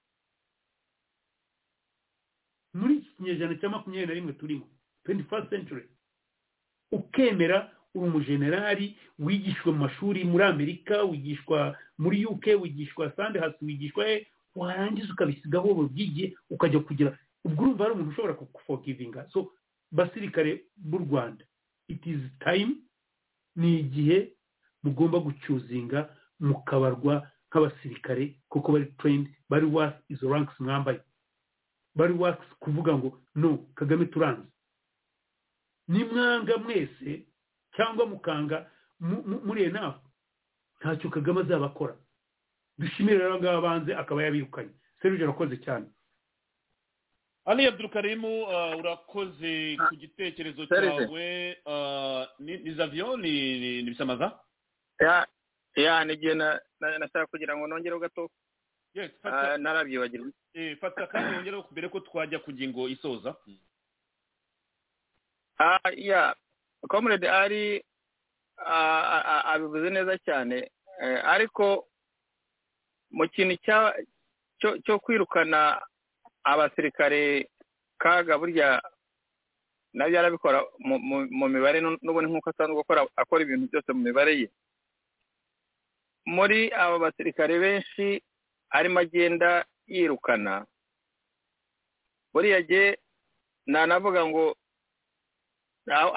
muri 2.73 2.93
iki 2.95 3.09
kinyejana 3.15 3.55
cya 3.59 3.69
makumyabiri 3.69 4.07
na 4.07 4.13
rimwe 4.13 4.33
turimo 4.33 4.67
21st 5.07 5.49
century 5.49 5.85
ukemera 6.91 7.71
uri 7.95 8.07
umujenerali 8.09 8.97
wigishwa 9.19 9.71
mu 9.71 9.79
mashuri 9.79 10.23
muri 10.23 10.43
amerika 10.43 11.03
wigishwa 11.03 11.77
muri 11.97 12.25
uk 12.25 12.45
wigishwa 12.61 13.11
sande 13.15 13.39
hasi 13.39 13.65
wigishwa 13.65 14.05
he 14.07 14.27
warangiza 14.55 15.13
ukabisigaho 15.13 15.67
ubyigiye 15.69 16.35
ukajya 16.49 16.79
kugira 16.79 17.17
ubwo 17.45 17.63
urumva 17.63 17.83
hari 17.83 17.93
umuntu 17.95 18.11
ushobora 18.11 18.33
kufokivinga 18.33 19.29
so 19.29 19.51
basirikare 19.91 20.65
b'u 20.75 20.97
rwanda 20.97 21.45
it 21.87 22.05
is 22.05 22.19
time 22.39 22.75
ni 23.55 23.79
igihe 23.79 24.33
mugomba 24.83 25.19
gucyuzinga 25.19 26.09
mukabarwa 26.39 27.27
nk'abasirikare 27.49 28.35
kuko 28.49 28.71
bari 28.71 28.85
trained 28.99 29.27
bari 29.49 29.65
worth 29.65 29.95
izo 30.09 30.29
ranks 30.29 30.59
mwambaye. 30.59 30.99
Bari 31.95 32.13
worth 32.13 32.43
kuvuga 32.59 32.97
ngo 32.97 33.21
no 33.35 33.57
kagame 33.75 34.05
turanze 34.05 34.47
nimwanga 35.87 36.57
mwese 36.57 37.25
cyangwa 37.75 38.05
mukanga 38.05 38.71
muri 39.45 39.63
enafu 39.63 39.99
ntacyo 40.79 41.09
kagame 41.09 41.41
azaba 41.41 41.65
akora 41.65 41.95
dushimire 42.77 43.17
rero 43.17 43.39
ngaba 43.39 43.61
banze 43.61 43.95
akaba 43.95 44.23
yabirukanye. 44.23 44.69
Seruje 45.01 45.23
arakoze 45.23 45.57
cyane. 45.63 45.85
Ali 47.45 47.67
abdurukarimu 47.67 48.31
urakoze 48.79 49.77
ku 49.89 49.93
gitekerezo 49.95 50.65
cyawe 50.65 51.57
ni 52.39 52.71
zaviyo 52.73 53.17
ni 53.17 53.83
bisamaza? 53.85 54.39
Ya 55.75 56.03
ni 56.05 56.13
igihe 56.13 56.33
nashaka 56.79 57.25
kugira 57.27 57.57
ngo 57.57 57.67
nongereho 57.67 57.99
gato. 57.99 58.29
Narabyibagirwa 59.59 60.31
fata. 60.79 61.07
kandi 61.07 61.35
wongereho 61.35 61.67
mbere 61.71 61.87
ko 61.91 61.99
twajya 61.99 62.39
ku 62.39 62.51
ngingo 62.51 62.87
isoza. 62.89 63.35
Ya 65.95 66.35
comrade 66.89 67.27
ari 67.29 67.83
abivuze 69.51 69.89
neza 69.89 70.17
cyane. 70.25 70.71
Ariko 71.23 71.87
mu 73.11 73.27
kintu 73.29 73.55
cyo 74.83 74.95
kwirukana 74.99 75.81
abasirikare 76.45 77.49
kaga 77.97 78.37
burya 78.37 78.81
na 79.93 80.07
byo 80.07 80.19
arabikora 80.19 80.59
mu 81.39 81.47
mibare 81.49 81.79
n'ubundi 81.81 82.27
nk'uko 82.29 82.49
asanzwe 82.51 82.83
akora 83.15 83.41
ibintu 83.43 83.65
byose 83.71 83.89
mu 83.95 84.01
mibare 84.03 84.33
ye. 84.41 84.47
Muri 86.25 86.59
aba 86.73 86.99
basirikare 86.99 87.55
benshi 87.59 88.21
arimo 88.75 88.99
agenda 88.99 89.65
yirukana. 89.87 90.65
Buriya 92.33 92.61
ge 92.67 92.97
nanavuga 93.65 94.25
ngo 94.27 94.55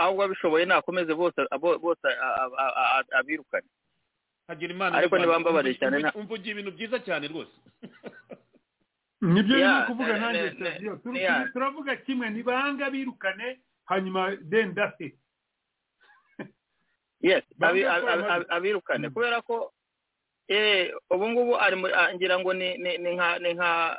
ahubwo 0.03 0.23
abishoboye 0.25 0.65
nakomeze 0.67 1.15
bose 1.15 1.39
bose 1.85 2.07
abirukane. 3.19 3.69
Ariko 4.99 5.15
ntibambabare 5.19 5.75
cyane 5.79 6.11
umvugiye 6.19 6.53
ibintu 6.53 6.73
byiza 6.77 6.99
cyane 7.07 7.29
rwose. 7.31 7.55
ni 9.21 9.43
byo 9.43 9.57
biri 9.57 9.83
kuvuga 9.87 10.15
nanjye 10.19 10.51
serivyo 10.59 11.01
turavuga 11.53 11.97
kimwe 11.97 12.31
nibanga 12.31 12.91
birukane 12.91 13.59
hanyuma 13.85 14.37
dendase 14.37 15.15
yes 17.21 17.43
abirukane. 18.57 19.11
Kubera 19.11 19.43
ko 19.43 19.73
ubu 21.11 21.29
ngubu 21.29 21.55
ngira 22.15 22.39
ngo 22.39 22.53
ni 22.55 22.79
nka 23.55 23.99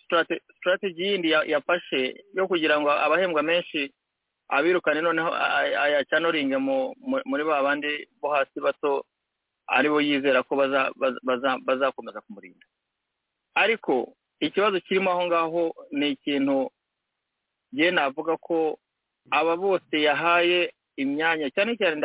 sitarateji 0.00 1.02
yindi 1.02 1.30
yafashe 1.30 2.24
yo 2.34 2.46
kugira 2.46 2.80
ngo 2.80 2.90
abahembwa 2.90 3.42
menshi 3.42 3.92
abirukane 4.48 5.00
noneho 5.00 5.30
ayacanoringe 5.82 6.56
muri 7.26 7.42
ba 7.44 7.62
bandi 7.66 8.06
bo 8.20 8.30
hasi 8.30 8.60
bato 8.60 9.04
ari 9.66 9.88
bo 9.90 9.98
yizera 10.00 10.42
ko 10.46 10.54
bazakomeza 11.66 12.20
kumurinda. 12.22 12.66
Ariko 13.56 14.12
ikibazo 14.40 14.76
kirimo 14.84 15.10
aho 15.10 15.22
ngaho 15.26 15.62
ni 15.96 16.10
ikintu 16.12 16.68
ngewe 17.74 17.90
navuga 17.90 18.36
ko 18.36 18.76
aba 19.32 19.56
bose 19.56 19.94
yahaye 20.06 20.72
imyanya 20.96 21.50
cyane 21.54 21.76
cyane 21.76 21.96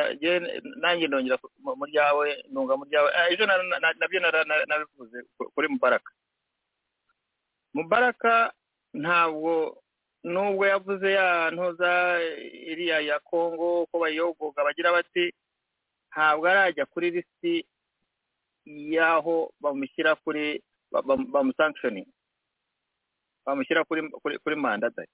nanjye 0.82 1.08
ndongera 1.08 1.38
mu 1.80 1.86
ryawe 1.92 2.26
ntunga 2.52 2.74
mu 2.80 2.84
ryawe 2.90 3.10
ejo 3.32 3.44
na 3.46 4.08
byo 4.10 4.20
nabivuze 4.68 5.18
kuri 5.56 5.68
mubaraka. 5.72 6.12
Mubaraka 7.74 8.52
ntabwo 8.94 9.78
nubwo 10.24 10.64
yavuze 10.68 11.08
ya 11.12 11.52
ntuza 11.56 11.92
iriya 12.72 13.00
ya 13.00 13.18
kongo 13.24 13.86
ko 13.92 13.96
bayogoga 14.04 14.60
bagira 14.64 14.92
bati 14.92 15.32
ntabwo 16.12 16.46
arajya 16.52 16.86
kuri 16.86 17.12
lisiti 17.16 17.64
y'aho 18.66 19.54
bamushyira 19.62 20.16
kuri 20.20 20.60
bamusankishoni 21.34 22.04
bamushyira 23.46 23.84
kuri 24.44 24.56
mandadari 24.56 25.12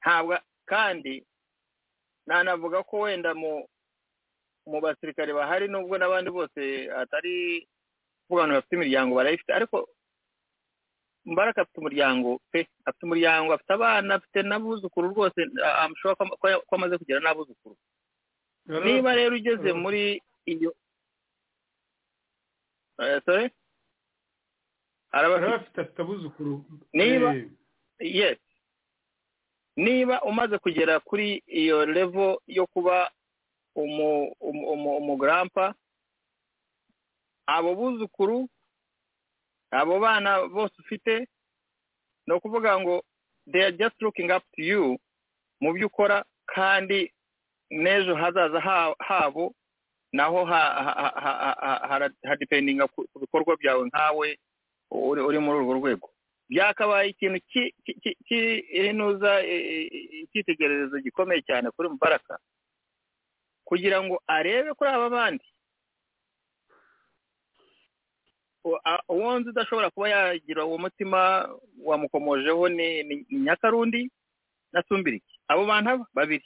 ntabwo 0.00 0.34
kandi 0.70 1.24
nanavuga 2.26 2.82
ko 2.88 3.00
wenda 3.04 3.34
mu 3.34 3.66
basirikare 4.82 5.32
bahari 5.32 5.66
nubwo 5.68 5.98
n'abandi 5.98 6.30
bose 6.30 6.60
atari 7.00 7.66
abantu 8.30 8.54
bafite 8.54 8.72
imiryango 8.76 9.12
barayifite 9.18 9.50
ariko 9.52 9.76
mbaraka 11.26 11.62
afite 11.62 11.78
umuryango 11.78 12.38
pe 12.50 12.60
afite 12.86 13.02
umuryango 13.04 13.50
afite 13.52 13.72
abana 13.74 14.14
afite 14.14 14.38
n'abuzukuru 14.46 15.10
rwose 15.12 15.40
amushoboka 15.84 16.24
ko 16.68 16.72
amaze 16.76 16.94
kugira 16.98 17.20
n'abuzukuru. 17.20 17.76
Niba 18.84 19.10
rero 19.18 19.34
ugeze 19.36 19.70
muri 19.74 20.22
iyo 20.46 20.70
sore 23.26 23.50
arabafite 25.12 25.80
afite 25.80 26.00
abuzukuru 26.02 26.64
niba 26.92 27.34
yes 28.00 28.38
niba 29.76 30.22
umaze 30.22 30.58
kugera 30.58 31.00
kuri 31.00 31.42
iyo 31.46 31.86
levo 31.86 32.42
yo 32.46 32.66
kuba 32.66 33.10
umugarampa 33.74 35.74
abo 37.46 37.74
buzukuru 37.74 38.48
abo 39.70 40.00
bana 40.00 40.46
bose 40.48 40.74
ufite 40.78 41.26
ni 42.26 42.34
ukuvuga 42.34 42.80
ngo 42.80 43.02
they 43.52 43.62
are 43.64 43.72
just 43.76 44.02
looking 44.02 44.30
up 44.30 44.42
to 44.54 44.62
you 44.62 44.98
mu 45.60 45.72
byo 45.72 45.86
ukora 45.86 46.24
kandi 46.46 47.12
n'ejo 47.70 48.14
hazaza 48.14 48.60
habo 48.98 49.54
naho 50.12 50.44
hadipendinga 52.28 52.86
ku 52.88 53.06
bikorwa 53.20 53.56
byawe 53.56 53.86
nkawe 53.86 54.38
uri 54.90 55.38
muri 55.38 55.58
urwo 55.58 55.74
rwego. 55.78 56.08
Byakabaye 56.50 57.10
ikintu 57.14 57.38
cy'inuza 58.26 59.30
icyitegererezo 60.22 60.98
gikomeye 60.98 61.42
cyane 61.46 61.70
kuri 61.70 61.88
mubaraka? 61.94 62.38
Kugira 63.64 64.02
ngo 64.02 64.18
arebe 64.26 64.74
kuri 64.74 64.90
aba 64.90 65.08
bandi. 65.10 65.46
Uwonzi 69.08 69.48
udashobora 69.48 69.90
kuba 69.90 70.08
yagira 70.08 70.64
uwo 70.66 70.78
mutima 70.78 71.48
wamukomojeho 71.84 72.68
ni 72.68 73.26
nyakarundi 73.30 74.10
na 74.72 74.82
sumbirigi. 74.88 75.34
Abo 75.48 75.64
bantu 75.66 76.06
babiri. 76.14 76.44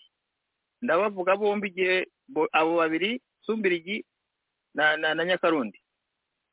Ndabavuga 0.82 1.36
bombi 1.36 1.68
igihe 1.68 2.06
abo 2.52 2.76
babiri 2.76 3.20
sumbirigi 3.42 4.04
na 4.74 5.24
nyakarundi. 5.24 5.80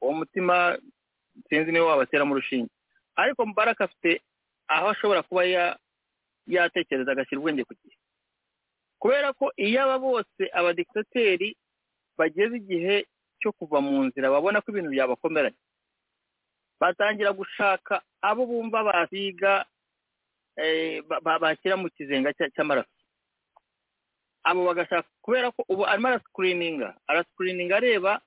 Uwo 0.01 0.13
mutima 0.13 0.77
sinzi 1.49 1.71
ni 1.71 1.79
we 1.79 1.85
wabatera 1.85 2.25
mu 2.25 2.35
rushinge. 2.35 2.69
Ariko 3.15 3.45
mubaraka 3.45 3.83
afite 3.85 4.21
aho 4.67 4.89
ashobora 4.89 5.23
kuba 5.23 5.43
yatekereza 6.47 7.11
agashyira 7.11 7.39
ubwenge 7.39 7.63
ku 7.63 7.73
gihe. 7.79 7.95
Kubera 9.01 9.33
ko 9.33 9.51
iyo 9.57 9.81
aba 9.83 9.97
bose 9.99 10.43
abadikitateri 10.53 11.57
bageze 12.17 12.55
igihe 12.61 13.05
cyo 13.41 13.51
kuva 13.57 13.81
mu 13.81 14.03
nzira 14.07 14.29
babona 14.29 14.61
ko 14.61 14.69
ibintu 14.71 14.89
byabakomeranye. 14.93 15.57
Batangira 16.79 17.31
gushaka 17.33 18.01
abo 18.21 18.45
bumva 18.45 18.83
basiga 18.85 19.65
bashyira 21.41 21.75
mu 21.77 21.89
kizenga 21.89 22.33
cy'amaraso. 22.33 22.89
Abo 24.43 24.65
bagashaka 24.65 25.07
kubera 25.21 25.51
ko 25.51 25.61
ubu 25.69 25.85
arimo 25.85 26.07
arasikirininga 26.09 26.97
arasikirininga 27.07 27.75
areba 27.77 28.21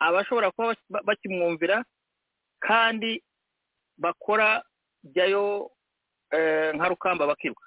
abashobora 0.00 0.50
kuba 0.50 0.74
bakimwumvira 1.04 1.84
kandi 2.60 3.22
bakora 3.98 4.64
jyayo 5.04 5.70
nka 6.76 6.86
rukamba 6.88 7.26
bakiruka 7.30 7.64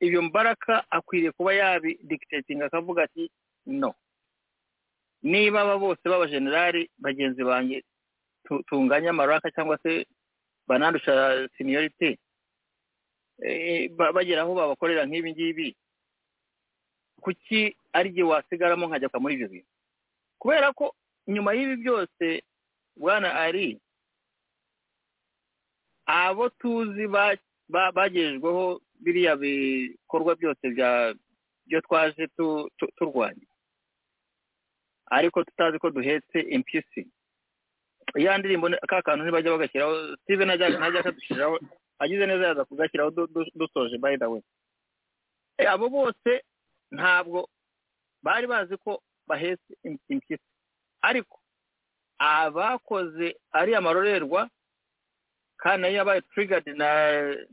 ibyo 0.00 0.22
mbaraga 0.22 0.84
akwiriye 0.90 1.32
kuba 1.32 1.52
yabidikitetinga 1.54 2.66
akavuga 2.66 3.02
ati 3.04 3.30
no. 3.66 3.94
Niba 5.22 5.60
aba 5.60 5.76
bose 5.78 6.00
b'abajenerali 6.08 6.88
bagenzi 6.98 7.44
banjye 7.44 7.84
tunganya 8.68 9.10
amaraka 9.12 9.50
cyangwa 9.52 9.76
se 9.82 10.06
banandusha 10.66 11.12
seniority 11.58 12.16
bagera 14.14 14.42
aho 14.42 14.54
babakorera 14.54 15.04
nk'ibi 15.06 15.30
ngibi 15.32 15.68
kuki 17.20 17.76
ari 17.92 18.08
igihe 18.10 18.24
wasigaramo 18.24 18.86
nkajya 18.88 19.08
muri 19.20 19.34
ibyo 19.36 19.48
bintu? 19.48 19.68
Kubera 20.40 20.72
ko 20.72 20.94
nyuma 21.26 21.52
y'ibi 21.54 21.76
byose 21.84 22.42
bwana 22.96 23.34
ari 23.34 23.80
abo 26.06 26.48
tuzi 26.58 27.06
ba- 27.06 27.36
ba- 27.68 27.92
bagejejweho 27.92 28.80
biriya 29.02 29.36
bikorwa 29.36 30.34
byose 30.36 30.64
bya 30.74 31.14
byo 31.66 31.80
twaje 31.80 32.26
tu- 32.36 32.68
tu- 32.78 32.90
turwanya. 32.98 33.46
Ariko 35.10 35.44
tutazi 35.44 35.78
ko 35.78 35.90
duhetse 35.90 36.38
impyisi. 36.50 37.06
Ya 38.18 38.38
ndirimbo 38.38 38.70
ka 38.88 39.02
kantu 39.02 39.22
ntibajya 39.24 39.50
bagashyiraho 39.54 40.16
steve 40.22 40.44
najya 40.44 40.68
najya 40.78 41.00
akadushyiraho 41.00 41.58
agize 42.02 42.26
neza 42.26 42.46
yaza 42.50 42.64
kugashyiraho 42.66 43.10
du- 43.10 43.26
du- 43.30 43.50
dusoje 43.54 43.98
by 44.02 44.16
the 44.18 44.26
Eh, 45.58 45.66
abo 45.70 45.88
bose 45.90 46.42
ntabwo 46.90 47.46
bari 48.22 48.46
bazi 48.50 48.74
ko 48.82 48.98
bahetse 49.28 49.70
im- 49.86 50.00
impyisi. 50.10 50.42
Ariko 51.02 51.38
abakoze 52.18 53.36
ariya 53.52 53.80
marorerwa 53.80 54.50
kandi 55.56 55.82
na 55.82 55.88
yo 55.88 55.94
yabaye 55.96 56.20
triggered 56.32 56.66
na 56.76 56.88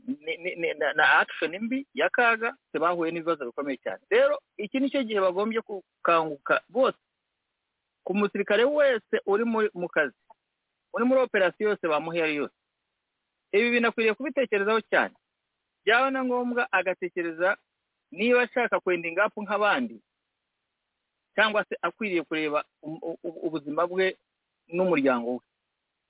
ni- 0.06 0.36
ni- 0.36 0.56
ni- 0.56 0.74
na, 0.94 1.18
action 1.20 1.52
mbi 1.60 1.86
ya 1.94 2.08
kaga 2.10 2.54
bahuye 2.72 3.12
n'ibibazo 3.12 3.44
bikomeye 3.46 3.76
cyane. 3.84 4.00
Rero 4.10 4.38
iki 4.56 4.80
ni 4.80 4.88
cyo 4.90 5.02
gihe 5.04 5.20
bagombye 5.20 5.60
gukanguka 5.60 6.60
bose. 6.68 6.96
Ku 8.04 8.14
musirikare 8.16 8.64
wese 8.64 9.20
uri 9.28 9.44
mu 9.44 9.88
kazi 9.92 10.16
uri 10.96 11.04
muri 11.04 11.20
operasiyo 11.20 11.68
yose 11.76 11.84
bamuha 11.88 12.16
iyo 12.16 12.34
yose. 12.48 12.54
Ibi 13.52 13.70
bintu 13.76 13.88
akwiriye 13.92 14.14
kubitekerezaho 14.16 14.80
cyane. 14.88 15.14
Byaba 15.84 16.08
na 16.10 16.24
ngombwa 16.24 16.64
agatekereza 16.72 17.56
niba 18.10 18.42
ashaka 18.48 18.80
kwenda 18.80 19.08
ingapu 19.08 19.42
nk'abandi 19.44 20.00
cyangwa 21.38 21.62
se 21.70 21.78
akwiriye 21.82 22.22
kureba 22.26 22.64
um- 22.82 22.98
ubuzima 23.22 23.86
bwe 23.86 24.18
n'umuryango 24.74 25.30
we. 25.38 25.40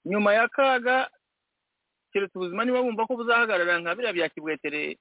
Nyuma 0.08 0.32
ya 0.34 0.48
kaga 0.48 1.10
keretse 2.12 2.32
ubuzima 2.38 2.64
niba 2.64 2.80
bumva 2.82 3.04
ko 3.06 3.16
buzahagarara 3.20 3.76
nka 3.84 3.92
biriya 3.94 4.12
bya 4.16 4.28
kibwetere 4.32 4.96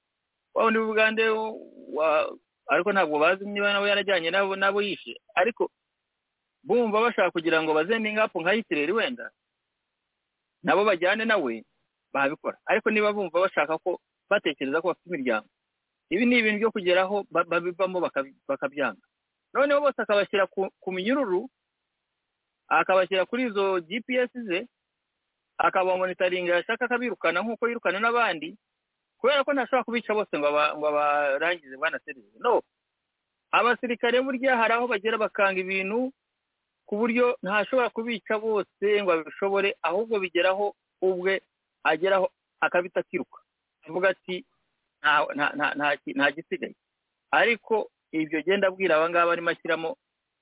wa 0.54 0.64
wundi 0.68 0.78
w'ubugande 0.78 1.24
wa- 1.96 2.28
ariko 2.68 2.92
ntabwo 2.92 3.16
bazi 3.18 3.44
niba 3.48 3.72
nawe 3.72 3.88
yarajyanye 3.88 4.28
nabo 4.30 4.52
nabo 4.56 4.82
yishe. 4.84 5.16
Ariko 5.34 5.70
bumva 6.62 7.00
bashaka 7.00 7.30
kugira 7.32 7.62
ngo 7.64 7.72
bazende 7.72 8.08
ingapu 8.12 8.40
nka 8.44 8.52
hitireri 8.52 8.92
wenda 8.92 9.30
nabo 10.62 10.84
bajyane 10.84 11.24
nawe 11.24 11.64
babikora. 12.12 12.58
Ariko 12.68 12.90
niba 12.92 13.12
bumva 13.16 13.40
bashaka 13.48 13.78
ko 13.80 13.96
batekereza 14.28 14.80
ko 14.84 14.88
bafite 14.92 15.08
imiryango. 15.08 15.48
Ibi 16.12 16.24
ni 16.28 16.36
ibintu 16.44 16.58
byo 16.60 16.70
kugeraho 16.76 17.24
ba- 17.32 17.44
babivamo 17.48 18.00
bakabyanga. 18.48 19.00
Noneho 19.54 19.80
bose 19.80 19.98
akabashyira 20.02 20.46
ku- 20.46 20.70
minyururu 20.92 21.48
akabashyira 22.68 23.26
kuri 23.26 23.42
izo 23.48 23.80
gps 23.80 24.32
ze 24.48 24.58
akabamonitaringa 25.58 26.54
yashaka 26.60 26.84
akabirukana 26.84 27.40
nk'uko 27.42 27.68
yirukana 27.68 27.98
n'abandi 28.00 28.54
kubera 29.18 29.42
ko 29.44 29.50
ntashobora 29.52 29.84
kubica 29.84 30.14
bose 30.14 30.32
ngo 30.38 30.46
aba- 30.46 30.74
ngo 30.78 30.86
abarangize 30.88 31.74
bwana 31.76 31.98
serivisi. 32.06 32.38
No 32.38 32.62
abasirikare 33.50 34.20
burya 34.22 34.54
hari 34.56 34.72
aho 34.78 34.86
bagera 34.86 35.18
bakanga 35.18 35.58
ibintu 35.60 36.12
ku 36.86 36.94
buryo 37.00 37.34
ntashobora 37.42 37.90
kubica 37.90 38.38
bose 38.38 38.86
ngo 39.02 39.10
abishobore 39.12 39.74
ahubwo 39.82 40.20
bigeraho 40.22 40.74
ubwe 41.02 41.42
ageraho 41.82 42.30
akabita 42.62 43.00
akiruka. 43.02 43.40
Avuga 43.90 44.08
ati 44.14 44.44
nta 45.02 46.30
gisigaye. 46.34 46.74
Ariko 47.34 47.90
ibyo 48.12 48.42
genda 48.42 48.68
abwira 48.68 48.96
aba 48.96 49.08
ngaba 49.10 49.32
arimo 49.32 49.50
ashyiramo 49.50 49.90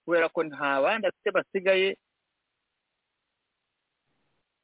kubera 0.05 0.28
ko 0.28 0.40
nta 0.44 0.80
bandi 0.82 1.06
afite 1.06 1.28
basigaye. 1.36 1.88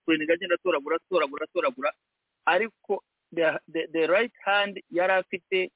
Kwenega 0.04 0.34
agenda 0.34 0.54
atoragura 0.54 0.96
atoragura 0.96 1.44
atoragura. 1.44 1.90
Ariko 2.46 3.02
the, 3.32 4.06
right 4.06 4.32
hand 4.44 4.74
yari 4.90 5.12
afite 5.12 5.70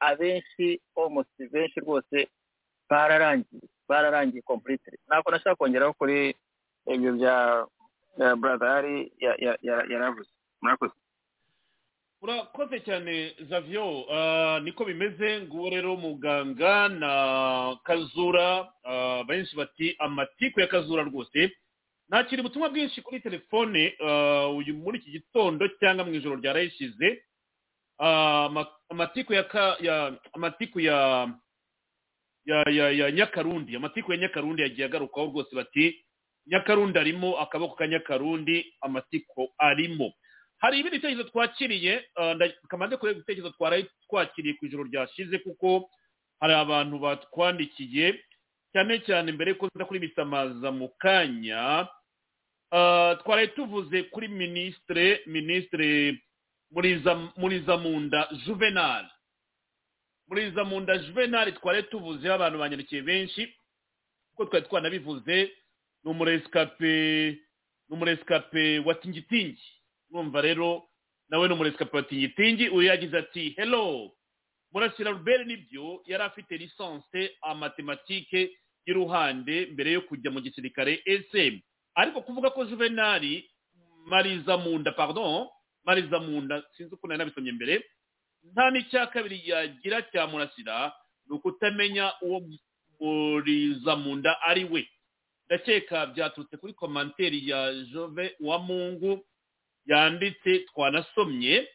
abenshi 0.00 0.80
almost 0.96 1.32
benshi 1.52 1.80
rwose 1.80 2.28
bararangiye 2.90 3.62
bararangiye 3.88 4.42
completely. 4.42 4.98
Ntabwo 5.08 5.30
nashaka 5.30 5.56
kongeraho 5.56 5.92
kuri 5.92 6.34
ibyo 6.86 7.12
bya 7.12 7.36
brother 8.36 8.84
yaravuze. 9.90 10.30
Murakoze. 10.62 10.94
Urakoze 12.22 12.80
cyane 12.80 13.34
zavio 13.48 14.04
Ah, 14.12 14.60
niko 14.62 14.84
bimeze 14.84 15.40
nguwo 15.40 15.70
rero 15.70 15.96
muganga 15.96 16.88
na 16.88 17.76
kazura. 17.84 18.68
Ah, 18.84 19.24
benshi 19.24 19.56
bati 19.56 19.96
amatiku 19.98 20.60
ya 20.60 20.66
kazura 20.66 21.02
rwose. 21.02 21.50
Nakira 22.08 22.42
ubutumwa 22.42 22.68
bwinshi 22.68 23.02
kuri 23.02 23.20
telefone 23.20 23.94
ah, 24.04 24.48
uyu 24.48 24.74
muri 24.74 24.98
iki 24.98 25.10
gitondo 25.10 25.68
cyangwa 25.80 26.04
mu 26.04 26.14
ijoro 26.14 26.36
ryarayishize 26.36 27.22
ama- 27.98 28.66
amatiku 28.88 29.32
ya 29.32 29.44
amatiku 30.32 30.80
ya 30.80 31.28
ya 32.44 33.10
nyakarundi. 33.12 33.76
Amatiku 33.76 34.12
ya 34.12 34.18
nyakarundi 34.18 34.62
yagiye 34.62 34.84
agarukaho 34.86 35.26
rwose 35.26 35.56
bati 35.56 36.04
nyakarundi 36.46 36.98
arimo 36.98 37.38
akaboko 37.38 37.74
ka 37.76 37.86
nyakarundi 37.86 38.74
amatiku 38.80 39.52
arimo. 39.58 40.12
Hari 40.60 40.78
ibindi 40.80 40.98
bitekerezo 40.98 41.24
twakiriye 41.32 42.04
nda- 42.36 42.52
kamande 42.68 42.96
kureba 42.96 43.16
ibitekerezo 43.18 43.50
twaraye 43.56 43.86
twakiriye 44.08 44.54
ku 44.60 44.66
ijoro 44.66 44.84
ryashize 44.84 45.38
kuko 45.40 45.90
hari 46.40 46.54
abantu 46.54 46.98
batwandikiye 47.00 48.20
cyane 48.72 48.98
cyane 49.06 49.32
mbere 49.32 49.50
yuko 49.56 49.66
nza 49.74 49.84
kuri 49.84 50.00
bisamaza 50.04 50.68
mu 50.72 50.88
kanya 51.00 51.88
ah, 52.72 53.16
twaraye 53.24 53.46
tuvuze 53.56 54.02
kuri 54.12 54.28
minisitire 54.28 55.20
minisitire 55.26 56.20
Muriza- 56.72 57.32
murizamunda 57.36 58.28
juvenal. 58.46 59.10
Murizamunda 60.28 60.98
juvenal 60.98 61.52
twaraye 61.58 61.82
tuvuzeho 61.82 62.34
abantu 62.34 62.58
banyandikiye 62.58 63.02
benshi 63.02 63.54
kuko 64.30 64.44
twari 64.46 64.66
twanabivuze 64.66 65.50
ni 66.04 66.10
umuresikape 66.10 66.92
ni 67.88 67.94
umuresikape 67.96 68.78
wa 68.78 68.94
tingitingi. 68.94 69.62
Numva 70.10 70.40
rero 70.40 70.88
nawe 71.28 71.48
ni 71.48 71.54
umuresikape 71.54 71.96
wa 71.96 72.02
tingitingi 72.02 72.68
uyu 72.68 72.88
yagize 72.88 73.18
ati 73.18 73.50
hello. 73.56 74.12
Murasira 74.72 75.10
rubere 75.10 75.44
ni 75.44 75.56
byo 75.56 76.02
yari 76.06 76.24
afite 76.24 76.56
lisanse 76.56 77.36
amatematike 77.42 78.50
y'iruhande 78.86 79.66
mbere 79.66 79.92
yo 79.92 80.00
kujya 80.02 80.30
mu 80.30 80.40
gisirikare 80.40 81.02
sm 81.30 81.58
ariko 81.94 82.20
kuvuga 82.22 82.50
ko 82.50 82.64
juvenali 82.64 83.50
marizamunda 84.06 84.92
pardon 84.92 85.46
marizamunda 85.84 86.62
sinzi 86.76 86.94
uko 86.94 87.06
nari 87.06 87.18
nabisomye 87.18 87.52
mbere 87.52 87.84
nta 88.52 88.70
n'icya 88.70 89.06
kabiri 89.06 89.42
yagira 89.48 90.02
cya 90.02 90.26
murasira 90.26 90.92
ni 91.26 91.34
ukutamenya 91.36 92.12
uwo 92.22 92.40
murizamunda 93.00 94.40
ari 94.42 94.64
we. 94.64 94.88
Ndakeka 95.46 96.06
byaturutse 96.06 96.56
kuri 96.56 96.72
komanteri 96.72 97.48
ya 97.48 97.74
jove 97.74 98.36
wa 98.40 98.58
mungu 98.58 99.26
yanditse 99.86 100.58
twanasomye 100.58 101.68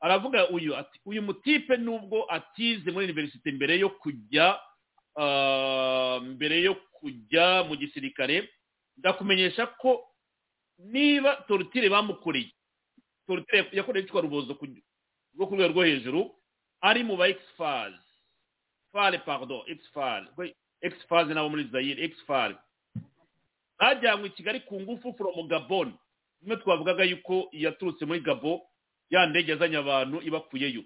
aravuga 0.00 0.48
uyu 0.48 0.76
ati 0.76 1.00
uyu 1.04 1.22
mutipe 1.22 1.76
nubwo 1.76 2.26
atize 2.32 2.90
muri 2.90 3.04
universite 3.06 3.52
mbere 3.52 3.78
yo 3.78 3.88
kujya 3.90 4.60
ah, 5.18 6.20
mbere 6.22 6.60
yo 6.62 6.74
kujya 6.92 7.64
mu 7.68 7.76
gisirikare 7.76 8.48
ndakumenyesha 8.96 9.66
ko 9.66 10.04
niba 10.78 11.36
torutire 11.48 11.88
bamukoreye 11.88 12.50
torutire 13.26 13.68
yakoreye 13.72 14.02
yitwa 14.04 14.20
rubozo 14.20 14.52
rwo 15.36 15.46
ku 15.46 15.54
rwego 15.54 15.72
rwo 15.72 15.82
hejuru 15.84 16.20
ari 16.80 17.04
mu 17.04 17.16
ba 17.16 17.28
exfaz 17.28 17.92
fare 18.92 19.18
pardon 19.18 19.62
exfar 19.66 20.28
exfaz 20.80 21.28
nabo 21.28 21.48
muri 21.48 21.64
zayire 21.72 22.04
exfar 22.04 22.56
bajyanywe 23.78 24.26
i 24.28 24.30
kigali 24.30 24.60
ku 24.60 24.80
ngufu 24.80 25.12
from 25.16 25.48
gabon. 25.48 25.92
Imwe 26.42 26.56
twavugaga 26.56 27.04
yuko 27.04 27.48
yaturutse 27.52 28.04
muri 28.04 28.20
gabo 28.20 28.62
ya 29.10 29.26
ndege 29.26 29.50
yazanye 29.52 29.76
abantu 29.76 30.22
ibakuyeyo 30.22 30.84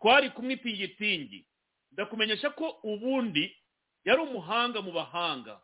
twari 0.00 0.30
kumwe 0.30 0.54
itingitingi 0.54 1.46
ndakumenyesha 1.92 2.50
ko 2.50 2.68
ubundi 2.82 3.56
yari 4.04 4.20
umuhanga 4.22 4.82
mu 4.82 4.92
bahanga. 4.92 5.60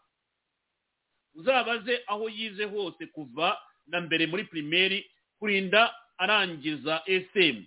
Uzabaze 1.34 2.02
aho 2.06 2.28
yize 2.28 2.64
hose 2.64 3.06
kuva 3.06 3.58
na 3.86 4.00
mbere 4.00 4.26
muri 4.26 4.44
pirimeri 4.44 5.10
kurinda 5.38 5.94
arangiza 6.18 7.02
sm 7.06 7.64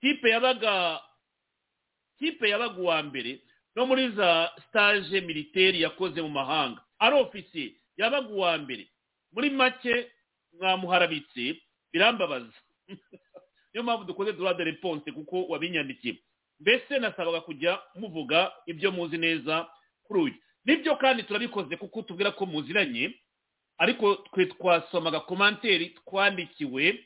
tipe 0.00 0.30
yabaga 0.30 1.00
tipe 2.18 2.48
yabaga 2.48 2.78
uwa 2.80 3.02
mbere 3.02 3.40
no 3.76 3.86
muri 3.86 4.08
za 4.10 4.52
stage 4.68 5.20
militeri 5.20 5.82
yakoze 5.82 6.22
mu 6.22 6.28
mahanga. 6.28 6.80
Ari 6.98 7.16
ofisiye 7.16 7.72
yabaga 7.96 8.28
uwa 8.28 8.58
mbere. 8.58 8.88
Muri 9.32 9.50
make 9.50 10.10
mwamuharabitse 10.60 11.62
birambabaza. 11.92 12.52
Niyo 13.72 13.82
mpamvu 13.82 14.04
dukoze 14.04 14.32
droit 14.32 14.56
de 14.56 14.64
réponse 14.64 15.12
kuko 15.12 15.44
wabinyandikiye 15.46 16.16
mbese 16.60 16.98
nasabaga 16.98 17.40
kujya 17.40 17.82
muvuga 17.94 18.52
ibyo 18.66 18.92
muzi 18.92 19.18
neza 19.18 19.68
kuri 20.02 20.20
uyu. 20.20 20.34
Nibyo 20.64 20.96
kandi 20.96 21.22
turabikoze 21.22 21.76
kuko 21.76 22.02
tubwira 22.02 22.30
ko 22.30 22.46
muziranye 22.46 23.14
ariko 23.78 24.14
twe 24.14 24.46
twasomaga 24.46 25.20
komanteri 25.20 25.86
twandikiwe. 25.88 27.04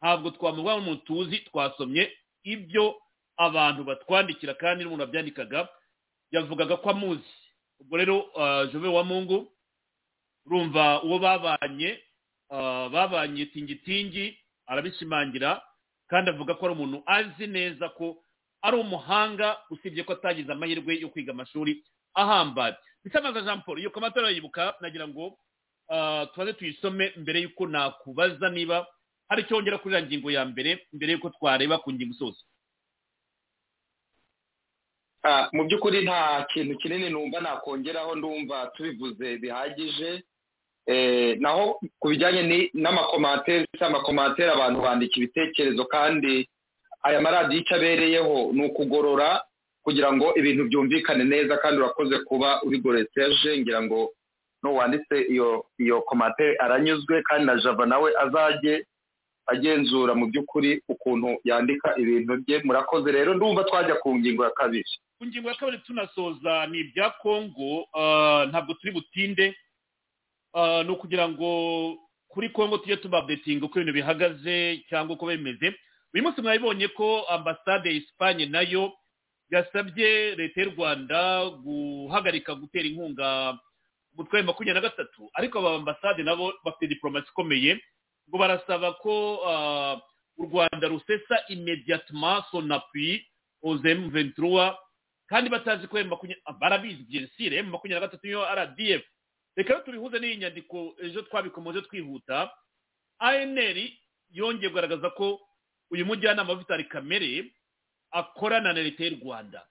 Ntabwo 0.00 0.30
twamuvuga 0.30 0.74
nk'umuntu 0.76 1.04
tuzi 1.06 1.38
twasomye 1.38 2.10
ibyo 2.42 2.98
abantu 3.36 3.84
batwandikira 3.84 4.54
kandi 4.54 4.84
n'umuntu 4.84 5.04
wabyandikaga. 5.04 5.68
Yavugaga 6.30 6.76
ko 6.76 6.90
amuzi. 6.90 7.34
Ubwo 7.80 7.96
rero 7.96 8.16
jove 8.72 8.88
wa 8.88 9.04
mungu 9.04 9.52
urumva 10.46 11.02
uwo 11.02 11.18
babanye 11.18 11.98
babanye 12.92 13.46
tingitingi 13.46 14.38
arabishimangira 14.66 15.62
kandi 16.08 16.30
avuga 16.30 16.54
ko 16.54 16.66
ari 16.68 16.74
umuntu 16.76 17.02
azi 17.06 17.46
neza 17.48 17.88
ko 17.96 18.20
ari 18.62 18.76
umuhanga 18.76 19.56
usibye 19.72 20.04
ko 20.04 20.12
atagize 20.12 20.52
amahirwe 20.52 21.00
yo 21.00 21.08
kwiga 21.08 21.32
amashuri 21.32 21.80
ahambaye. 22.14 22.76
Bisamaza 23.04 23.40
jean 23.42 23.62
paul 23.66 23.78
iyo 23.80 23.90
komantere 23.90 24.26
arayibuka 24.26 24.74
nagira 24.80 25.08
ngo 25.08 25.38
tubaze 26.34 26.52
tuyisome 26.52 27.12
mbere 27.16 27.40
y'uko 27.42 27.66
nakubaza 27.66 28.50
niba 28.52 28.86
hari 29.28 29.42
icyo 29.42 29.56
wongera 29.56 29.78
kuri 29.80 29.94
iriya 29.96 30.06
ngingo 30.08 30.28
ya 30.30 30.44
mbere 30.44 30.86
mbere 30.92 31.12
y'uko 31.16 31.30
twareba 31.32 31.78
ku 31.80 31.88
ngingo 31.92 32.14
isoza 32.14 32.42
mu 35.52 35.64
by'ukuri 35.64 36.02
nta 36.04 36.46
kintu 36.52 36.76
kinini 36.78 37.10
numva 37.10 37.40
nakongeraho 37.40 38.14
ndumva 38.16 38.66
tubivuze 38.76 39.38
bihagije. 39.38 40.22
Naho 41.40 41.78
ku 42.00 42.08
bijyanye 42.08 42.70
n'amakomantere 42.74 43.66
amakomantere 43.80 44.50
abantu 44.52 44.80
bandika 44.82 45.14
ibitekerezo 45.16 45.84
kandi 45.86 46.48
aya 47.02 47.20
maradiyo 47.20 47.60
icyo 47.60 47.76
abereyeho 47.76 48.50
ni 48.52 48.64
ukugorora 48.66 49.42
kugira 49.82 50.12
ngo 50.12 50.34
ibintu 50.38 50.64
byumvikane 50.70 51.24
neza 51.24 51.56
kandi 51.58 51.78
urakoze 51.82 52.18
kuba 52.26 52.62
uri 52.62 52.78
serge 53.14 53.58
ngira 53.60 53.82
ngo 53.82 54.10
n'uwanditse 54.62 55.16
iyo 55.32 55.66
iyo 55.78 56.02
komantere 56.02 56.56
aranyuzwe 56.58 57.22
kandi 57.22 57.46
na 57.46 57.56
java 57.62 57.86
nawe 57.86 58.10
azajye 58.18 58.86
agenzura 59.46 60.14
mu 60.14 60.26
by'ukuri 60.30 60.82
ukuntu 60.88 61.28
yandika 61.44 61.98
ibintu 61.98 62.36
bye. 62.46 62.62
Murakoze 62.64 63.10
rero 63.12 63.34
ndumva 63.34 63.64
twajya 63.66 63.94
ku 63.98 64.14
ngingo 64.18 64.44
ya 64.44 64.50
kabiri. 64.54 64.86
Ku 65.18 65.26
ngingo 65.26 65.48
ya 65.48 65.54
kabiri 65.58 65.78
tunasoza 65.82 66.66
ni 66.70 66.78
ibya 66.78 67.10
kongo 67.18 67.86
ntabwo 68.48 68.74
turi 68.78 68.92
butinde. 68.94 69.54
Ni 70.84 70.90
ukugira 70.92 71.28
ngo 71.28 71.98
kuri 72.28 72.48
kongo 72.48 72.78
tujye 72.78 72.96
tubabetinga 72.96 73.66
uko 73.66 73.80
ibintu 73.80 73.92
bihagaze 73.92 74.84
cyangwa 74.88 75.14
uko 75.16 75.26
bimeze. 75.26 75.74
Uyu 76.14 76.22
munsi 76.24 76.42
mwabibonye 76.42 76.88
ko 76.88 77.24
ambasade 77.28 77.88
ya 77.90 77.96
esipanye 77.96 78.46
na 78.46 78.60
yo 78.60 78.92
yasabye 79.50 80.34
leta 80.36 80.60
y'u 80.60 80.70
rwanda 80.76 81.50
guhagarika 81.64 82.54
gutera 82.54 82.88
inkunga 82.88 83.58
umutwe 84.16 84.38
wa 84.40 84.44
makumyabiri 84.44 84.74
na 84.84 84.88
gatatu. 84.88 85.30
Ariko 85.34 85.58
aba 85.58 85.74
ambasade 85.76 86.22
nabo 86.22 86.52
bafite 86.64 86.88
diporomasi 86.88 87.28
ikomeye 87.28 87.80
ngo 88.28 88.38
barasaba 88.38 88.92
ko 89.00 89.12
u 90.38 90.42
rwanda 90.44 90.88
rusesa 90.88 91.44
imediyatima 91.48 92.44
sonapui 92.50 93.24
ozemu 93.62 94.08
ventura 94.10 94.76
kandi 95.28 95.50
batazi 95.50 95.86
ko 95.88 95.96
barabizi 96.60 97.02
byensire 97.08 97.62
makumyabiri 97.62 97.94
na 98.00 98.06
gatatu 98.06 98.26
niyo 98.26 98.44
rdf 98.54 99.02
reka 99.56 99.74
tubihuze 99.84 100.18
n'iyi 100.18 100.36
nyandiko 100.36 100.94
ejo 101.02 101.22
twabikomeje 101.22 101.80
twihuta. 101.82 102.50
Anr 103.18 103.76
yongeye 104.30 104.68
kugaragaza 104.68 105.10
ko 105.10 105.40
uyu 105.90 106.06
mujyanama 106.06 106.52
wa 106.52 106.58
vitali 106.58 106.84
kamere 106.84 107.52
akorana 108.10 108.72
na 108.72 108.82
leta 108.82 109.04
y'u 109.04 109.18
rwanda. 109.24 109.66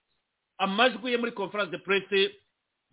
Amajwi 0.58 1.12
ye 1.12 1.18
muri 1.18 1.32
conference 1.32 1.72
de 1.72 1.78
presse 1.78 2.36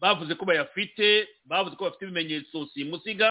bavuze 0.00 0.34
ko 0.34 0.44
bayafite 0.44 1.28
bavuze 1.44 1.76
ko 1.76 1.84
bafite 1.84 2.02
ibimenyetso 2.04 2.66
simusiga. 2.74 3.30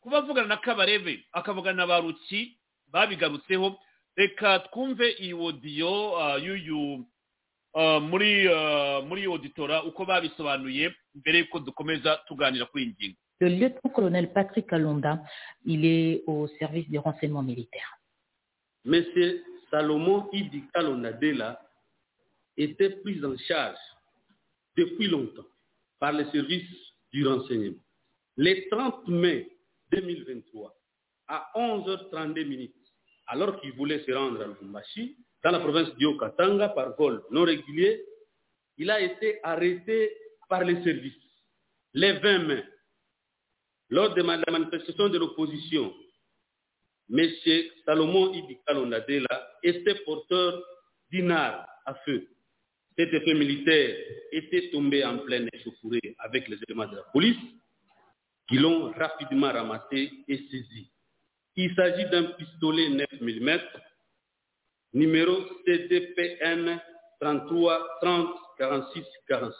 Kuba 0.00 0.18
avugana 0.18 0.48
na 0.48 0.56
kabarebe 0.56 1.24
akavugana 1.32 1.76
na 1.76 1.86
ba 1.86 2.00
ruki 2.00 2.58
babigarutseho. 2.86 3.78
Reka 4.16 4.58
twumve 4.58 5.10
iyi 5.18 5.34
odiyo 5.34 6.18
y'uyu 6.42 7.06
muri 8.10 8.46
muri 9.08 9.24
auditora 9.24 9.82
uko 9.84 10.04
babisobanuye 10.04 10.94
mbere 11.14 11.38
y'uko 11.38 11.58
dukomeza 11.60 12.16
tuganira 12.28 12.66
kuri 12.66 12.84
iyi 12.84 12.92
ngingo 12.94 13.18
Le 13.40 13.48
lieutenant-colonel 13.50 14.32
Patrick 14.32 14.72
Alonda, 14.72 15.20
il 15.64 15.84
est 15.84 16.22
au 16.28 16.46
service 16.60 16.88
des 16.88 16.98
renseignements 16.98 17.42
militaires. 17.42 17.98
Monsieur 18.84 19.42
Salomon 19.70 20.28
Idi 20.32 20.62
Kalonadela 20.72 21.60
était 22.56 22.90
pris 22.90 23.22
en 23.24 23.36
charge 23.36 23.76
depuis 24.76 25.08
longtemps 25.08 25.48
par 25.98 26.12
les 26.12 26.26
services 26.30 26.70
du 27.12 27.26
renseignement. 27.26 27.82
Le 28.36 28.68
30 28.70 29.08
mai 29.08 29.48
2023, 29.90 30.72
à 31.26 31.50
11h32 31.56 32.46
minutes, 32.46 32.74
alors 33.26 33.60
qu'il 33.60 33.72
voulait 33.72 34.04
se 34.06 34.12
rendre 34.12 34.42
à 34.42 34.46
Lubumbashi, 34.46 35.16
dans 35.44 35.50
la 35.50 35.60
province 35.60 35.94
d'Yokatanga, 35.96 36.70
par 36.70 36.96
vol 36.96 37.22
non 37.30 37.42
régulier, 37.44 38.02
il 38.78 38.90
a 38.90 39.00
été 39.00 39.38
arrêté 39.42 40.10
par 40.48 40.64
les 40.64 40.82
services. 40.82 41.12
Le 41.92 42.18
20 42.18 42.38
mai, 42.46 42.64
lors 43.90 44.14
de 44.14 44.22
la 44.22 44.38
manifestation 44.50 45.08
de 45.10 45.18
l'opposition, 45.18 45.94
M. 47.12 47.28
Salomon 47.84 48.32
Idi 48.32 48.58
Kalonadela 48.66 49.48
était 49.62 49.94
porteur 50.06 50.62
d'une 51.10 51.30
arme 51.30 51.64
à 51.84 51.94
feu. 52.06 52.26
Cet 52.96 53.12
effet 53.12 53.34
militaire 53.34 53.96
était 54.32 54.70
tombé 54.70 55.04
en 55.04 55.18
pleine 55.18 55.48
échauffourée 55.52 56.16
avec 56.20 56.48
les 56.48 56.56
éléments 56.66 56.86
de 56.86 56.96
la 56.96 57.02
police 57.12 57.36
qui 58.48 58.56
l'ont 58.56 58.92
rapidement 58.92 59.52
ramassé 59.52 60.10
et 60.26 60.36
saisi. 60.50 60.90
Il 61.56 61.74
s'agit 61.74 62.08
d'un 62.10 62.24
pistolet 62.32 62.88
9 62.88 63.06
mm 63.20 63.58
numéro 64.94 65.36
CDPN 65.64 66.80
33 67.20 67.98
30 68.00 68.28
46 68.58 69.04
46. 69.28 69.54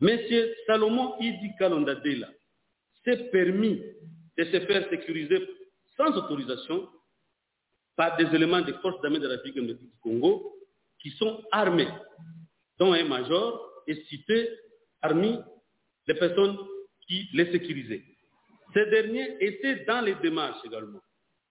Monsieur 0.00 0.54
Salomon 0.66 1.14
Idi 1.20 1.50
Kalondadela 1.58 2.28
s'est 3.04 3.28
permis 3.30 3.82
de 4.36 4.44
se 4.44 4.60
faire 4.60 4.88
sécuriser 4.88 5.46
sans 5.96 6.16
autorisation 6.16 6.88
par 7.96 8.16
des 8.16 8.26
éléments 8.34 8.62
des 8.62 8.72
forces 8.74 9.00
d'armée 9.02 9.18
de 9.18 9.26
la 9.26 9.34
République 9.34 9.66
du 9.66 9.90
Congo 10.00 10.54
qui 11.00 11.10
sont 11.10 11.42
armés, 11.52 11.88
dont 12.78 12.92
un 12.92 13.04
major 13.04 13.82
est 13.86 14.02
cité 14.08 14.48
parmi 15.00 15.38
les 16.06 16.14
personnes 16.14 16.56
qui 17.06 17.28
les 17.34 17.50
sécurisaient. 17.52 18.04
Ces 18.72 18.86
derniers 18.86 19.36
étaient 19.40 19.84
dans 19.84 20.00
les 20.00 20.14
démarches 20.16 20.64
également 20.64 21.00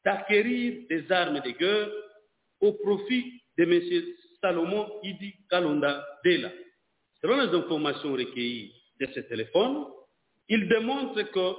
d'acquérir 0.05 0.87
des 0.89 1.11
armes 1.11 1.41
de 1.41 1.51
guerre 1.51 1.89
au 2.61 2.73
profit 2.73 3.41
de 3.57 3.63
M. 3.63 4.03
Salomon 4.41 4.87
Idi 5.03 5.33
Kalonda 5.49 6.05
Dela. 6.23 6.51
Selon 7.21 7.41
les 7.41 7.55
informations 7.57 8.13
recueillies 8.13 8.73
de 8.99 9.07
ce 9.13 9.19
téléphone, 9.21 9.85
il 10.49 10.67
démontre 10.67 11.21
que 11.31 11.53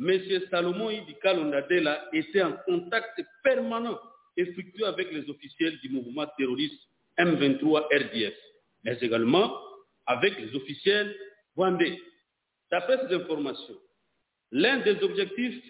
M. 0.00 0.42
Salomon 0.50 0.90
Idi 0.90 1.14
Kalonda 1.22 1.62
Dela 1.62 2.08
était 2.12 2.42
en 2.42 2.52
contact 2.66 3.20
permanent 3.42 3.98
effectué 4.36 4.84
avec 4.84 5.10
les 5.12 5.28
officiels 5.28 5.78
du 5.80 5.88
mouvement 5.90 6.26
terroriste 6.36 6.80
M23 7.18 7.86
RDF, 7.92 8.34
mais 8.84 8.96
également 9.00 9.52
avec 10.06 10.38
les 10.38 10.54
officiels 10.54 11.14
rwandais. 11.56 11.98
D'après 12.70 12.98
ces 13.06 13.14
informations, 13.14 13.78
l'un 14.52 14.78
des 14.78 15.02
objectifs 15.02 15.62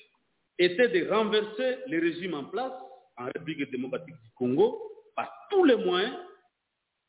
était 0.59 0.89
de 0.89 1.09
renverser 1.09 1.79
le 1.87 2.01
régime 2.01 2.35
en 2.35 2.45
place 2.45 2.73
en 3.19 3.25
République 3.27 3.71
démocratique 3.71 4.15
du 4.15 4.31
Congo 4.37 4.81
par 5.15 5.31
tous 5.51 5.65
les 5.65 5.77
moyens, 5.77 6.17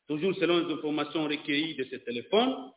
toujours 0.08 0.34
selon 0.36 0.66
les 0.66 0.74
informations 0.74 1.24
recueillies 1.24 1.76
de 1.76 1.84
ce 1.84 1.96
téléphone. 1.96 2.70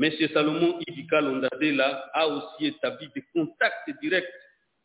M. 0.00 0.10
Salomon 0.32 0.78
Idika 0.86 1.20
Londadela 1.20 2.10
a 2.14 2.26
aussi 2.26 2.66
établi 2.66 3.08
des 3.14 3.22
contacts 3.34 3.90
directs 4.00 4.28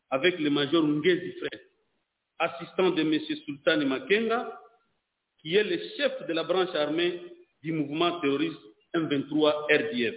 avec 0.09 0.39
le 0.39 0.49
major 0.49 0.83
Ngezi 0.83 1.33
Fred, 1.39 1.61
assistant 2.39 2.91
de 2.91 3.01
M. 3.01 3.19
Sultan 3.45 3.85
Makenga, 3.85 4.59
qui 5.39 5.55
est 5.55 5.63
le 5.63 5.79
chef 5.97 6.27
de 6.27 6.33
la 6.33 6.43
branche 6.43 6.73
armée 6.75 7.21
du 7.63 7.71
mouvement 7.71 8.19
terroriste 8.21 8.59
M23 8.95 9.65
RDF. 9.71 10.15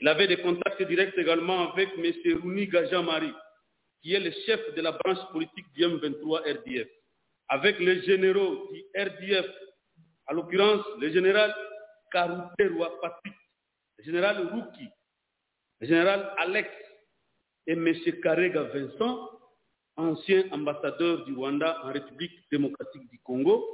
Il 0.00 0.08
avait 0.08 0.26
des 0.26 0.38
contacts 0.38 0.82
directs 0.82 1.16
également 1.16 1.72
avec 1.72 1.90
M. 1.96 2.40
Rouni 2.42 2.66
Gajamari, 2.66 3.32
qui 4.02 4.14
est 4.14 4.20
le 4.20 4.32
chef 4.46 4.60
de 4.74 4.82
la 4.82 4.92
branche 4.92 5.24
politique 5.30 5.66
du 5.74 5.82
M23 5.82 6.58
RDF, 6.58 6.88
avec 7.48 7.78
les 7.78 8.02
généraux 8.02 8.68
du 8.72 8.82
RDF, 9.00 9.46
à 10.26 10.32
l'occurrence 10.32 10.84
le 11.00 11.10
général 11.10 11.54
Karouteroua 12.10 13.00
Patrick, 13.00 13.34
le 13.98 14.04
général 14.04 14.48
Rouki, 14.48 14.88
le 15.80 15.86
général 15.86 16.34
Alex 16.38 16.68
et 17.66 17.72
M. 17.72 17.94
Karega 18.22 18.62
Vincent, 18.64 19.30
ancien 19.96 20.44
ambassadeur 20.50 21.24
du 21.24 21.34
Rwanda 21.34 21.80
en 21.84 21.92
République 21.92 22.32
démocratique 22.50 23.08
du 23.10 23.20
Congo, 23.20 23.64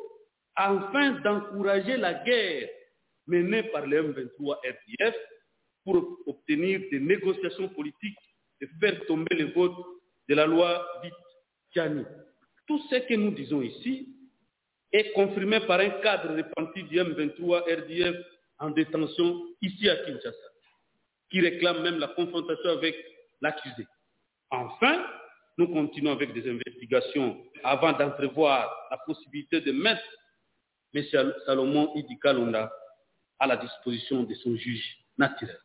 afin 0.57 1.13
d'encourager 1.21 1.97
la 1.97 2.15
guerre 2.25 2.69
menée 3.27 3.63
par 3.65 3.87
le 3.87 4.13
M23 4.13 4.57
RDF 4.57 5.15
pour 5.85 6.19
obtenir 6.27 6.81
des 6.91 7.01
négociations 7.01 7.69
politiques 7.69 8.19
et 8.61 8.67
faire 8.81 9.07
tomber 9.07 9.37
le 9.37 9.53
vote 9.53 9.77
de 10.29 10.35
la 10.35 10.47
loi 10.47 10.87
dite 11.03 11.15
Tchani. 11.73 12.05
Tout 12.67 12.79
ce 12.91 12.97
que 12.97 13.15
nous 13.15 13.31
disons 13.31 13.63
ici 13.63 14.15
est 14.93 15.13
confirmé 15.13 15.61
par 15.61 15.81
un 15.81 15.91
cadre 16.03 16.37
repenti 16.37 16.83
du 16.85 16.99
M23 16.99 17.63
RDF 17.63 18.17
en 18.59 18.71
détention 18.71 19.43
ici 19.63 19.89
à 19.89 19.97
Kinshasa, 19.97 20.37
qui 21.31 21.41
réclame 21.41 21.83
même 21.83 21.99
la 21.99 22.09
confrontation 22.09 22.71
avec 22.71 22.97
l'accusé. 23.41 23.87
Enfin, 24.51 25.05
nous 25.57 25.69
continuons 25.69 26.13
avec 26.13 26.33
des 26.33 26.49
investigations 26.49 27.37
avant 27.65 27.93
d'entrevoir 27.93 28.71
la 28.91 28.99
possibilité 28.99 29.61
de 29.61 29.73
mettre 29.73 30.03
M. 30.95 31.05
Salomon 31.47 31.93
Idi 31.95 32.19
Kalonda 32.19 32.73
à 33.39 33.47
la 33.47 33.57
disposition 33.57 34.23
de 34.25 34.35
son 34.35 34.57
juge 34.57 34.99
naturel. 35.17 35.59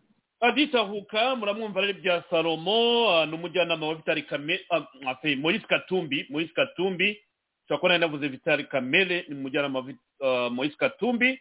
Aditahuka 0.43 1.35
muramwumva 1.35 1.81
rero 1.81 1.93
bya 1.93 2.23
salomo 2.29 3.09
ah, 3.09 3.25
ni 3.25 3.33
umujyanama 3.35 3.87
wa 3.87 3.95
vitali 3.95 4.23
kamere 4.23 4.65
moyise 5.39 5.65
katumbi 5.67 6.27
moyise 6.29 6.53
katumbi. 6.53 7.17
Ushobora 7.65 7.77
kubona 7.79 7.93
yanavuze 7.93 8.27
vitali 8.27 8.63
kamere 8.63 9.25
ni 9.29 9.35
umujyanama 9.35 9.79
wa 9.79 9.85
ah, 10.27 10.49
moyise 10.49 10.75
katumbi. 10.75 11.39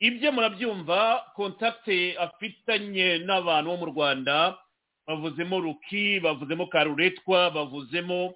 Ibyo 0.00 0.32
murabyumva 0.32 1.24
kontakite 1.34 2.16
afitanye 2.18 3.18
n'abantu 3.24 3.70
bo 3.70 3.76
mu 3.76 3.86
rwanda 3.86 4.58
bavuzemo 5.06 5.60
ruki 5.60 6.20
bavuzemo 6.20 6.66
karuretwa 6.66 7.50
bavuzemo 7.50 8.34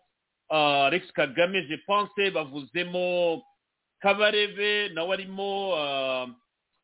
ah, 0.50 0.86
alex 0.86 1.12
kagame 1.12 1.62
je 1.68 1.76
pense 1.84 2.30
bavuzemo 2.30 3.42
kabarebe 4.00 4.88
nawe 4.88 5.12
arimo 5.12 5.76
ah, 5.76 6.26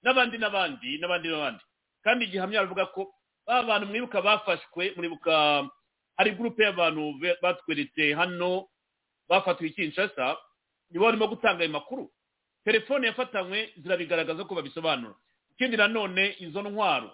n'abandi 0.04 0.36
n'abandi 0.38 0.98
n'abandi 1.00 1.28
n'abandi. 1.28 1.64
Kandi 2.04 2.24
igihamya 2.28 2.60
bavuga 2.68 2.86
ko 2.92 3.13
ba 3.46 3.62
bantu 3.62 3.86
mwibuka 3.86 4.22
bafashwe 4.22 4.92
muribuka 4.96 5.68
hari 6.16 6.30
gurupe 6.30 6.62
y'abantu 6.64 7.14
batweretse 7.42 8.14
hano 8.14 8.68
bafatiwe 9.28 9.70
i 9.70 9.72
kinshasa 9.72 10.36
nibo 10.90 11.04
barimo 11.04 11.26
gutanga 11.28 11.60
ayo 11.62 11.70
makuru. 11.72 12.10
Telefone 12.64 13.06
yafatanywe 13.06 13.72
zirabigaragaza 13.76 14.44
ko 14.44 14.54
babisobanura. 14.54 15.14
Ikindi 15.52 15.76
nanone 15.76 16.36
izo 16.40 16.62
ntwaro 16.62 17.10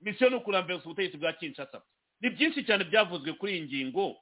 misiyo 0.00 0.30
ni 0.30 0.36
ukurambirana 0.36 0.82
ubutegetsi 0.84 1.16
bwa 1.18 1.32
kinshasa. 1.32 1.82
Ni 2.20 2.30
byinshi 2.30 2.64
cyane 2.64 2.84
byavuzwe 2.84 3.32
kuri 3.32 3.52
iyi 3.52 3.62
ngingo 3.62 4.16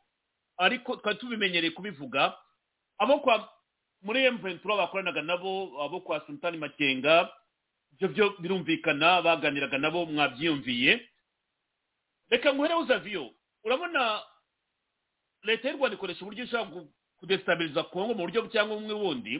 ariko 0.58 0.96
twari 0.96 1.18
tubimenyereye 1.18 1.70
kubivuga. 1.70 2.36
Abo 2.98 3.18
kwa 3.20 3.48
muri 4.02 4.24
emventura 4.24 4.76
bakoranaga 4.76 5.22
nabo 5.22 5.82
abo 5.82 6.00
kwa 6.00 6.20
sultani 6.26 6.56
makenga 6.58 7.30
ibyo 7.92 8.08
byo 8.08 8.26
birumvikana 8.38 9.22
baganiraga 9.22 9.78
nabo 9.78 10.06
mwabyiyumviye. 10.06 11.08
Reka 12.30 12.52
nguhereho 12.54 12.80
uzaviyo 12.80 13.30
urabona 13.64 14.22
leta 15.42 15.68
y'u 15.70 15.76
rwanda 15.76 15.96
ikoresha 15.96 16.22
uburyo 16.24 16.44
ishobora 16.44 16.70
gu- 16.70 16.88
kudestabiliza 17.18 17.82
kongo 17.82 18.14
mu 18.14 18.22
buryo 18.26 18.46
cyangwa 18.52 18.76
bumwe 18.76 18.94
bundi 18.94 19.34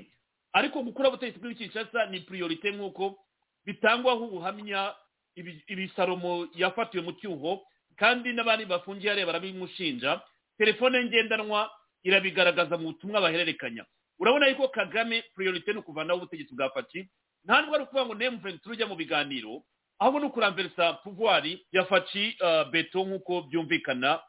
ariko 0.52 0.82
gukura 0.82 1.09
ubutegetsi 1.09 1.40
bw'i 1.40 1.55
kinshasa 1.55 2.06
ni 2.10 2.20
priorite 2.20 2.70
nk'uko 2.73 3.19
bitangwaho 3.65 4.24
ubuhamya 4.27 4.94
ibi- 5.36 5.65
ibisalomo 5.69 6.48
yafatiwe 6.55 7.02
mu 7.05 7.12
cyuho 7.20 7.62
kandi 7.97 8.32
n'abandi 8.32 8.65
bafungiye 8.65 9.10
areba 9.12 9.32
barabimushinja. 9.35 10.23
Telefone 10.59 11.05
ngendanwa 11.05 11.70
irabigaragaza 12.02 12.78
mu 12.78 12.85
butumwa 12.94 13.20
bahererekanya. 13.20 13.85
Urabona 14.19 14.47
yuko 14.48 14.69
kagame 14.70 15.23
priorite 15.35 15.73
ni 15.73 15.78
ukuvanaho 15.82 16.19
ubutegetsi 16.23 16.55
bwa 16.55 16.70
faci 16.70 17.10
nta 17.44 17.60
nubwo 17.60 17.74
ari 17.74 17.85
ukuvuga 17.85 18.06
ngo 18.06 18.15
nemuventi 18.15 18.69
ujya 18.70 18.86
mu 18.86 18.94
biganiro 18.97 19.62
ahubwo 19.98 20.20
ni 20.20 20.26
ukuramverisa 20.26 20.92
puvuwari 21.02 21.66
ya 21.72 21.84
faci 21.84 22.36
uh, 22.40 22.70
beto 22.70 23.04
nk'uko 23.04 23.42
byumvikana 23.42 24.22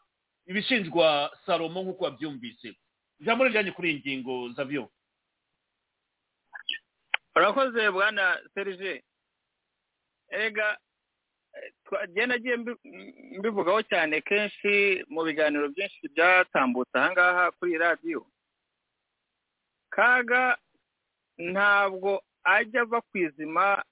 ibishinjwa 0.45 1.31
salomo 1.45 1.81
nk'uko 1.83 2.03
wabyumvise. 2.03 2.73
Ijambo 3.19 3.43
rijyanye 3.43 3.71
kuri 3.71 3.89
iyi 3.91 3.99
ngingo 3.99 4.49
zavyo 4.55 4.89
urakoze 7.35 7.91
bwana 7.91 8.39
serije 8.53 9.03
ega 10.29 10.77
genda 12.13 12.35
agiye 12.35 12.55
mbivugaho 13.37 13.81
cyane 13.83 14.21
kenshi 14.21 15.03
mu 15.09 15.23
biganiro 15.23 15.69
byinshi 15.69 16.07
byatambutse 16.13 16.95
ahangaha 16.97 17.51
kuri 17.51 17.77
radiyo 17.77 18.25
kaga 19.89 20.57
ntabwo 21.37 22.21
ajya 22.43 22.81
ava 22.81 23.01
ku 23.01 23.17
izima 23.17 23.83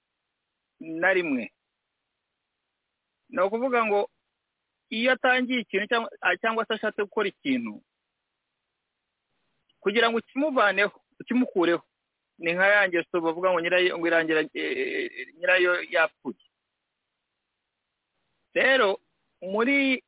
na 0.79 1.13
rimwe. 1.13 1.51
Ni 3.29 3.41
ukuvuga 3.41 3.85
ngo 3.85 4.09
iyo 4.89 5.11
atangiye 5.11 5.59
ikintu 5.61 5.85
cyangwa- 5.87 6.11
cyangwa 6.41 6.65
se 6.65 6.73
ashatse 6.73 7.01
gukora 7.03 7.27
ikintu 7.27 7.83
kugira 9.79 10.09
ngo 10.09 10.17
ukimuvaneho 10.19 10.95
ukimukureho 11.19 11.83
ni 12.39 12.53
nka 12.53 12.67
ya 12.67 12.87
ngeso 12.87 13.21
bavuga 13.21 13.49
ngo 13.51 13.59
irangira 14.07 14.41
eh, 14.53 15.33
nyirayo 15.37 15.81
yapfuye. 15.89 16.43
Rero 18.53 18.99
muri 19.41 20.03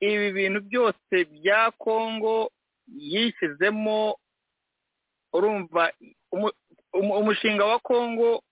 ibi 0.00 0.32
bintu 0.32 0.60
byose 0.60 1.14
bya 1.32 1.70
kongo 1.76 2.50
yishyizemo 2.88 4.16
urumva 5.32 5.92
umu- 6.32 6.52
umu- 6.92 7.16
umushinga 7.20 7.64
wa 7.64 7.78
kongo 7.78 8.42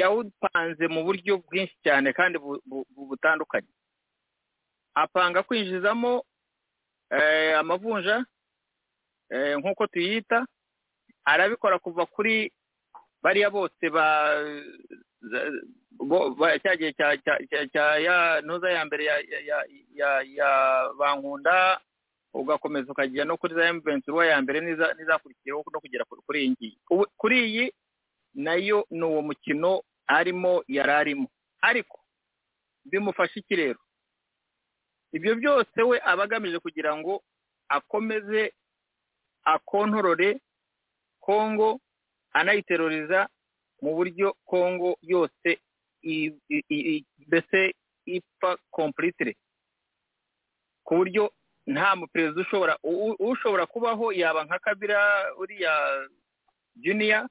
yawupanze 0.00 0.84
mu 0.88 1.04
buryo 1.06 1.38
bwinshi 1.46 1.76
cyane 1.84 2.12
kandi 2.12 2.38
bu- 2.38 2.62
bu- 2.66 2.86
bu- 2.94 3.06
butandukanye. 3.14 3.68
Apanga 4.94 5.42
kwinjizamo 5.42 6.22
eh, 7.10 7.58
amavunja 7.58 8.24
eh, 9.30 9.56
nk'uko 9.58 9.86
tuyita 9.86 10.46
arabikora 11.24 11.78
kuva 11.78 12.06
kuri 12.06 12.52
bariya 13.22 13.50
bose 13.50 13.84
ba 13.90 14.04
cya 16.62 16.76
gihe 16.76 16.92
cya 17.72 17.84
ya 17.98 18.40
ntuza 18.44 18.70
ya 18.70 18.84
mbere 18.84 19.04
ya 20.34 20.50
bankunda 20.98 21.80
ugakomeza 22.34 22.92
ukajya 22.92 23.24
no 23.24 23.36
kuri 23.36 23.54
za 23.54 23.64
emuventi 23.68 24.10
ya 24.10 24.42
mbere 24.42 24.60
n'iza- 24.60 24.94
n'izakurikiyeho 24.98 25.64
no 25.72 25.80
kugera 25.80 26.04
kuri 26.04 26.38
iyi 26.42 26.50
ngiyi. 26.50 26.78
Kuri 27.16 27.36
iyi 27.46 27.64
na 28.34 28.54
yo 28.54 28.86
ni 28.90 29.02
uwo 29.04 29.22
mukino 29.22 29.82
arimo 30.06 30.64
yari 30.68 30.92
arimo. 30.92 31.28
Ariko 31.60 32.00
bimufasha 32.84 33.40
iki 33.40 33.56
rero? 33.56 33.80
Ibyo 35.12 35.34
byose 35.34 35.82
we 35.82 36.00
aba 36.04 36.22
agamije 36.24 36.58
kugira 36.58 36.96
ngo 36.96 37.22
akomeze 37.68 38.52
akontorore 39.44 40.40
kongo 41.20 41.80
anayiteroriza 42.32 43.28
mu 43.82 43.94
buryo 43.96 44.34
kongo 44.44 44.96
yose 45.02 45.60
mbese 47.26 47.74
ipfa 48.04 48.56
kompulitire 48.70 49.36
ku 50.84 50.96
buryo 51.00 51.32
nta 51.66 51.96
muperezida 51.96 52.40
ushobora 52.44 52.76
ushobora 53.18 53.66
kubaho 53.66 54.12
yaba 54.12 54.44
nka 54.44 54.58
kabira 54.58 55.00
uriya 55.40 55.72
juniya 56.76 57.28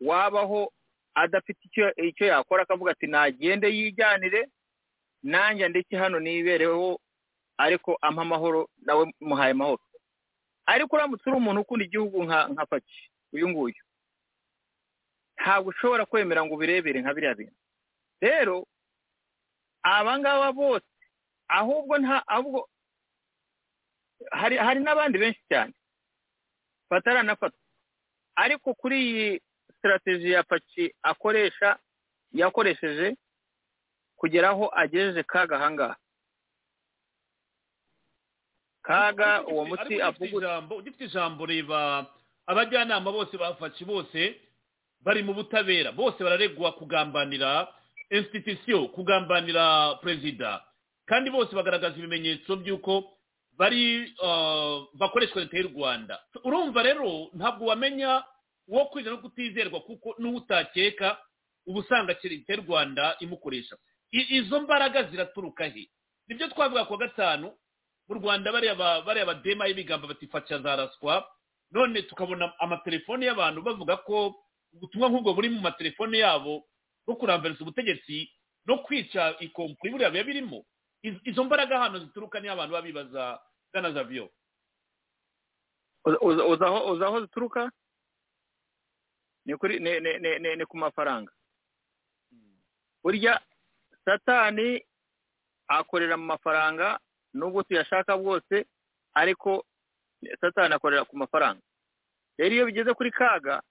wabaho 0.00 0.72
adafite 1.14 1.60
icyo 2.08 2.26
yakora 2.26 2.62
akavuga 2.62 2.90
ati 2.92 3.06
nagende 3.06 3.68
yijyanire 3.76 4.48
nanjye 5.22 5.68
ndetse 5.68 5.96
hano 5.96 6.20
nibereho 6.20 7.00
ariko 7.58 7.98
ampa 8.02 8.22
amahoro 8.22 8.68
nawe 8.84 9.12
muhaye 9.20 9.50
amahoro. 9.56 9.82
Ariko 10.66 10.96
uramutse 10.96 11.24
uri 11.30 11.36
umuntu 11.38 11.60
ukunda 11.60 11.84
igihugu 11.84 12.24
nka 12.24 12.66
paki 12.68 13.10
uyu 13.32 13.48
nguyu 13.48 13.82
ntabwo 15.40 15.70
ushobora 15.70 16.06
kwemera 16.06 16.44
ngo 16.44 16.54
ubirebere 16.54 17.00
nka 17.00 17.14
biriya 17.14 17.34
bintu. 17.34 17.56
Rero 18.20 18.66
aba 19.82 20.18
ngaba 20.18 20.52
bose 20.52 20.86
ahubwo 21.48 21.98
nta 21.98 22.22
ahubwo 22.28 22.68
hari 24.30 24.80
n'abandi 24.84 25.18
benshi 25.18 25.40
cyane 25.48 25.72
bataranafata 26.90 27.56
ariko 28.36 28.74
kuri 28.74 28.96
iyi 29.10 29.40
sitarateji 29.90 30.30
ya 30.32 30.42
paki 30.42 30.94
akoresha 31.02 31.78
yakoresheje 32.32 33.16
kugera 34.16 34.48
aho 34.50 34.70
agejeje 34.74 35.22
kaga 35.22 35.56
ahangaha. 35.56 35.96
Kaga 38.82 39.42
uwo 39.46 39.64
muti 39.64 40.02
avuga 40.02 40.58
ugifite 40.76 41.04
ijambo 41.04 41.46
reba 41.46 42.06
abajyanama 42.46 43.12
bose 43.12 43.36
bafashe 43.38 43.84
bose 43.84 44.40
bari 45.00 45.22
mu 45.22 45.34
butabera 45.34 45.92
bose 45.92 46.24
bararegwa 46.24 46.72
kugambanira 46.72 47.68
institution 48.10 48.88
kugambanira 48.88 49.94
perezida 50.02 50.62
kandi 51.06 51.30
bose 51.30 51.54
bagaragaza 51.54 51.96
ibimenyetso 51.98 52.56
by'uko 52.56 53.04
bari 53.58 54.14
uh, 54.22 54.86
bakoreshwa 54.94 55.40
leta 55.42 55.56
y'u 55.58 55.68
rwanda. 55.74 56.20
Urumva 56.44 56.82
rero 56.82 57.30
ntabwo 57.34 57.66
wamenya 57.66 58.24
wo 58.68 58.84
kwiga 58.90 59.10
no 59.10 59.18
kutizerwa 59.18 59.80
kuko 59.80 60.14
n'utakeka 60.18 61.18
uba 61.66 61.80
usanga 61.80 62.16
rwanda 62.66 63.16
imukoresha. 63.20 63.76
Izo 64.10 64.60
mbaraga 64.60 65.02
ziraturuka 65.10 65.64
he? 65.68 65.90
Nibyo 66.28 66.48
twavuga 66.48 66.84
ku 66.84 66.92
wa 66.92 66.98
gatanu 66.98 67.52
mu 68.08 68.14
rwanda 68.14 68.52
bariya 68.52 69.26
badema 69.26 69.66
y'ibigamba 69.66 70.06
batifatira 70.08 70.58
za 70.58 70.76
raswa 70.76 71.26
none 71.70 72.02
tukabona 72.02 72.52
amatelefone 72.58 73.26
y'abantu 73.26 73.62
bavuga 73.62 73.96
ko 74.06 74.34
ubutumwa 74.72 75.08
nk'ubwo 75.10 75.34
buri 75.34 75.48
mu 75.50 75.60
matelefone 75.60 76.18
yabo 76.18 76.64
bwo 77.06 77.14
kurambiriza 77.16 77.62
ubutegetsi 77.62 78.30
no 78.66 78.78
kwica 78.82 79.34
ikompuri 79.40 79.90
buriya 79.92 80.10
biba 80.10 80.24
birimo. 80.24 80.64
Izo 81.02 81.44
mbaraga 81.44 81.78
hano 81.78 81.98
zituruka 81.98 82.40
niyo 82.40 82.52
abantu 82.52 82.72
baba 82.72 82.86
bibaza 82.86 83.38
gana 83.72 83.92
zaviyo 83.92 84.30
uzi 86.22 87.04
aho 87.04 87.20
zituruka? 87.20 87.70
Ni 89.46 90.64
ku 90.66 90.76
mafaranga. 90.76 91.32
Burya 93.02 93.40
satani 94.04 94.82
akorera 95.68 96.16
mu 96.16 96.24
mafaranga 96.26 96.98
nubwo 97.34 97.62
tuyashaka 97.62 98.16
bwose 98.18 98.66
ariko 99.14 99.64
satani 100.40 100.74
akorera 100.74 101.04
ku 101.04 101.16
mafaranga. 101.16 101.62
Rero 102.38 102.54
iyo 102.54 102.66
bigeze 102.66 102.94
kuri 102.94 103.10
kaga 103.10 103.62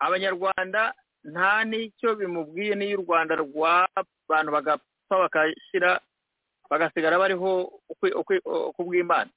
abanyarwanda 0.00 0.94
nta 1.24 1.64
n'icyo 1.64 2.14
bimubwiye 2.18 2.74
n'iyo 2.74 2.98
u 2.98 3.02
rwanda 3.06 3.34
rw'abantu 3.38 4.50
bagapfa 4.52 5.14
bakashyira 5.22 6.00
bagasigara 6.70 7.18
bariho 7.22 7.70
uko 8.66 8.80
bw'imana 8.82 9.30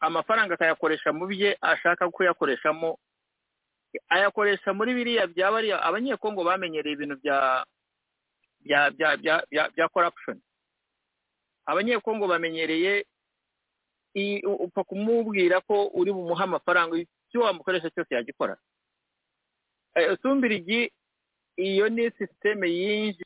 amafaranga 0.00 0.54
akayakoresha 0.56 1.12
mu 1.12 1.26
bye 1.28 1.58
ashaka 1.60 2.08
kuyakoreshamo 2.08 2.96
ayakoresha 4.08 4.72
muri 4.74 4.94
biriya 4.94 5.26
bya 5.26 5.50
bariya 5.52 5.76
abanyekongo 5.82 6.44
bamenyereye 6.44 6.94
ibintu 6.96 7.16
bya 7.22 7.64
bya 8.64 8.90
bya 8.90 9.16
bya 9.16 9.34
bya 9.50 9.64
bya 9.74 9.86
corruption. 9.88 10.38
Abanyekongo 11.66 12.26
bamenyereye 12.28 13.04
upfa 14.64 14.84
kumubwira 14.84 15.60
ko 15.60 15.90
uri 15.94 16.12
bumuhe 16.12 16.42
amafaranga 16.44 16.96
icyo 16.96 17.40
wamukoresha 17.44 17.90
cyose 17.90 18.14
yagikora. 18.14 18.56
Sumbirigi 20.22 20.92
iyo 21.56 21.88
ni 21.88 22.10
sisiteme 22.10 22.68
yinjiye 22.70 23.24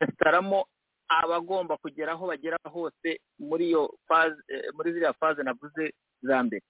resitaramo 0.00 0.66
abagomba 1.08 1.76
kugera 1.76 2.12
aho 2.12 2.26
bagera 2.28 2.58
hose 2.70 3.20
muri 3.38 3.68
iyo 3.72 3.94
faze 4.06 4.38
muri 4.76 4.92
ziriya 4.92 5.12
faze 5.12 5.42
navuze 5.42 5.94
za 6.22 6.42
mbere. 6.42 6.62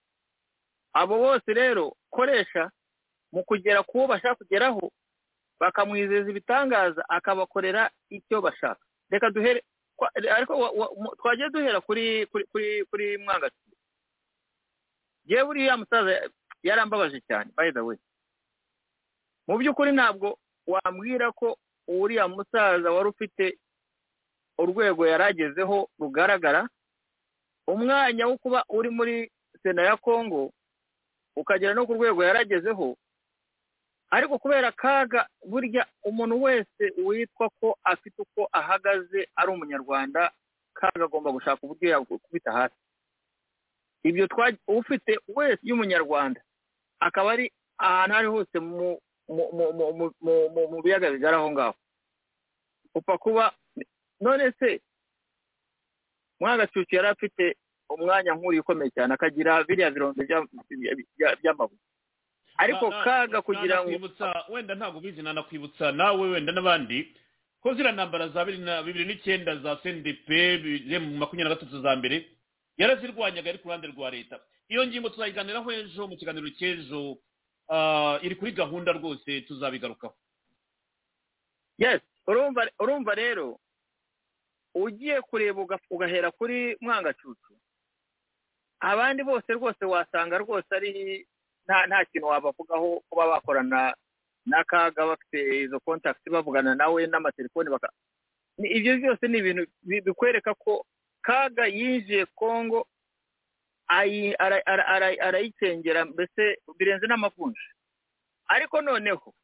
Abo 0.98 1.14
bose 1.18 1.48
rero 1.54 1.94
koresha 2.10 2.70
mu 3.32 3.44
kugera 3.44 3.82
ku 3.86 3.98
bo 3.98 4.06
bashaka 4.10 4.34
kugeraho 4.42 4.90
bakamwizeza 5.60 6.30
ibitangaza 6.30 7.02
akabakorera 7.08 7.90
icyo 8.10 8.40
bashaka. 8.40 8.82
Reka 9.10 9.30
duhere 9.30 9.60
ariko 10.36 10.52
twagiye 11.18 11.48
duhera 11.50 11.80
kuri 11.80 12.26
kuri 12.30 12.84
kuri 12.90 13.18
mwangati. 13.18 13.56
Yewe 15.26 15.44
buriya 15.44 15.76
musaza 15.76 16.30
yarambabaje 16.62 17.20
cyane 17.28 17.50
by 17.56 17.70
the 17.72 17.80
mu 19.48 19.56
by'ukuri 19.58 19.92
ntabwo 19.92 20.38
wambwira 20.66 21.32
ko 21.32 21.56
uriya 21.88 22.28
musaza 22.28 22.88
wari 22.92 23.08
ufite 23.08 23.58
urwego 24.58 25.06
yari 25.06 25.24
agezeho 25.24 25.88
rugaragara. 25.98 26.68
Umwanya 27.68 28.26
wo 28.26 28.36
kuba 28.38 28.64
uri 28.68 28.90
muri 28.90 29.30
sena 29.62 29.82
ya 29.82 29.96
kongo 29.96 30.52
ukagera 31.40 31.74
no 31.74 31.86
ku 31.86 31.94
rwego 31.94 32.20
yaragezeho 32.24 32.97
ariko 34.10 34.39
kubera 34.39 34.69
akaga 34.74 35.28
burya 35.47 35.86
umuntu 36.05 36.43
wese 36.43 36.85
witwa 37.06 37.47
ko 37.60 37.78
afite 37.85 38.19
uko 38.24 38.48
ahagaze 38.52 39.28
ari 39.36 39.48
umunyarwanda 39.52 40.32
kaga 40.74 41.05
agomba 41.05 41.31
gushaka 41.32 41.60
uburyo 41.62 41.89
yakubita 41.90 42.52
hasi. 42.52 42.74
Ibyo 44.02 44.28
ufite 44.66 45.19
wese 45.28 45.60
y'umunyarwanda 45.62 46.40
akaba 47.01 47.32
ari 47.36 47.52
ahantu 47.78 48.15
ari 48.16 48.28
hose 48.32 48.56
mu 50.70 50.78
biyaga 50.85 51.10
bigari 51.10 51.36
aho 51.36 51.51
ngaho. 51.52 51.74
Upfa 52.94 53.19
kuba 53.19 53.52
none 54.20 54.52
se 54.59 54.81
mwagacucu 56.40 56.94
yari 56.97 57.09
afite 57.09 57.56
umwanya 57.90 58.32
nk'uriya 58.35 58.62
ukomeye 58.62 58.90
cyane 58.94 59.15
akagira 59.15 59.65
biriya 59.65 59.90
birombe 59.90 60.23
by'amabuye. 61.40 61.81
Ariko 62.59 62.90
kaga 63.05 63.39
kugira 63.43 63.85
ngo 63.85 64.10
wenda 64.51 64.74
ntabwo 64.74 64.98
ubizi 64.98 65.23
nanakwibutsa 65.23 65.93
nawe 65.93 66.28
wenda 66.35 66.52
n'abandi 66.52 67.15
ko 67.62 67.74
ziriya 67.74 67.93
ntambara 67.94 68.28
za 68.35 68.44
bibiri 68.44 69.05
n'icyenda 69.06 69.56
za 69.62 69.78
sendepe 69.82 70.59
mu 70.98 71.16
makumyabiri 71.23 71.48
na 71.48 71.55
gatatu 71.55 71.81
za 71.82 71.97
mbere 71.97 72.16
yarazirwanyaga 72.78 73.51
ari 73.51 73.59
ku 73.59 73.69
ruhande 73.70 73.86
rwa 73.90 74.10
leta. 74.10 74.40
Iyo 74.69 74.86
ngingo 74.86 75.09
tuzayiganiraho 75.10 75.70
ejo 75.73 76.06
mu 76.06 76.16
kiganiro 76.19 76.51
cy'ejo 76.59 77.19
iri 78.23 78.35
kuri 78.36 78.52
gahunda 78.52 78.93
rwose 78.93 79.40
tuzabigarukaho. 79.47 80.15
Yes 81.78 82.02
urumva 82.78 83.15
rero 83.15 83.59
ugiye 84.74 85.20
kureba 85.23 85.66
ugahera 85.90 86.31
kuri 86.31 86.77
mwangacucu 86.81 87.55
abandi 88.80 89.22
bose 89.24 89.52
rwose 89.52 89.84
wasanga 89.84 90.38
rwose 90.38 90.68
ari 90.76 91.26
nta 91.66 92.05
kintu 92.10 92.26
wabavugaho 92.26 93.02
kuba 93.10 93.26
bakorana 93.26 93.94
n'akaga 94.46 95.06
bafite 95.06 95.38
izo 95.64 95.80
kontakiti 95.80 96.30
bavugana 96.30 96.74
nawe 96.74 97.06
n'amatelefoni 97.06 97.70
baka 97.70 97.88
ibyo 98.59 98.96
byose 98.98 99.28
ni 99.28 99.38
ibintu 99.38 99.62
bikwereka 99.84 100.55
ko 100.55 100.86
kaga 101.22 101.66
yinjiye 101.66 102.26
kongo 102.34 102.86
arayicengera 105.20 106.05
mbese 106.05 106.59
birenze 106.78 107.06
n'amavunja. 107.06 107.60
Ariko 108.48 108.80
noneho 108.80 109.34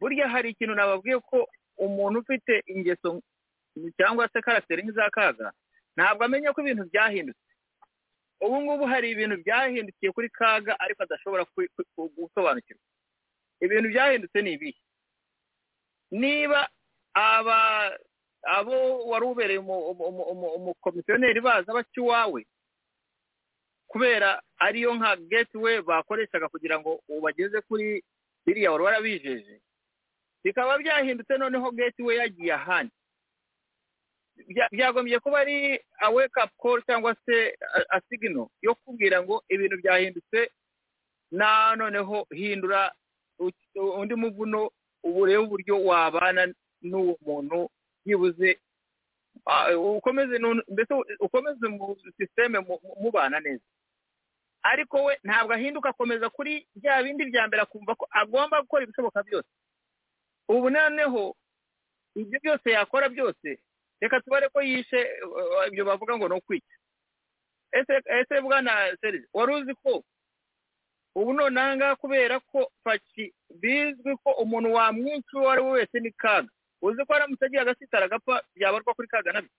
burya 0.00 0.28
hari 0.28 0.50
ikintu 0.50 0.74
nababwiye 0.74 1.18
ko 1.20 1.48
umuntu 1.78 2.20
ufite 2.20 2.62
ingeso 2.66 3.20
cyangwa 3.96 4.28
se 4.32 4.40
karagiteri 4.40 4.82
nk'iza 4.82 5.10
kaga 5.10 5.52
ntabwo 5.96 6.24
amenya 6.24 6.52
ko 6.52 6.60
ibintu 6.60 6.84
byahindutse. 6.92 7.45
Ubu 8.40 8.56
ngubu 8.62 8.84
hari 8.86 9.10
ibintu 9.10 9.36
byahindukiye 9.42 10.12
kuri 10.12 10.28
kaga 10.30 10.76
ariko 10.80 11.02
adashobora 11.02 11.46
gusobanukirwa. 12.16 12.82
Ibintu 13.60 13.88
byahindutse 13.88 14.38
ni 14.42 14.52
ibihe? 14.52 14.80
Niba 16.10 16.68
aba 17.14 17.58
abo 18.44 19.06
wari 19.10 19.24
ubereye 19.26 19.58
umukomisiyoneri 19.58 21.40
baza 21.40 21.72
baca 21.72 21.96
iwawe 21.96 22.46
kubera 23.88 24.42
ariyo 24.58 24.94
nka 24.94 25.16
getiwe 25.16 25.82
bakoreshaga 25.82 26.48
kugira 26.48 26.78
ngo 26.80 27.00
ubageze 27.08 27.60
kuri 27.64 28.04
biriya 28.46 28.72
wari 28.72 28.84
warabijeje 28.84 29.60
bikaba 30.44 30.78
byahindutse 30.78 31.38
noneho 31.38 31.70
getiwe 31.72 32.16
yagiye 32.16 32.52
ahandi. 32.54 32.92
Byagombye 34.72 35.18
kuba 35.20 35.38
ari 35.40 35.80
a 36.00 36.10
wake 36.10 36.36
up 36.44 36.50
cyangwa 36.86 37.16
se 37.26 37.56
a 37.90 38.00
signal 38.08 38.48
yo 38.62 38.74
kubwira 38.74 39.22
ngo 39.22 39.44
ibintu 39.48 39.76
byahindutse 39.82 40.50
na 41.30 41.76
noneho 41.76 42.26
hindura 42.30 42.92
undi 43.74 44.14
muvuno 44.14 44.70
urebe 45.04 45.38
uburyo 45.38 45.84
wabana 45.84 46.46
n'uwo 46.82 47.16
muntu 47.26 47.70
byibuze 48.04 48.58
ukomeze 49.76 50.38
mbese 50.68 50.94
ukomeze 51.20 51.66
mu 51.68 51.96
sisiteme 52.16 52.58
mubana 53.00 53.40
neza. 53.40 53.62
Ariko 54.62 55.04
we 55.04 55.18
ntabwo 55.24 55.52
ahinduka 55.54 55.88
akomeza 55.88 56.30
kuri 56.30 56.66
bya 56.74 57.02
bindi 57.02 57.24
bya 57.30 57.46
mbere 57.46 57.62
akumva 57.62 57.94
ko 57.94 58.08
agomba 58.10 58.62
gukora 58.62 58.84
ibishoboka 58.84 59.22
byose. 59.22 59.48
Ubu 60.48 60.70
noneho 60.70 61.36
ibyo 62.16 62.38
byose 62.42 62.70
yakora 62.70 63.08
byose 63.08 63.58
reka 64.00 64.20
tubare 64.20 64.48
ko 64.48 64.62
yishe 64.62 65.00
ibyo 65.68 65.84
bavuga 65.84 66.16
ngo 66.16 66.28
ni 66.28 66.34
ukwica 66.34 66.74
ese 67.72 68.40
bwana 68.42 68.96
serije 69.00 69.26
wari 69.34 69.52
uzi 69.54 69.74
ko 69.82 70.04
ubu 71.16 71.32
noneho 71.32 71.96
kubera 71.96 72.40
ko 72.40 72.70
paki 72.84 73.32
bizwi 73.60 74.16
ko 74.24 74.30
umuntu 74.42 74.72
wamwica 74.72 75.32
uwo 75.34 75.50
ari 75.50 75.62
we 75.62 75.70
wese 75.70 76.00
ni 76.00 76.12
kaga. 76.12 76.48
Uzi 76.82 77.04
ko 77.08 77.14
aramutse 77.14 77.44
agiye 77.48 77.60
agasitara 77.64 78.04
agapfa 78.04 78.42
byabarwa 78.54 78.94
kuri 78.94 79.08
kaga 79.08 79.32
na 79.32 79.40
byo? 79.42 79.50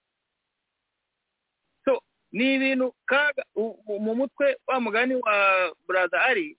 Ni 2.32 2.56
ibintu 2.56 2.94
kaga 3.06 3.44
mu 3.56 4.14
mutwe 4.16 4.58
wa 4.68 4.80
mugani 4.80 5.16
wa 5.16 5.36
burada 5.88 6.22
ari 6.30 6.58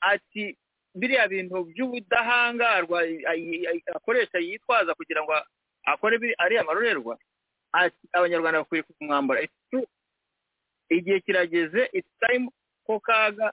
ati 0.00 0.56
biriya 0.94 1.28
bintu 1.28 1.64
by'ubudahangarwa 1.70 3.02
akoresha 3.94 4.38
yitwaza 4.42 4.94
kugira 4.98 5.22
ngo 5.22 5.32
akore 5.92 6.34
ariya 6.38 6.64
marorerwa 6.64 7.18
ati 7.72 8.08
abanyarwanda 8.12 8.58
bakwiye 8.62 8.82
kumwambara 8.82 9.40
igihe 10.88 11.20
kirageze 11.20 11.88
it's 11.92 12.08
time 12.26 12.48
ko 12.86 13.00
kaga 13.00 13.52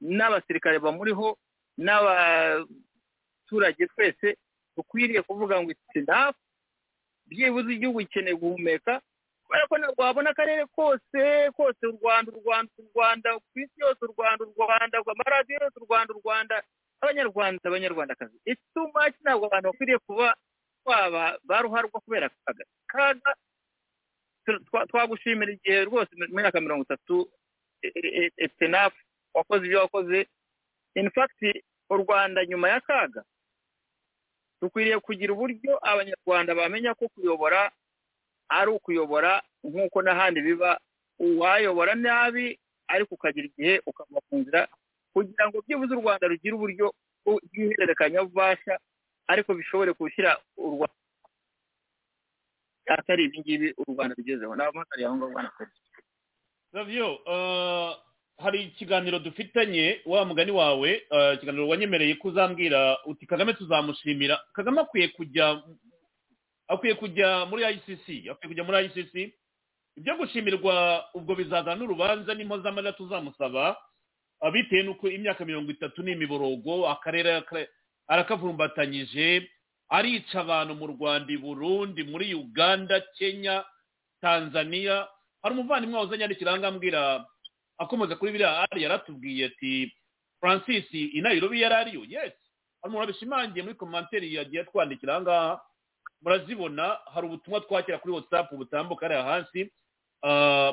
n'abasirikare 0.00 0.78
bamuriho 0.78 1.38
n'abaturage 1.78 3.86
twese 3.94 4.36
dukwiriye 4.76 5.22
kuvuga 5.22 5.62
ngo 5.62 5.72
enough. 5.94 6.36
Byibuze 7.26 7.72
igihugu 7.72 7.98
gikeneye 8.04 8.36
guhumeka 8.36 9.00
kubera 9.46 9.66
ko 9.68 9.74
wabona 10.02 10.30
akarere 10.34 10.66
kose 10.76 11.50
kose 11.56 11.86
u 11.86 11.96
rwanda 12.00 12.32
u 12.32 12.40
rwanda 12.42 12.70
u 12.78 12.82
rwanda 12.94 13.28
ku 13.38 13.58
isi 13.60 13.80
yose 13.80 14.00
u 14.04 14.12
rwanda 14.12 14.44
u 14.44 14.52
rwanda 14.56 14.98
amaradiyo 15.06 15.58
yose 15.62 15.76
u 15.80 15.84
rwanda 15.86 16.14
u 16.14 16.20
rwanda. 16.24 16.62
Abanyarwanda 17.00 17.60
abanyarwandakazi 17.68 18.36
too 18.74 18.86
much. 18.94 19.14
Ntabwo 19.22 19.46
abantu 19.46 19.68
bakwiriye 19.70 19.98
kuba 19.98 20.34
twaba 20.84 21.38
baruharwa 21.48 22.00
kubera 22.04 22.26
akaga. 22.28 22.64
Kaga 22.86 23.32
twagushimira 24.88 25.52
igihe 25.56 25.84
rwose 25.88 26.10
mu 26.16 26.26
myaka 26.40 26.60
mirongo 26.60 26.82
itatu 26.84 27.28
it's 27.82 28.60
enough. 28.62 28.92
Wakoze 29.34 29.66
ibyo 29.66 29.80
wakoze. 29.80 30.26
In 30.94 31.10
fact 31.10 31.40
u 31.90 31.96
rwanda 31.96 32.44
nyuma 32.46 32.68
y'akaga 32.68 33.24
dukwiriye 34.62 34.98
kugira 35.00 35.32
uburyo 35.32 35.72
abanyarwanda 35.82 36.54
bamenya 36.54 36.94
ko 36.94 37.08
kuyobora 37.08 37.70
ari 38.48 38.70
ukuyobora 38.70 39.42
nk'uko 39.64 40.02
n'ahandi 40.02 40.40
biba. 40.40 40.80
Uwayobora 41.18 41.94
nabi 41.94 42.58
ariko 42.88 43.14
ukagira 43.14 43.46
igihe 43.46 43.80
ukava 43.86 44.20
ku 44.28 44.36
nzira 44.42 44.68
kugira 45.14 45.48
ngo 45.48 45.62
byibuze 45.64 45.92
u 45.94 46.00
rwanda 46.02 46.28
rugire 46.28 46.54
uburyo 46.54 46.86
bw'ihererekanyabubasha 47.24 48.78
ariko 49.26 49.54
bishobore 49.54 49.92
gushyira 49.92 50.38
u 50.56 50.70
rwanda 50.74 50.94
atari 52.98 53.24
ibi 53.24 53.38
ngibi 53.40 53.68
u 53.78 53.84
rwanda 53.88 54.14
rugezeho. 54.18 54.52
N'abamatari 54.56 55.04
aho 55.04 55.16
ngaho 55.16 55.30
bwana 55.32 55.50
savio 56.72 57.08
hari 58.38 58.62
ikiganiro 58.62 59.18
dufitanye 59.18 60.00
wa 60.06 60.24
mugani 60.24 60.50
wawe 60.52 60.90
ikiganiro 61.34 61.68
wanyemereye 61.68 62.14
ko 62.20 62.28
uzambwira 62.28 62.98
uti 63.06 63.26
kagame 63.26 63.52
tuzamushimira. 63.54 64.40
Kagame 64.52 64.80
akwiye 64.80 65.08
kujya 65.08 65.62
akwiye 66.68 66.94
kujya 66.94 67.46
muri 67.46 67.62
ICC 67.64 68.28
akwiye 68.30 68.48
kujya 68.52 68.64
muri 68.64 68.84
ICC 68.86 69.14
ibyo 69.96 70.16
gushimirwa 70.18 71.04
ubwo 71.14 71.34
bizazana 71.38 71.76
n'urubanza 71.78 72.34
n'impozamarira 72.34 72.92
tuzamusaba 72.98 73.76
bitewe 74.52 74.82
n'uko 74.82 75.06
imyaka 75.08 75.44
mirongo 75.46 75.70
itatu 75.70 76.02
ni 76.02 76.12
imiborogo 76.12 76.88
akarere 76.90 77.36
arakavumbatanyije 78.08 79.48
arica 79.88 80.40
abantu 80.40 80.74
mu 80.74 80.86
rwanda 80.86 81.32
i 81.32 81.36
burundi 81.38 82.02
muri 82.04 82.34
uganda 82.34 83.00
kenya 83.18 83.64
tanzania. 84.20 85.06
Hari 85.42 85.54
umuvandimwe 85.54 85.98
aha 86.52 86.58
ngaha 86.58 86.68
ambwira 86.72 87.24
akomeza 87.78 88.16
kuri 88.16 88.32
biriya 88.32 88.64
ari 88.70 88.82
yaratubwiye 88.82 89.46
ati 89.46 89.92
francis 90.40 90.88
i 90.94 91.20
nairobi 91.20 91.60
yari 91.60 91.74
ariyo? 91.74 92.00
Yesi 92.08 92.40
hari 92.80 92.88
umuntu 92.88 93.00
wabishimangiye 93.00 93.62
muri 93.62 93.74
komanteri 93.76 94.34
yagiye 94.34 94.62
atwandikira 94.64 95.12
aha 95.16 95.22
ngaha. 95.22 95.60
Murazibona 96.24 96.96
hari 97.12 97.26
ubutumwa 97.26 97.60
twakira 97.60 97.98
kuri 98.00 98.14
whatsapp 98.14 98.48
butambuka 98.52 99.04
hariya 99.06 99.22
hasi 99.22 99.68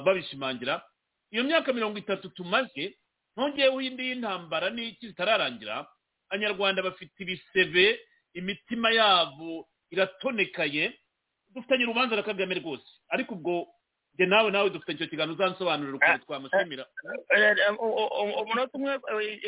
babishimangira. 0.06 0.82
Iyo 1.32 1.44
myaka 1.44 1.74
mirongo 1.74 1.98
itatu 2.00 2.30
tumaze 2.30 2.96
ntongeyeho 3.36 3.82
indi 3.82 4.08
y'intambara 4.10 4.70
n'iki 4.70 5.08
zitararangira 5.08 5.88
abanyarwanda 6.32 6.80
bafite 6.82 7.12
ibisebe 7.24 8.00
imitima 8.34 8.90
yabo 8.92 9.68
iratonekaye 9.92 10.96
dufitanye 11.54 11.84
urubanza 11.84 12.16
na 12.16 12.24
kagame 12.24 12.56
rwose. 12.56 12.88
Ariko 13.12 13.34
ubwo 13.36 13.68
njye 14.16 14.26
nawe 14.26 14.52
nawe 14.52 14.70
dufite 14.72 14.92
icyo 14.96 15.08
kiganiro 15.08 15.36
uzansobanurira 15.36 15.98
ukuntu 16.00 16.26
twamushimira. 16.26 16.86
umunota 18.42 18.72
umwe 18.78 18.94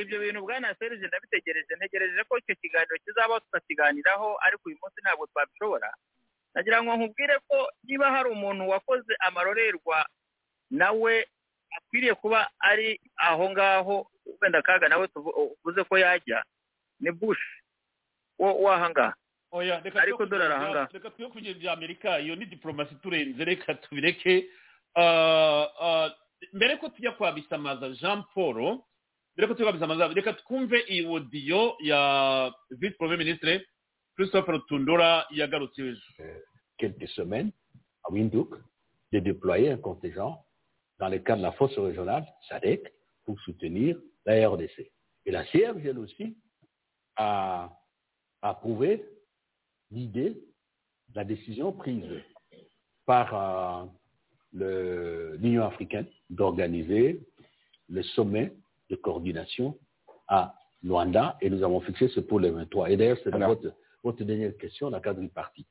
ibyo 0.02 0.20
bintu 0.20 0.42
bwana 0.42 0.76
serije 0.80 1.08
ndabitegereje. 1.08 1.76
Ntegereje 1.76 2.24
ko 2.28 2.38
icyo 2.38 2.56
kiganiro 2.56 2.96
kizabaho 3.06 3.40
tukakiganiraho 3.40 4.38
ariko 4.46 4.64
uyu 4.70 4.78
munsi 4.82 5.00
ntabwo 5.02 5.28
twabishobora. 5.32 5.90
Nagira 6.56 6.84
ngo 6.84 6.92
nkubwire 6.96 7.36
ko 7.48 7.58
niba 7.84 8.12
hari 8.12 8.30
umuntu 8.30 8.70
wakoze 8.70 9.14
amarorerwa 9.20 10.06
nawe 10.72 11.14
akwiriye 11.78 12.14
kuba 12.16 12.50
ari 12.60 13.00
aho 13.18 13.50
ngaho 13.52 13.96
wenda 14.42 14.62
kaga 14.62 14.88
nawe 14.90 15.08
tuvuze 15.08 15.82
ko 15.90 15.98
yajya. 15.98 16.44
Ni 17.04 17.12
bush. 17.12 17.44
W'aha 18.40 18.90
ngaha 18.90 19.14
ariko 20.02 20.26
dore 20.26 20.46
ahangaha 20.46 20.88
reka 20.94 21.10
twe 21.12 21.30
kugira 21.30 21.52
ibya 21.52 21.72
amerika 21.74 22.20
iyo 22.20 22.36
ni 22.36 22.46
diporomasi 22.46 22.96
turenze 22.96 23.46
reka 23.46 23.76
tubireke. 23.76 24.50
Mbere 26.54 26.78
ko 26.78 26.90
tujya 26.90 27.12
kwa 27.12 27.32
bisamaza 27.32 27.90
jean 28.02 28.24
paul 28.34 28.80
mbere 29.36 29.48
ko 29.48 29.54
tujya 29.54 29.66
kwa 29.66 29.78
bisamaza 29.78 30.08
reka 30.08 30.34
twumve 30.34 30.80
iyi 30.90 31.06
wodiyo 31.06 31.78
ya 31.80 32.54
visi 32.72 32.98
porome 32.98 33.18
minisitire 33.18 33.66
christophe 34.16 34.52
rutundura 34.52 35.26
yagarutse 35.32 35.82
ejo. 35.82 36.02
Quelques 36.78 37.14
semaines 37.16 37.52
à 38.04 38.12
Windhoek 38.12 38.58
de 39.12 39.20
déployer 39.20 39.72
un 39.72 39.78
contingent 39.78 40.44
dans 41.00 41.10
le 41.10 41.20
cadre 41.20 41.42
de 41.42 41.44
la 41.44 41.52
force 41.52 41.78
régionale 41.78 42.26
SADEC 42.50 42.82
pour 43.26 43.40
soutenir 43.42 43.98
la 44.26 44.50
RDC. 44.50 44.92
Et 45.26 45.32
la 45.32 45.46
CRGL 45.46 46.00
aussi 46.00 46.36
a 47.16 47.70
approuvé 48.42 49.06
l'idée, 49.92 50.44
la 51.16 51.24
décision 51.24 51.72
prise 51.72 52.06
par 53.06 53.90
euh, 54.56 55.38
l'Union 55.38 55.66
africaine 55.66 56.08
d'organiser 56.30 57.22
le 57.90 58.04
sommet 58.04 58.54
de 58.90 58.96
coordination 58.96 59.78
à 60.28 60.56
Luanda 60.82 61.38
et 61.42 61.50
nous 61.50 61.64
avons 61.64 61.82
fixé 61.82 62.08
ce 62.10 62.20
pour 62.20 62.40
le 62.40 62.50
23. 62.50 62.90
Et 62.90 62.98
d'ailleurs, 62.98 63.18
c'est 63.24 63.32
votre, 63.32 63.74
votre 64.04 64.24
dernière 64.24 64.58
question, 64.58 64.90
la 64.90 65.00
quadripartite. 65.00 65.68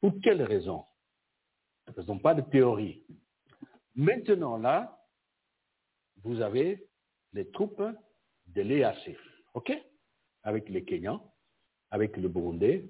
Pour 0.00 0.12
quelle 0.22 0.42
raison? 0.42 0.84
Ne 1.86 1.92
faisons 1.92 2.18
pas 2.18 2.34
de 2.34 2.42
théorie. 2.42 3.02
Maintenant, 3.94 4.56
là, 4.56 4.98
vous 6.22 6.40
avez 6.40 6.86
les 7.32 7.50
troupes 7.50 7.82
de 8.46 8.62
l'EAC, 8.62 9.16
OK? 9.54 9.72
Avec 10.44 10.68
les 10.68 10.84
Kenyans, 10.84 11.22
avec 11.90 12.16
le 12.16 12.28
Burundais, 12.28 12.88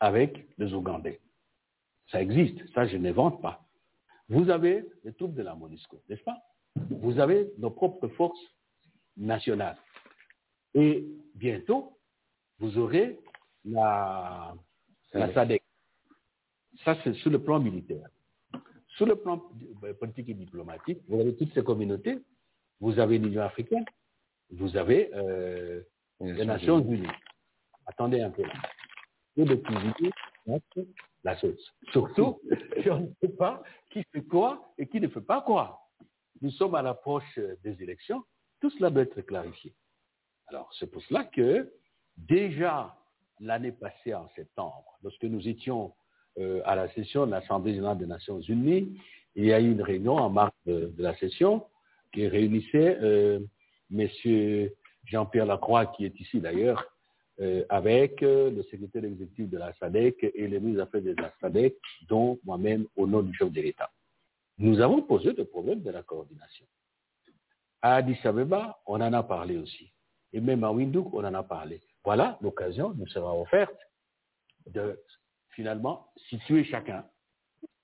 avec 0.00 0.46
les 0.58 0.72
Ougandais. 0.74 1.20
Ça 2.10 2.22
existe, 2.22 2.66
ça 2.74 2.86
je 2.86 2.96
n'invente 2.96 3.40
pas. 3.40 3.66
Vous 4.28 4.50
avez 4.50 4.84
les 5.04 5.14
troupes 5.14 5.34
de 5.34 5.42
la 5.42 5.54
MONUSCO, 5.54 6.02
n'est-ce 6.08 6.22
pas? 6.22 6.38
Vous 6.90 7.18
avez 7.18 7.50
nos 7.58 7.70
propres 7.70 8.08
forces 8.08 8.44
nationales. 9.16 9.78
Et 10.74 11.06
bientôt, 11.34 11.98
vous 12.58 12.76
aurez 12.78 13.18
la, 13.64 14.54
la 15.12 15.32
SADC. 15.32 15.62
Ça, 16.84 16.96
c'est 17.02 17.14
sur 17.14 17.30
le 17.30 17.42
plan 17.42 17.58
militaire. 17.58 18.08
Sur 18.96 19.06
le 19.06 19.16
plan 19.16 19.42
politique 19.98 20.28
et 20.28 20.34
diplomatique, 20.34 21.00
vous 21.08 21.20
avez 21.20 21.34
toutes 21.36 21.52
ces 21.54 21.64
communautés. 21.64 22.18
Vous 22.80 22.98
avez 23.00 23.18
l'Union 23.18 23.42
africaine, 23.42 23.84
vous 24.50 24.76
avez 24.76 25.12
euh, 25.12 25.82
les 26.20 26.44
Nations 26.44 26.80
unies. 26.80 27.06
Attendez 27.86 28.20
un 28.20 28.30
peu. 28.30 28.42
De 29.36 29.54
cuisiner 29.54 30.10
la 31.22 31.38
sauce. 31.38 31.72
Surtout, 31.92 32.40
on 32.90 33.00
ne 33.00 33.08
sait 33.20 33.36
pas 33.36 33.62
qui 33.90 34.02
fait 34.12 34.22
quoi 34.22 34.72
et 34.78 34.88
qui 34.88 35.00
ne 35.00 35.08
fait 35.08 35.20
pas 35.20 35.42
quoi. 35.42 35.78
Nous 36.40 36.50
sommes 36.50 36.74
à 36.74 36.82
l'approche 36.82 37.38
des 37.62 37.82
élections. 37.82 38.24
Tout 38.60 38.70
cela 38.70 38.90
doit 38.90 39.02
être 39.02 39.20
clarifié. 39.22 39.72
Alors, 40.48 40.72
c'est 40.78 40.90
pour 40.90 41.02
cela 41.02 41.24
que 41.24 41.72
déjà 42.16 42.96
l'année 43.40 43.72
passée, 43.72 44.14
en 44.14 44.28
septembre, 44.34 44.98
lorsque 45.02 45.24
nous 45.24 45.46
étions 45.46 45.94
euh, 46.38 46.60
à 46.64 46.74
la 46.74 46.88
session 46.94 47.26
de 47.26 47.30
l'Assemblée 47.30 47.74
générale 47.74 47.98
des 47.98 48.06
Nations 48.06 48.40
unies, 48.40 49.00
il 49.36 49.44
y 49.44 49.52
a 49.52 49.60
eu 49.60 49.70
une 49.70 49.82
réunion 49.82 50.16
en 50.16 50.30
marge 50.30 50.52
de, 50.66 50.86
de 50.86 51.02
la 51.02 51.16
session 51.16 51.64
qui 52.12 52.26
réunissait 52.26 52.98
euh, 53.00 53.40
M. 53.96 54.08
Jean-Pierre 55.10 55.46
Lacroix, 55.46 55.86
qui 55.86 56.04
est 56.04 56.20
ici 56.20 56.40
d'ailleurs, 56.40 56.84
euh, 57.40 57.64
avec 57.68 58.20
le 58.20 58.62
secrétaire 58.64 59.04
exécutif 59.04 59.48
de 59.48 59.58
la 59.58 59.72
SADEC 59.74 60.32
et 60.34 60.48
les 60.48 60.58
ministres 60.60 60.82
affaires 60.82 61.02
de 61.02 61.14
la 61.14 61.32
SADEC, 61.40 61.76
dont 62.08 62.38
moi-même 62.44 62.86
au 62.96 63.06
nom 63.06 63.22
du 63.22 63.34
chef 63.34 63.50
de 63.50 63.60
l'État. 63.60 63.90
Nous 64.58 64.80
avons 64.80 65.02
posé 65.02 65.32
le 65.32 65.44
problème 65.44 65.82
de 65.82 65.90
la 65.90 66.02
coordination. 66.02 66.66
À 67.80 67.96
Addis 67.96 68.18
Abeba, 68.24 68.80
on 68.86 69.00
en 69.00 69.12
a 69.12 69.22
parlé 69.22 69.56
aussi. 69.56 69.92
Et 70.32 70.40
même 70.40 70.64
à 70.64 70.72
Windhoek, 70.72 71.14
on 71.14 71.24
en 71.24 71.34
a 71.34 71.42
parlé. 71.44 71.80
Voilà, 72.04 72.38
l'occasion 72.42 72.92
nous 72.94 73.06
sera 73.06 73.36
offerte 73.38 73.78
de 74.66 75.00
finalement 75.50 76.08
situer 76.28 76.64
chacun 76.64 77.04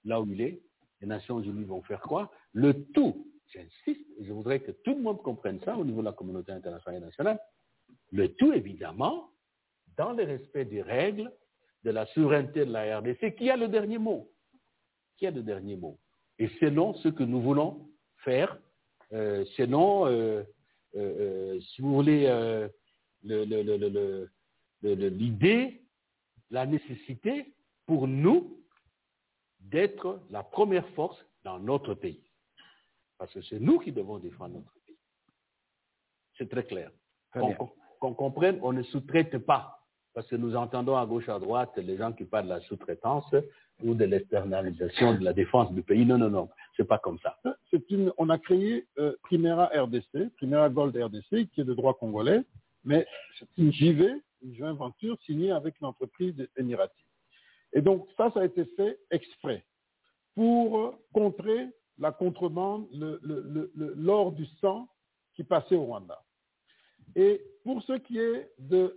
là 0.04 0.20
où 0.20 0.26
il 0.30 0.40
est. 0.40 0.60
Les 1.00 1.06
Nations 1.06 1.40
Unies 1.40 1.64
vont 1.64 1.82
faire 1.82 2.00
quoi? 2.00 2.30
Le 2.52 2.84
tout, 2.92 3.26
j'insiste, 3.52 4.06
je 4.20 4.32
voudrais 4.32 4.60
que 4.60 4.72
tout 4.72 4.94
le 4.94 5.02
monde 5.02 5.22
comprenne 5.22 5.60
ça 5.60 5.76
au 5.76 5.84
niveau 5.84 6.00
de 6.00 6.06
la 6.06 6.12
communauté 6.12 6.52
internationale 6.52 7.02
et 7.02 7.04
nationale, 7.04 7.38
le 8.10 8.34
tout 8.34 8.52
évidemment 8.52 9.30
dans 9.96 10.12
le 10.12 10.24
respect 10.24 10.64
des 10.64 10.82
règles 10.82 11.32
de 11.84 11.90
la 11.90 12.06
souveraineté 12.06 12.64
de 12.64 12.72
la 12.72 12.98
RDC, 12.98 13.36
qui 13.36 13.50
a 13.50 13.56
le 13.56 13.68
dernier 13.68 13.98
mot. 13.98 14.28
Qui 15.16 15.26
a 15.26 15.30
le 15.30 15.42
dernier 15.42 15.76
mot. 15.76 15.98
Et 16.38 16.48
selon 16.60 16.94
ce 16.94 17.08
que 17.08 17.22
nous 17.22 17.40
voulons 17.40 17.88
faire, 18.24 18.58
euh, 19.12 19.44
selon 19.56 20.06
euh, 20.06 20.42
euh, 20.96 21.60
si 21.60 21.82
vous 21.82 21.94
voulez, 21.94 22.26
le- 23.22 23.44
le- 23.44 23.62
le- 23.62 23.76
le- 23.76 23.88
le- 23.88 24.30
le- 24.82 24.94
le- 24.94 25.08
l'idée, 25.08 25.82
la 26.50 26.66
nécessité 26.66 27.54
pour 27.86 28.08
nous 28.08 28.58
d'être 29.60 30.20
la 30.30 30.42
première 30.42 30.88
force 30.90 31.18
dans 31.44 31.58
notre 31.58 31.94
pays. 31.94 32.23
Parce 33.18 33.32
que 33.32 33.42
c'est 33.42 33.60
nous 33.60 33.78
qui 33.78 33.92
devons 33.92 34.18
défendre 34.18 34.54
notre 34.54 34.72
pays. 34.86 34.96
C'est 36.36 36.48
très 36.48 36.64
clair. 36.64 36.90
Qu'on 38.00 38.14
comprenne, 38.14 38.58
on 38.62 38.72
ne 38.72 38.82
sous-traite 38.82 39.38
pas. 39.38 39.80
Parce 40.14 40.28
que 40.28 40.36
nous 40.36 40.54
entendons 40.54 40.96
à 40.96 41.06
gauche, 41.06 41.28
à 41.28 41.38
droite, 41.38 41.76
les 41.76 41.96
gens 41.96 42.12
qui 42.12 42.24
parlent 42.24 42.44
de 42.44 42.50
la 42.50 42.60
sous-traitance 42.60 43.34
ou 43.82 43.94
de 43.94 44.04
l'externalisation 44.04 45.14
de 45.14 45.24
la 45.24 45.32
défense 45.32 45.72
du 45.72 45.82
pays. 45.82 46.06
Non, 46.06 46.18
non, 46.18 46.30
non, 46.30 46.48
c'est 46.76 46.86
pas 46.86 46.98
comme 46.98 47.18
ça. 47.18 47.36
Une, 47.90 48.12
on 48.18 48.28
a 48.28 48.38
créé 48.38 48.86
euh, 48.98 49.16
Primera 49.22 49.66
RDC, 49.66 50.30
Primera 50.36 50.68
Gold 50.68 50.96
RDC, 50.96 51.50
qui 51.50 51.60
est 51.60 51.64
de 51.64 51.74
droit 51.74 51.94
congolais, 51.94 52.42
mais 52.84 53.06
c'est 53.38 53.48
une 53.58 53.72
JV, 53.72 54.22
une 54.42 54.54
joint 54.54 54.74
venture 54.74 55.18
signée 55.22 55.50
avec 55.50 55.74
l'entreprise 55.80 56.34
émiratie. 56.56 56.94
Et 57.72 57.82
donc, 57.82 58.06
ça, 58.16 58.30
ça 58.32 58.40
a 58.40 58.44
été 58.44 58.64
fait 58.76 58.98
exprès 59.10 59.64
pour 60.36 60.94
contrer 61.12 61.68
la 61.98 62.12
contrebande, 62.12 62.88
l'or 62.92 64.32
du 64.32 64.46
sang 64.60 64.88
qui 65.34 65.44
passait 65.44 65.76
au 65.76 65.84
Rwanda. 65.84 66.20
Et 67.16 67.40
pour 67.64 67.82
ce 67.82 67.94
qui 67.94 68.18
est 68.18 68.50
de 68.58 68.96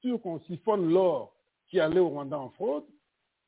sûr 0.00 0.20
qu'on 0.20 0.40
siphonne 0.40 0.92
l'or 0.92 1.34
qui 1.68 1.80
allait 1.80 2.00
au 2.00 2.08
Rwanda 2.08 2.38
en 2.38 2.50
fraude, 2.50 2.84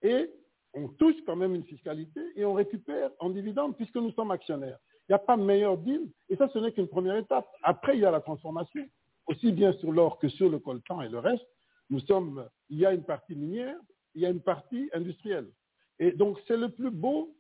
et 0.02 0.30
on 0.74 0.88
touche 0.88 1.16
quand 1.26 1.36
même 1.36 1.54
une 1.54 1.64
fiscalité 1.64 2.20
et 2.36 2.44
on 2.44 2.54
récupère 2.54 3.10
en 3.18 3.30
dividende 3.30 3.76
puisque 3.76 3.96
nous 3.96 4.12
sommes 4.12 4.30
actionnaires. 4.30 4.78
Il 5.08 5.12
n'y 5.12 5.16
a 5.16 5.18
pas 5.18 5.36
meilleur 5.36 5.76
deal, 5.76 6.08
et 6.28 6.36
ça, 6.36 6.48
ce 6.52 6.58
n'est 6.60 6.70
qu'une 6.70 6.86
première 6.86 7.16
étape. 7.16 7.48
Après, 7.62 7.96
il 7.96 8.00
y 8.00 8.04
a 8.04 8.12
la 8.12 8.20
transformation, 8.20 8.86
aussi 9.26 9.50
bien 9.50 9.72
sur 9.74 9.90
l'or 9.90 10.18
que 10.18 10.28
sur 10.28 10.48
le 10.48 10.60
coltan 10.60 11.02
et 11.02 11.08
le 11.08 11.18
reste. 11.18 11.46
Nous 11.90 11.98
sommes, 12.00 12.48
il 12.68 12.78
y 12.78 12.86
a 12.86 12.92
une 12.92 13.02
partie 13.02 13.34
minière, 13.34 13.76
il 14.14 14.22
y 14.22 14.26
a 14.26 14.30
une 14.30 14.40
partie 14.40 14.88
industrielle. 14.92 15.50
Et 15.98 16.12
donc, 16.12 16.38
c'est 16.46 16.56
le 16.56 16.68
plus 16.68 16.90
beau, 16.90 17.34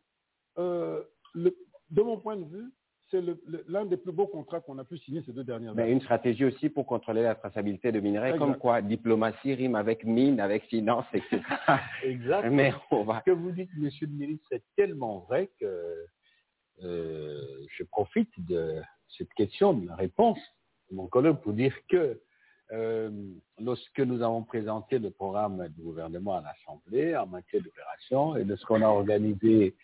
euh, 0.58 1.02
le- 1.34 1.56
de 1.90 2.02
mon 2.02 2.18
point 2.18 2.36
de 2.36 2.44
vue, 2.44 2.70
c'est 3.10 3.20
l'un 3.68 3.84
des 3.86 3.96
plus 3.96 4.12
beaux 4.12 4.28
contrats 4.28 4.60
qu'on 4.60 4.78
a 4.78 4.84
pu 4.84 4.96
signer 4.98 5.20
ces 5.26 5.32
deux 5.32 5.42
dernières 5.42 5.74
Mais 5.74 5.82
années. 5.82 5.92
une 5.92 6.00
stratégie 6.00 6.44
aussi 6.44 6.68
pour 6.68 6.86
contrôler 6.86 7.22
la 7.22 7.34
traçabilité 7.34 7.90
de 7.90 7.98
minerais, 7.98 8.28
Exact. 8.30 8.38
comme 8.38 8.56
quoi 8.56 8.80
diplomatie 8.82 9.54
rime 9.54 9.74
avec 9.74 10.04
mine, 10.04 10.38
avec 10.38 10.64
finance, 10.66 11.06
etc. 11.12 11.40
Exact. 12.04 12.48
Mais 12.52 12.72
on 12.92 13.02
va. 13.02 13.18
Ce 13.26 13.32
que 13.32 13.36
vous 13.36 13.50
dites, 13.50 13.70
monsieur 13.76 14.06
le 14.06 14.12
ministre, 14.12 14.46
c'est 14.50 14.62
tellement 14.76 15.20
vrai 15.28 15.50
que 15.58 16.06
euh, 16.82 17.66
je 17.76 17.82
profite 17.84 18.30
de 18.46 18.80
cette 19.18 19.32
question, 19.34 19.74
de 19.74 19.86
la 19.88 19.96
réponse 19.96 20.38
de 20.90 20.96
mon 20.96 21.08
collègue 21.08 21.36
pour 21.42 21.52
dire 21.52 21.74
que 21.88 22.20
euh, 22.72 23.10
lorsque 23.58 23.98
nous 23.98 24.22
avons 24.22 24.44
présenté 24.44 24.98
le 24.98 25.10
programme 25.10 25.66
du 25.68 25.82
gouvernement 25.82 26.36
à 26.36 26.42
l'Assemblée 26.42 27.16
en 27.16 27.26
matière 27.26 27.62
d'opération 27.62 28.36
et 28.36 28.44
lorsqu'on 28.44 28.80
a 28.82 28.86
organisé 28.86 29.74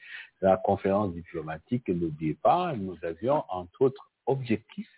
la 0.40 0.56
conférence 0.56 1.12
diplomatique 1.12 1.88
le 1.88 2.10
débat, 2.10 2.74
nous 2.76 2.96
avions 3.02 3.42
entre 3.48 3.82
autres 3.82 4.10
objectif 4.26 4.88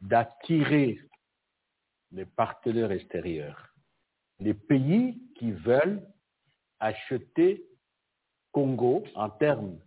d'attirer 0.00 1.00
les 2.12 2.24
partenaires 2.24 2.92
extérieurs, 2.92 3.74
les 4.40 4.54
pays 4.54 5.18
qui 5.36 5.52
veulent 5.52 6.02
acheter 6.78 7.64
Congo 8.52 9.04
en 9.14 9.30
termes 9.30 9.78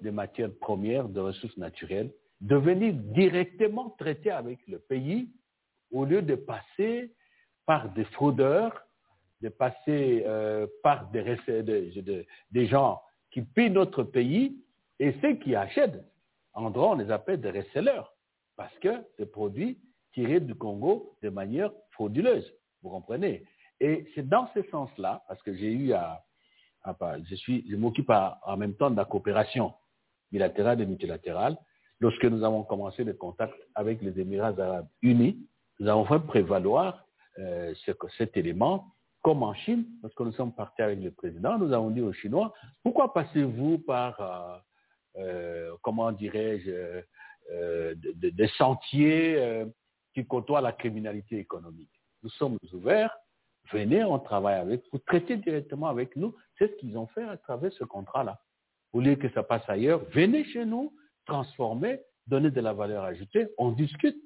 de 0.00 0.10
matières 0.10 0.54
premières, 0.54 1.08
de 1.08 1.20
ressources 1.20 1.56
naturelles, 1.56 2.12
de 2.40 2.56
venir 2.56 2.92
directement 2.94 3.90
traiter 3.90 4.30
avec 4.30 4.66
le 4.68 4.78
pays 4.78 5.30
au 5.94 6.04
lieu 6.04 6.22
de 6.22 6.34
passer 6.34 7.14
par 7.66 7.88
des 7.94 8.04
fraudeurs, 8.04 8.86
de 9.40 9.48
passer 9.48 10.24
euh, 10.26 10.66
par 10.82 11.10
des, 11.10 12.26
des 12.50 12.66
gens 12.66 13.00
qui 13.30 13.42
pillent 13.42 13.70
notre 13.70 14.02
pays 14.02 14.62
et 14.98 15.14
ceux 15.22 15.34
qui 15.34 15.54
achètent, 15.54 16.04
en 16.52 16.70
droit, 16.70 16.90
on 16.90 16.94
les 16.94 17.10
appelle 17.10 17.40
des 17.40 17.50
resellers 17.50 18.02
parce 18.56 18.76
que 18.78 18.90
c'est 19.16 19.30
produit 19.30 19.80
tiré 20.12 20.40
du 20.40 20.54
Congo 20.54 21.16
de 21.22 21.28
manière 21.28 21.70
frauduleuse. 21.92 22.52
Vous 22.82 22.90
comprenez? 22.90 23.44
Et 23.80 24.06
c'est 24.14 24.28
dans 24.28 24.48
ce 24.54 24.62
sens-là, 24.70 25.24
parce 25.26 25.42
que 25.42 25.54
j'ai 25.54 25.72
eu 25.72 25.92
à, 25.92 26.22
à 26.84 26.96
je 27.28 27.34
je 27.34 27.76
m'occupe 27.76 28.10
en 28.10 28.56
même 28.56 28.74
temps 28.74 28.90
de 28.90 28.96
la 28.96 29.04
coopération 29.04 29.74
bilatérale 30.30 30.80
et 30.80 30.86
multilatérale. 30.86 31.56
Lorsque 32.00 32.24
nous 32.24 32.44
avons 32.44 32.62
commencé 32.62 33.02
les 33.04 33.16
contacts 33.16 33.58
avec 33.74 34.00
les 34.02 34.18
Émirats 34.20 34.54
arabes 34.58 34.88
unis, 35.02 35.48
nous 35.80 35.88
avons 35.88 36.04
fait 36.04 36.20
prévaloir 36.20 37.04
euh, 37.38 37.74
ce- 37.84 37.90
cet 38.16 38.36
élément, 38.36 38.92
comme 39.22 39.42
en 39.42 39.54
Chine, 39.54 39.86
lorsque 40.02 40.20
nous 40.20 40.32
sommes 40.32 40.54
partis 40.54 40.82
avec 40.82 41.00
le 41.02 41.10
président, 41.10 41.58
nous 41.58 41.72
avons 41.72 41.90
dit 41.90 42.00
aux 42.00 42.12
Chinois, 42.12 42.52
pourquoi 42.82 43.12
passez-vous 43.12 43.78
par, 43.78 44.20
euh, 44.20 44.58
euh, 45.16 45.76
comment 45.82 46.12
dirais-je, 46.12 46.70
de- 47.50 48.12
de- 48.14 48.30
des 48.30 48.48
sentiers 48.56 49.64
qui 50.14 50.24
côtoient 50.26 50.60
la 50.60 50.72
criminalité 50.72 51.38
économique? 51.38 51.90
Nous 52.22 52.30
sommes 52.30 52.56
ouverts, 52.72 53.14
venez, 53.72 54.04
on 54.04 54.18
travaille 54.18 54.56
avec 54.60 54.82
vous, 54.92 54.98
traitez 54.98 55.36
directement 55.38 55.88
avec 55.88 56.14
nous. 56.16 56.34
C'est 56.58 56.68
ce 56.70 56.76
qu'ils 56.76 56.96
ont 56.96 57.06
fait 57.08 57.24
à 57.24 57.36
travers 57.36 57.72
ce 57.72 57.84
contrat-là. 57.84 58.38
Au 58.92 59.00
lieu 59.00 59.16
que 59.16 59.28
ça 59.30 59.42
passe 59.42 59.64
ailleurs, 59.68 60.00
venez 60.12 60.44
chez 60.44 60.64
nous, 60.64 60.94
transformer, 61.26 62.00
donner 62.26 62.50
de 62.50 62.60
la 62.60 62.72
valeur 62.72 63.02
ajoutée, 63.04 63.48
on 63.58 63.72
discute. 63.72 64.16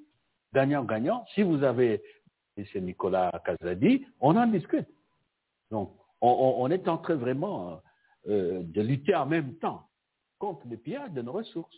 Gagnant-gagnant. 0.52 1.24
Si 1.34 1.42
vous 1.42 1.62
avez, 1.62 2.02
c'est 2.56 2.80
Nicolas 2.80 3.30
Casadi, 3.44 4.06
on 4.20 4.36
en 4.36 4.46
discute. 4.46 4.88
Donc, 5.70 5.94
on, 6.20 6.70
est 6.70 6.88
en 6.88 6.98
train 6.98 7.14
vraiment 7.14 7.80
euh, 8.28 8.62
de 8.62 8.82
lutter 8.82 9.14
en 9.14 9.26
même 9.26 9.54
temps 9.56 9.88
contre 10.38 10.66
le 10.68 10.76
pillage 10.76 11.12
de 11.12 11.22
nos 11.22 11.32
ressources. 11.32 11.76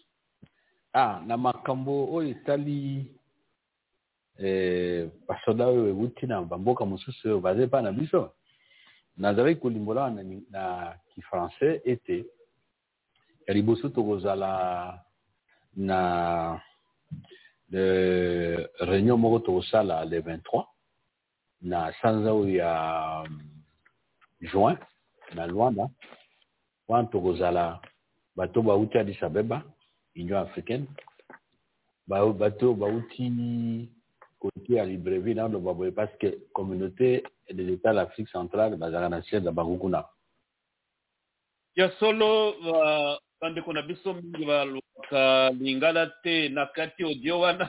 Ah, 0.93 1.23
na 1.25 1.37
makambo 1.37 2.13
oyo 2.13 2.31
etali 2.31 3.07
eh, 4.39 5.09
basoda 5.29 5.67
oyo 5.69 5.87
ewuti 5.89 6.27
na 6.27 6.43
bamboka 6.43 6.85
mosusu 6.85 7.29
oyo 7.29 7.41
baza 7.41 7.63
epai 7.63 7.83
na 7.83 7.93
biso 7.93 8.35
nazalaki 9.17 9.61
kolimbola 9.61 10.11
na 15.77 16.61
le 17.71 18.67
réunion 18.81 19.17
moko 19.17 19.39
tokosala 19.39 20.05
le 20.05 20.21
23 20.21 20.67
na 21.63 21.93
sanza 22.01 22.33
oyo 22.35 22.55
ya 22.57 23.23
um, 23.27 23.41
juin 24.41 24.77
na 25.35 25.47
lwanda 25.47 25.89
wana 26.89 27.09
tokozala 27.09 27.81
bato 28.37 28.63
bauti 28.63 28.99
addis 28.99 29.23
abeba 29.23 29.63
union 30.17 30.39
africaine 30.43 30.87
ba- 32.07 32.33
bato 32.33 32.75
bauti 32.75 33.89
côté 34.41 34.75
ya 34.75 34.85
libreville 34.85 35.37
na 35.37 35.45
oloba 35.45 35.73
boye 35.75 35.93
parce 35.93 36.17
que 36.19 36.39
communauté 36.53 37.23
des 37.53 37.73
états 37.73 37.93
d'afrique 37.95 38.29
centrale 38.29 38.77
bazalaka 38.77 39.09
na 39.11 39.23
siège 39.23 39.45
ya 39.45 39.53
bango 39.53 39.79
ya 41.77 41.91
solo 42.01 42.55
ba- 42.65 43.19
bandeko 43.41 43.73
na 43.73 43.83
biso 43.83 44.15
mingi 44.15 44.45
balobaka 44.45 45.51
lingala 45.61 46.07
te 46.23 46.49
na 46.49 46.67
kati 46.67 47.03
audio 47.05 47.41
wana. 47.41 47.69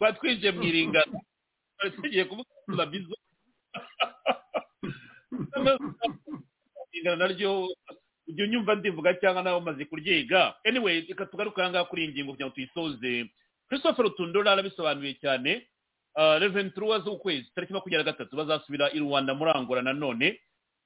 Batwinje 0.00 0.50
mu 0.52 0.62
iringana 0.62 1.20
Twari 1.78 1.96
tugiye 1.96 2.24
kuvuga 2.24 2.86
bizo 2.86 3.16
lingana 6.92 7.16
naryo 7.16 7.68
ujya 8.28 8.44
unyumva 8.44 8.74
ndivuga 8.74 9.14
cyangwa 9.14 9.42
nawe 9.42 9.58
umaze 9.58 9.84
kuryiga. 9.84 10.54
Anyway 10.64 11.00
reka 11.00 11.26
tugaruke 11.26 11.60
aha 11.62 11.70
ngaha 11.70 11.84
kuri 11.84 12.04
iyi 12.04 12.12
ngingo 12.12 12.32
kugira 12.32 12.46
ngo 12.48 12.54
tuyisoze. 12.54 13.30
Christopher 13.68 14.04
rutundura 14.04 14.52
arabisobanuye 14.52 15.14
cyane. 15.20 15.68
Reveni 16.38 16.70
turuwa 16.70 17.00
z'ukwezi 17.00 17.52
tariki 17.54 17.72
makumyabiri 17.72 18.04
na 18.04 18.12
gatatu 18.12 18.36
bazasubira 18.36 18.90
i 18.92 18.98
rwanda 18.98 19.34
muri 19.34 19.50
angola 19.54 19.82
nanone 19.82 20.40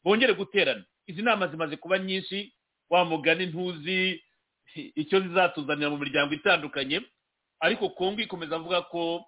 bongere 0.05 0.35
guterana. 0.35 0.85
Izi 1.07 1.23
nama 1.23 1.49
zimaze 1.49 1.77
kuba 1.77 1.99
nyinshi 1.99 2.53
wa 2.93 3.05
mugani 3.09 3.47
ntuzi 3.49 4.21
icyo 4.75 5.21
zizatuzanira 5.21 5.89
mu 5.91 5.97
miryango 5.97 6.35
itandukanye. 6.37 7.01
Ariko 7.61 7.89
kongo 7.97 8.21
ikomeza 8.21 8.57
avuga 8.57 8.83
ko 8.93 9.25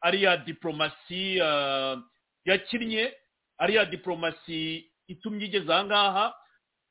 ari 0.00 0.22
ya 0.22 0.36
diporomasi 0.36 1.40
ah, 1.42 1.96
yakinnye 2.44 3.10
ari 3.58 3.74
ya 3.74 3.84
diporomasi 3.84 4.86
itumye 5.10 5.44
igeze 5.50 5.72
aha 5.72 5.84
ngaha 5.84 6.24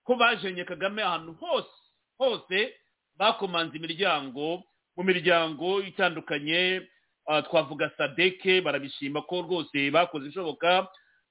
ko 0.03 0.15
bajenye 0.15 0.63
kagame 0.67 1.01
ahantu 1.03 1.33
hose 1.39 1.71
hose 2.19 2.73
bakomanze 3.15 3.77
imiryango 3.77 4.63
mu 4.97 5.03
miryango 5.03 5.79
itandukanye 5.83 6.81
ah, 7.27 7.41
twavuga 7.41 7.91
sadeke 7.97 8.61
barabishima 8.61 9.21
ko 9.23 9.41
rwose 9.41 9.91
bakoze 9.91 10.27
ishoboka 10.29 10.87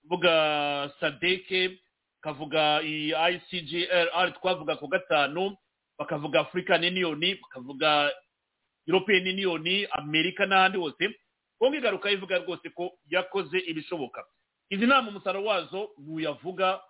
vuga 0.09 0.33
sadeke 1.01 1.79
bakavuga 2.23 2.83
iyi 2.83 3.15
icgrr 3.15 4.33
twavuga 4.41 4.77
ku 4.77 4.89
gatanu 4.89 5.57
bakavuga 5.99 6.41
african 6.41 6.85
union 6.85 7.21
bakavuga 7.43 8.11
european 8.87 9.27
union 9.29 9.87
amerika 9.93 10.47
n'ahandi 10.47 10.79
hose. 10.79 11.15
Kongo 11.59 11.77
igaruka 11.77 12.11
ivuga 12.11 12.39
rwose 12.39 12.71
ko 12.71 12.93
yakoze 13.11 13.59
ibishoboka. 13.59 14.25
Izi 14.71 14.87
nama 14.87 15.09
umusaruro 15.09 15.45
wazo 15.45 15.91
ntuyavuga 15.99 16.81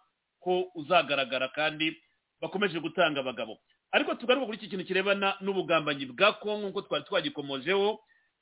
ko 0.41 0.71
uzagaragara 0.75 1.49
kandi 1.49 1.97
bakomeje 2.41 2.81
gutanga 2.81 3.21
abagabo. 3.21 3.59
Ariko 3.93 4.15
tugaruka 4.15 4.47
kuri 4.47 4.59
iki 4.59 4.69
kintu 4.69 4.85
kirebana 4.85 5.37
n'ubugambanyi 5.41 6.07
bwa 6.13 6.33
kongo 6.33 6.69
nk'uko 6.69 6.83
twari 6.83 7.05
twagikomojeho 7.05 8.01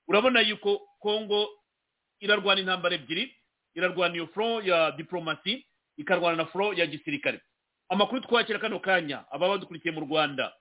urabona 0.08 0.40
yuko 0.42 0.82
kongo 0.98 1.48
irarwana 2.20 2.60
intambara 2.60 2.94
ebyiri 2.98 3.30
irarwana 3.74 4.14
iyo 4.14 4.26
foro 4.34 4.60
ya 4.66 4.90
diporomasi 4.98 5.62
ikarwana 5.96 6.36
na 6.36 6.46
foro 6.46 6.72
ya 6.72 6.86
gisirikare. 6.86 7.40
Amakuru 7.88 8.20
twakira 8.20 8.58
kano 8.58 8.80
kanya 8.80 9.24
ababa 9.30 9.54
badukurikiye 9.54 9.94
mu 9.94 10.00
rwanda. 10.00 10.52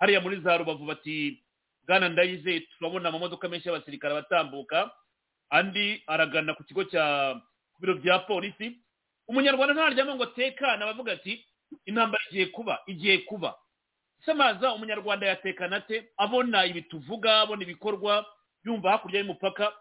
Hariya 0.00 0.20
muri 0.20 0.40
za 0.40 0.56
rubavu 0.56 0.84
bati 0.86 1.42
bwana 1.88 2.08
ndayize 2.08 2.60
turabona 2.60 3.08
amamodoka 3.08 3.48
menshi 3.48 3.68
y'abasirikare 3.68 4.12
abatambuka 4.14 4.90
andi 5.50 6.02
aragana 6.06 6.54
ku 6.54 6.64
kigo 6.64 6.84
cya 6.84 7.34
ku 7.74 7.80
biro 7.80 7.94
bya 7.94 8.18
polisi. 8.28 8.76
Umunyarwanda 9.28 9.74
ntaryama 9.74 10.14
ngo 10.14 10.26
tekane 10.36 10.82
abavuga 10.84 11.12
ati 11.16 11.46
intambara 11.86 12.22
igiye 12.30 12.46
kuba 12.46 12.78
igiye 12.86 13.18
kuba. 13.26 13.54
Samaza 14.26 14.74
umunyarwanda 14.74 15.26
yatekana 15.26 15.76
ate? 15.76 16.10
Abona 16.16 16.66
ibi 16.66 16.82
tuvuga 16.82 17.40
abona 17.40 17.62
ibikorwa 17.62 18.26
yumva 18.64 18.90
hakurya 18.90 19.20
y'umupaka 19.20 19.72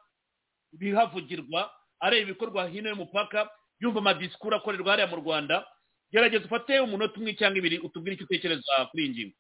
bihavugirwa 0.73 1.71
areba 1.99 2.21
ibikorwa 2.21 2.67
hino 2.67 2.89
y'umupaka 2.89 3.49
yumva 3.79 3.99
amadisikuru 3.99 4.55
akorerwa 4.55 4.91
hariya 4.91 5.07
mu 5.11 5.15
rwanda. 5.23 5.65
Gerageza 6.11 6.45
ufate 6.45 6.79
umunota 6.79 7.17
umwe 7.19 7.33
cyangwa 7.35 7.57
ibiri 7.59 7.77
utubwire 7.79 8.15
icyo 8.15 8.25
utekereza 8.25 8.85
kuri 8.91 9.01
iyi 9.03 9.11
ngingo. 9.13 9.35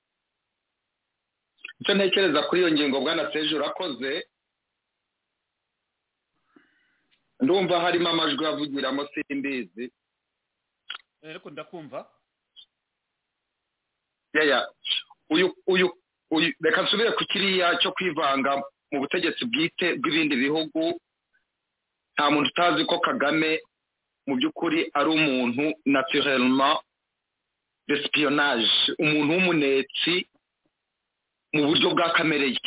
Icyo 1.79 1.93
ntekereza 1.95 2.39
kuri 2.47 2.59
iyo 2.61 2.71
ngingo 2.71 2.97
bwana 3.01 3.31
seje 3.31 3.55
urakoze 3.55 4.11
ndumva 7.41 7.79
harimo 7.81 8.09
amajwi 8.09 8.45
avugiramo 8.45 9.07
simbizi. 9.13 9.91
Ariko 11.23 11.49
ndakumva. 11.49 12.09
Yaya 14.33 14.67
uyu 15.29 15.55
uyu 15.67 15.87
uyu 16.31 16.53
reka 16.61 16.81
nsubire 16.81 17.11
ku 17.11 17.23
kiriya 17.25 17.77
cyo 17.81 17.91
kwivanga 17.91 18.61
mu 18.91 18.99
butegetsi 18.99 19.45
bwite 19.45 19.95
bw'ibindi 19.99 20.35
bihugu. 20.35 20.99
Nta 22.13 22.29
muntu 22.31 22.49
utazi 22.51 22.85
ko 22.85 22.99
kagame 22.99 23.59
mu 24.27 24.33
by'ukuri 24.37 24.79
ari 24.93 25.09
umuntu 25.09 25.63
naturellement 25.85 26.77
d'espionage 27.87 28.71
umuntu 28.99 29.31
w'umunetsi 29.33 30.13
mu 31.53 31.61
buryo 31.67 31.89
bwa 31.93 32.09
kamere 32.17 32.47
ye 32.55 32.59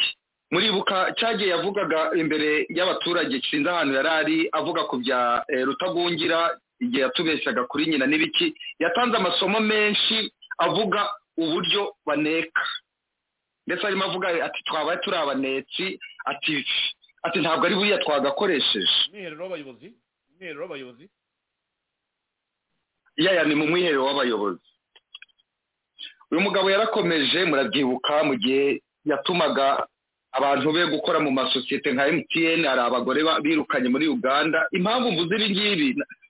muribuka 0.51 1.13
cyagiye 1.19 1.51
yavugaga 1.53 2.01
imbere 2.17 2.67
y'abaturage 2.77 3.37
sinzi 3.51 3.69
ahantu 3.69 3.93
yari 3.99 4.09
ari 4.21 4.39
avuga 4.59 4.83
ku 4.91 4.97
bya 5.03 5.45
rutagungira 5.69 6.39
igihe 6.81 7.03
yatubeshyaga 7.05 7.63
kuri 7.71 7.87
nyina 7.91 8.07
n'ibiki 8.07 8.55
yatanze 8.81 9.17
amasomo 9.19 9.61
menshi 9.61 10.17
avuga 10.59 11.01
uburyo 11.37 11.83
baneka. 12.07 12.63
Ndetse 13.67 13.85
arimo 13.87 14.05
avuga 14.05 14.27
ati 14.47 14.61
twabaye 14.67 14.99
turi 15.03 15.17
abanetsi. 15.17 15.99
Ati 16.25 16.65
ati 17.27 17.39
ntabwo 17.39 17.67
ari 17.67 17.75
buriya 17.75 17.99
twagakoresheje. 18.03 18.97
Umwiherero 19.11 19.43
w'abayobozi 19.45 19.89
umwiherero 20.33 20.63
w'abayobozi 20.65 21.05
yaya 23.19 23.45
ni 23.45 23.55
mu 23.55 23.67
mwiherero 23.67 24.05
w'abayobozi. 24.07 24.63
Uyu 26.31 26.41
mugabo 26.41 26.71
yarakomeje 26.71 27.45
murabyibuka 27.45 28.25
mu 28.25 28.35
gihe 28.37 28.81
yatumaga 29.05 29.87
abantu 30.33 30.73
be 30.73 30.87
gukora 30.87 31.19
mu 31.21 31.31
masosiyete 31.31 31.93
nka 31.93 32.05
mtn 32.13 32.63
hari 32.69 32.81
abagore 32.85 33.21
birukanye 33.43 33.89
muri 33.89 34.07
uganda. 34.09 34.67
Impamvu 34.73 35.13
mvuze 35.13 35.35
ibi 35.37 35.49
ngibi 35.51 35.89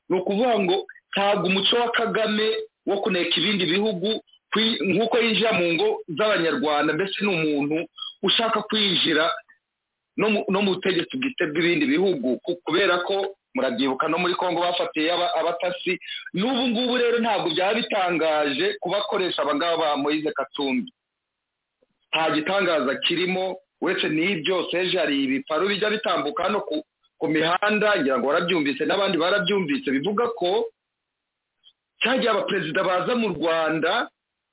ni 0.08 0.14
ukuvuga 0.18 0.58
ngo 0.58 0.76
ntabwo 1.12 1.46
umuco 1.50 1.76
wa 1.76 1.90
kagame 1.90 2.46
wo 2.86 2.96
kuneka 3.02 3.34
ibindi 3.40 3.64
bihugu 3.66 4.08
nk'uko 4.88 5.14
yinjira 5.18 5.52
mu 5.52 5.66
ngo 5.74 5.88
z'abanyarwanda 6.16 6.92
mbese 6.96 7.20
ni 7.20 7.28
umuntu 7.36 7.76
ushaka 8.22 8.62
kwinjira 8.64 9.28
no 10.16 10.30
mu 10.64 10.74
butegetsi 10.74 11.14
bwite 11.20 11.44
bw'ibindi 11.52 11.84
bihugu 11.86 12.38
kubera 12.64 12.98
ko 13.04 13.36
murabyibuka 13.58 14.06
no 14.08 14.18
muri 14.22 14.34
congo 14.38 14.60
bafatiye 14.62 15.10
abatasi. 15.12 15.98
N'ubu 16.38 16.62
ngubu 16.70 16.94
rero 16.96 17.18
ntabwo 17.18 17.50
byaba 17.50 17.74
bitangaje 17.74 18.66
kubakoresha 18.80 19.42
abangaba 19.42 19.76
ba 19.76 19.96
moyize 19.98 20.30
katumbi. 20.32 20.90
Nta 22.14 22.30
gitangaza 22.34 22.94
kirimo 23.04 23.58
uretse 23.82 24.08
n'ibyo 24.08 24.70
seje 24.70 24.98
hari 24.98 25.24
ibiparu 25.26 25.68
bijya 25.68 25.90
bitambuka 25.90 26.42
hano 26.46 26.60
ku 27.18 27.26
mihanda 27.28 27.98
ngira 27.98 28.18
ngo 28.18 28.26
warabyumvise 28.30 28.82
n'abandi 28.86 29.16
barabyumvise. 29.18 29.90
Bivuga 29.90 30.28
ko 30.38 30.70
cyagiye 32.00 32.30
abaperezida 32.30 32.80
baza 32.86 33.12
mu 33.18 33.28
rwanda 33.34 34.06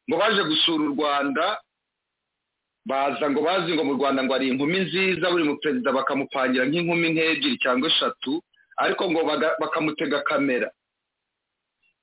ngo 0.10 0.16
baje 0.18 0.42
gusura 0.50 0.82
u 0.84 0.94
rwanda 0.98 1.46
baza 2.86 3.26
ngo 3.30 3.42
bazi 3.42 3.74
ngo 3.74 3.84
mu 3.86 3.94
rwanda 3.98 4.22
ngo 4.24 4.34
hari 4.34 4.48
inkumi 4.50 4.80
nziza 4.86 5.30
buri 5.32 5.44
muperezida 5.50 5.90
bakamupangira 5.98 6.66
nk'inkumi 6.70 7.08
nk'ebyiri 7.14 7.58
cyangwa 7.64 7.90
eshatu. 7.90 8.42
Ariko 8.78 9.12
ngo 9.12 9.20
bakamutega 9.60 10.22
kamera. 10.24 10.70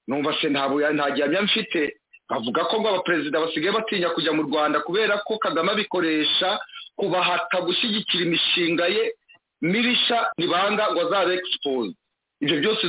Numva 0.08 0.34
se 0.40 0.48
nta 0.48 1.10
gihamya 1.14 1.42
mfite. 1.42 1.96
Bavuga 2.28 2.64
ko 2.64 2.80
ngo 2.80 2.88
abaperezida 2.88 3.40
basigaye 3.40 3.72
batinya 3.76 4.10
kujya 4.10 4.32
mu 4.32 4.42
rwanda 4.48 4.80
kubera 4.80 5.18
ko 5.26 5.38
kagame 5.38 5.72
abikoresha 5.72 6.58
kubahata 6.96 7.60
gushyigikira 7.60 8.24
imishinga 8.24 8.86
ye 8.88 9.12
mibisha 9.60 10.30
ntibanga 10.38 10.92
ngo 10.92 11.00
azabe 11.06 11.34
egisipoze 11.36 11.92
ibyo 12.40 12.56
byose 12.60 12.82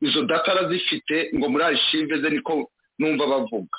izo 0.00 0.22
data 0.30 0.52
arazifite 0.52 1.30
ngo 1.34 1.46
muri 1.48 1.64
arishive 1.64 2.20
ze 2.22 2.30
niko 2.30 2.70
numva 2.98 3.26
bavuga. 3.26 3.76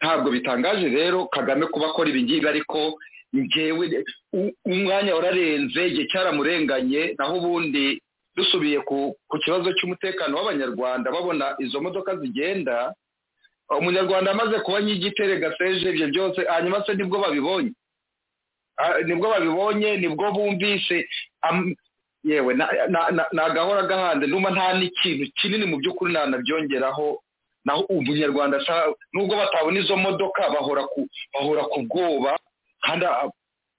Ntabwo 0.00 0.28
bitangaje 0.30 0.88
rero 0.92 1.26
kagame 1.32 1.66
kuba 1.72 1.86
akora 1.88 2.10
ibi 2.12 2.22
ngibi 2.22 2.46
ariko 2.48 2.98
ngewe 3.36 4.04
umwanya 4.64 5.14
wararenze 5.16 5.80
igihe 5.88 6.06
cyaramurenganye 6.12 7.14
naho 7.18 7.36
ubundi 7.40 7.96
dusubiye 8.36 8.80
ku 8.86 9.16
kibazo 9.44 9.72
cy'umutekano 9.72 10.36
w'abanyarwanda 10.36 11.10
babona 11.10 11.54
izo 11.58 11.80
modoka 11.80 12.16
zigenda 12.16 12.94
umunyarwanda 13.70 14.30
amaze 14.30 14.60
kuba 14.60 14.80
nyigitare 14.82 15.38
gaseje 15.40 15.90
ibyo 15.90 16.06
byose 16.08 16.40
hanyuma 16.48 16.84
se 16.86 16.94
ni 16.94 17.04
bwo 17.04 17.18
babibonye? 17.18 17.72
Nibwo 19.06 19.28
babibonye 19.30 19.96
ni 19.96 20.08
bwo 20.08 20.32
bumvise 20.32 21.08
yewe 22.24 22.54
ni 22.54 23.40
agahora 23.40 23.82
gahande 23.88 24.26
ndumva 24.26 24.50
nta 24.50 24.72
n'ikintu 24.78 25.32
kinini 25.38 25.64
mu 25.66 25.76
by'ukuri 25.80 26.12
nanabyongeraho 26.12 27.22
naho 27.64 27.80
umunyarwanda 27.88 28.58
nubwo 29.12 29.34
batabona 29.36 29.80
izo 29.80 29.96
modoka 29.96 30.42
bahora 30.52 31.62
ku 31.72 31.78
bwoba 31.88 32.38
kandi 32.84 33.06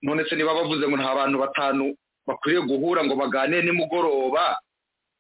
none 0.02 0.24
se 0.26 0.36
niba 0.36 0.54
bavuze 0.54 0.88
ngo 0.88 0.98
nta 0.98 1.16
bantu 1.16 1.38
batanu 1.40 1.86
bakwiriye 2.28 2.62
guhura 2.68 3.04
ngo 3.06 3.16
baganire 3.16 3.62
nimugoroba 3.64 4.60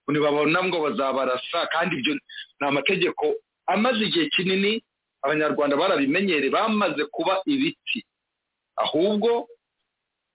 ntibabona 0.08 0.60
ngo 0.64 0.78
bazabarasa. 0.86 1.60
Kandi 1.74 1.96
ibyo 2.00 2.14
ni 2.60 2.68
amategeko 2.68 3.26
amaze 3.68 4.00
igihe 4.08 4.26
kinini 4.36 4.84
abanyarwanda 5.24 5.76
barabimenyereye 5.78 6.50
bamaze 6.52 7.06
kuba 7.12 7.42
ibiti. 7.46 8.06
Ahubwo 8.78 9.48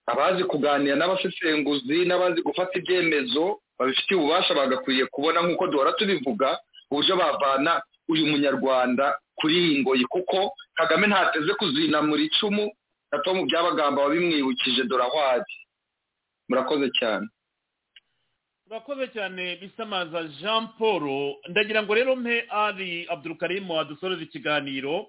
abazi 0.07 0.44
kuganira 0.44 0.97
n'abasesenguzi 0.97 2.05
n'abazi 2.05 2.43
gufata 2.43 2.78
ibyemezo 2.78 3.61
babifitiye 3.78 4.19
ububasha 4.20 4.55
bagakwiye 4.55 5.07
kubona 5.07 5.43
nk'uko 5.43 5.66
duhora 5.70 5.93
tubivuga 5.97 6.59
uburyo 6.90 7.16
bavana 7.16 7.82
uyu 8.09 8.27
munyarwanda 8.27 9.16
kuri 9.39 9.55
iyi 9.59 9.81
ngoyi. 9.81 10.05
Kuko 10.05 10.53
kagame 10.77 11.07
ntateze 11.07 11.55
kuzinamura 11.55 12.23
icumu 12.23 12.73
na 13.12 13.19
tomu 13.24 13.47
byabagamba 13.47 14.03
wabimwibukije 14.03 14.85
dorahwari 14.85 15.44
murakoze 16.48 16.90
cyane. 16.98 17.27
Murakoze 18.66 19.09
cyane 19.12 19.56
bisamaza 19.60 20.23
jean 20.40 20.69
paul. 20.78 21.36
Ndagira 21.48 21.82
ngo 21.82 21.94
rero 21.94 22.16
mpe 22.16 22.47
ari 22.51 23.06
abdurukarimu 23.09 23.81
adusoreze 23.81 24.23
ikiganiro 24.24 25.06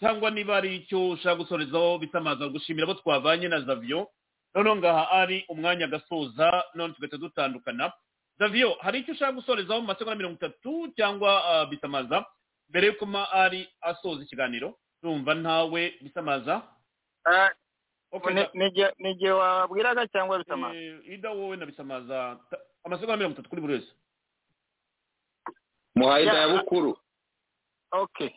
cyangwa 0.00 0.30
niba 0.30 0.56
ari 0.56 0.76
icyo 0.76 1.08
ushaka 1.16 1.36
gusorezaho 1.40 1.98
bisamaza 1.98 2.48
gushimira 2.48 2.84
abo 2.84 2.94
twavanye 3.00 3.48
na 3.48 3.60
zaviyo 3.60 4.08
noneho 4.54 4.76
ngaha 4.76 5.10
ari 5.10 5.44
umwanya 5.48 5.84
agasoza 5.84 6.64
none 6.74 6.94
tugahita 6.94 7.16
dutandukana. 7.16 7.92
Zaviyo 8.38 8.76
hari 8.80 8.98
icyo 9.00 9.12
ushaka 9.14 9.32
gusorezaho 9.32 9.80
mu 9.80 9.86
masegonda 9.86 10.16
mirongo 10.16 10.36
itatu 10.36 10.92
cyangwa 10.96 11.66
bisamaza 11.70 12.24
mbere 12.68 12.86
y'uko 12.86 13.06
ari 13.32 13.68
asoza 13.80 14.22
ikiganiro 14.24 14.76
numva 15.02 15.34
ntawe 15.34 15.94
bisamaza 16.02 16.62
ni 18.54 19.10
igihe 19.10 19.30
wabwiraga 19.30 20.06
cyangwa 20.08 20.38
bisamaza 20.38 20.78
ida 21.04 21.30
wowe 21.30 21.56
na 21.56 21.66
bisamaza 21.66 22.38
amasegonda 22.84 23.16
mirongo 23.16 23.34
itatu 23.34 23.48
kuri 23.50 23.60
buri 23.62 23.74
wese. 23.74 23.92
Muhaye 25.94 26.26
ya 26.26 26.48
bukuru. 26.48 26.96
Ok. 27.90 28.34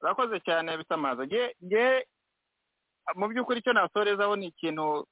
Urakoze 0.00 0.40
cyane 0.40 0.76
bisamaza 0.76 1.26
nge 1.26 2.06
mu 3.14 3.28
by'ukuri 3.28 3.58
icyo 3.60 3.72
nasorezaho 3.72 4.36
ni 4.36 4.46
ikintu 4.50 5.06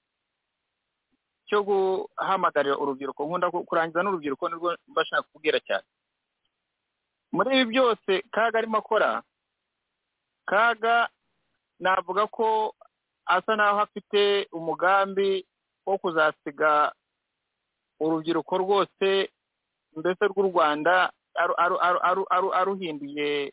cyo 1.47 1.63
guhamagarira 1.63 2.79
urubyiruko. 2.79 3.27
Nkunda 3.27 3.51
kurangiza 3.51 4.03
n'urubyiruko 4.03 4.49
nirwo 4.49 4.77
mba 4.89 5.03
nshaka 5.03 5.23
kubwira 5.33 5.59
cyane. 5.67 5.87
Muri 7.33 7.51
ibi 7.55 7.65
byose 7.75 8.23
kaga 8.31 8.59
arimo 8.59 8.79
akora 8.79 9.23
kaga 10.47 11.09
navuga 11.79 12.27
ko 12.27 12.75
asa 13.31 13.57
naho 13.57 13.79
afite 13.87 14.49
umugambi 14.53 15.47
wo 15.87 15.95
kuzasiga 16.03 16.93
urubyiruko 18.01 18.53
rwose 18.59 19.09
mbese 19.97 20.23
rw'u 20.31 20.43
rwanda 20.51 21.13
aruhinduye 22.59 23.53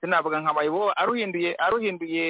sinavuga 0.00 0.40
nka 0.40 0.52
mayibo 0.56 0.92
aruhinduye 1.00 1.50
aruhinduye 1.56 2.26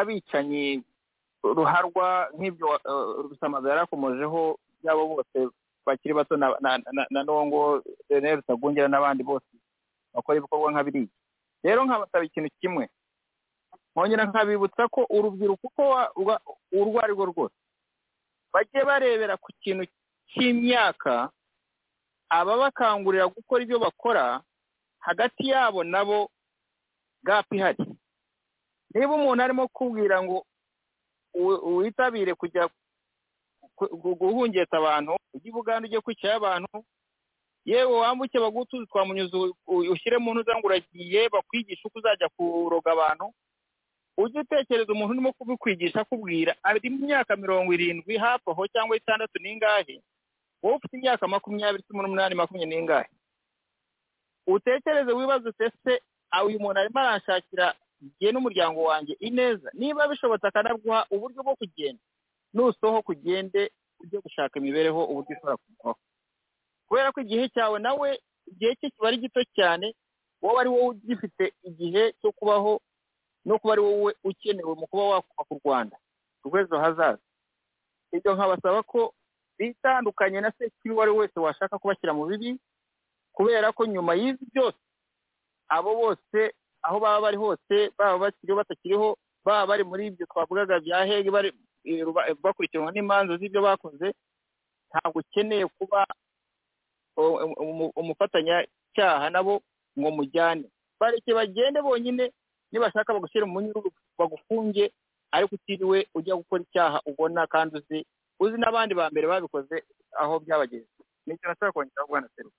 abicanyi 0.00 0.82
ruharwa 1.42 2.28
nk'ibyo 2.36 2.68
rusamaza 3.30 3.68
yarakomojeho 3.70 4.58
byabo 4.82 5.02
bose 5.12 5.38
bakiri 5.86 6.14
bato 6.14 6.34
na 6.36 7.22
nongo 7.24 7.82
reneri 8.10 8.36
rutagungira 8.42 8.88
n'abandi 8.90 9.22
bose 9.22 9.46
bakora 10.14 10.38
ibikorwa 10.38 10.72
nka 10.72 10.82
biriya. 10.86 11.12
Rero 11.66 11.82
nkabasaba 11.84 12.22
ikintu 12.24 12.50
kimwe. 12.62 12.86
Nkongera 13.92 14.24
nkabibutsa 14.30 14.86
ko 14.88 15.00
urubyiruko 15.10 15.66
uko 15.66 15.82
urwo 16.72 16.98
ari 17.02 17.12
rwo 17.12 17.24
rwose. 17.34 17.56
Bajye 18.52 18.84
barebera 18.86 19.34
ku 19.36 19.50
kintu 19.60 19.84
cy'imyaka 20.30 21.30
ababakangurira 22.30 23.26
gukora 23.28 23.62
ibyo 23.66 23.78
bakora 23.78 24.42
hagati 25.02 25.48
yabo 25.50 25.84
nabo 25.84 26.30
gapu 27.22 27.54
ihari. 27.54 27.84
Niba 28.94 29.14
umuntu 29.14 29.42
arimo 29.42 29.68
kubwira 29.68 30.22
ngo 30.22 30.46
witabire 31.78 32.34
kujya 32.34 32.68
guhungeta 34.20 34.76
abantu 34.78 35.16
ujye 35.34 35.50
ubuganda 35.52 35.86
ujye 35.88 36.00
kwicaye 36.00 36.34
abantu 36.34 36.84
yewe 37.66 37.92
wambuke 38.00 38.38
bagutuzi 38.40 38.86
twamunyuze 38.86 39.36
ushyire 39.66 40.18
mu 40.22 40.34
ntuza 40.34 40.54
ngo 40.58 40.66
uragiye 40.70 41.28
bakwigisha 41.28 41.82
uko 41.90 41.98
uzajya 41.98 42.28
kuroga 42.36 42.92
abantu. 42.94 43.26
Ujye 44.18 44.40
utekereza 44.40 44.92
umuntu 44.92 45.12
urimo 45.12 45.32
kubikwigisha 45.34 46.00
akubwira 46.00 46.54
ari 46.62 46.88
mu 46.90 47.06
myaka 47.06 47.36
mirongo 47.36 47.72
irindwi 47.74 48.16
hafi 48.16 48.46
aho 48.50 48.62
cyangwa 48.70 48.96
itandatu 48.96 49.36
n'ingahe 49.42 50.00
wowe 50.62 50.76
ufite 50.78 50.94
imyaka 50.96 51.28
makumyabiri 51.28 51.82
cumi 51.84 52.00
n'umunani 52.02 52.34
makumyabiri 52.34 52.70
n'ingahe 52.76 53.08
utekereze 54.46 55.12
wibaze 55.12 55.50
ese 55.66 55.92
uyu 56.46 56.60
muntu 56.60 56.78
arimo 56.80 56.98
aranshakira 57.00 57.74
igihe 58.00 58.30
n'umuryango 58.32 58.82
wanjye 58.88 59.12
ineza? 59.20 59.68
Niba 59.74 60.08
bishobotse 60.08 60.46
akanaguha 60.48 61.06
uburyo 61.10 61.42
bwo 61.42 61.54
kugenda. 61.60 62.02
Nusohoka 62.54 63.12
ugende 63.12 63.70
ujye 64.00 64.18
gushaka 64.20 64.58
imibereho 64.60 65.00
uburyo 65.04 65.32
ushobora 65.36 65.56
kubaho 65.56 65.98
kubera 66.88 67.12
ko 67.12 67.20
igihe 67.20 67.48
cyawe 67.54 67.78
nawe 67.78 68.08
igihe 68.46 68.72
cye 68.80 68.90
kiba 68.90 69.08
ari 69.08 69.18
gito 69.18 69.40
cyane 69.56 69.94
wowe 70.42 70.58
ari 70.60 70.68
wowe 70.70 70.88
ugifite 70.94 71.52
igihe 71.62 72.12
cyo 72.20 72.32
kubaho 72.32 72.80
no 73.44 73.58
kuba 73.58 73.72
ari 73.74 73.82
wowe 73.82 74.10
ukenewe 74.24 74.74
mu 74.74 74.86
kuba 74.86 75.04
wakubaka 75.18 75.50
u 75.54 75.60
rwanda 75.64 75.96
rw'ejo 76.46 76.78
hazaza. 76.78 77.18
Ibyo 78.14 78.34
nkabasaba 78.34 78.82
ko 78.86 79.14
bitandukanye 79.58 80.40
na 80.40 80.52
sekiri 80.58 80.94
uwo 80.94 81.02
ari 81.02 81.10
we 81.10 81.18
wese 81.26 81.40
washaka 81.40 81.78
kubashyira 81.78 82.14
mu 82.14 82.26
bibi 82.30 82.54
kubera 83.34 83.72
ko 83.74 83.82
nyuma 83.86 84.14
y'ibi 84.14 84.46
byose 84.54 84.78
abo 85.68 85.90
bose 85.96 86.40
aho 86.86 86.96
baba 87.02 87.20
bari 87.20 87.36
hose 87.36 87.76
baba 87.98 88.18
bakiriho 88.30 88.56
batakiriho 88.56 89.18
baba 89.44 89.66
bari 89.66 89.82
muri 89.84 90.06
ibyo 90.14 90.26
twavugaga 90.30 90.78
bya 90.80 91.02
hege 91.04 91.30
bari 91.34 91.50
bakurikiranwa 92.42 92.92
n'imanza 92.94 93.36
z'ibyo 93.38 93.62
bakoze 93.62 94.14
ntabwo 94.90 95.18
ukeneye 95.20 95.66
kuba 95.66 96.06
umufatanyacyaha 97.96 99.30
nabo 99.30 99.62
ngo 99.98 100.10
mujyane. 100.10 100.68
Bareke 101.00 101.34
bagende 101.34 101.82
bonyine 101.82 102.32
nibashaka 102.72 103.12
bagushyire 103.14 103.44
mu 103.44 103.60
nyururu 103.60 103.90
bagufunge 104.18 104.92
ariko 105.32 105.54
utiriwe 105.54 106.06
ujya 106.14 106.36
gukora 106.36 106.62
icyaha 106.62 106.98
ubona 107.06 107.46
kandi 107.46 107.76
uzi 107.78 108.06
uzi 108.40 108.56
n'abandi 108.58 108.94
ba 108.94 109.10
mbere 109.10 109.26
babikoze 109.26 109.84
aho 110.20 110.38
byabageze 110.40 110.86
ni 111.26 111.34
ikintu 111.34 111.50
ashobora 111.52 111.72
kongeraho 111.72 112.08
bwana 112.08 112.28
seruka 112.36 112.56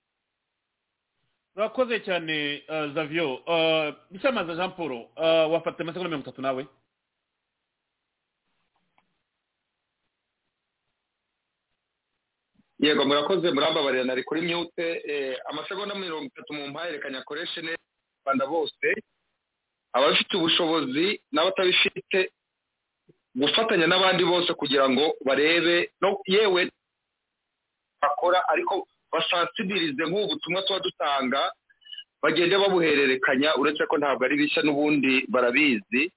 urakoze 1.56 2.00
cyane 2.06 2.62
zavio 2.94 3.42
bisamaza 4.10 4.54
jean 4.54 4.70
paul. 4.76 4.92
Wafata 5.52 5.82
amasegonda 5.82 6.08
mirongo 6.08 6.26
itatu 6.30 6.42
nawe? 6.42 6.62
Yego 12.80 13.04
murakoze 13.04 13.50
murambabarira 13.50 14.04
nari 14.04 14.22
kuri 14.24 14.40
myute 14.42 14.86
amasegonda 15.50 15.94
mirongo 15.94 16.24
itatu 16.26 16.52
mu 16.52 16.68
mpaye 16.68 16.92
reka 16.92 17.10
nyakoreshe 17.10 17.60
neza 17.62 17.78
rwanda 18.24 18.46
bose. 18.46 18.86
Abafite 19.92 20.36
ubushobozi 20.36 21.20
n'abatabifite 21.32 22.30
gufatanya 23.34 23.86
n'abandi 23.86 24.24
bose 24.24 24.54
kugira 24.54 24.88
ngo 24.90 25.16
barebe 25.26 25.90
no 26.00 26.20
yewe 26.26 26.70
bakora 28.02 28.38
ariko 28.48 28.86
basansibirize 29.12 30.02
nk'ubu 30.06 30.28
butumwa 30.28 30.62
tuba 30.62 30.78
dutanga 30.80 31.40
bagende 32.22 32.56
babuhererekanya 32.58 33.56
uretse 33.56 33.86
ko 33.90 33.98
ntabwo 33.98 34.24
ari 34.24 34.36
bishya 34.36 34.62
n'ubundi 34.62 35.26
barabizi. 35.28 36.12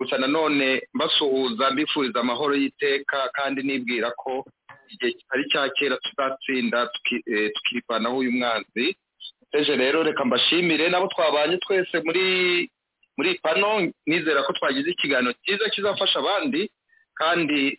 Gusa 0.00 0.18
nanone 0.18 0.82
mbasuhuza 0.94 1.70
mbifuriza 1.70 2.20
amahoro 2.20 2.54
y'iteka 2.56 3.28
kandi 3.36 3.62
nibwira 3.62 4.10
ko 4.16 4.44
igihe 4.88 5.12
kitari 5.12 5.44
cya 5.52 5.68
kera 5.76 5.96
tuzatsinda 6.02 6.88
tukivanaho 7.54 8.16
uyu 8.18 8.32
mwanzi. 8.32 8.96
Ejo 9.52 9.76
rero 9.76 10.02
reka 10.02 10.24
mbashimire 10.24 10.88
nabo 10.88 11.06
twabanye 11.06 11.56
twese 11.58 12.00
muri 12.04 12.24
muri 13.16 13.34
pano 13.42 13.92
nizera 14.06 14.42
ko 14.42 14.52
twagize 14.52 14.90
ikiganiro 14.90 15.32
cyiza 15.44 15.68
kizafasha 15.70 16.18
abandi 16.18 16.70
kandi 17.14 17.78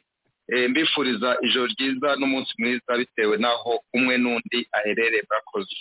mbifuriza 0.69 1.37
ijoro 1.41 1.67
ryiza 1.73 2.15
n'umunsi 2.19 2.53
mwiza 2.59 2.97
bitewe 2.97 3.37
n'aho 3.37 3.81
umwe 3.93 4.17
n'undi 4.17 4.59
aherereye 4.71 5.23
murakoze. 5.29 5.75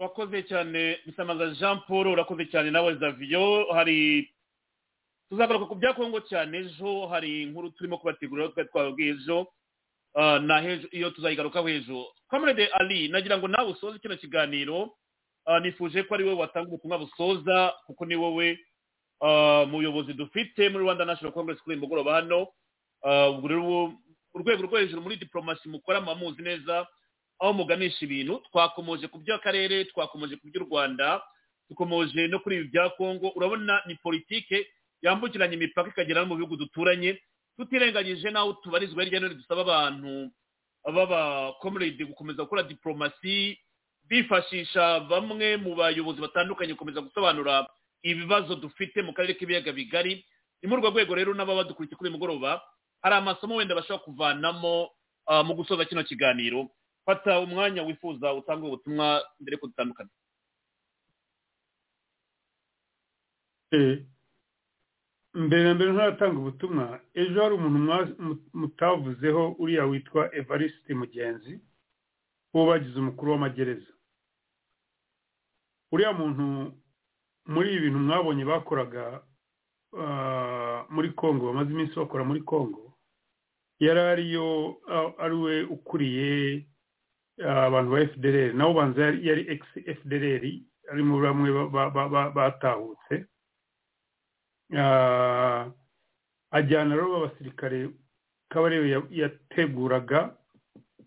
Urakoze 0.00 0.42
cyane 0.48 0.98
bisamaza 1.06 1.46
jean 1.58 1.78
paul 1.88 2.06
urakoze 2.08 2.44
cyane 2.50 2.70
nawe 2.70 2.94
zavio 2.96 3.66
hari 3.74 4.30
tuzagaruka 5.34 5.66
ku 5.66 5.74
bya 5.74 5.92
kongo 5.94 6.20
cyane. 6.30 6.58
Ejo 6.58 7.06
hari 7.10 7.42
inkuru 7.42 7.70
turimo 7.74 7.98
kubategurira 7.98 8.48
twari 8.54 8.68
twababwiye 8.70 9.10
ejo. 9.18 9.46
Na 10.46 10.60
hejo 10.62 10.88
iyo 10.94 11.10
tuzayigarukaho 11.10 11.68
ejo 11.68 12.06
kamerede 12.30 12.66
ali 12.72 13.08
nagira 13.08 13.38
ngo 13.38 13.48
nawe 13.48 13.70
usoze 13.74 13.98
kino 13.98 14.16
kiganiro. 14.16 14.94
Nifuje 15.62 16.02
ko 16.06 16.14
ari 16.14 16.24
wowe 16.24 16.38
watanga 16.38 16.68
ubutumwa 16.68 16.98
busoza 16.98 17.74
kuko 17.86 18.06
ni 18.06 18.16
wowe 18.16 18.58
muyobozi 19.66 20.12
dufite 20.14 20.68
muri 20.70 20.84
rwanda 20.84 21.04
national 21.04 21.32
congress 21.34 21.60
kuri 21.62 21.76
uyu 21.76 21.82
mugoroba 21.82 22.14
hano. 22.22 22.46
Urwego 24.34 24.62
rwo 24.62 24.78
hejuru 24.78 25.02
muri 25.02 25.16
diporomasi 25.16 25.68
mukora 25.68 26.00
muzi 26.00 26.42
neza 26.42 26.86
aho 27.40 27.52
muganisha 27.52 28.04
ibintu. 28.06 28.38
Twakomoje 28.52 29.08
ku 29.10 29.18
by'akarere 29.18 29.84
twakomoje 29.90 30.36
ku 30.38 30.46
by'u 30.46 30.64
rwanda 30.70 31.22
dukomoje 31.70 32.28
no 32.30 32.38
kuri 32.38 32.56
ibi 32.56 32.68
bya 32.70 32.90
kongo 32.94 33.32
urabona 33.36 33.82
ni 33.86 33.94
politike 33.98 34.66
yambukiranya 35.02 35.54
imipaka 35.56 35.88
ikagera 35.90 36.20
no 36.22 36.26
mu 36.26 36.36
bihugu 36.36 36.56
duturanye 36.56 37.18
tutirengagije 37.56 38.30
n'aho 38.30 38.52
tubarizwa 38.62 39.02
hirya 39.04 39.20
no 39.20 39.26
hino 39.28 39.38
dusaba 39.40 39.60
abantu 39.62 40.30
b'abakomerede 40.84 42.04
gukomeza 42.04 42.42
gukora 42.44 42.62
diporomasi 42.68 43.58
bifashisha 44.08 45.00
bamwe 45.08 45.56
mu 45.56 45.74
bayobozi 45.74 46.20
batandukanye 46.20 46.72
gukomeza 46.76 47.00
gusobanura 47.00 47.64
ibibazo 48.04 48.54
dufite 48.60 49.00
mu 49.02 49.12
karere 49.16 49.32
k'ibiyaga 49.34 49.72
bigari. 49.72 50.20
Ni 50.60 50.68
muri 50.68 50.80
urwo 50.84 50.90
rwego 50.92 51.14
rero 51.16 51.32
n'ababa 51.34 51.64
badukurikiye 51.64 51.96
kuri 51.96 52.08
uyu 52.12 52.16
mugoroba 52.20 52.60
hari 53.02 53.14
amasomo 53.16 53.56
wenda 53.56 53.72
bashobora 53.74 54.04
kuvanamo 54.04 54.90
mu 55.44 55.52
gusoza 55.56 55.84
kino 55.88 56.04
kiganiro. 56.04 56.68
Fata 57.04 57.40
umwanya 57.40 57.80
wifuza 57.84 58.32
utanga 58.36 58.66
ubutumwa 58.68 59.24
mbere 59.40 59.56
ko 59.56 59.66
dutandukanye 59.72 60.12
mbere 65.34 65.62
na 65.64 65.74
mbere 65.74 65.92
ntaratanga 65.92 66.38
ubutumwa. 66.38 67.00
Ejo 67.14 67.42
hari 67.42 67.54
umuntu 67.54 67.78
mutavuzeho 68.54 69.52
uriya 69.58 69.84
witwa 69.86 70.34
evariste 70.36 70.94
mugenzi 70.94 71.60
uwo 72.54 72.66
bagize 72.66 72.98
umukuru 72.98 73.32
w'amagereza. 73.32 73.92
Uriya 75.92 76.12
muntu 76.12 76.72
muri 77.46 77.68
ibi 77.74 77.80
bintu 77.90 77.98
mwabonye 77.98 78.44
bakoraga 78.44 79.22
muri 80.90 81.10
congo 81.12 81.46
bamaze 81.46 81.70
iminsi 81.72 81.94
bakora 81.98 82.24
muri 82.24 82.40
congo 82.42 82.94
yari 83.78 84.00
ariyo 84.00 84.46
ari 85.18 85.34
we 85.34 85.54
ukuriye 85.66 86.66
abantu 87.66 87.90
ba 87.90 88.06
fdr 88.06 88.54
nawe 88.54 88.70
ubanza 88.70 89.02
yari 89.28 89.42
ex 89.54 89.62
fdr 89.98 90.44
ari 90.90 91.02
muri 91.02 91.22
bamwe 91.26 91.48
batahutse. 92.34 93.26
Ajyana 96.50 96.94
rero 96.94 97.16
abasirikare 97.16 97.90
kabarebe 98.48 98.88
yateguraga 99.10 100.36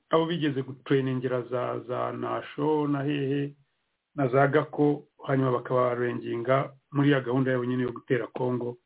abo 0.10 0.26
bigeze 0.26 0.62
guturenengera 0.64 1.42
za 1.42 1.80
za 1.80 2.12
nasho 2.12 2.88
na 2.88 3.04
hehe 3.04 3.54
na 4.16 4.28
za 4.28 4.48
gako 4.48 5.04
hanyuma 5.28 5.52
bakabarenginga 5.52 6.74
muri 6.92 7.12
ya 7.12 7.22
gahunda 7.22 7.52
yabo 7.52 7.66
nyine 7.66 7.84
yo 7.84 7.92
gutera 7.92 8.28
kongo 8.28 8.78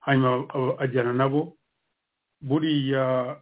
hanyuma 0.00 0.46
ajyana 0.78 1.12
nabo 1.12 1.56
buriya 2.40 3.36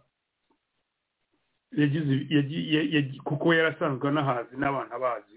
yagize 1.71 3.19
kuko 3.23 3.53
yari 3.53 3.75
asanzwe 3.75 4.07
anahazi 4.09 4.55
n'abantu 4.57 4.93
abazi 4.95 5.34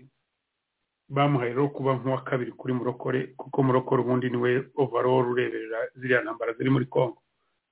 bamuhaye 1.09 1.51
rero 1.57 1.69
kuba 1.73 1.95
nk'uwa 1.97 2.21
kabiri 2.25 2.53
kuri 2.53 2.73
murokore 2.75 3.21
kuko 3.37 3.63
murokore 3.63 4.03
ubundi 4.03 4.31
ni 4.31 4.37
we 4.37 4.65
overall 4.77 5.25
ureberera 5.31 5.79
ziriya 5.97 6.21
ntambara 6.23 6.53
ziri 6.53 6.71
muri 6.71 6.87
congo. 6.87 7.23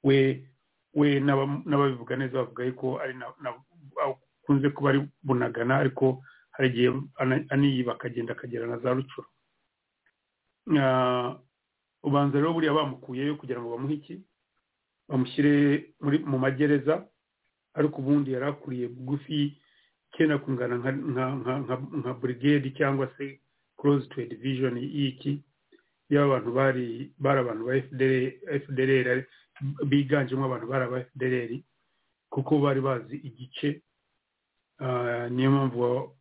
We 0.05 0.49
we 0.95 1.21
n'ababivuga 1.21 2.17
neza 2.17 2.39
bavuga 2.41 2.65
yuko 2.65 2.97
ari 3.01 3.13
akunze 4.05 4.71
kuba 4.73 4.89
ari 4.91 5.01
bunagana 5.23 5.77
ariko 5.85 6.23
hari 6.57 6.69
igihe 6.69 6.89
aniyiba 7.53 7.93
akagenda 7.93 8.33
akagera 8.33 8.67
na 8.67 8.79
za 8.79 8.93
rucuro 8.97 9.29
ubanza 12.03 12.39
rero 12.39 12.53
buriya 12.53 12.73
bamukuyeyo 12.73 13.37
kugira 13.37 13.61
ngo 13.61 13.71
bamuhe 13.77 13.95
iki? 13.95 14.17
Bamushyire 15.09 15.95
mu 16.27 16.39
magereza 16.39 17.05
ariko 17.75 18.01
ubundi 18.01 18.33
yari 18.33 18.47
akuriye 18.47 18.89
bugufi 18.89 19.59
kenda 20.17 20.39
kungana 20.39 20.77
nka 22.01 22.13
burigade 22.21 22.71
cyangwa 22.79 23.07
se 23.19 23.41
a 23.87 24.25
division 24.27 24.77
y'iki 24.79 25.43
y'aba 26.11 26.29
bantu 26.41 26.51
bari 26.55 27.13
bari 27.19 27.39
abantu 27.41 27.63
ba 27.67 27.75
fdr 28.65 29.25
biganjemo 29.87 30.45
abantu 30.45 30.67
bari 30.67 30.85
aba 30.85 31.05
fdr 31.05 31.51
kuko 32.31 32.59
bari 32.59 32.81
bazi 32.81 33.17
igice. 33.17 33.83
Niyo 35.31 35.51
mpamvu 35.51 36.17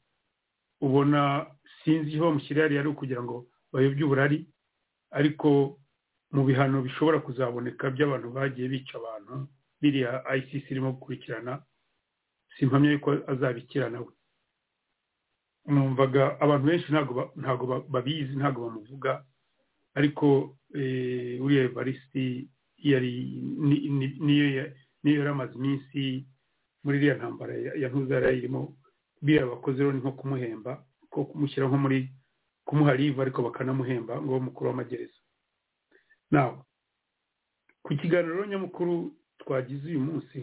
ubona 0.82 1.46
sinzi 1.84 2.12
iyo 2.12 2.24
bamushyira 2.24 2.62
hariya 2.64 2.80
ari 2.82 2.90
ukugira 2.90 3.24
ngo 3.24 3.46
bayobye 3.74 4.04
uburari 4.06 4.46
ariko 5.12 5.80
mu 6.32 6.44
bihano 6.46 6.82
bishobora 6.82 7.20
kuzaboneka 7.20 7.90
by'abantu 7.92 8.28
bagiye 8.36 8.68
bica 8.70 8.96
abantu 9.00 9.48
biriya 9.82 10.24
ICC 10.38 10.72
irimo 10.72 10.92
gukurikirana 10.96 11.64
simpamya 12.60 12.92
yuko 12.92 13.12
azabikirana 13.28 14.00
we 14.02 14.12
numvaga 15.68 16.40
abantu 16.40 16.66
benshi 16.68 16.92
ntabwo 17.42 17.66
babizi 17.90 18.36
ntabwo 18.36 18.60
bamuvuga 18.70 19.26
ariko 19.96 20.58
uriya 21.44 21.64
evarisi 21.70 22.50
yari 22.78 23.12
niyo 24.26 24.46
yari 25.04 25.30
amaze 25.30 25.54
iminsi 25.56 26.26
muri 26.84 26.98
iriya 26.98 27.16
ntambara 27.18 27.54
ya 27.82 27.90
ntuzara 27.90 28.32
irimo 28.32 28.78
biriya 29.22 29.46
bakoze 29.48 29.78
rero 29.80 29.92
ni 29.92 30.00
nko 30.00 30.12
kumuhemba 30.12 30.72
ko 31.10 31.26
kumushyira 31.26 31.68
nko 31.68 31.78
muri 31.78 32.00
kumuha 32.66 32.94
riva 32.94 33.22
ariko 33.26 33.42
bakanamuhemba 33.42 34.22
ngo 34.22 34.40
mukuru 34.40 34.70
w'amagereza. 34.70 35.18
Nawe 36.32 36.58
ku 37.84 37.96
kiganiro 37.98 38.46
nyamukuru 38.46 39.16
twagize 39.42 39.86
uyu 39.90 40.00
munsi 40.02 40.38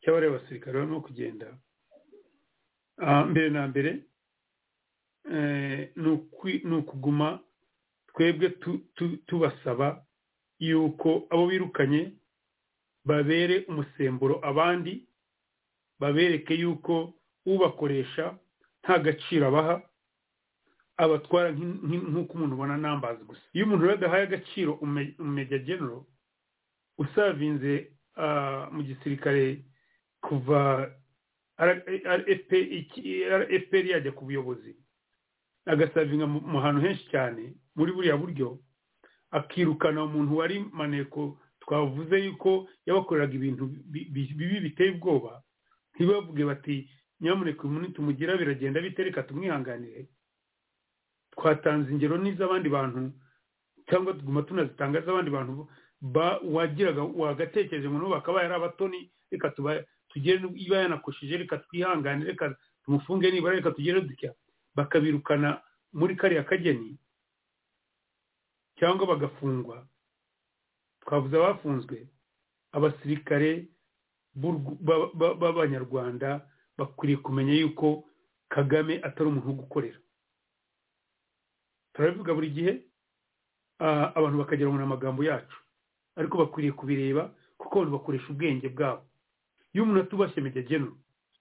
cy'abari 0.00 0.26
abasirikare 0.26 0.78
barimo 0.78 1.00
kugenda. 1.00 1.46
Mbere 3.30 3.48
na 3.50 3.66
mbere 3.68 3.90
ni 6.66 6.74
ukuguma 6.76 7.40
twebwe 8.12 8.48
tubasaba 9.26 10.04
yuko 10.58 11.26
abo 11.30 11.46
birukanye 11.46 12.12
babere 13.04 13.64
umusemburo 13.68 14.40
abandi 14.44 15.06
babereke 16.00 16.54
yuko 16.54 17.14
ubakoresha 17.46 18.36
nta 18.82 18.98
gaciro 18.98 19.46
abaha 19.48 19.82
abatwara 20.96 21.50
nk'uko 21.52 22.32
umuntu 22.36 22.54
ubona 22.54 22.76
nambazi 22.76 23.24
gusa. 23.24 23.40
Iyo 23.52 23.64
umuntu 23.64 23.84
rero 23.84 23.96
adahaye 23.96 24.22
agaciro 24.28 24.72
umejya 25.24 25.58
genero 25.64 26.06
usavinze 26.98 27.92
mu 28.72 28.82
gisirikare 28.84 29.64
kuva 30.30 30.86
fpr 33.62 33.86
yajya 33.86 34.12
ku 34.12 34.24
buyobozi. 34.24 34.76
Agasavinga 35.66 36.26
mu 36.26 36.58
hantu 36.60 36.80
henshi 36.80 37.04
cyane 37.10 37.54
muri 37.76 37.92
buriya 37.92 38.16
buryo 38.16 38.58
akirukana 39.30 40.04
umuntu 40.04 40.36
wari 40.40 40.64
maneko 40.72 41.38
twavuze 41.60 42.16
yuko 42.24 42.68
yabakoreraga 42.86 43.34
ibintu 43.34 43.66
bibi 43.90 44.60
biteye 44.60 44.90
ubwoba 44.96 45.42
ntibavuge 45.94 46.44
bati 46.44 46.90
nyamuneka 47.20 47.62
uyu 47.62 47.72
muntu 47.74 47.92
tumugira 47.92 48.36
biragenda 48.36 48.80
bite? 48.80 49.04
Reka 49.04 49.22
tumwihanganire. 49.22 50.08
Twatanze 51.36 51.92
ingero 51.92 52.16
n'iz'abandi 52.18 52.68
bantu 52.68 53.12
cyangwa 53.88 54.14
tuguma 54.16 54.42
tunazitanga 54.42 55.00
z'abandi 55.04 55.30
bantu 55.30 55.68
wagiraga 56.54 57.02
wagatekereje 57.04 57.88
ngo 57.88 57.98
nabo 58.00 58.10
bakaba 58.16 58.40
ari 58.40 58.54
abatoni 58.54 59.10
reka 59.30 59.50
tugere 60.10 60.42
iba 60.56 60.76
yanakoshije 60.82 61.36
reka 61.36 61.58
twihangane 61.64 62.24
reka 62.24 62.54
tumufunge 62.84 63.30
nibura 63.30 63.54
reka 63.54 63.70
tugere 63.70 64.00
dutya. 64.00 64.34
Bakabirukana 64.74 65.62
muri 65.92 66.16
kariya 66.16 66.44
kageni 66.44 66.98
cyangwa 68.78 69.06
bagafungwa. 69.06 69.86
Twavuze 71.02 71.36
abafunzwe 71.36 72.06
abasirikare 72.72 73.66
b'abanyarwanda 75.40 76.46
bakwiriye 76.78 77.18
kumenya 77.18 77.52
yuko 77.54 78.04
kagame 78.48 79.00
atari 79.02 79.28
umuntu 79.28 79.48
wo 79.48 79.54
gukorera. 79.62 79.98
Turabivuga 81.92 82.34
buri 82.34 82.50
gihe 82.50 82.72
abantu 83.78 84.38
bakagira 84.38 84.68
ngo 84.70 84.76
ni 84.78 84.82
amagambo 84.86 85.24
yacu 85.24 85.56
ariko 86.16 86.38
bakwiriye 86.38 86.72
kubireba 86.72 87.34
kuko 87.58 87.74
abantu 87.82 87.96
bakoresha 87.98 88.28
ubwenge 88.30 88.68
bwabo. 88.68 89.02
Iyo 89.74 89.82
umuntu 89.84 90.00
atubashye 90.02 90.40
media 90.42 90.62
geno 90.62 90.98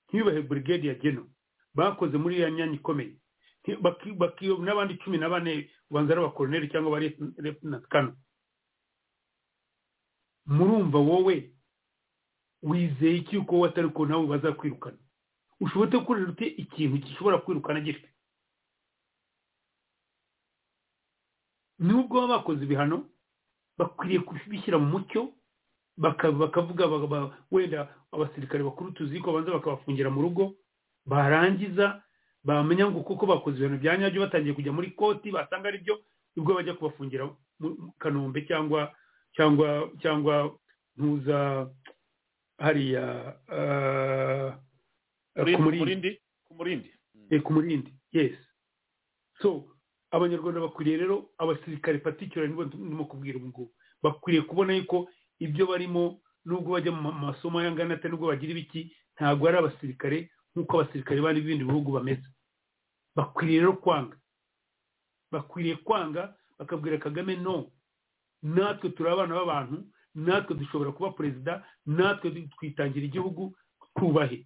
ntiyubahe 0.07 0.41
burigade 0.41 0.87
ya 0.87 0.95
geno 0.95 1.27
bakoze 1.75 2.17
muri 2.17 2.35
iriya 2.35 2.51
myanya 2.51 2.73
ikomeye 2.79 3.13
n'abandi 4.65 4.97
cumi 5.03 5.17
na 5.17 5.29
bane 5.29 5.69
ubanza 5.89 6.13
ari 6.13 6.21
abakoroneri 6.21 6.69
cyangwa 6.71 6.97
aba 6.97 7.09
na 7.61 7.79
kano. 7.91 8.15
Murumva 10.45 10.97
wowe 10.97 11.53
wizeye 12.63 13.15
iki 13.17 13.35
yuko 13.35 13.55
wowe 13.55 13.69
atari 13.69 13.89
ko 13.89 14.05
nawe 14.05 14.25
bazakwirukana 14.27 14.97
ushobora 15.59 15.99
gukorera 15.99 16.29
ute 16.31 16.45
ikintu 16.47 16.97
gishobora 16.97 17.37
kwirukana 17.43 17.81
gifite 17.81 18.09
nubwo 21.79 22.21
baba 22.21 22.37
bakoze 22.37 22.63
ibihano 22.63 23.09
bakwiriye 23.77 24.19
kubishyira 24.19 24.77
mu 24.79 24.85
mucyo 24.99 25.33
bakavuga 25.99 26.87
wenda 27.51 27.87
abasirikare 28.11 28.63
bakuru 28.63 28.91
tuzi 28.95 29.19
ko 29.19 29.31
babanza 29.35 29.51
bakabafungira 29.59 30.09
mu 30.09 30.21
rugo 30.23 30.55
barangiza 31.05 32.01
bamenya 32.43 32.87
ngo 32.89 33.03
kuko 33.03 33.25
bakoze 33.27 33.57
ibintu 33.59 33.77
bya 33.83 33.97
nyabyo 33.99 34.21
batangiye 34.23 34.53
kujya 34.55 34.71
muri 34.71 34.91
koti 34.95 35.31
basanga 35.31 35.67
ari 35.67 35.77
byo 35.83 35.99
ni 36.35 36.41
bwo 36.43 36.55
bajya 36.55 36.73
kubafungira 36.79 37.27
mu 37.59 37.91
kanombe 37.99 38.41
cyangwa 38.47 38.95
cyangwa 39.35 39.91
cyangwa 40.01 40.55
ntuza 40.97 41.67
hariya 42.57 43.03
ku 45.35 45.61
murindi 45.61 46.11
ku 46.47 46.51
murindi 46.55 46.89
ku 47.43 47.49
murindi 47.53 47.91
yesi 48.11 48.39
so 49.41 49.67
abanyarwanda 50.11 50.59
bakwiriye 50.63 50.97
rero 50.97 51.29
abasirikare 51.37 51.97
patikira 51.99 52.47
nibo 52.47 52.63
ndimo 52.65 53.05
kubwira 53.05 53.37
ubu 53.37 53.47
ngubu. 53.47 53.71
Bakwiriye 54.03 54.41
kubona 54.43 54.73
yuko 54.73 55.07
ibyo 55.39 55.65
barimo 55.67 56.21
nubwo 56.45 56.73
bajya 56.75 56.91
mu 56.91 57.11
masomo 57.11 57.61
y'angana 57.61 57.93
atari 57.95 58.11
nubwo 58.13 58.27
bagira 58.31 58.51
ibiki 58.51 58.91
ntabwo 59.15 59.47
ari 59.47 59.57
abasirikare 59.59 60.17
nk'uko 60.55 60.73
abasirikare 60.81 61.19
bandi 61.21 61.41
b'ibindi 61.41 61.63
bihugu 61.67 61.91
bameze. 61.91 62.27
Bakwiriye 63.15 63.59
rero 63.59 63.73
kwanga. 63.79 64.17
Bakwiriye 65.31 65.75
kwanga 65.83 66.35
bakabwira 66.59 66.97
kagame 66.97 67.35
no. 67.35 67.71
Natwe 68.43 68.89
turi 68.95 69.09
abana 69.09 69.35
b'abantu 69.35 69.77
natwe 70.15 70.55
dushobora 70.55 70.91
kuba 70.91 71.11
perezida 71.11 71.63
natwe 71.85 72.31
twitangira 72.57 73.05
igihugu 73.05 73.55
twubahe. 73.95 74.45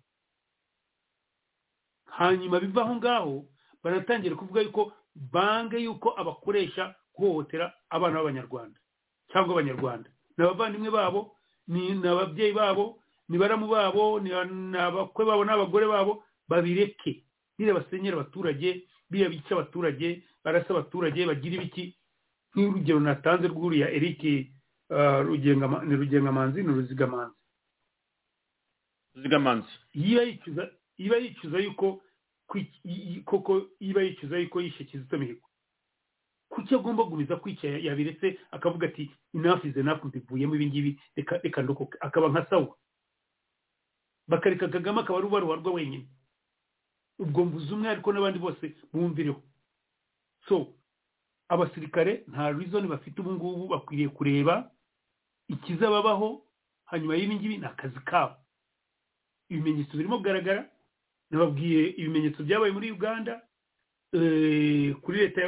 Hanyuma 2.05 2.59
biva 2.59 2.81
aho 2.81 2.95
ngaho 2.95 3.45
baratangira 3.83 4.35
kuvuga 4.35 4.61
yuko 4.61 4.93
bange 5.15 5.77
yuko 5.79 6.13
abakoresha 6.17 6.95
guhohotera 7.15 7.73
abana 7.89 8.17
b'abanyarwanda 8.19 8.79
cyangwa 9.31 9.53
abanyarwanda. 9.53 10.09
Ni 10.37 10.43
abavandimwe 10.43 10.89
babo 10.91 11.35
ni 11.67 12.07
ababyeyi 12.07 12.53
babo 12.53 12.99
ni 13.29 13.37
baramu 13.37 13.67
babo 13.67 14.19
ni 14.19 14.31
abakwe 14.77 15.25
babo 15.25 15.45
n'abagore 15.45 15.87
babo 15.87 16.23
babireke. 16.49 17.23
Biriya 17.57 17.73
basenyera 17.79 18.17
abaturage 18.19 18.83
biriya 19.09 19.29
bica 19.29 19.51
abaturage 19.55 20.23
barasa 20.43 20.69
abaturage 20.73 21.25
bagira 21.25 21.55
ibiki? 21.55 21.95
Nk'urugero 22.55 22.99
natanze 22.99 23.47
rw'uriya 23.47 23.89
eric 23.91 24.21
ni 24.23 25.93
rugengamanzi 25.95 26.61
ni 26.63 26.73
ruzigamanzi. 26.73 27.35
Ruzigamanzi. 29.15 29.73
Iba 30.97 31.17
yicuza 31.17 31.57
yuko 31.59 32.01
koko 33.25 33.61
iba 33.79 34.01
yicuza 34.01 34.37
yuko 34.37 34.61
yishe 34.61 34.83
kizito 34.83 35.17
mihigo. 35.17 35.47
Kuki 36.53 36.75
agomba 36.75 37.03
gumiza 37.03 37.35
kwica 37.41 37.65
yabiretse 37.67 38.37
akavuga 38.53 38.87
ati 38.87 39.09
inafu 39.33 39.67
ize 39.67 39.81
nafu 39.83 40.07
mbivuyemo 40.07 40.55
ibi 40.55 40.65
ngibi 40.69 40.91
reka 41.15 41.61
ndokoke. 41.61 41.97
Akaba 41.99 42.27
nka 42.29 42.45
sawa 42.49 42.77
bakareka 44.27 44.67
kagame 44.67 44.99
akaba 45.01 45.17
ari 45.19 45.27
ubaruharwa 45.27 45.71
wenyine. 45.73 46.07
Ubwo 47.19 47.45
mvuze 47.45 47.73
umwe 47.73 47.89
ariko 47.89 48.13
n'abandi 48.13 48.39
bose 48.39 48.75
bumvireho. 48.93 49.41
So 50.47 50.73
abasirikare 51.49 52.23
nta 52.27 52.51
rizoni 52.51 52.87
bafite 52.87 53.19
ubu 53.21 53.31
ngubu 53.33 53.67
bakwiriye 53.67 54.09
kureba 54.09 54.71
ikizababaho 55.47 56.45
hanyuma 56.85 57.15
y'ibi 57.15 57.35
ngibi 57.35 57.57
ni 57.57 57.65
akazi 57.65 57.99
kabo. 58.05 58.35
Ibimenyetso 59.49 59.97
birimo 59.97 60.17
kugaragara 60.17 60.69
nababwiye 61.29 61.89
ibimenyetso 61.97 62.43
byabaye 62.43 62.71
muri 62.71 62.91
uganda 62.91 63.41
kuri 65.01 65.17
leta 65.19 65.41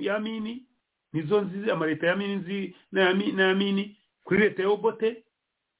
ya 0.00 0.18
mini 0.20 0.66
nizo 1.12 1.40
nzi 1.40 1.70
amaleta 1.70 2.06
ya 2.06 2.16
mini 2.16 2.34
nzi 2.36 2.74
n'aya 2.92 3.54
mini 3.54 3.96
kuri 4.24 4.40
leta 4.40 4.62
ya 4.62 4.68
obote 4.68 5.24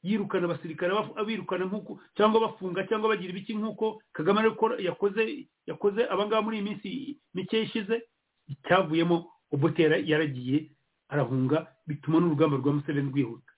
yirukana 0.03 0.45
abasirikare 0.45 0.93
abirukana 1.17 1.65
nk'uko 1.69 2.01
cyangwa 2.17 2.41
bafunga 2.41 2.87
cyangwa 2.89 3.09
bagira 3.15 3.31
ibiki 3.31 3.55
nk'uko 3.55 4.03
kagame 4.12 4.41
yakoze 4.83 5.47
yakoze 5.67 6.01
abangaba 6.11 6.43
muri 6.43 6.57
iyi 6.59 6.65
minsi 6.67 6.89
mike 7.35 7.62
ishize 7.62 8.03
icyavuyemo 8.49 9.31
obote 9.53 9.83
yaragiye 9.85 10.71
arahunga 11.09 11.67
bituma 11.87 12.19
n'urugamba 12.21 12.57
rwa 12.57 12.73
museveni 12.73 13.11
rwihuta. 13.12 13.53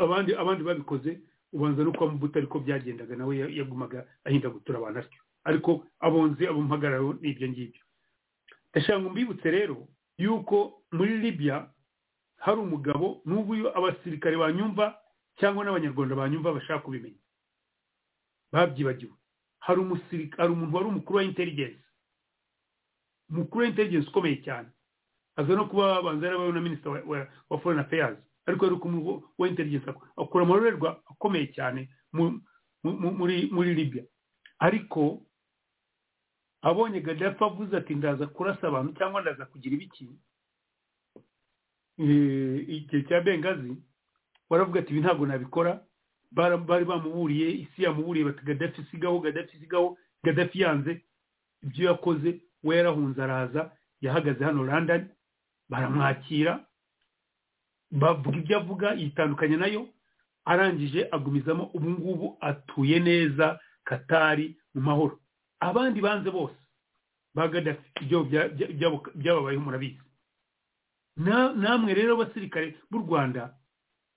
Abandi 0.00 0.34
abandi 0.34 0.62
babikoze 0.64 1.20
ubanza 1.52 1.82
no 1.84 1.92
kuba 1.92 2.38
ariko 2.38 2.60
byagendaga 2.60 3.16
nawe 3.16 3.34
yagumaga 3.56 4.06
ahinda 4.24 4.48
gutura 4.50 4.78
abantu 4.78 4.98
atyo. 5.02 5.20
Ariko 5.44 5.86
abonze 6.00 6.42
abamuhagararo 6.48 7.12
ni 7.20 7.28
ibyo 7.30 7.48
ngibyo. 7.48 7.82
Ndashaka 8.70 9.00
ngo 9.00 9.10
mbibutse 9.10 9.50
rero 9.50 9.88
yuko 10.18 10.82
muri 10.92 11.18
libya 11.18 11.70
hari 12.38 12.58
umugabo 12.60 13.22
n'ubu 13.26 13.68
abasirikare 13.74 14.36
banyumva 14.36 14.94
cyangwa 15.40 15.64
n'abanyarwanda 15.64 16.14
banyumva 16.16 16.52
bashaka 16.54 16.84
kubimenya. 16.84 17.18
Babyibagiwe. 18.52 19.12
Hari 19.60 19.80
umusirikare 19.80 20.48
umuntu 20.52 20.76
wari 20.76 20.88
umukuru 20.88 21.16
wa 21.16 21.24
intelligence. 21.24 21.82
Umukuru 23.30 23.60
wa 23.64 23.68
intelligence 23.68 24.08
ukomeye 24.08 24.36
cyane. 24.44 24.68
Aza 25.36 25.54
no 25.54 25.64
kuba 25.68 25.96
abanza 25.96 26.26
yarabayeho 26.26 26.54
na 26.54 26.60
minisita 26.60 26.90
wa 27.50 27.58
foreign 27.60 27.80
affairs. 27.80 28.18
Ariko 28.46 28.64
yari 28.64 28.76
umuntu 28.76 29.22
wa 29.38 29.48
intelligence 29.48 29.90
akora 30.16 30.44
amarorerwa 30.44 31.02
akomeye 31.10 31.46
cyane 31.54 31.88
muri 32.82 33.74
libya. 33.74 34.04
Ariko 34.58 35.22
abonye 36.62 37.00
gaddafi 37.00 37.44
avuze 37.44 37.76
ati 37.76 37.94
ndaza 37.94 38.26
kurasa 38.26 38.68
abantu 38.68 38.92
cyangwa 38.98 39.20
ndaza 39.22 39.46
kugira 39.46 39.74
ibiki? 39.76 40.08
Igihe 41.98 43.02
cya 43.08 43.20
bengazi 43.20 43.76
waravuga 44.50 44.80
ati 44.80 44.90
ibi 44.92 45.00
ntabwo 45.00 45.26
nabikora. 45.26 45.84
Bari 46.32 46.84
bamuburiye 46.84 47.50
isi 47.66 47.82
yamuburiye 47.82 48.24
bati 48.24 48.44
gaddafi 48.44 48.80
isigaho 48.80 49.18
gaddafi 49.20 49.56
isigaho 49.56 49.98
gaddafi 50.24 50.60
yanze 50.60 51.04
ibyo 51.62 51.86
yakoze 51.90 52.40
we 52.62 52.76
yarahunze 52.76 53.22
araza 53.22 53.72
yahagaze 54.00 54.44
hano 54.44 54.64
london 54.64 55.08
baramwakira. 55.68 56.66
Bavuga 57.90 58.36
ibyo 58.38 58.56
avuga 58.58 58.88
yitandukanya 58.94 59.56
na 59.56 59.66
yo 59.66 59.88
arangije 60.44 61.08
agumizamo 61.12 61.70
ubu 61.74 61.90
ngubu 61.90 62.36
atuye 62.40 62.98
neza 63.00 63.60
katari 63.84 64.56
mu 64.74 64.80
mahoro. 64.80 65.18
Abandi 65.60 66.00
banze 66.00 66.30
bose 66.30 66.56
ba 67.34 67.48
gaddafi 67.48 67.82
ibyo 68.02 68.24
byababayeho 69.14 69.62
murabizi. 69.64 70.00
Namwe 71.16 71.94
rero 71.94 72.14
abasirikare 72.14 72.76
b'u 72.90 72.98
rwanda 73.04 73.54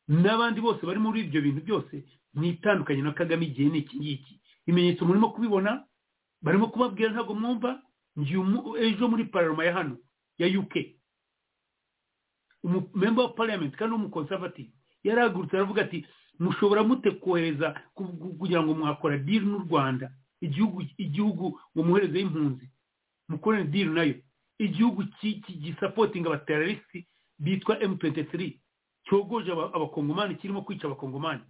n'abandi 0.07 0.61
bose 0.61 0.85
bari 0.85 0.99
muri 0.99 1.19
ibyo 1.25 1.41
bintu 1.41 1.61
byose 1.65 2.03
mwitandukanye 2.33 3.01
na 3.01 3.11
kagame 3.13 3.45
igihe 3.45 3.69
ni 3.69 3.77
iki 3.83 3.97
ngiki 3.99 4.33
ibimenyetso 4.67 5.05
murimo 5.05 5.29
kubibona 5.33 5.83
barimo 6.41 6.67
kubabwira 6.71 7.11
ntabwo 7.11 7.33
mwumva 7.35 7.81
ejo 8.79 9.05
muri 9.09 9.25
pararoma 9.25 9.65
ya 9.65 9.73
hano 9.73 9.97
ya 10.37 10.47
uk 10.59 10.73
umumemba 12.63 13.21
wa 13.23 13.33
parliament 13.33 13.75
kandi 13.75 13.93
w'umukonservative 13.95 14.69
yarahagurutse 15.03 15.55
aravuga 15.55 15.81
ati 15.81 16.05
mushobora 16.39 16.83
mute 16.83 17.11
kohereza 17.11 17.71
kugira 18.39 18.63
ngo 18.63 18.73
mwakora 18.75 19.17
diri 19.17 19.45
n'u 19.45 19.59
rwanda? 19.67 20.11
Igihugu 20.41 20.83
igihugu 20.97 21.59
ngo 21.75 21.81
muherezeho 21.83 22.25
impunzi 22.27 22.69
mukorere 23.29 23.63
diri 23.63 23.89
na 23.89 24.03
yo. 24.03 24.15
Igihugu 24.59 25.03
gisapotinga 25.61 26.29
abaterarisi 26.29 27.07
bitwa 27.39 27.75
m23 27.79 28.59
cyogoje 29.05 29.51
abakongomani 29.51 30.35
kirimo 30.35 30.61
kwica 30.61 30.85
abakongomani. 30.87 31.41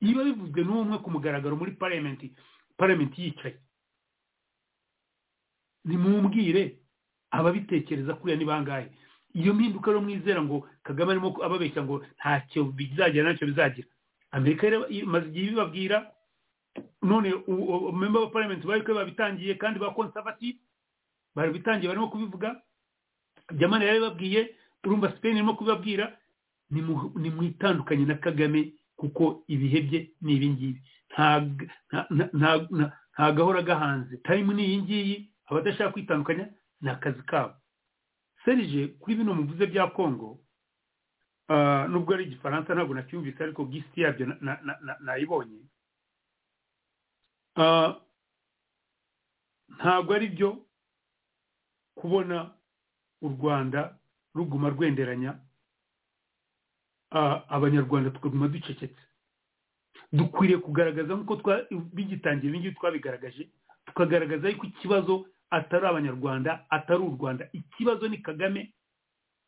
Biba 0.00 0.24
bivuzwe 0.24 0.64
n'umwe 0.64 0.98
ku 1.00 1.08
mugaragaro 1.10 1.56
muri 1.56 1.72
parliament 1.72 2.20
parliament 2.76 3.18
yicaye. 3.18 3.56
Nimumbwire 5.84 6.78
ababitekereza 7.30 8.14
kuriya 8.14 8.38
ni 8.38 8.44
bangahe? 8.44 8.90
Iyo 9.36 9.52
mpinduka 9.54 9.90
rero 9.92 10.00
mwizera 10.00 10.40
ngo 10.42 10.64
kagame 10.82 11.10
arimo 11.12 11.36
ababeshya 11.44 11.82
ngo 11.84 12.00
ntacyo 12.16 12.64
bizagira 12.72 13.24
ntacyo 13.30 13.46
bizagira. 13.52 13.88
Amerika 14.32 14.66
imaze 14.88 15.26
igihe 15.28 15.46
ibibabwira 15.52 15.96
none 17.02 17.28
member 18.00 18.22
wa 18.22 18.30
parliament 18.32 18.64
bari 18.66 18.82
ko 18.82 18.94
babitangiye 18.96 19.54
kandi 19.60 19.76
ba 19.78 19.90
conservative 19.94 20.56
barabitangiye 21.36 21.88
barimo 21.88 22.08
kubivuga. 22.08 22.56
Jamani 23.58 23.84
yarabibabwiye 23.84 24.56
urumva 24.84 25.12
spain 25.16 25.36
irimo 25.36 25.54
kubibabwira 25.54 26.16
ni 26.70 27.30
mwitandukanye 27.30 28.04
na 28.06 28.14
kagame 28.18 28.72
kuko 28.96 29.44
ibihe 29.48 29.80
bye 29.86 30.00
ni 30.22 30.32
ibi 30.34 30.48
ngibi. 30.50 30.80
Nta 32.32 33.32
gahora 33.32 33.62
gahanze. 33.62 34.16
Time 34.24 34.54
ni 34.54 34.64
iyi 34.66 34.82
ngiyi 34.82 35.16
abadashaka 35.46 35.92
kwitandukanya 35.92 36.48
ni 36.80 36.90
akazi 36.90 37.22
kabo. 37.22 37.54
Serije 38.46 38.88
kuri 39.02 39.16
bino 39.18 39.34
muvuze 39.34 39.66
bya 39.66 39.86
kongo 39.90 40.38
nubwo 41.90 42.14
ari 42.14 42.24
igifaransa 42.30 42.74
ntabwo 42.74 42.94
nacyumvise 42.94 43.42
ariko 43.42 43.64
gisiti 43.66 44.00
yabyo 44.06 44.24
nayibonye. 45.02 45.60
Ntabwo 49.76 50.10
ari 50.14 50.28
byo 50.34 50.50
kubona 51.98 52.54
u 53.22 53.28
rwanda 53.28 53.98
ruguma 54.34 54.68
rwenderanya 54.70 55.38
abanyarwanda 57.48 58.10
tukaguma 58.10 58.48
ducecetse. 58.48 59.02
Dukwiriye 60.12 60.58
kugaragaza 60.62 61.14
nk'uko 61.14 61.50
bigitangira 61.94 62.48
ibi 62.50 62.58
ngibi 62.60 62.76
twabigaragaje 62.78 63.48
tukagaragaza 63.86 64.48
yuko 64.48 64.66
ikibazo 64.66 65.26
atari 65.58 65.86
abanyarwanda 65.86 66.50
atari 66.70 67.02
u 67.02 67.16
rwanda. 67.16 67.48
Ikibazo 67.52 68.08
ni 68.08 68.18
kagame 68.18 68.72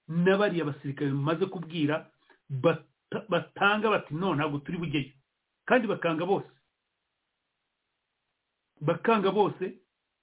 n'abariya 0.08 0.64
basirikare 0.64 1.10
bamaze 1.12 1.46
kubwira 1.46 2.10
batanga 3.28 3.90
bati 3.90 4.14
no 4.14 4.34
ntabwo 4.34 4.58
turi 4.64 4.78
bugeyo. 4.78 5.12
Kandi 5.68 5.86
bakanga 5.86 6.24
bose 6.26 6.48
bakanga 8.80 9.30
bose 9.30 9.78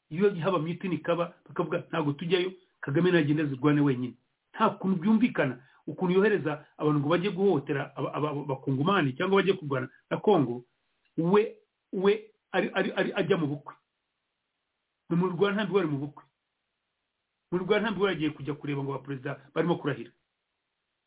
iyo 0.10 0.36
haba 0.42 0.60
mitini 0.60 0.98
kaba 0.98 1.34
bakavuga 1.48 1.84
ntabwo 1.90 2.14
tujyayo 2.14 2.52
kagame 2.82 3.12
nagenda 3.12 3.46
zirwane 3.46 3.82
wenyine. 3.82 4.14
Nta 4.54 4.70
kuntu 4.70 4.96
byumvikana. 5.02 5.58
Ukuntu 5.88 6.14
yohereza 6.18 6.66
abantu 6.78 7.00
ngo 7.00 7.10
bajye 7.10 7.30
guhohotera 7.32 7.94
abakongomani 7.96 9.14
cyangwa 9.14 9.36
bajye 9.38 9.54
kurwana 9.54 9.88
na 10.10 10.18
kongo 10.18 10.66
we 11.18 11.56
we 11.94 12.32
ajya 13.16 13.38
mu 13.38 13.48
bukwe. 13.48 13.74
Mu 15.10 15.28
rwanda 15.38 15.64
ntabwo 15.64 15.76
bari 15.78 15.88
mu 15.88 15.98
bukwe. 16.02 16.24
Mu 17.52 17.58
rwanda 17.62 17.90
ntabwo 17.90 18.04
baragiye 18.10 18.30
kujya 18.34 18.54
kureba 18.58 18.82
ngo 18.84 18.92
abaperezida 18.98 19.38
barimo 19.54 19.76
kurahira. 19.78 20.12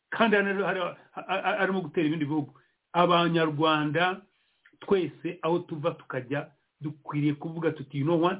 Kandi 0.09 0.35
arimo 0.35 1.81
gutera 1.81 2.07
ibindi 2.07 2.25
bihugu. 2.25 2.53
Abanyarwanda 2.93 4.21
twese 4.79 5.39
aho 5.41 5.59
tuva 5.67 5.91
tukajya 5.91 6.51
dukwiriye 6.81 7.33
kuvuga 7.35 7.71
tuti 7.71 7.99
you 7.99 8.05
know 8.05 8.21
what? 8.21 8.39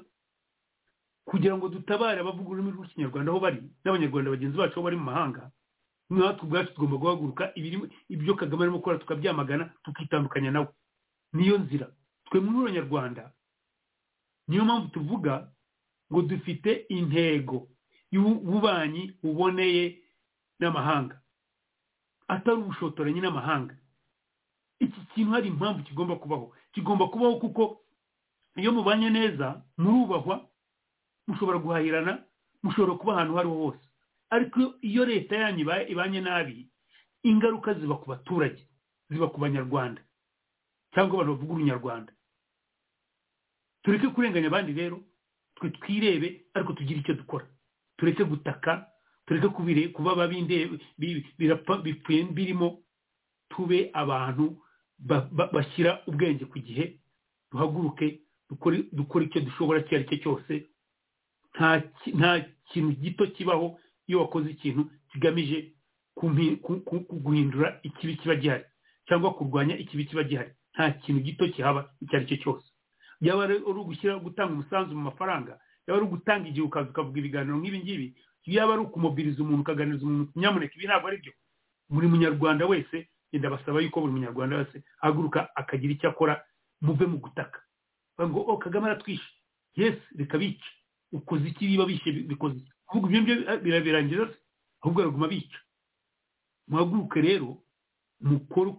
Kugira 1.26 1.58
ngo 1.58 1.70
dutabare 1.70 2.20
abavuga 2.24 2.50
ururimi 2.50 2.72
rw'ikinyarwanda 2.72 3.32
aho 3.32 3.40
bari 3.40 3.60
n'abanyarwanda 3.86 4.32
bagenzi 4.32 4.58
bacu 4.58 4.74
aho 4.80 4.84
bari 4.88 4.96
mu 4.98 5.04
mahanga 5.12 5.52
natwe 6.10 6.44
ubwacu 6.48 6.74
tugomba 6.74 6.98
guhaguruka 6.98 7.44
ibyo 8.10 8.34
kagame 8.36 8.64
arimo 8.66 8.78
gukora 8.82 8.98
tukabyamagana 8.98 9.70
tukitandukanya 9.84 10.52
nawe. 10.52 10.68
Niyo 11.36 11.58
nzira. 11.62 11.92
Twe 12.26 12.40
muri 12.42 12.58
abanyarwanda 12.66 13.30
niyo 14.50 14.66
mpamvu 14.66 14.88
tuvuga 14.90 15.52
ngo 16.12 16.22
dufite 16.26 16.72
intego 16.90 17.68
y'ububanyi 18.12 19.14
buboneye 19.24 20.02
n'amahanga 20.60 21.22
atari 22.28 22.58
ubushotoranyi 22.62 23.22
n'amahanga. 23.22 23.76
Iki 24.80 25.00
kintu 25.14 25.32
hari 25.32 25.48
impamvu 25.48 25.84
kigomba 25.84 26.16
kubaho. 26.16 26.54
Kigomba 26.74 27.08
kubaho 27.08 27.36
kuko 27.40 27.82
iyo 28.58 28.72
mubanye 28.72 29.10
neza 29.10 29.62
murubahwa 29.78 30.50
mushobora 31.28 31.58
guhahirana 31.60 32.24
mushobora 32.64 32.98
kuba 32.98 33.14
ahantu 33.14 33.32
aho 33.34 33.40
ariho 33.40 33.58
hose. 33.64 33.86
Ariko 34.30 34.60
iyo 34.82 35.06
leta 35.06 35.36
yanyu 35.36 35.66
ibanye 35.90 36.22
nabi 36.22 36.70
ingaruka 37.24 37.74
ziba 37.74 37.96
ku 38.02 38.10
baturage 38.10 38.62
ziba 39.10 39.28
ku 39.30 39.38
banyarwanda 39.42 40.02
cyangwa 40.94 41.14
abantu 41.22 41.32
bavuga 41.38 41.54
urunyarwanda. 41.54 42.12
Tureke 43.84 44.08
kurenganya 44.08 44.48
abandi 44.48 44.74
rero 44.74 45.02
twe 45.56 45.70
twirebe 45.70 46.46
ariko 46.54 46.74
tugire 46.74 47.00
icyo 47.00 47.14
dukora. 47.14 47.46
Tureke 47.98 48.24
gutaka 48.24 48.88
tureke 49.28 49.48
kuba 49.94 50.28
bipfuye 51.84 52.24
birimo 52.24 52.80
tube 53.50 53.90
abantu 53.94 54.58
bashyira 55.54 56.02
ubwenge 56.08 56.46
ku 56.46 56.60
gihe 56.60 57.00
duhaguruke 57.52 58.20
dukore 58.92 59.26
icyo 59.26 59.42
dushobora 59.42 59.80
icyo 59.80 59.96
ari 59.98 60.06
cyo 60.10 60.18
cyose. 60.24 60.54
Nta 62.16 62.46
kintu 62.72 62.92
gito 63.02 63.28
kibaho 63.28 63.80
iyo 64.08 64.20
wakoze 64.22 64.50
ikintu 64.52 64.92
kigamije 65.12 65.74
guhindura 67.24 67.80
ikibi 67.84 68.16
kiba 68.16 68.36
gihari 68.36 68.64
cyangwa 69.08 69.34
kurwanya 69.34 69.78
ikibi 69.78 70.06
kiba 70.06 70.24
gihari. 70.24 70.52
Nta 70.74 70.92
kintu 70.92 71.22
gito 71.22 71.48
kihaba 71.50 71.90
icyo 72.02 72.18
ari 72.18 72.26
cyo 72.28 72.38
cyose. 72.38 72.69
Yaba 73.22 73.44
ari 73.44 73.56
ugushyira 73.64 74.18
gutanga 74.20 74.54
umusanzu 74.54 74.96
mu 74.96 75.02
mafaranga 75.12 75.60
yaba 75.88 75.98
ari 76.00 76.06
ugutanga 76.08 76.48
igihe 76.50 76.66
ukaza 76.66 76.90
ukavuga 76.90 77.20
ibiganiro 77.20 77.58
nk'ibi 77.58 77.80
ngibi 77.84 78.08
yaba 78.46 78.74
ari 78.74 78.82
ukumobiriza 78.88 79.44
umuntu 79.44 79.62
ukaganiriza 79.62 80.04
umuntu 80.06 80.32
nyamuneka 80.36 80.74
ibi 80.76 80.88
ntabwo 80.88 81.08
ari 81.08 81.18
byo 81.24 81.34
buri 81.90 82.08
munyarwanda 82.08 82.66
wese 82.66 83.10
genda 83.32 83.50
basaba 83.50 83.82
yuko 83.82 84.02
buri 84.02 84.14
munyarwanda 84.14 84.58
wese 84.58 84.84
ahaguruka 85.02 85.50
akagira 85.56 85.94
icyo 85.94 86.10
akora 86.10 86.42
muve 86.82 87.06
mu 87.06 87.18
gutaka. 87.20 87.60
Ngo 88.22 88.40
o 88.42 88.58
kagame 88.58 88.86
aratwishe. 88.88 89.30
Yesi 89.76 90.02
reka 90.18 90.38
bica 90.38 90.66
ukoze 91.12 91.48
iki? 91.52 91.68
Biba 91.68 91.86
bishe 91.86 92.12
bikoze 92.12 92.60
kuvuga 92.88 93.08
ibyo 93.18 93.22
ngibyo 93.22 93.58
birabirangiza 93.64 94.26
se. 94.32 94.38
Ahubwo 94.82 95.00
baraguma 95.04 95.28
bica. 95.28 95.60
Muhaguruke 96.68 97.22
rero 97.22 97.58
mukore 98.22 98.70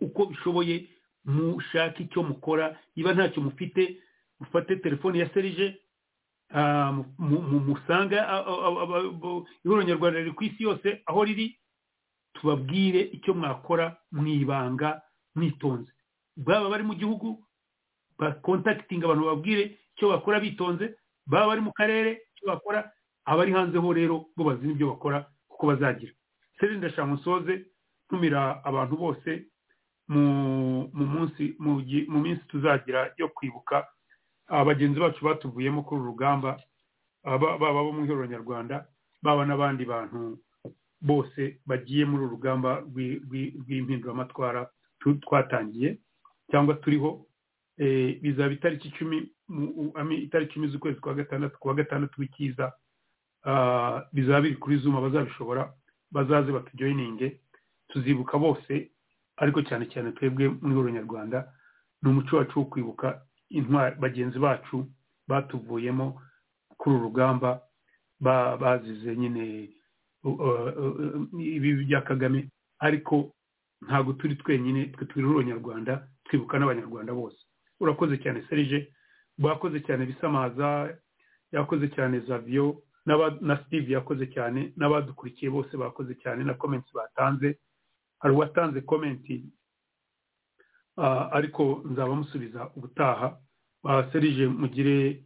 uko 0.00 0.26
bishoboye 0.26 0.88
mushake 1.24 2.02
icyo 2.02 2.22
mukora 2.22 2.76
niba 2.96 3.12
ntacyo 3.14 3.42
mufite 3.42 3.98
mufate 4.40 4.76
telefone 4.76 5.18
ya 5.18 5.28
serije 5.34 5.80
musanga 7.66 8.44
ihuriro 9.64 9.82
nyarwanda 9.82 10.18
riri 10.20 10.32
ku 10.32 10.44
isi 10.44 10.62
yose 10.62 11.02
aho 11.06 11.24
riri 11.24 11.58
tubabwire 12.34 13.00
icyo 13.00 13.34
mwakora 13.34 13.96
mu 14.12 14.26
ibanga 14.26 15.02
mwitonze. 15.34 15.92
Baba 16.36 16.68
bari 16.70 16.82
mu 16.82 16.94
gihugu 16.94 17.38
bakontakitinga 18.18 19.04
abantu 19.06 19.24
bababwire 19.24 19.78
icyo 19.96 20.08
bakora 20.08 20.40
bitonze 20.40 20.94
baba 21.26 21.46
bari 21.46 21.60
mu 21.60 21.72
karere 21.72 22.10
icyo 22.36 22.46
bakora 22.52 22.90
abari 23.24 23.52
hanze 23.52 23.78
ho 23.78 23.92
rero 23.92 24.26
bo 24.36 24.44
bazi 24.44 24.66
n'ibyo 24.66 24.88
bakora 24.98 25.26
kuko 25.48 25.66
bazagira. 25.66 26.12
Serije 26.60 26.78
ndashaka 26.78 27.06
musoze 27.06 27.66
ntumira 28.06 28.60
abantu 28.64 28.96
bose 28.96 29.46
mu 30.08 30.88
munsi 31.12 31.54
mu 31.58 32.18
minsi 32.24 32.42
tuzagira 32.48 33.12
yo 33.16 33.28
kwibuka 33.28 33.86
bagenzi 34.48 35.00
bacu 35.00 35.24
batuvuyemo 35.24 35.82
kuri 35.82 36.00
uru 36.00 36.10
rugamba 36.12 36.60
baba 37.24 37.72
bo 37.82 37.92
mu 37.92 38.04
ihuriro 38.04 38.26
nyarwanda 38.26 38.86
baba 39.22 39.46
n'abandi 39.48 39.84
bantu 39.88 40.38
bose 41.00 41.60
bagiye 41.66 42.04
muri 42.04 42.22
uru 42.24 42.34
rugamba 42.36 42.70
rw'impinduramatwara 42.84 44.70
twatangiye 45.22 45.98
cyangwa 46.50 46.74
turiho 46.74 47.26
bizaba 48.22 48.52
itariki 48.52 48.88
icumi 48.88 49.28
itariki 50.22 50.50
icumi 50.52 50.68
z'ukwezi 50.68 51.00
kwa 51.00 51.14
gatandatu 51.14 51.58
kuwa 51.58 51.74
gatandatu 51.74 52.20
w'ikiza 52.20 52.72
bizaba 54.12 54.40
biri 54.40 54.56
kuri 54.56 54.76
zuma 54.76 55.00
bazabishobora 55.00 55.72
bazaze 56.12 56.52
batujoyininge 56.52 57.40
tuzibuka 57.88 58.38
bose 58.38 58.90
ariko 59.36 59.62
cyane 59.62 59.86
cyane 59.92 60.12
twebwe 60.12 60.48
muri 60.48 60.72
ihuriro 60.74 60.90
nyarwanda 60.94 61.38
ni 62.02 62.08
umuco 62.10 62.36
wacu 62.36 62.58
wo 62.58 62.64
kwibuka 62.64 63.22
bagenzi 64.00 64.38
bacu 64.38 64.86
batuvuyemo 65.28 66.20
kuri 66.78 66.94
uru 66.96 67.04
rugamba 67.04 67.60
bazize 68.60 69.16
nyine 69.16 69.70
ibi 71.38 71.74
bya 71.84 72.00
kagame 72.00 72.48
ariko 72.78 73.34
ntabwo 73.86 74.12
turi 74.12 74.36
twenyine 74.36 74.86
twe 74.86 75.06
turi 75.06 75.20
ihuriro 75.24 75.42
nyarwanda 75.42 76.08
twibuka 76.24 76.58
n'abanyarwanda 76.58 77.12
bose. 77.14 77.36
Urakoze 77.80 78.18
cyane 78.18 78.42
serije 78.48 78.88
bakoze 79.38 79.80
cyane 79.80 80.06
bisamaza 80.06 80.96
yakoze 81.52 81.88
cyane 81.88 82.20
zaviyo 82.20 82.82
na 83.40 83.56
steve 83.66 83.92
yakoze 83.92 84.26
cyane 84.32 84.72
n'abadukurikiye 84.76 85.50
bose 85.50 85.76
bakoze 85.76 86.14
cyane 86.22 86.44
na 86.44 86.54
komenti 86.54 86.90
batanze. 86.94 87.58
Hari 88.24 88.32
uwatanze 88.34 88.80
komenti 88.80 89.44
ariko 91.36 91.82
nzaba 91.90 92.14
musubiza 92.16 92.70
ubutaha. 92.76 93.36
Serije 94.12 94.46
mugire 94.48 95.22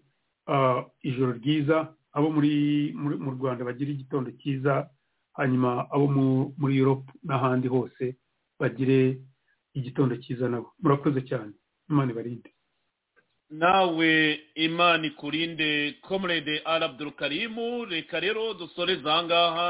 ijoro 1.02 1.32
ryiza. 1.32 1.94
Abo 2.12 2.30
muri 2.34 2.92
mu 2.96 3.30
rwanda 3.36 3.62
bagira 3.64 3.90
igitondo 3.92 4.30
cyiza 4.40 4.90
hanyuma 5.38 5.86
abo 5.94 6.06
muri 6.58 6.74
europe 6.78 7.12
n'ahandi 7.22 7.68
hose 7.68 8.16
bagire 8.58 9.20
igitondo 9.78 10.16
cyiza 10.16 10.48
nabo. 10.48 10.72
Murakoze 10.82 11.20
cyane. 11.28 11.52
Imana 11.90 12.10
ibarinde. 12.12 12.50
Nawe 13.50 14.40
imana 14.54 15.06
ikurinde 15.06 15.92
comrade 16.02 16.62
ari 16.64 16.84
abdurukarimu 16.84 17.84
reka 17.84 18.20
rero 18.20 18.54
dusoreze 18.54 19.06
aha 19.10 19.22
ngaha 19.24 19.68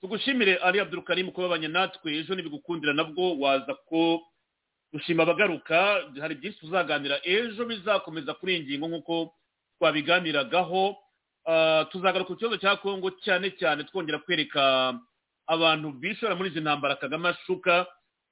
tugushimire 0.00 0.58
ari 0.62 0.80
abdurukarimu 0.80 1.32
kubabanya 1.32 1.68
natwe. 1.68 2.14
Ejo 2.18 2.34
ntibigukundira 2.34 2.92
nabwo 2.92 3.38
waza 3.38 3.74
ko 3.88 4.22
dushima 4.92 5.22
abagaruka. 5.22 6.02
Hari 6.20 6.34
byinshi 6.34 6.58
tuzaganira 6.60 7.20
ejo 7.24 7.64
bizakomeza 7.64 8.34
kuri 8.34 8.54
iyi 8.54 8.62
ngingo 8.64 8.86
nk'uko 8.88 9.34
twabiganiragaho. 9.78 10.96
Tuzagaruka 11.90 12.28
ku 12.32 12.36
kibazo 12.36 12.56
cya 12.60 12.76
kongo 12.76 13.10
cyane 13.24 13.50
cyane 13.56 13.84
twongera 13.88 14.18
kwereka 14.20 14.94
abantu 15.48 15.92
bishora 15.96 16.36
muri 16.36 16.50
izi 16.52 16.60
ntambara 16.60 16.96
kagame 17.00 17.28
ashuka 17.32 17.86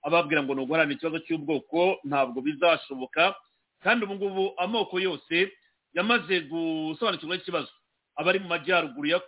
ababwira 0.04 0.42
ngo 0.44 0.54
ni 0.54 0.60
uguharanira 0.62 0.96
ikibazo 1.00 1.18
cy'ubwoko 1.24 1.98
ntabwo 2.04 2.40
bizashoboka. 2.44 3.34
Kandi 3.82 4.04
ubu 4.04 4.14
ngubu 4.14 4.44
amoko 4.60 5.00
yose 5.00 5.52
yamaze 5.96 6.40
gusobanukirwa 6.44 7.36
n'ikibazo 7.36 7.72
abari 8.16 8.38
mu 8.38 8.48
majyaruguru 8.52 9.06
ya 9.08 9.20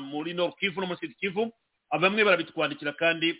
muri 0.00 0.34
nord 0.34 0.54
kivu 0.60 0.80
no 0.80 0.86
muri 0.86 1.00
sud 1.00 1.14
kivu 1.20 1.52
bamwe 2.00 2.24
barabitwandikira 2.24 2.92
kandi 2.92 3.36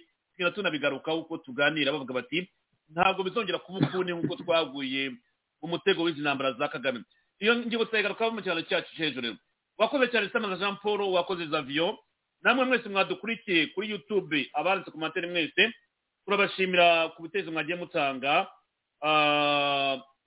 tunabigarukaho 0.55 1.19
uko 1.23 1.39
tuganira 1.39 1.93
bavuga 1.93 2.15
bati 2.15 2.49
ntabwo 2.91 3.23
bizongera 3.25 3.59
kuba 3.63 3.79
ukundi 3.87 4.13
nk'uko 4.13 4.37
twaguye 4.43 5.11
mu 5.63 5.69
mutego 5.69 6.03
w'izi 6.03 6.21
ntambara 6.21 6.53
za 6.59 6.69
kagame. 6.69 7.01
Iyo 7.41 7.57
ngingo 7.57 7.85
turayigarukaho 7.87 8.31
mu 8.35 8.43
cyaro 8.43 8.63
cyacu 8.67 8.91
hejuru. 8.99 9.37
Wakoze 9.79 10.09
cyane 10.11 10.29
samaza 10.33 10.57
jean 10.59 10.77
paul 10.83 11.01
wakoze 11.15 11.47
zaviyo 11.47 11.99
namwe 12.43 12.65
mwese 12.65 12.89
mwadukurikiye 12.89 13.67
kuri 13.71 13.91
youtube 13.91 14.51
abanditse 14.53 14.91
ku 14.91 14.99
materi 14.99 15.27
mwese. 15.31 15.73
Turabashimira 16.27 17.09
ku 17.15 17.23
bitekerezo 17.23 17.53
mwagiye 17.55 17.77
mutanga. 17.79 18.47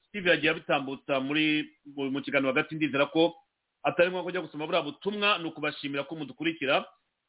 Steve 0.08 0.30
yagiye 0.30 0.52
abitambutsa 0.52 1.20
muri 1.20 1.70
mu 1.95 2.22
kiganiro 2.22 2.52
hagati. 2.54 2.76
Ndizera 2.76 3.06
ko 3.12 3.36
atari 3.84 4.10
ngombwa 4.10 4.24
kujya 4.32 4.42
gusoma 4.42 4.66
buriya 4.66 4.82
butumwa. 4.88 5.38
Ni 5.38 5.45
ukubashimira 5.52 6.04
ko 6.08 6.16
mudukurikira. 6.16 6.86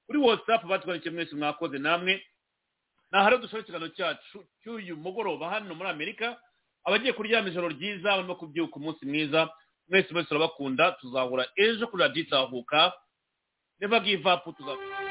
Kuri 0.07 0.19
whatsapp 0.19 0.65
batwandikiye 0.65 1.15
mwese 1.15 1.37
mwakoze 1.37 1.79
namwe. 1.79 2.23
Aha 3.13 3.31
rero 3.31 3.43
dushobora 3.43 3.63
ikiganiro 3.63 3.89
cyacu 3.97 4.45
cy'uyu 4.63 4.97
mugoroba 4.97 5.51
hano 5.51 5.75
muri 5.75 5.89
amerika. 5.91 6.37
Abagiye 6.85 7.13
kuryama 7.13 7.49
ijoro 7.49 7.69
ryiza 7.69 8.11
barimo 8.17 8.35
kubyuka 8.35 8.77
umunsi 8.77 9.07
mwiza. 9.07 9.49
Mwese 9.89 10.13
mwese 10.13 10.29
turabakunda 10.29 10.93
tuzahura 10.93 11.47
ejo 11.57 11.87
kuri 11.87 12.03
radiyo 12.03 12.25
itahuka. 12.27 12.93
Never 13.81 14.01
give 14.01 14.27
up. 14.33 14.45
Tuzahura 14.57 15.06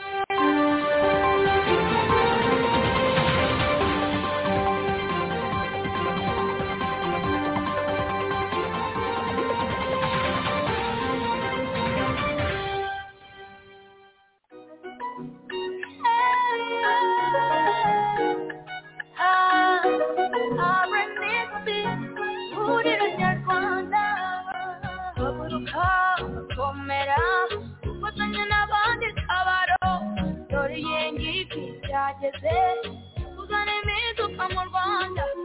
sub 34.17 34.39
amor 34.39 34.69
banda 34.73 35.44